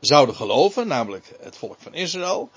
zouden 0.00 0.34
geloven, 0.34 0.86
namelijk 0.86 1.32
het 1.40 1.56
volk 1.56 1.76
van 1.80 1.94
Israël. 1.94 2.50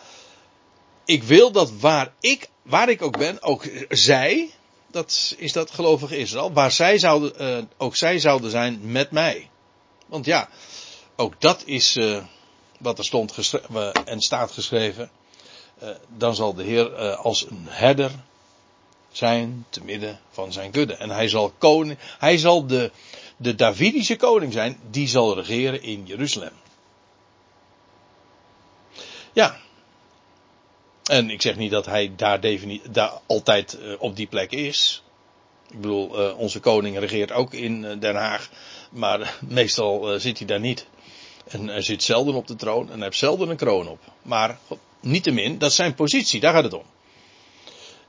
Ik 1.06 1.24
wil 1.24 1.52
dat 1.52 1.72
waar 1.80 2.14
ik, 2.20 2.50
waar 2.62 2.90
ik 2.90 3.02
ook 3.02 3.18
ben, 3.18 3.44
ook 3.44 3.70
zij, 3.90 4.52
dat 4.88 5.36
is 5.38 5.54
dat 5.54 5.72
gelovige 5.72 6.18
Israël, 6.18 6.54
waar 6.54 6.72
zij 6.72 6.98
zouden, 6.98 7.58
uh, 7.58 7.64
ook 7.78 7.96
zij 7.96 8.20
zouden 8.20 8.52
zijn 8.52 8.92
met 8.92 9.12
mij. 9.12 9.50
Want 10.06 10.26
ja, 10.26 10.50
ook 11.16 11.42
dat 11.42 11.64
is 11.66 11.96
uh, 11.96 12.24
wat 12.80 12.98
er 12.98 13.06
stond 13.06 13.54
en 14.06 14.20
staat 14.20 14.52
geschreven. 14.52 15.12
Uh, 15.84 15.90
dan 16.18 16.36
zal 16.36 16.54
de 16.54 16.64
Heer 16.64 17.16
als 17.16 17.50
een 17.50 17.66
herder 17.70 18.12
zijn 19.12 19.66
te 19.70 19.84
midden 19.84 20.20
van 20.30 20.52
zijn 20.52 20.72
kudde. 20.72 20.96
En 20.96 21.10
hij 21.10 21.28
zal 21.28 21.54
koning, 21.58 21.98
hij 22.20 22.38
zal 22.38 22.68
de, 22.68 22.92
de 23.38 23.56
Davidische 23.56 24.16
koning 24.16 24.54
zijn, 24.54 24.80
die 24.90 25.08
zal 25.08 25.36
regeren 25.36 25.84
in 25.84 26.06
Jeruzalem. 26.06 26.52
Ja. 29.34 29.58
En 31.04 31.30
ik 31.30 31.42
zeg 31.42 31.56
niet 31.56 31.72
dat 31.72 31.86
hij 31.86 32.14
daar, 32.16 32.40
daar 32.90 33.12
altijd 33.26 33.78
uh, 33.82 33.96
op 34.00 34.16
die 34.16 34.28
plek 34.28 34.52
is. 34.52 35.04
Ik 35.70 35.82
bedoel, 35.82 36.34
onze 36.34 36.60
koning 36.60 36.98
regeert 36.98 37.32
ook 37.32 37.54
in 37.54 38.00
Den 38.00 38.16
Haag, 38.16 38.50
maar 38.92 39.38
meestal 39.48 40.20
zit 40.20 40.38
hij 40.38 40.48
daar 40.48 40.60
niet. 40.60 40.88
En 41.48 41.68
hij 41.68 41.82
zit 41.82 42.04
zelden 42.04 42.36
op 42.36 42.48
de 42.48 42.56
troon 42.56 42.86
en 42.90 42.94
hij 42.94 43.04
heeft 43.04 43.18
zelden 43.18 43.50
een 43.50 43.58
kroon 43.58 43.88
op. 43.88 44.00
Maar 44.22 44.58
niettemin, 45.02 45.58
dat 45.58 45.70
is 45.70 45.76
zijn 45.76 45.96
positie, 45.96 46.40
daar 46.40 46.54
gaat 46.54 46.64
het 46.64 46.74
om. 46.74 46.86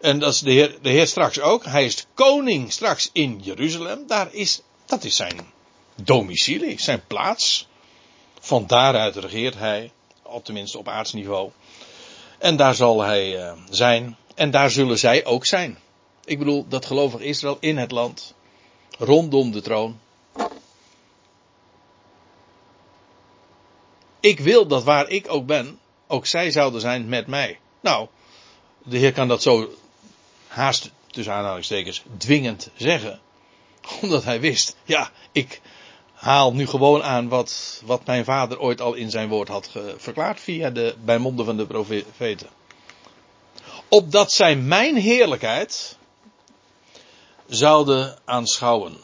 En 0.01 0.19
dat 0.19 0.33
is 0.33 0.41
de 0.41 0.51
Heer, 0.51 0.79
de 0.83 0.89
Heer 0.89 1.07
straks 1.07 1.41
ook. 1.41 1.65
Hij 1.65 1.85
is 1.85 2.07
koning 2.15 2.73
straks 2.73 3.11
in 3.13 3.41
Jeruzalem. 3.43 4.07
Daar 4.07 4.35
is, 4.35 4.63
dat 4.87 5.05
is 5.05 5.17
zijn 5.17 5.41
domicilie, 5.95 6.81
zijn 6.81 7.03
plaats. 7.07 7.69
Van 8.41 8.67
daaruit 8.67 9.17
regeert 9.17 9.55
hij, 9.55 9.91
op 10.23 10.45
tenminste 10.45 10.79
op 10.79 10.89
aardsniveau. 10.89 11.51
En 12.39 12.57
daar 12.57 12.75
zal 12.75 13.01
hij 13.01 13.39
uh, 13.39 13.53
zijn. 13.71 14.17
En 14.35 14.51
daar 14.51 14.71
zullen 14.71 14.99
zij 14.99 15.25
ook 15.25 15.47
zijn. 15.47 15.79
Ik 16.25 16.39
bedoel, 16.39 16.67
dat 16.69 16.87
gelovig 16.87 17.21
Israël 17.21 17.57
in 17.61 17.77
het 17.77 17.91
land. 17.91 18.35
Rondom 18.99 19.53
de 19.53 19.61
troon. 19.61 19.99
Ik 24.21 24.41
wil 24.41 24.67
dat 24.67 24.85
waar 24.85 25.09
ik 25.09 25.33
ook 25.33 25.47
ben, 25.47 25.79
ook 26.13 26.27
zij 26.27 26.51
zouden 26.51 26.81
zijn 26.81 27.09
met 27.09 27.27
mij. 27.27 27.59
Nou, 27.81 28.09
de 28.83 28.99
Heer 28.99 29.13
kan 29.13 29.29
dat 29.29 29.43
zo 29.43 29.75
haast 30.47 30.91
tussen 31.07 31.35
aanhalingstekens 31.35 32.03
dwingend 32.17 32.71
zeggen. 32.77 33.21
Omdat 34.03 34.25
hij 34.25 34.41
wist, 34.41 34.77
ja, 34.85 35.11
ik 35.33 35.61
haal 36.13 36.53
nu 36.53 36.67
gewoon 36.67 37.03
aan 37.03 37.29
wat, 37.29 37.83
wat 37.85 38.07
mijn 38.07 38.25
vader 38.25 38.61
ooit 38.61 38.81
al 38.81 38.95
in 38.95 39.11
zijn 39.11 39.29
woord 39.29 39.49
had 39.49 39.71
verklaard 39.97 40.41
via 40.41 40.71
de, 40.71 40.95
bij 41.05 41.19
monden 41.19 41.45
van 41.45 41.57
de 41.57 41.67
profeten. 41.67 42.49
Opdat 43.89 44.33
zij 44.33 44.57
mijn 44.57 44.97
heerlijkheid 44.97 45.97
zouden 47.47 48.19
aanschouwen, 48.25 48.97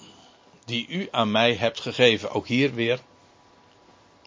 die 0.64 0.86
u 0.88 1.08
aan 1.10 1.30
mij 1.30 1.54
hebt 1.54 1.80
gegeven. 1.80 2.30
Ook 2.30 2.46
hier 2.46 2.74
weer 2.74 3.00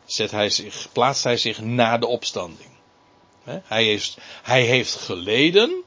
zet 0.06 0.32
hij 0.32 0.50
zich, 0.50 0.88
plaatst 0.92 1.24
hij 1.24 1.38
zich 1.38 1.62
na 1.62 1.98
de 1.98 2.08
opstanding. 2.08 2.71
Hij 3.44 3.84
heeft, 3.84 4.18
hij 4.44 4.64
heeft 4.64 4.96
geleden 4.96 5.84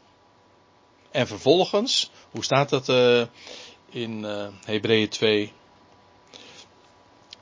en 1.11 1.27
vervolgens, 1.27 2.11
hoe 2.31 2.45
staat 2.45 2.69
dat 2.69 2.89
uh, 2.89 3.23
in 3.91 4.23
uh, 4.25 4.47
Hebreeën 4.65 5.09
2? 5.09 5.53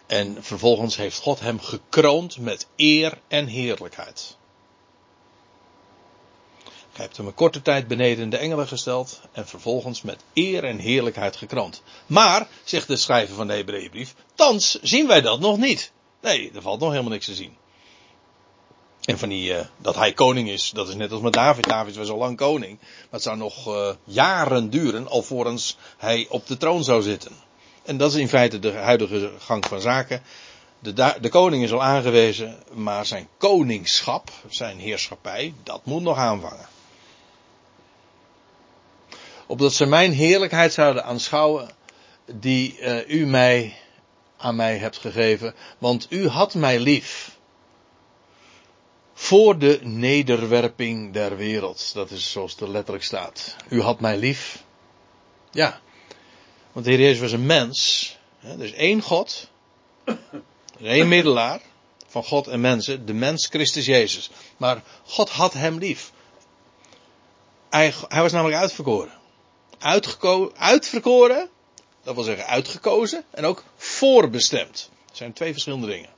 En 0.07 0.45
vervolgens 0.45 0.97
heeft 0.97 1.19
God 1.19 1.41
hem 1.41 1.61
gekroond 1.61 2.39
met 2.39 2.67
eer 2.77 3.19
en 3.29 3.47
heerlijkheid. 3.47 4.37
Hij 6.93 7.05
heeft 7.05 7.17
hem 7.17 7.27
een 7.27 7.35
korte 7.35 7.63
tijd 7.63 7.89
beneden 7.89 8.31
de 8.31 8.37
engelen 8.37 8.69
gesteld 8.69 9.21
en 9.33 9.47
vervolgens 9.47 10.03
met 10.03 10.25
eer 10.35 10.65
en 10.65 10.79
heerlijkheid 10.79 11.37
gekroond. 11.37 11.83
Maar, 12.07 12.49
zegt 12.65 12.87
de 12.87 12.97
schrijver 12.97 13.35
van 13.35 13.47
de 13.47 13.53
Hebreeënbrief, 13.53 14.15
thans 14.35 14.79
zien 14.83 15.07
wij 15.07 15.21
dat 15.21 15.41
nog 15.41 15.59
niet. 15.59 15.93
Nee, 16.21 16.51
er 16.55 16.63
valt 16.63 16.81
nog 16.81 16.91
helemaal 16.91 17.13
niks 17.13 17.27
te 17.27 17.35
zien. 17.35 17.57
En 19.05 19.19
van 19.19 19.29
die, 19.29 19.51
uh, 19.51 19.61
dat 19.77 19.97
hij 19.97 20.13
koning 20.13 20.49
is, 20.49 20.71
dat 20.71 20.89
is 20.89 20.95
net 20.95 21.13
als 21.13 21.21
met 21.21 21.33
David. 21.33 21.65
David 21.65 21.97
was 21.97 22.09
al 22.09 22.19
lang 22.19 22.37
koning. 22.37 22.79
Maar 22.81 23.09
het 23.11 23.23
zou 23.23 23.37
nog 23.37 23.69
uh, 23.69 23.91
jaren 24.05 24.71
duren 24.71 25.09
alvorens 25.09 25.77
hij 25.99 26.27
op 26.29 26.47
de 26.47 26.57
troon 26.57 26.85
zou 26.85 27.03
zitten. 27.03 27.33
En 27.83 27.97
dat 27.97 28.13
is 28.13 28.19
in 28.19 28.29
feite 28.29 28.59
de 28.59 28.73
huidige 28.73 29.33
gang 29.39 29.65
van 29.67 29.81
zaken. 29.81 30.23
De, 30.79 31.15
de 31.21 31.29
koning 31.29 31.63
is 31.63 31.73
al 31.73 31.83
aangewezen, 31.83 32.63
maar 32.73 33.07
zijn 33.07 33.29
koningschap, 33.37 34.31
zijn 34.49 34.79
heerschappij, 34.79 35.55
dat 35.63 35.81
moet 35.85 36.03
nog 36.03 36.17
aanvangen. 36.17 36.67
Opdat 39.47 39.73
ze 39.73 39.87
mijn 39.87 40.13
heerlijkheid 40.13 40.73
zouden 40.73 41.05
aanschouwen, 41.05 41.71
die 42.27 42.79
uh, 42.81 43.09
u 43.09 43.27
mij 43.27 43.75
aan 44.37 44.57
mij 44.57 44.77
hebt 44.77 44.99
gegeven, 44.99 45.55
want 45.79 46.07
u 46.11 46.29
had 46.29 46.55
mij 46.55 46.79
lief 46.79 47.37
voor 49.15 49.59
de 49.59 49.79
nederwerping 49.83 51.13
der 51.13 51.37
wereld. 51.37 51.91
Dat 51.95 52.11
is 52.11 52.31
zoals 52.31 52.57
het 52.59 52.69
letterlijk 52.69 53.05
staat. 53.05 53.57
U 53.69 53.81
had 53.81 54.01
mij 54.01 54.17
lief. 54.17 54.65
Ja. 55.51 55.81
Want 56.73 56.85
de 56.85 56.93
Heer 56.93 57.01
Jezus 57.01 57.21
was 57.21 57.33
een 57.33 57.47
mens. 57.47 58.17
Er 58.41 58.63
is 58.65 58.73
één 58.73 59.03
God. 59.03 59.51
Er 60.05 60.87
één 60.87 61.09
middelaar. 61.09 61.61
Van 62.07 62.25
God 62.25 62.47
en 62.47 62.61
mensen. 62.61 63.07
De 63.07 63.15
mens 63.15 63.47
Christus 63.47 63.87
Jezus. 63.87 64.31
Maar 64.57 64.83
God 65.05 65.31
had 65.31 65.53
hem 65.53 65.79
lief. 65.79 66.13
Hij, 67.71 67.95
hij 68.09 68.23
was 68.23 68.33
namelijk 68.33 68.61
uitverkoren. 68.61 69.13
Uitgeko 69.79 70.53
uitverkoren, 70.57 71.51
dat 72.03 72.15
wil 72.15 72.25
zeggen 72.25 72.47
uitgekozen, 72.47 73.25
en 73.31 73.45
ook 73.45 73.65
voorbestemd. 73.77 74.91
Dat 75.07 75.17
zijn 75.17 75.33
twee 75.33 75.53
verschillende 75.53 75.87
dingen. 75.87 76.11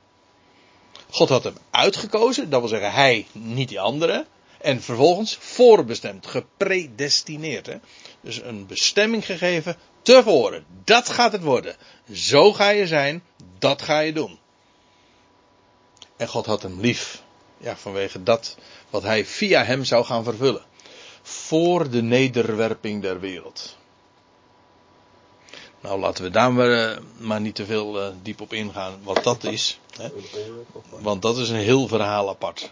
God 1.09 1.29
had 1.29 1.43
hem 1.43 1.57
uitgekozen, 1.69 2.49
dat 2.49 2.59
wil 2.59 2.69
zeggen 2.69 2.91
hij, 2.91 3.27
niet 3.31 3.69
die 3.69 3.79
andere. 3.79 4.25
En 4.61 4.81
vervolgens 4.81 5.37
voorbestemd, 5.39 6.27
gepredestineerd. 6.27 7.65
Hè? 7.65 7.75
Dus 8.21 8.41
een 8.41 8.65
bestemming 8.67 9.25
gegeven 9.25 9.77
tevoren. 10.01 10.65
Dat 10.83 11.09
gaat 11.09 11.31
het 11.31 11.43
worden. 11.43 11.75
Zo 12.11 12.53
ga 12.53 12.69
je 12.69 12.87
zijn, 12.87 13.23
dat 13.59 13.81
ga 13.81 13.99
je 13.99 14.13
doen. 14.13 14.39
En 16.17 16.27
God 16.27 16.45
had 16.45 16.61
hem 16.61 16.79
lief. 16.79 17.23
Ja, 17.57 17.77
vanwege 17.77 18.23
dat 18.23 18.57
wat 18.89 19.03
hij 19.03 19.25
via 19.25 19.63
hem 19.63 19.83
zou 19.83 20.05
gaan 20.05 20.23
vervullen. 20.23 20.63
Voor 21.21 21.89
de 21.89 22.01
nederwerping 22.01 23.01
der 23.01 23.19
wereld. 23.19 23.77
Nou, 25.81 25.99
laten 25.99 26.23
we 26.23 26.29
daar 26.29 26.53
maar, 26.53 26.69
uh, 26.69 26.97
maar 27.17 27.41
niet 27.41 27.55
te 27.55 27.65
veel 27.65 28.01
uh, 28.01 28.13
diep 28.21 28.41
op 28.41 28.53
ingaan 28.53 28.99
wat 29.03 29.23
dat 29.23 29.43
is. 29.43 29.79
Hè? 29.97 30.09
Want 30.89 31.21
dat 31.21 31.37
is 31.37 31.49
een 31.49 31.55
heel 31.55 31.87
verhaal 31.87 32.29
apart. 32.29 32.71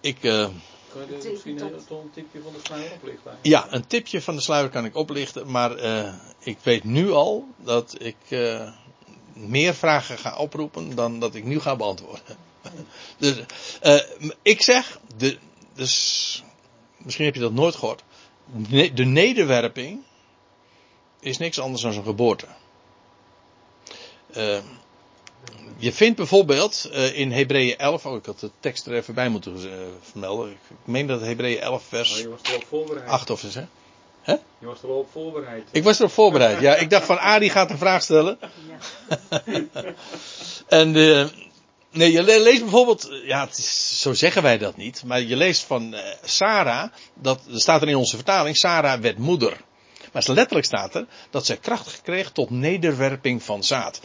Ik. 0.00 0.22
Uh, 0.22 0.48
kan 0.92 1.02
je 1.08 1.28
misschien 1.30 1.60
een, 1.60 1.74
een 1.88 2.10
tipje 2.14 2.40
van 2.42 2.52
de 2.52 2.58
sluier 2.62 2.92
oplichten? 2.92 3.38
Ja, 3.42 3.66
een 3.70 3.86
tipje 3.86 4.22
van 4.22 4.34
de 4.34 4.40
sluier 4.40 4.68
kan 4.68 4.84
ik 4.84 4.96
oplichten. 4.96 5.50
Maar 5.50 5.78
ik 6.38 6.58
weet 6.62 6.84
nu 6.84 7.10
al 7.10 7.48
dat 7.56 7.96
ik 7.98 8.16
meer 9.32 9.74
vragen 9.74 10.18
ga 10.18 10.36
oproepen 10.36 10.94
dan 10.94 11.20
dat 11.20 11.34
ik 11.34 11.44
nu 11.44 11.60
ga 11.60 11.76
beantwoorden. 11.76 12.36
dus, 13.18 13.42
ik 14.42 14.62
zeg, 14.62 15.00
de, 15.16 15.38
dus, 15.74 16.44
misschien 16.96 17.24
heb 17.24 17.34
je 17.34 17.40
dat 17.40 17.52
nooit 17.52 17.74
gehoord. 17.74 18.02
De 18.94 19.04
nederwerping 19.04 20.02
is 21.20 21.38
niks 21.38 21.60
anders 21.60 21.82
dan 21.82 21.92
een 21.92 22.04
geboorte. 22.04 22.46
Uh, 24.36 24.58
je 25.76 25.92
vindt 25.92 26.16
bijvoorbeeld 26.16 26.90
uh, 26.92 27.18
in 27.18 27.32
Hebreeën 27.32 27.78
11, 27.78 28.06
oh 28.06 28.16
ik 28.16 28.26
had 28.26 28.40
de 28.40 28.50
tekst 28.60 28.86
er 28.86 28.94
even 28.94 29.14
bij 29.14 29.28
moeten 29.28 29.56
uh, 29.56 29.72
vermelden. 30.10 30.50
Ik 30.50 30.58
meen 30.84 31.06
dat 31.06 31.20
Hebreeën 31.20 31.60
11 31.60 31.84
vers 31.88 32.12
oh, 32.12 32.18
je 32.18 32.28
was 32.28 32.40
erop 32.42 32.64
voorbereid. 32.68 33.08
8 33.08 33.30
of 33.30 33.42
eens 33.42 33.54
hè? 33.54 33.64
Hè? 34.22 34.32
Je 34.58 34.66
was 34.66 34.82
er 34.82 34.88
al 34.88 34.98
op 34.98 35.08
voorbereid. 35.12 35.68
Ik 35.70 35.82
was 35.82 35.98
erop 35.98 36.10
voorbereid, 36.10 36.60
ja. 36.60 36.74
Ik 36.74 36.90
dacht 36.90 37.06
van 37.06 37.18
Adi 37.18 37.50
gaat 37.50 37.70
een 37.70 37.78
vraag 37.78 38.02
stellen. 38.02 38.38
Ja. 38.68 39.42
en 40.78 40.90
nee, 41.90 42.12
je 42.12 42.22
leest 42.22 42.60
bijvoorbeeld, 42.60 43.08
ja, 43.24 43.48
is, 43.48 44.00
zo 44.00 44.12
zeggen 44.12 44.42
wij 44.42 44.58
dat 44.58 44.76
niet, 44.76 45.02
maar 45.04 45.20
je 45.20 45.36
leest 45.36 45.62
van 45.62 45.94
Sarah, 46.24 46.90
dat 47.14 47.40
staat 47.52 47.82
er 47.82 47.88
in 47.88 47.96
onze 47.96 48.16
vertaling, 48.16 48.56
Sarah 48.56 49.00
werd 49.00 49.18
moeder. 49.18 49.56
Maar 50.12 50.24
letterlijk 50.26 50.66
staat 50.66 50.94
er 50.94 51.06
dat 51.30 51.46
zij 51.46 51.56
kracht 51.56 51.88
gekregen 51.88 52.32
tot 52.32 52.50
nederwerping 52.50 53.42
van 53.42 53.64
zaad. 53.64 54.00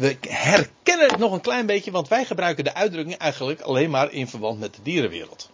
We 0.00 0.16
herkennen 0.28 1.08
het 1.08 1.18
nog 1.18 1.32
een 1.32 1.40
klein 1.40 1.66
beetje, 1.66 1.90
want 1.90 2.08
wij 2.08 2.24
gebruiken 2.24 2.64
de 2.64 2.74
uitdrukking 2.74 3.16
eigenlijk 3.16 3.60
alleen 3.60 3.90
maar 3.90 4.12
in 4.12 4.28
verband 4.28 4.58
met 4.58 4.74
de 4.74 4.82
dierenwereld. 4.82 5.50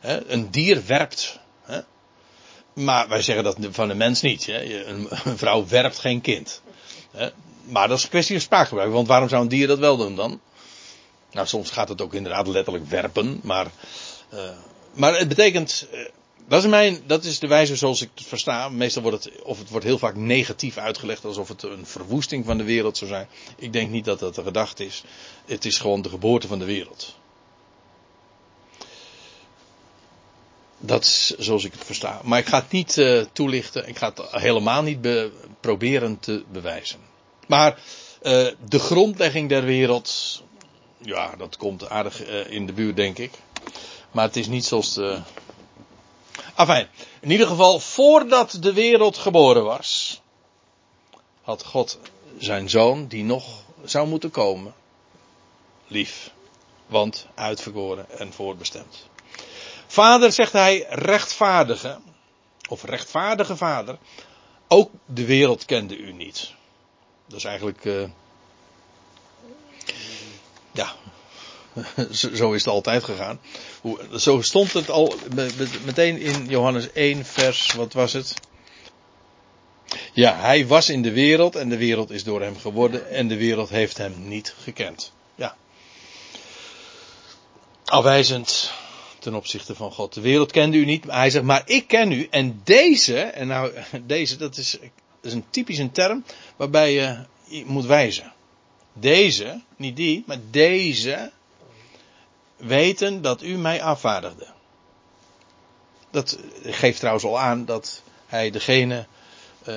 een 0.00 0.50
dier 0.50 0.86
werpt. 0.86 1.38
Maar 2.72 3.08
wij 3.08 3.22
zeggen 3.22 3.44
dat 3.44 3.56
van 3.70 3.90
een 3.90 3.96
mens 3.96 4.20
niet. 4.20 4.48
Een, 4.48 5.08
vrouw 5.36 5.66
werpt 5.66 5.98
geen 5.98 6.20
kind. 6.20 6.62
Maar 7.64 7.88
dat 7.88 7.98
is 7.98 8.04
een 8.04 8.10
kwestie 8.10 8.34
van 8.34 8.44
spraakgebruik, 8.44 8.92
want 8.92 9.08
waarom 9.08 9.28
zou 9.28 9.42
een 9.42 9.48
dier 9.48 9.66
dat 9.66 9.78
wel 9.78 9.96
doen 9.96 10.16
dan? 10.16 10.40
Nou, 11.32 11.46
soms 11.46 11.70
gaat 11.70 11.88
het 11.88 12.00
ook 12.00 12.14
inderdaad 12.14 12.46
letterlijk 12.46 12.86
werpen, 12.86 13.40
maar, 13.42 13.66
uh, 14.34 14.40
maar 14.92 15.18
het 15.18 15.28
betekent, 15.28 15.86
uh, 15.92 16.00
dat 16.48 16.62
is, 16.64 16.70
mijn, 16.70 17.02
dat 17.06 17.24
is 17.24 17.38
de 17.38 17.46
wijze 17.46 17.76
zoals 17.76 18.02
ik 18.02 18.10
het 18.14 18.26
versta. 18.26 18.68
Meestal 18.68 19.02
wordt 19.02 19.24
het, 19.24 19.42
of 19.42 19.58
het 19.58 19.70
wordt 19.70 19.84
heel 19.84 19.98
vaak 19.98 20.16
negatief 20.16 20.76
uitgelegd, 20.76 21.24
alsof 21.24 21.48
het 21.48 21.62
een 21.62 21.86
verwoesting 21.86 22.44
van 22.44 22.58
de 22.58 22.64
wereld 22.64 22.96
zou 22.96 23.10
zijn. 23.10 23.28
Ik 23.56 23.72
denk 23.72 23.90
niet 23.90 24.04
dat 24.04 24.18
dat 24.18 24.34
de 24.34 24.42
gedachte 24.42 24.84
is. 24.84 25.02
Het 25.44 25.64
is 25.64 25.78
gewoon 25.78 26.02
de 26.02 26.08
geboorte 26.08 26.46
van 26.46 26.58
de 26.58 26.64
wereld. 26.64 27.16
Dat 30.78 31.04
is 31.04 31.34
zoals 31.38 31.64
ik 31.64 31.72
het 31.72 31.84
versta. 31.84 32.20
Maar 32.24 32.38
ik 32.38 32.46
ga 32.46 32.58
het 32.58 32.70
niet 32.70 32.96
uh, 32.96 33.24
toelichten. 33.32 33.88
Ik 33.88 33.98
ga 33.98 34.12
het 34.14 34.30
helemaal 34.30 34.82
niet 34.82 35.00
be 35.00 35.30
proberen 35.60 36.18
te 36.18 36.44
bewijzen. 36.52 36.98
Maar 37.46 37.72
uh, 38.22 38.46
de 38.68 38.78
grondlegging 38.78 39.48
der 39.48 39.64
wereld. 39.64 40.42
Ja, 40.98 41.34
dat 41.36 41.56
komt 41.56 41.88
aardig 41.88 42.28
uh, 42.28 42.50
in 42.50 42.66
de 42.66 42.72
buurt, 42.72 42.96
denk 42.96 43.18
ik. 43.18 43.30
Maar 44.10 44.24
het 44.24 44.36
is 44.36 44.46
niet 44.46 44.64
zoals 44.64 44.94
de 44.94 45.20
Afijn, 46.56 46.88
in 47.20 47.30
ieder 47.30 47.46
geval, 47.46 47.80
voordat 47.80 48.56
de 48.60 48.72
wereld 48.72 49.16
geboren 49.16 49.64
was, 49.64 50.20
had 51.42 51.64
God 51.64 51.98
zijn 52.38 52.70
zoon, 52.70 53.06
die 53.06 53.24
nog 53.24 53.62
zou 53.84 54.08
moeten 54.08 54.30
komen, 54.30 54.74
lief. 55.86 56.30
Want 56.86 57.26
uitverkoren 57.34 58.18
en 58.18 58.32
voorbestemd. 58.32 59.08
Vader, 59.86 60.32
zegt 60.32 60.52
hij, 60.52 60.86
rechtvaardige, 60.88 61.98
of 62.68 62.82
rechtvaardige 62.84 63.56
vader, 63.56 63.98
ook 64.68 64.90
de 65.06 65.24
wereld 65.24 65.64
kende 65.64 65.96
u 65.96 66.12
niet. 66.12 66.52
Dat 67.26 67.38
is 67.38 67.44
eigenlijk, 67.44 67.84
uh, 67.84 68.08
ja, 70.72 70.94
zo 72.34 72.52
is 72.52 72.64
het 72.64 72.74
altijd 72.74 73.04
gegaan. 73.04 73.40
Zo 74.16 74.40
stond 74.40 74.72
het 74.72 74.90
al 74.90 75.14
meteen 75.84 76.18
in 76.18 76.46
Johannes 76.48 76.92
1 76.92 77.24
vers, 77.24 77.72
wat 77.72 77.92
was 77.92 78.12
het? 78.12 78.34
Ja, 80.12 80.40
hij 80.40 80.66
was 80.66 80.88
in 80.88 81.02
de 81.02 81.12
wereld 81.12 81.56
en 81.56 81.68
de 81.68 81.76
wereld 81.76 82.10
is 82.10 82.24
door 82.24 82.42
hem 82.42 82.58
geworden 82.58 83.10
en 83.10 83.28
de 83.28 83.36
wereld 83.36 83.68
heeft 83.68 83.98
hem 83.98 84.14
niet 84.28 84.54
gekend. 84.62 85.12
Ja. 85.34 85.56
Afwijzend 87.84 88.72
ten 89.18 89.34
opzichte 89.34 89.74
van 89.74 89.92
God. 89.92 90.14
De 90.14 90.20
wereld 90.20 90.52
kende 90.52 90.76
u 90.76 90.84
niet, 90.84 91.04
maar 91.04 91.16
hij 91.16 91.30
zegt, 91.30 91.44
maar 91.44 91.62
ik 91.64 91.88
ken 91.88 92.12
u 92.12 92.26
en 92.30 92.60
deze, 92.64 93.20
en 93.20 93.46
nou 93.46 93.72
deze, 94.06 94.36
dat 94.36 94.56
is, 94.56 94.70
dat 94.70 94.90
is 95.20 95.32
een 95.32 95.50
typische 95.50 95.90
term 95.90 96.24
waarbij 96.56 96.92
je 96.92 97.24
moet 97.66 97.84
wijzen. 97.84 98.32
Deze, 98.92 99.60
niet 99.76 99.96
die, 99.96 100.24
maar 100.26 100.38
deze 100.50 101.30
weten 102.56 103.22
dat 103.22 103.42
u 103.42 103.56
mij 103.56 103.82
afvaardigde. 103.82 104.46
Dat 106.10 106.38
geeft 106.62 106.98
trouwens 106.98 107.24
al 107.24 107.38
aan 107.38 107.64
dat 107.64 108.02
hij 108.26 108.50
degene 108.50 109.06
uh, 109.68 109.74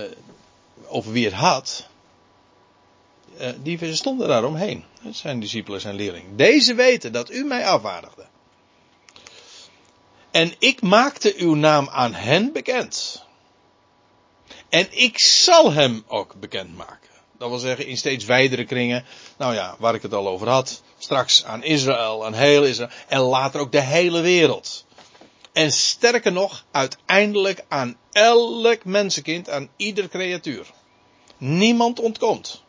over 0.87 1.11
wie 1.11 1.25
het 1.25 1.33
had, 1.33 1.87
uh, 3.39 3.49
die 3.61 3.95
stonden 3.95 4.27
daaromheen. 4.27 4.83
Zijn 5.11 5.39
discipelen, 5.39 5.81
zijn 5.81 5.95
leerlingen. 5.95 6.35
Deze 6.35 6.73
weten 6.73 7.11
dat 7.11 7.31
u 7.31 7.43
mij 7.43 7.65
afvaardigde. 7.65 8.25
En 10.31 10.53
ik 10.59 10.81
maakte 10.81 11.33
uw 11.37 11.53
naam 11.53 11.89
aan 11.89 12.13
hen 12.13 12.53
bekend. 12.53 13.23
En 14.69 14.87
ik 14.89 15.19
zal 15.19 15.71
hem 15.71 16.03
ook 16.07 16.35
bekend 16.39 16.77
maken. 16.77 17.09
Dat 17.37 17.49
wil 17.49 17.57
zeggen 17.57 17.87
in 17.87 17.97
steeds 17.97 18.25
wijdere 18.25 18.65
kringen. 18.65 19.05
Nou 19.37 19.53
ja, 19.53 19.75
waar 19.79 19.95
ik 19.95 20.01
het 20.01 20.13
al 20.13 20.27
over 20.27 20.49
had. 20.49 20.81
Straks 21.09 21.43
aan 21.43 21.63
Israël, 21.63 22.25
aan 22.25 22.33
heel 22.33 22.63
Israël. 22.63 22.89
En 23.07 23.19
later 23.19 23.59
ook 23.59 23.71
de 23.71 23.81
hele 23.81 24.21
wereld. 24.21 24.85
En 25.51 25.71
sterker 25.71 26.31
nog, 26.31 26.65
uiteindelijk 26.71 27.65
aan 27.67 27.97
elk 28.11 28.85
mensenkind, 28.85 29.49
aan 29.49 29.69
ieder 29.75 30.09
creatuur. 30.09 30.65
Niemand 31.37 31.99
ontkomt. 31.99 32.63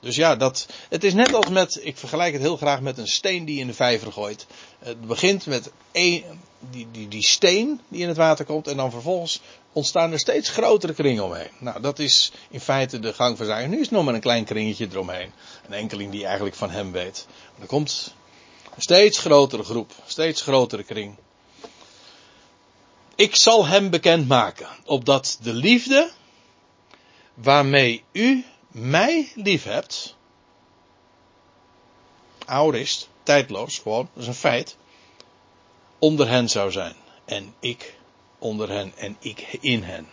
Dus 0.00 0.16
ja, 0.16 0.36
dat, 0.36 0.66
het 0.88 1.04
is 1.04 1.14
net 1.14 1.34
als 1.34 1.48
met, 1.48 1.80
ik 1.82 1.96
vergelijk 1.96 2.32
het 2.32 2.42
heel 2.42 2.56
graag 2.56 2.80
met 2.80 2.98
een 2.98 3.08
steen 3.08 3.44
die 3.44 3.60
in 3.60 3.66
de 3.66 3.74
vijver 3.74 4.12
gooit. 4.12 4.46
Het 4.78 5.06
begint 5.06 5.46
met 5.46 5.70
een, 5.92 6.24
die, 6.58 6.88
die, 6.90 7.08
die 7.08 7.24
steen 7.24 7.80
die 7.88 8.02
in 8.02 8.08
het 8.08 8.16
water 8.16 8.44
komt 8.44 8.66
en 8.66 8.76
dan 8.76 8.90
vervolgens 8.90 9.40
ontstaan 9.72 10.12
er 10.12 10.18
steeds 10.18 10.50
grotere 10.50 10.94
kringen 10.94 11.24
omheen. 11.24 11.50
Nou, 11.58 11.80
dat 11.80 11.98
is 11.98 12.32
in 12.50 12.60
feite 12.60 12.98
de 12.98 13.12
gang 13.12 13.36
van 13.36 13.46
zaken. 13.46 13.70
Nu 13.70 13.76
is 13.76 13.82
het 13.82 13.90
nog 13.90 14.04
maar 14.04 14.14
een 14.14 14.20
klein 14.20 14.44
kringetje 14.44 14.88
eromheen. 14.90 15.32
Een 15.66 15.72
enkeling 15.72 16.10
die 16.10 16.24
eigenlijk 16.24 16.56
van 16.56 16.70
hem 16.70 16.92
weet. 16.92 17.26
Er 17.60 17.66
komt 17.66 18.14
een 18.74 18.82
steeds 18.82 19.18
grotere 19.18 19.62
groep, 19.62 19.92
steeds 20.06 20.42
grotere 20.42 20.82
kring. 20.82 21.16
Ik 23.14 23.36
zal 23.36 23.66
hem 23.66 23.90
bekendmaken, 23.90 24.68
opdat 24.84 25.38
de 25.42 25.52
liefde 25.52 26.10
waarmee 27.34 28.04
u 28.12 28.44
mij 28.68 29.32
lief 29.34 29.64
hebt, 29.64 30.16
aurist, 32.46 33.08
tijdloos, 33.22 33.78
gewoon, 33.78 34.08
dat 34.12 34.22
is 34.22 34.28
een 34.28 34.34
feit, 34.34 34.76
onder 35.98 36.28
hen 36.28 36.48
zou 36.48 36.70
zijn. 36.70 36.94
En 37.24 37.54
ik 37.60 37.96
onder 38.42 38.68
hen 38.68 38.92
en 38.96 39.16
ik 39.20 39.58
in 39.60 39.82
hen. 39.82 40.08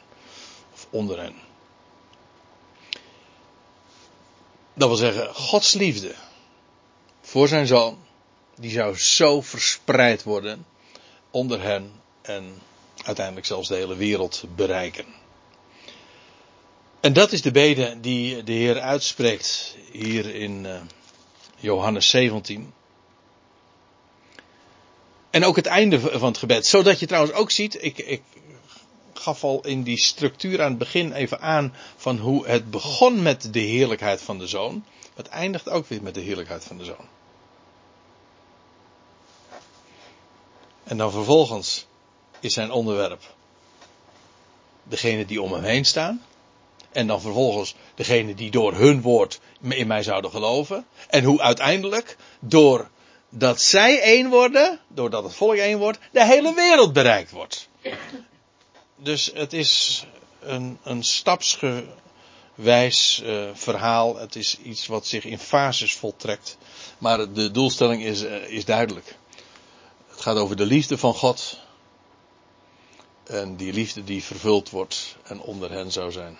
Of 0.74 0.88
onder 0.90 1.20
hen. 1.20 1.36
Dat 4.74 4.88
wil 4.88 4.98
zeggen, 4.98 5.36
Gods 5.36 5.74
liefde 5.74 6.16
voor 7.22 7.48
zijn 7.48 7.68
zoon, 7.68 7.98
die 8.56 8.72
zou 8.72 8.98
zo 8.98 9.42
verspreid 9.42 10.24
worden 10.24 10.66
onder 11.32 11.62
hen 11.62 11.92
en 12.22 12.62
uiteindelijk 13.04 13.46
zelfs 13.46 13.68
de 13.68 13.76
hele 13.76 13.96
wereld 13.96 14.44
bereiken. 14.56 15.06
En 17.00 17.14
dat 17.14 17.32
is 17.32 17.42
de 17.42 17.52
bede 17.52 18.00
die 18.00 18.44
de 18.44 18.52
Heer 18.52 18.80
uitspreekt 18.80 19.76
hier 19.92 20.36
in 20.36 20.66
uh, 20.66 20.82
Johannes 21.56 22.10
17. 22.10 22.74
En 25.30 25.46
ook 25.46 25.56
het 25.56 25.66
einde 25.66 26.00
van 26.00 26.28
het 26.28 26.38
gebed. 26.38 26.68
Zodat 26.68 27.00
je 27.00 27.06
trouwens 27.06 27.34
ook 27.34 27.52
ziet, 27.52 27.84
ik, 27.84 27.98
ik 27.98 28.22
gaf 29.14 29.44
al 29.44 29.66
in 29.66 29.84
die 29.84 29.98
structuur 29.98 30.62
aan 30.62 30.70
het 30.70 30.78
begin 30.78 31.14
even 31.14 31.42
aan 31.42 31.74
van 31.96 32.18
hoe 32.18 32.48
het 32.48 32.72
begon 32.72 33.22
met 33.22 33.54
de 33.54 33.60
heerlijkheid 33.60 34.22
van 34.22 34.38
de 34.38 34.48
zoon. 34.48 34.86
Het 35.16 35.28
eindigt 35.28 35.70
ook 35.70 35.88
weer 35.88 36.02
met 36.02 36.14
de 36.14 36.22
heerlijkheid 36.22 36.64
van 36.64 36.78
de 36.78 36.86
zoon. 36.86 37.08
En 40.84 40.98
dan 40.98 41.12
vervolgens 41.12 41.86
is 42.40 42.54
zijn 42.54 42.72
onderwerp 42.72 43.22
degene 44.84 45.26
die 45.26 45.42
om 45.42 45.54
hem 45.54 45.64
heen 45.64 45.86
staan. 45.86 46.24
En 46.92 47.08
dan 47.08 47.22
vervolgens 47.22 47.76
degene 47.96 48.36
die 48.36 48.52
door 48.52 48.74
hun 48.74 49.02
woord 49.02 49.40
in 49.62 49.88
mij 49.88 50.04
zouden 50.04 50.32
geloven. 50.32 50.86
En 51.10 51.24
hoe 51.24 51.42
uiteindelijk, 51.42 52.18
doordat 53.30 53.62
zij 53.62 54.02
één 54.02 54.30
worden, 54.30 54.80
doordat 54.88 55.24
het 55.24 55.34
volk 55.34 55.56
één 55.56 55.78
wordt, 55.78 56.00
de 56.12 56.26
hele 56.26 56.54
wereld 56.54 56.94
bereikt 56.94 57.32
wordt. 57.32 57.70
Dus 58.96 59.32
het 59.34 59.54
is 59.54 60.06
een, 60.40 60.78
een 60.84 61.04
stapsgewijs 61.04 63.22
uh, 63.24 63.50
verhaal. 63.54 64.18
Het 64.18 64.36
is 64.36 64.58
iets 64.64 64.88
wat 64.88 65.08
zich 65.08 65.26
in 65.26 65.40
fases 65.40 65.96
voltrekt. 65.96 66.58
Maar 66.98 67.34
de 67.34 67.52
doelstelling 67.52 68.04
is, 68.04 68.24
uh, 68.24 68.50
is 68.50 68.66
duidelijk. 68.66 69.16
Het 70.08 70.22
gaat 70.22 70.38
over 70.38 70.56
de 70.56 70.66
liefde 70.66 70.98
van 70.98 71.14
God. 71.14 71.60
En 73.24 73.56
die 73.56 73.74
liefde 73.74 74.04
die 74.04 74.24
vervuld 74.24 74.70
wordt 74.70 75.18
en 75.24 75.42
onder 75.42 75.72
hen 75.72 75.92
zou 75.92 76.12
zijn. 76.12 76.38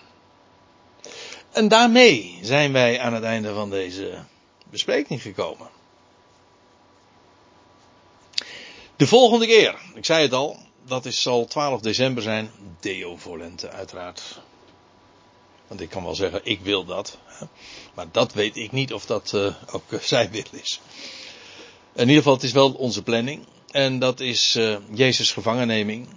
En 1.50 1.68
daarmee 1.68 2.38
zijn 2.42 2.72
wij 2.72 3.00
aan 3.00 3.14
het 3.14 3.24
einde 3.24 3.54
van 3.54 3.70
deze 3.70 4.24
bespreking 4.70 5.22
gekomen. 5.22 5.78
De 9.00 9.06
volgende 9.06 9.46
keer, 9.46 9.74
ik 9.94 10.04
zei 10.04 10.22
het 10.22 10.32
al, 10.32 10.56
dat 10.86 11.04
is, 11.04 11.22
zal 11.22 11.46
12 11.46 11.80
december 11.80 12.22
zijn. 12.22 12.50
Deo 12.80 13.16
Volente, 13.16 13.70
uiteraard. 13.70 14.40
Want 15.66 15.80
ik 15.80 15.88
kan 15.88 16.02
wel 16.02 16.14
zeggen, 16.14 16.40
ik 16.44 16.60
wil 16.60 16.84
dat. 16.84 17.18
Maar 17.94 18.06
dat 18.12 18.32
weet 18.32 18.56
ik 18.56 18.72
niet 18.72 18.92
of 18.92 19.06
dat 19.06 19.32
uh, 19.34 19.54
ook 19.72 19.84
zijn 20.02 20.30
wil 20.30 20.44
is. 20.50 20.80
In 21.92 22.00
ieder 22.00 22.16
geval, 22.16 22.32
het 22.32 22.42
is 22.42 22.52
wel 22.52 22.72
onze 22.72 23.02
planning. 23.02 23.46
En 23.70 23.98
dat 23.98 24.20
is 24.20 24.56
uh, 24.56 24.76
Jezus 24.92 25.32
gevangenneming. 25.32 26.08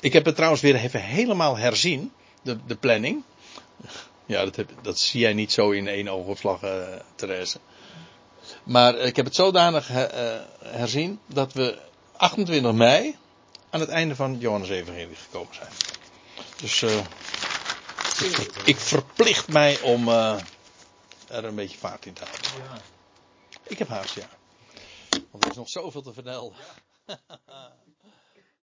Ik 0.00 0.12
heb 0.12 0.24
het 0.24 0.34
trouwens 0.34 0.62
weer 0.62 0.76
even 0.76 1.02
helemaal 1.02 1.56
herzien, 1.56 2.12
de, 2.42 2.58
de 2.66 2.76
planning. 2.76 3.22
Ja, 4.26 4.44
dat, 4.44 4.56
heb, 4.56 4.70
dat 4.82 4.98
zie 4.98 5.20
jij 5.20 5.32
niet 5.32 5.52
zo 5.52 5.70
in 5.70 5.88
één 5.88 6.08
oogopslag, 6.08 6.62
uh, 6.62 6.84
Therese. 7.14 7.58
Maar 8.62 8.94
ik 8.98 9.16
heb 9.16 9.24
het 9.24 9.34
zodanig 9.34 9.88
herzien 10.62 11.18
dat 11.26 11.52
we 11.52 11.92
28 12.16 12.72
mei 12.72 13.16
aan 13.70 13.80
het 13.80 13.88
einde 13.88 14.16
van 14.16 14.38
Johannes 14.38 14.68
Evangelie 14.68 15.16
gekomen 15.16 15.54
zijn. 15.54 15.72
Dus 16.56 16.82
uh, 16.82 16.98
ik, 18.22 18.50
ik, 18.64 18.76
verplicht 18.76 19.48
mij 19.48 19.80
om 19.80 20.08
uh, 20.08 20.40
er 21.28 21.44
een 21.44 21.54
beetje 21.54 21.78
vaart 21.78 22.06
in 22.06 22.12
te 22.12 22.24
houden. 22.24 22.74
Ja. 22.74 22.80
Ik 23.62 23.78
heb 23.78 23.88
haast, 23.88 24.14
ja. 24.14 24.28
Want 25.30 25.44
er 25.44 25.50
is 25.50 25.56
nog 25.56 25.68
zoveel 25.68 26.02
te 26.02 26.12
vertellen. 26.12 26.52
Ja. 27.06 27.16